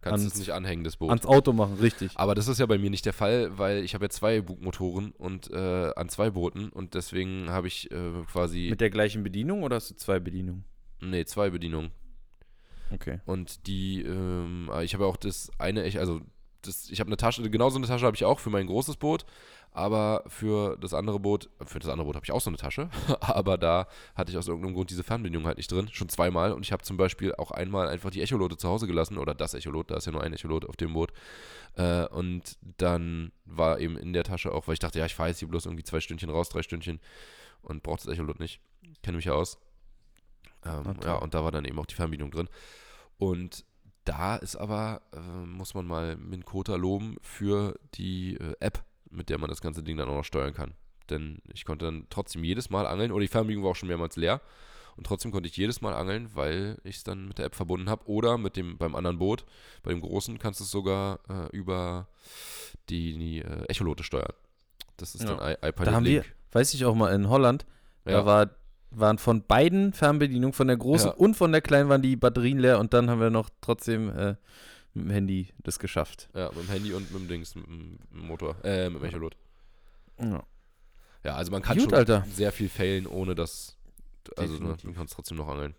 kannst 0.00 0.24
es 0.26 0.32
ans- 0.32 0.38
nicht 0.40 0.52
anhängen, 0.52 0.82
das 0.82 0.96
Boot. 0.96 1.08
ans 1.10 1.24
Auto 1.24 1.52
machen, 1.52 1.74
richtig. 1.80 2.10
Aber 2.16 2.34
das 2.34 2.48
ist 2.48 2.58
ja 2.58 2.66
bei 2.66 2.76
mir 2.76 2.90
nicht 2.90 3.06
der 3.06 3.12
Fall, 3.12 3.56
weil 3.56 3.84
ich 3.84 3.94
habe 3.94 4.06
ja 4.06 4.08
zwei 4.10 4.40
Bugmotoren 4.40 5.12
und 5.12 5.48
äh, 5.52 5.92
an 5.94 6.08
zwei 6.08 6.30
Booten 6.30 6.68
und 6.70 6.94
deswegen 6.94 7.48
habe 7.48 7.68
ich 7.68 7.92
äh, 7.92 7.96
quasi 8.30 8.66
Mit 8.70 8.80
der 8.80 8.90
gleichen 8.90 9.22
Bedienung 9.22 9.62
oder 9.62 9.76
hast 9.76 9.90
du 9.92 9.94
zwei 9.94 10.18
Bedienungen? 10.18 10.64
nee 11.00 11.24
zwei 11.26 11.50
Bedienungen 11.50 11.92
Okay. 12.92 13.20
und 13.26 13.66
die 13.66 14.02
ähm, 14.02 14.70
ich 14.82 14.94
habe 14.94 15.06
auch 15.06 15.16
das 15.16 15.50
eine 15.58 15.86
ich 15.86 15.98
also 15.98 16.20
das 16.62 16.90
ich 16.90 17.00
habe 17.00 17.08
eine 17.08 17.16
Tasche 17.16 17.48
genau 17.50 17.70
so 17.70 17.76
eine 17.78 17.86
Tasche 17.86 18.06
habe 18.06 18.16
ich 18.16 18.24
auch 18.24 18.38
für 18.40 18.50
mein 18.50 18.66
großes 18.66 18.96
Boot, 18.96 19.24
aber 19.72 20.24
für 20.26 20.76
das 20.78 20.94
andere 20.94 21.20
Boot 21.20 21.50
für 21.64 21.78
das 21.78 21.88
andere 21.88 22.06
Boot 22.06 22.16
habe 22.16 22.24
ich 22.24 22.32
auch 22.32 22.40
so 22.40 22.50
eine 22.50 22.56
Tasche, 22.56 22.90
aber 23.20 23.58
da 23.58 23.86
hatte 24.14 24.32
ich 24.32 24.38
aus 24.38 24.48
irgendeinem 24.48 24.74
Grund 24.74 24.90
diese 24.90 25.04
Fernbedienung 25.04 25.46
halt 25.46 25.58
nicht 25.58 25.70
drin, 25.70 25.88
schon 25.92 26.08
zweimal 26.08 26.52
und 26.52 26.64
ich 26.64 26.72
habe 26.72 26.82
zum 26.82 26.96
Beispiel 26.96 27.34
auch 27.34 27.50
einmal 27.50 27.88
einfach 27.88 28.10
die 28.10 28.22
Echolote 28.22 28.56
zu 28.56 28.68
Hause 28.68 28.86
gelassen 28.86 29.18
oder 29.18 29.34
das 29.34 29.54
Echolot, 29.54 29.90
da 29.90 29.96
ist 29.96 30.06
ja 30.06 30.12
nur 30.12 30.22
ein 30.22 30.32
Echolot 30.32 30.64
auf 30.64 30.76
dem 30.76 30.92
Boot 30.94 31.12
Äh, 31.76 32.06
und 32.08 32.58
dann 32.78 33.30
war 33.44 33.78
eben 33.78 33.96
in 33.96 34.12
der 34.12 34.24
Tasche 34.24 34.52
auch, 34.52 34.66
weil 34.66 34.72
ich 34.72 34.80
dachte, 34.80 34.98
ja, 34.98 35.06
ich 35.06 35.14
fahre 35.14 35.28
jetzt 35.28 35.38
hier 35.38 35.48
bloß 35.48 35.66
irgendwie 35.66 35.84
zwei 35.84 36.00
Stündchen 36.00 36.30
raus, 36.30 36.48
drei 36.48 36.62
Stündchen 36.62 36.98
und 37.62 37.82
braucht 37.82 38.00
das 38.00 38.12
Echolot 38.12 38.40
nicht. 38.40 38.60
Kenne 39.02 39.16
mich 39.16 39.26
ja 39.26 39.34
aus. 39.34 39.58
Ähm, 40.64 40.96
ja, 41.04 41.16
und 41.16 41.34
da 41.34 41.44
war 41.44 41.50
dann 41.52 41.64
eben 41.64 41.78
auch 41.78 41.86
die 41.86 41.94
Fernbedienung 41.94 42.30
drin. 42.30 42.48
Und 43.18 43.64
da 44.04 44.36
ist 44.36 44.56
aber, 44.56 45.02
äh, 45.14 45.20
muss 45.20 45.74
man 45.74 45.86
mal 45.86 46.16
Min 46.16 46.44
Kota 46.44 46.76
loben 46.76 47.16
für 47.20 47.78
die 47.94 48.36
äh, 48.36 48.54
App, 48.60 48.82
mit 49.10 49.28
der 49.28 49.38
man 49.38 49.50
das 49.50 49.60
ganze 49.60 49.82
Ding 49.82 49.96
dann 49.96 50.08
auch 50.08 50.14
noch 50.16 50.24
steuern 50.24 50.54
kann. 50.54 50.74
Denn 51.10 51.40
ich 51.52 51.64
konnte 51.64 51.84
dann 51.86 52.06
trotzdem 52.10 52.44
jedes 52.44 52.70
Mal 52.70 52.86
angeln, 52.86 53.12
oder 53.12 53.22
die 53.22 53.28
Fernbedienung 53.28 53.64
war 53.64 53.72
auch 53.72 53.76
schon 53.76 53.88
mehrmals 53.88 54.16
leer. 54.16 54.40
Und 54.96 55.06
trotzdem 55.06 55.30
konnte 55.30 55.48
ich 55.48 55.56
jedes 55.56 55.80
Mal 55.80 55.94
angeln, 55.94 56.30
weil 56.34 56.76
ich 56.82 56.96
es 56.96 57.04
dann 57.04 57.28
mit 57.28 57.38
der 57.38 57.46
App 57.46 57.54
verbunden 57.54 57.88
habe. 57.88 58.08
Oder 58.08 58.36
mit 58.36 58.56
dem 58.56 58.78
beim 58.78 58.96
anderen 58.96 59.18
Boot, 59.18 59.44
bei 59.84 59.90
dem 59.92 60.00
großen, 60.00 60.38
kannst 60.38 60.58
du 60.58 60.64
es 60.64 60.70
sogar 60.72 61.20
äh, 61.28 61.56
über 61.56 62.08
die, 62.88 63.16
die 63.16 63.38
äh, 63.38 63.64
Echolote 63.68 64.02
steuern. 64.02 64.32
Das 64.96 65.14
ist 65.14 65.22
Ja. 65.22 65.36
dann 65.36 65.52
iPad 65.62 65.86
Da 65.86 65.92
haben 65.92 66.04
wir, 66.04 66.24
weiß 66.50 66.74
ich 66.74 66.84
auch 66.84 66.96
mal 66.96 67.14
in 67.14 67.28
Holland, 67.28 67.64
Ja. 68.06 68.12
da 68.12 68.26
war, 68.26 68.50
waren 68.90 69.18
von 69.18 69.42
beiden 69.46 69.92
Fernbedienungen, 69.92 70.52
von 70.52 70.66
der 70.68 70.76
großen 70.76 71.10
Ja. 71.10 71.14
und 71.16 71.34
von 71.34 71.52
der 71.52 71.60
kleinen, 71.60 71.88
waren 71.88 72.02
die 72.02 72.16
Batterien 72.16 72.58
leer 72.58 72.78
und 72.78 72.94
dann 72.94 73.10
haben 73.10 73.20
wir 73.20 73.30
noch 73.30 73.50
trotzdem 73.60 74.08
äh, 74.10 74.34
mit 74.94 75.04
dem 75.06 75.10
Handy 75.10 75.48
das 75.62 75.78
geschafft. 75.78 76.28
ja, 76.34 76.48
mit 76.48 76.64
dem 76.64 76.68
Handy 76.68 76.92
und 76.94 77.10
mit 77.12 77.20
dem 77.22 77.28
Dings, 77.28 77.54
mit 77.54 77.66
dem 77.66 77.98
Motor, 78.10 78.56
äh, 78.64 78.88
mit 78.88 79.02
dem 79.02 79.08
Echolot. 79.08 79.36
Ja. 80.20 80.42
Ja, 81.24 81.34
also 81.34 81.50
man 81.50 81.62
kann 81.62 81.76
Gut, 81.76 81.90
schon 81.90 81.94
Alter. 81.94 82.24
sehr 82.32 82.52
viel 82.52 82.68
failen, 82.68 83.06
ohne 83.06 83.34
dass, 83.34 83.76
also 84.36 84.54
ne, 84.54 84.58
Definitiv. 84.60 84.90
du 84.90 84.96
kannst 84.96 85.14
trotzdem 85.14 85.36
noch 85.36 85.48
angeln. 85.48 85.74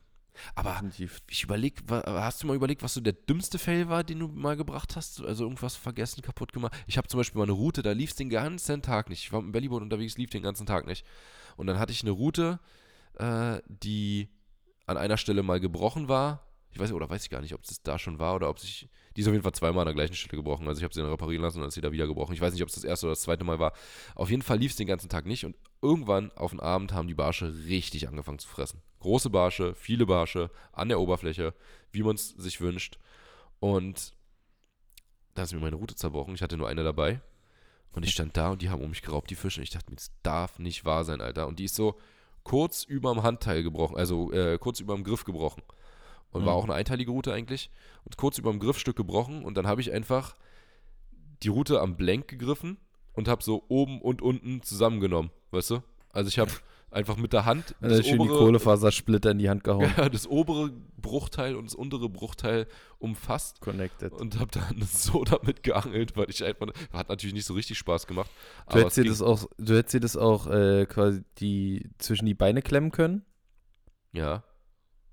Aber 0.55 0.71
Definitiv. 0.73 1.19
ich 1.29 1.43
überleg, 1.43 1.81
hast 1.89 2.43
du 2.43 2.47
mal 2.47 2.55
überlegt, 2.55 2.83
was 2.83 2.93
so 2.93 3.01
der 3.01 3.13
dümmste 3.13 3.57
Fail 3.57 3.89
war, 3.89 4.03
den 4.03 4.19
du 4.19 4.27
mal 4.27 4.55
gebracht 4.55 4.95
hast? 4.95 5.21
Also 5.23 5.43
irgendwas 5.45 5.75
vergessen, 5.75 6.21
kaputt 6.21 6.53
gemacht? 6.53 6.73
Ich 6.87 6.97
habe 6.97 7.07
zum 7.07 7.19
Beispiel 7.19 7.39
mal 7.39 7.43
eine 7.45 7.51
Route, 7.53 7.81
da 7.81 7.91
lief 7.91 8.11
es 8.11 8.15
den 8.15 8.29
ganzen 8.29 8.81
Tag 8.81 9.09
nicht. 9.09 9.23
Ich 9.23 9.31
war 9.33 9.41
mit 9.41 9.49
dem 9.49 9.51
Bellyboot 9.53 9.81
unterwegs, 9.81 10.17
lief 10.17 10.29
den 10.29 10.43
ganzen 10.43 10.65
Tag 10.65 10.85
nicht. 10.85 11.05
Und 11.57 11.67
dann 11.67 11.77
hatte 11.79 11.91
ich 11.91 12.01
eine 12.03 12.11
Route, 12.11 12.59
äh, 13.19 13.61
die 13.67 14.29
an 14.85 14.97
einer 14.97 15.17
Stelle 15.17 15.43
mal 15.43 15.59
gebrochen 15.59 16.07
war. 16.07 16.45
Ich 16.71 16.79
weiß 16.79 16.91
oder 16.93 17.09
weiß 17.09 17.23
ich 17.23 17.29
gar 17.29 17.41
nicht, 17.41 17.53
ob 17.53 17.63
es 17.63 17.81
da 17.81 17.97
schon 17.97 18.19
war 18.19 18.35
oder 18.35 18.49
ob 18.49 18.59
sich. 18.59 18.89
Die 19.15 19.21
ist 19.21 19.27
auf 19.27 19.33
jeden 19.33 19.43
Fall 19.43 19.53
zweimal 19.53 19.81
an 19.81 19.87
der 19.87 19.95
gleichen 19.95 20.15
Stelle 20.15 20.37
gebrochen. 20.37 20.67
Also 20.67 20.79
ich 20.79 20.83
habe 20.83 20.93
sie 20.93 21.01
dann 21.01 21.09
reparieren 21.09 21.41
lassen 21.41 21.57
und 21.57 21.61
dann 21.61 21.69
ist 21.69 21.73
sie 21.75 21.81
da 21.81 21.91
wieder 21.91 22.07
gebrochen. 22.07 22.33
Ich 22.33 22.41
weiß 22.41 22.53
nicht, 22.53 22.61
ob 22.61 22.69
es 22.69 22.75
das 22.75 22.83
erste 22.83 23.07
oder 23.07 23.13
das 23.13 23.21
zweite 23.21 23.43
Mal 23.43 23.59
war. 23.59 23.73
Auf 24.15 24.29
jeden 24.29 24.43
Fall 24.43 24.59
lief 24.59 24.71
es 24.71 24.77
den 24.77 24.87
ganzen 24.87 25.09
Tag 25.09 25.25
nicht 25.25 25.45
und 25.45 25.55
irgendwann 25.81 26.31
auf 26.33 26.51
den 26.51 26.59
Abend 26.59 26.93
haben 26.93 27.07
die 27.07 27.15
Barsche 27.15 27.53
richtig 27.65 28.07
angefangen 28.07 28.39
zu 28.39 28.47
fressen. 28.47 28.81
Große 28.99 29.29
Barsche, 29.29 29.73
viele 29.75 30.05
Barsche 30.05 30.51
an 30.71 30.89
der 30.89 30.99
Oberfläche, 30.99 31.53
wie 31.91 32.03
man 32.03 32.15
es 32.15 32.29
sich 32.29 32.61
wünscht. 32.61 32.99
Und 33.59 34.13
da 35.33 35.43
ist 35.43 35.53
mir 35.53 35.59
meine 35.59 35.75
Route 35.75 35.95
zerbrochen. 35.95 36.35
Ich 36.35 36.41
hatte 36.41 36.57
nur 36.57 36.69
eine 36.69 36.83
dabei. 36.83 37.21
Und 37.91 38.03
ich 38.05 38.11
stand 38.11 38.37
da 38.37 38.51
und 38.51 38.61
die 38.61 38.69
haben 38.69 38.83
um 38.83 38.89
mich 38.89 39.01
geraubt, 39.01 39.29
die 39.31 39.35
Fische. 39.35 39.59
Und 39.59 39.63
ich 39.63 39.71
dachte 39.71 39.89
mir, 39.89 39.95
das 39.95 40.11
darf 40.21 40.59
nicht 40.59 40.85
wahr 40.85 41.03
sein, 41.03 41.21
Alter. 41.21 41.47
Und 41.47 41.59
die 41.59 41.65
ist 41.65 41.75
so 41.75 41.99
kurz 42.49 42.83
überm 42.83 43.21
Handteil 43.21 43.61
gebrochen, 43.61 43.95
also 43.95 44.31
äh, 44.31 44.57
kurz 44.57 44.79
überm 44.79 45.03
Griff 45.03 45.23
gebrochen. 45.23 45.61
Und 46.31 46.45
war 46.45 46.53
Mhm. 46.53 46.59
auch 46.59 46.63
eine 46.63 46.73
einteilige 46.73 47.11
Route 47.11 47.31
eigentlich. 47.31 47.69
Und 48.05 48.17
kurz 48.17 48.39
überm 48.39 48.59
Griffstück 48.59 48.95
gebrochen. 48.95 49.43
Und 49.43 49.55
dann 49.55 49.67
habe 49.67 49.81
ich 49.81 49.91
einfach 49.91 50.35
die 51.43 51.49
Route 51.49 51.79
am 51.79 51.95
Blank 51.95 52.27
gegriffen 52.27 52.77
und 53.13 53.27
habe 53.27 53.43
so 53.43 53.63
oben 53.67 54.01
und 54.01 54.23
unten 54.23 54.63
zusammengenommen, 54.63 55.29
weißt 55.51 55.69
du? 55.71 55.83
Also 56.11 56.27
ich 56.27 56.39
habe 56.39 56.51
einfach 56.91 57.17
mit 57.17 57.33
der 57.33 57.45
Hand 57.45 57.75
Also 57.81 58.01
schön 58.03 58.19
die 58.21 58.27
Kohlefasersplitter 58.27 59.31
in 59.31 59.39
die 59.39 59.49
Hand 59.49 59.63
gehauen. 59.63 59.91
ja, 59.97 60.09
das 60.09 60.27
obere 60.27 60.71
Bruchteil 60.97 61.55
und 61.55 61.65
das 61.65 61.75
untere 61.75 62.09
Bruchteil 62.09 62.67
umfasst 62.97 63.61
Connected. 63.61 64.11
und 64.13 64.39
habe 64.39 64.51
dann 64.51 64.81
so 64.91 65.23
damit 65.23 65.63
geangelt, 65.63 66.17
weil 66.17 66.29
ich 66.29 66.43
einfach 66.43 66.67
hat 66.91 67.09
natürlich 67.09 67.33
nicht 67.33 67.45
so 67.45 67.53
richtig 67.53 67.77
Spaß 67.77 68.07
gemacht. 68.07 68.29
Du 68.69 68.79
hättest 68.79 68.97
dir 68.97 69.05
das 69.05 69.21
auch, 69.21 69.45
du 69.57 69.75
hättest 69.75 69.93
dir 69.93 70.01
das 70.01 70.17
auch 70.17 70.47
äh, 70.47 70.85
quasi 70.85 71.23
die 71.39 71.89
zwischen 71.97 72.25
die 72.25 72.33
Beine 72.33 72.61
klemmen 72.61 72.91
können 72.91 73.23
ja, 74.11 74.43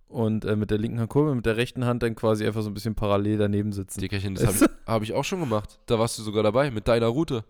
und 0.08 0.44
äh, 0.44 0.56
mit 0.56 0.70
der 0.70 0.78
linken 0.78 1.00
Hand 1.00 1.10
kurbeln, 1.10 1.36
mit 1.36 1.46
der 1.46 1.56
rechten 1.56 1.84
Hand 1.84 2.02
dann 2.02 2.14
quasi 2.14 2.46
einfach 2.46 2.62
so 2.62 2.70
ein 2.70 2.74
bisschen 2.74 2.94
parallel 2.94 3.38
daneben 3.38 3.72
sitzen. 3.72 4.00
Dickerchen, 4.00 4.34
das 4.34 4.46
habe 4.46 4.64
ich, 4.64 4.86
hab 4.86 5.02
ich 5.02 5.12
auch 5.14 5.24
schon 5.24 5.40
gemacht. 5.40 5.80
Da 5.86 5.98
warst 5.98 6.18
du 6.18 6.22
sogar 6.22 6.42
dabei 6.42 6.70
mit 6.70 6.88
deiner 6.88 7.08
Route. 7.08 7.44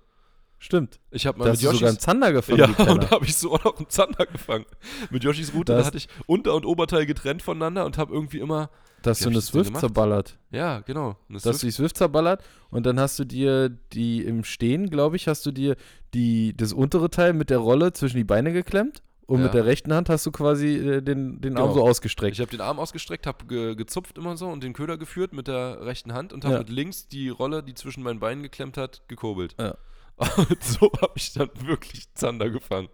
Stimmt. 0.58 0.98
Ich 1.10 1.26
habe 1.26 1.38
mal 1.38 1.44
Da 1.44 1.50
mit 1.50 1.58
hast 1.58 1.62
du 1.64 1.66
sogar 1.72 1.88
einen 1.88 1.96
Yoshis 1.96 1.98
Zander 2.04 2.32
gefangen, 2.32 2.58
ja, 2.78 2.84
und 2.92 3.02
da 3.04 3.10
habe 3.10 3.24
ich 3.26 3.36
so 3.36 3.52
auch 3.52 3.62
noch 3.64 3.76
einen 3.76 3.88
Zander 3.90 4.24
gefangen. 4.26 4.64
Mit 5.10 5.22
Yoshis 5.22 5.52
Route, 5.54 5.74
Da 5.76 5.84
hatte 5.84 5.98
ich 5.98 6.08
Unter- 6.26 6.54
und 6.54 6.64
Oberteil 6.64 7.04
getrennt 7.06 7.42
voneinander 7.42 7.84
und 7.84 7.98
habe 7.98 8.12
irgendwie 8.14 8.38
immer, 8.38 8.70
Da 9.02 9.10
hast 9.10 9.20
Wie 9.20 9.24
du 9.24 9.30
eine 9.30 9.40
Swift 9.42 9.76
zerballert. 9.76 10.38
ja, 10.50 10.80
genau. 10.80 11.16
eine 11.28 11.38
Da 11.40 11.50
hast 11.50 11.62
du 11.62 11.66
die 11.66 11.72
Swift 11.72 11.96
zerballert 11.98 12.42
und 12.70 12.86
dann 12.86 12.98
hast 12.98 13.18
du 13.18 13.24
dir 13.24 13.68
die 13.68 14.22
im 14.24 14.44
Stehen, 14.44 14.88
glaube 14.88 15.16
ich, 15.16 15.28
hast 15.28 15.44
du 15.44 15.50
dir 15.52 15.76
die, 16.14 16.56
das 16.56 16.72
untere 16.72 17.10
Teil 17.10 17.34
mit 17.34 17.50
der 17.50 17.58
Rolle 17.58 17.92
zwischen 17.92 18.16
die 18.16 18.24
Beine 18.24 18.52
geklemmt 18.52 19.02
und 19.26 19.38
Ja. 19.40 19.44
mit 19.44 19.54
der 19.54 19.66
rechten 19.66 19.92
Hand 19.92 20.08
hast 20.08 20.24
du 20.24 20.30
quasi 20.32 20.76
äh, 20.76 21.02
den, 21.02 21.40
den 21.42 21.58
Arm 21.58 21.68
Genau. 21.68 21.74
so 21.74 21.86
ausgestreckt. 21.86 22.34
Ich 22.34 22.40
habe 22.40 22.50
den 22.50 22.62
Arm 22.62 22.78
ausgestreckt, 22.78 23.26
habe 23.26 23.44
ge 23.46 23.74
gezupft 23.74 24.16
immer 24.16 24.36
so 24.38 24.48
und 24.48 24.64
den 24.64 24.72
Köder 24.72 24.96
geführt 24.96 25.34
mit 25.34 25.48
der 25.48 25.84
rechten 25.84 26.14
Hand 26.14 26.32
und 26.32 26.44
habe 26.44 26.54
Ja. 26.54 26.58
mit 26.60 26.70
links 26.70 27.08
die 27.08 27.28
Rolle, 27.28 27.62
die 27.62 27.74
zwischen 27.74 28.02
meinen 28.02 28.20
Beinen 28.20 28.42
geklemmt 28.42 28.78
hat, 28.78 29.02
gekurbelt. 29.08 29.54
Ja. 29.60 29.76
Und 30.16 30.62
so 30.64 30.90
habe 31.00 31.12
ich 31.16 31.32
dann 31.34 31.50
wirklich 31.64 32.12
Zander 32.14 32.50
gefangen. 32.50 32.88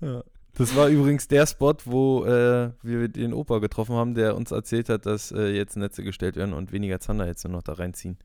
ja. 0.00 0.22
Das 0.54 0.74
war 0.74 0.88
übrigens 0.88 1.28
der 1.28 1.46
Spot, 1.46 1.74
wo 1.84 2.24
äh, 2.24 2.72
wir 2.82 3.06
den 3.08 3.32
Opa 3.32 3.58
getroffen 3.60 3.94
haben, 3.94 4.14
der 4.14 4.34
uns 4.34 4.50
erzählt 4.50 4.88
hat, 4.88 5.06
dass 5.06 5.30
äh, 5.30 5.50
jetzt 5.50 5.76
Netze 5.76 6.02
gestellt 6.02 6.34
werden 6.34 6.52
und 6.52 6.72
weniger 6.72 6.98
Zander 6.98 7.26
jetzt 7.26 7.44
nur 7.44 7.52
noch 7.52 7.62
da 7.62 7.74
reinziehen. 7.74 8.18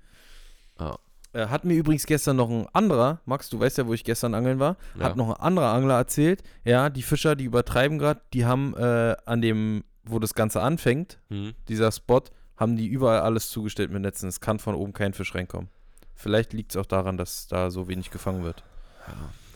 Ah. 0.77 0.97
Äh, 1.33 1.45
hat 1.47 1.63
mir 1.63 1.75
übrigens 1.75 2.07
gestern 2.07 2.37
noch 2.37 2.49
ein 2.49 2.65
anderer, 2.73 3.21
Max, 3.25 3.51
du 3.51 3.59
weißt 3.59 3.77
ja, 3.77 3.85
wo 3.85 3.93
ich 3.93 4.03
gestern 4.03 4.33
angeln 4.33 4.57
war, 4.57 4.77
Ja. 4.97 5.05
hat 5.05 5.15
noch 5.15 5.29
ein 5.29 5.41
anderer 5.41 5.73
Angler 5.73 5.93
erzählt, 5.95 6.41
ja, 6.63 6.89
die 6.89 7.03
Fischer, 7.03 7.35
die 7.35 7.43
übertreiben 7.45 7.99
gerade, 7.99 8.21
die 8.33 8.45
haben 8.47 8.75
äh, 8.77 9.15
an 9.25 9.41
dem, 9.41 9.83
wo 10.03 10.17
das 10.17 10.33
Ganze 10.33 10.59
anfängt, 10.63 11.19
Hm. 11.29 11.53
dieser 11.67 11.91
Spot, 11.91 12.21
haben 12.57 12.77
die 12.77 12.87
überall 12.87 13.19
alles 13.19 13.49
zugestellt 13.49 13.91
mit 13.91 14.01
Netzen. 14.01 14.27
Es 14.29 14.39
kann 14.41 14.57
von 14.57 14.73
oben 14.73 14.93
kein 14.93 15.13
Fisch 15.13 15.35
reinkommen. 15.35 15.69
Vielleicht 16.15 16.53
liegt 16.53 16.71
es 16.71 16.77
auch 16.77 16.85
daran, 16.85 17.17
dass 17.17 17.47
da 17.47 17.69
so 17.69 17.87
wenig 17.87 18.11
gefangen 18.11 18.43
wird. 18.43 18.63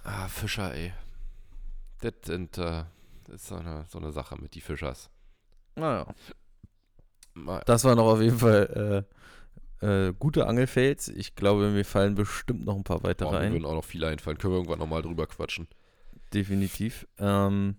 Ah, 0.03 0.27
Fischer, 0.27 0.73
ey. 0.73 0.93
Das 2.01 2.13
sind, 2.25 2.57
äh, 2.57 2.83
das 3.25 3.35
ist 3.35 3.47
so 3.47 3.55
eine, 3.55 3.85
so 3.87 3.97
eine 3.99 4.11
Sache 4.11 4.35
mit 4.41 4.55
die 4.55 4.61
Fischers. 4.61 5.09
Naja. 5.75 6.05
Das 7.65 7.83
waren 7.83 7.97
noch 7.97 8.07
auf 8.07 8.21
jeden 8.21 8.39
Fall 8.39 9.05
äh, 9.81 9.85
äh, 9.85 10.13
gute 10.17 10.47
Angelfails. 10.47 11.07
Ich 11.07 11.35
glaube, 11.35 11.69
mir 11.69 11.85
fallen 11.85 12.15
bestimmt 12.15 12.65
noch 12.65 12.75
ein 12.75 12.83
paar 12.83 13.03
weitere 13.03 13.29
Boah, 13.29 13.39
mir 13.39 13.45
ein. 13.45 13.53
würden 13.53 13.65
auch 13.65 13.75
noch 13.75 13.85
viele 13.85 14.07
einfallen. 14.07 14.37
Können 14.37 14.53
wir 14.53 14.57
irgendwann 14.57 14.79
nochmal 14.79 15.01
drüber 15.01 15.27
quatschen. 15.27 15.67
Definitiv. 16.33 17.07
Ähm, 17.19 17.77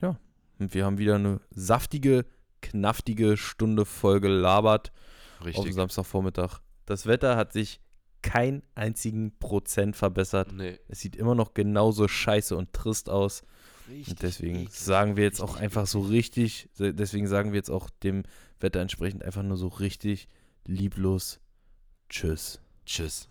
ja, 0.00 0.18
und 0.58 0.74
wir 0.74 0.84
haben 0.84 0.98
wieder 0.98 1.16
eine 1.16 1.40
saftige, 1.50 2.24
knaftige 2.62 3.36
Stunde 3.36 3.84
voll 3.84 4.20
gelabert 4.20 4.92
auf 5.40 5.46
Richtig. 5.46 5.74
Samstagvormittag. 5.74 6.60
Das 6.86 7.06
Wetter 7.06 7.36
hat 7.36 7.52
sich 7.52 7.80
kein 8.24 8.62
einzigen 8.74 9.38
Prozent 9.38 9.96
verbessert. 9.96 10.50
Nee. 10.52 10.78
Es 10.88 11.00
sieht 11.00 11.14
immer 11.14 11.34
noch 11.34 11.52
genauso 11.52 12.08
scheiße 12.08 12.56
und 12.56 12.72
trist 12.72 13.10
aus. 13.10 13.42
Und 13.86 14.22
deswegen 14.22 14.66
sagen 14.70 15.18
wir 15.18 15.24
jetzt 15.24 15.42
auch 15.42 15.56
einfach 15.56 15.86
so 15.86 16.00
richtig, 16.00 16.70
deswegen 16.78 17.26
sagen 17.26 17.52
wir 17.52 17.58
jetzt 17.58 17.70
auch 17.70 17.90
dem 17.90 18.22
Wetter 18.58 18.80
entsprechend 18.80 19.22
einfach 19.22 19.42
nur 19.42 19.58
so 19.58 19.68
richtig 19.68 20.26
lieblos 20.66 21.38
Tschüss. 22.08 22.60
Tschüss. 22.86 23.28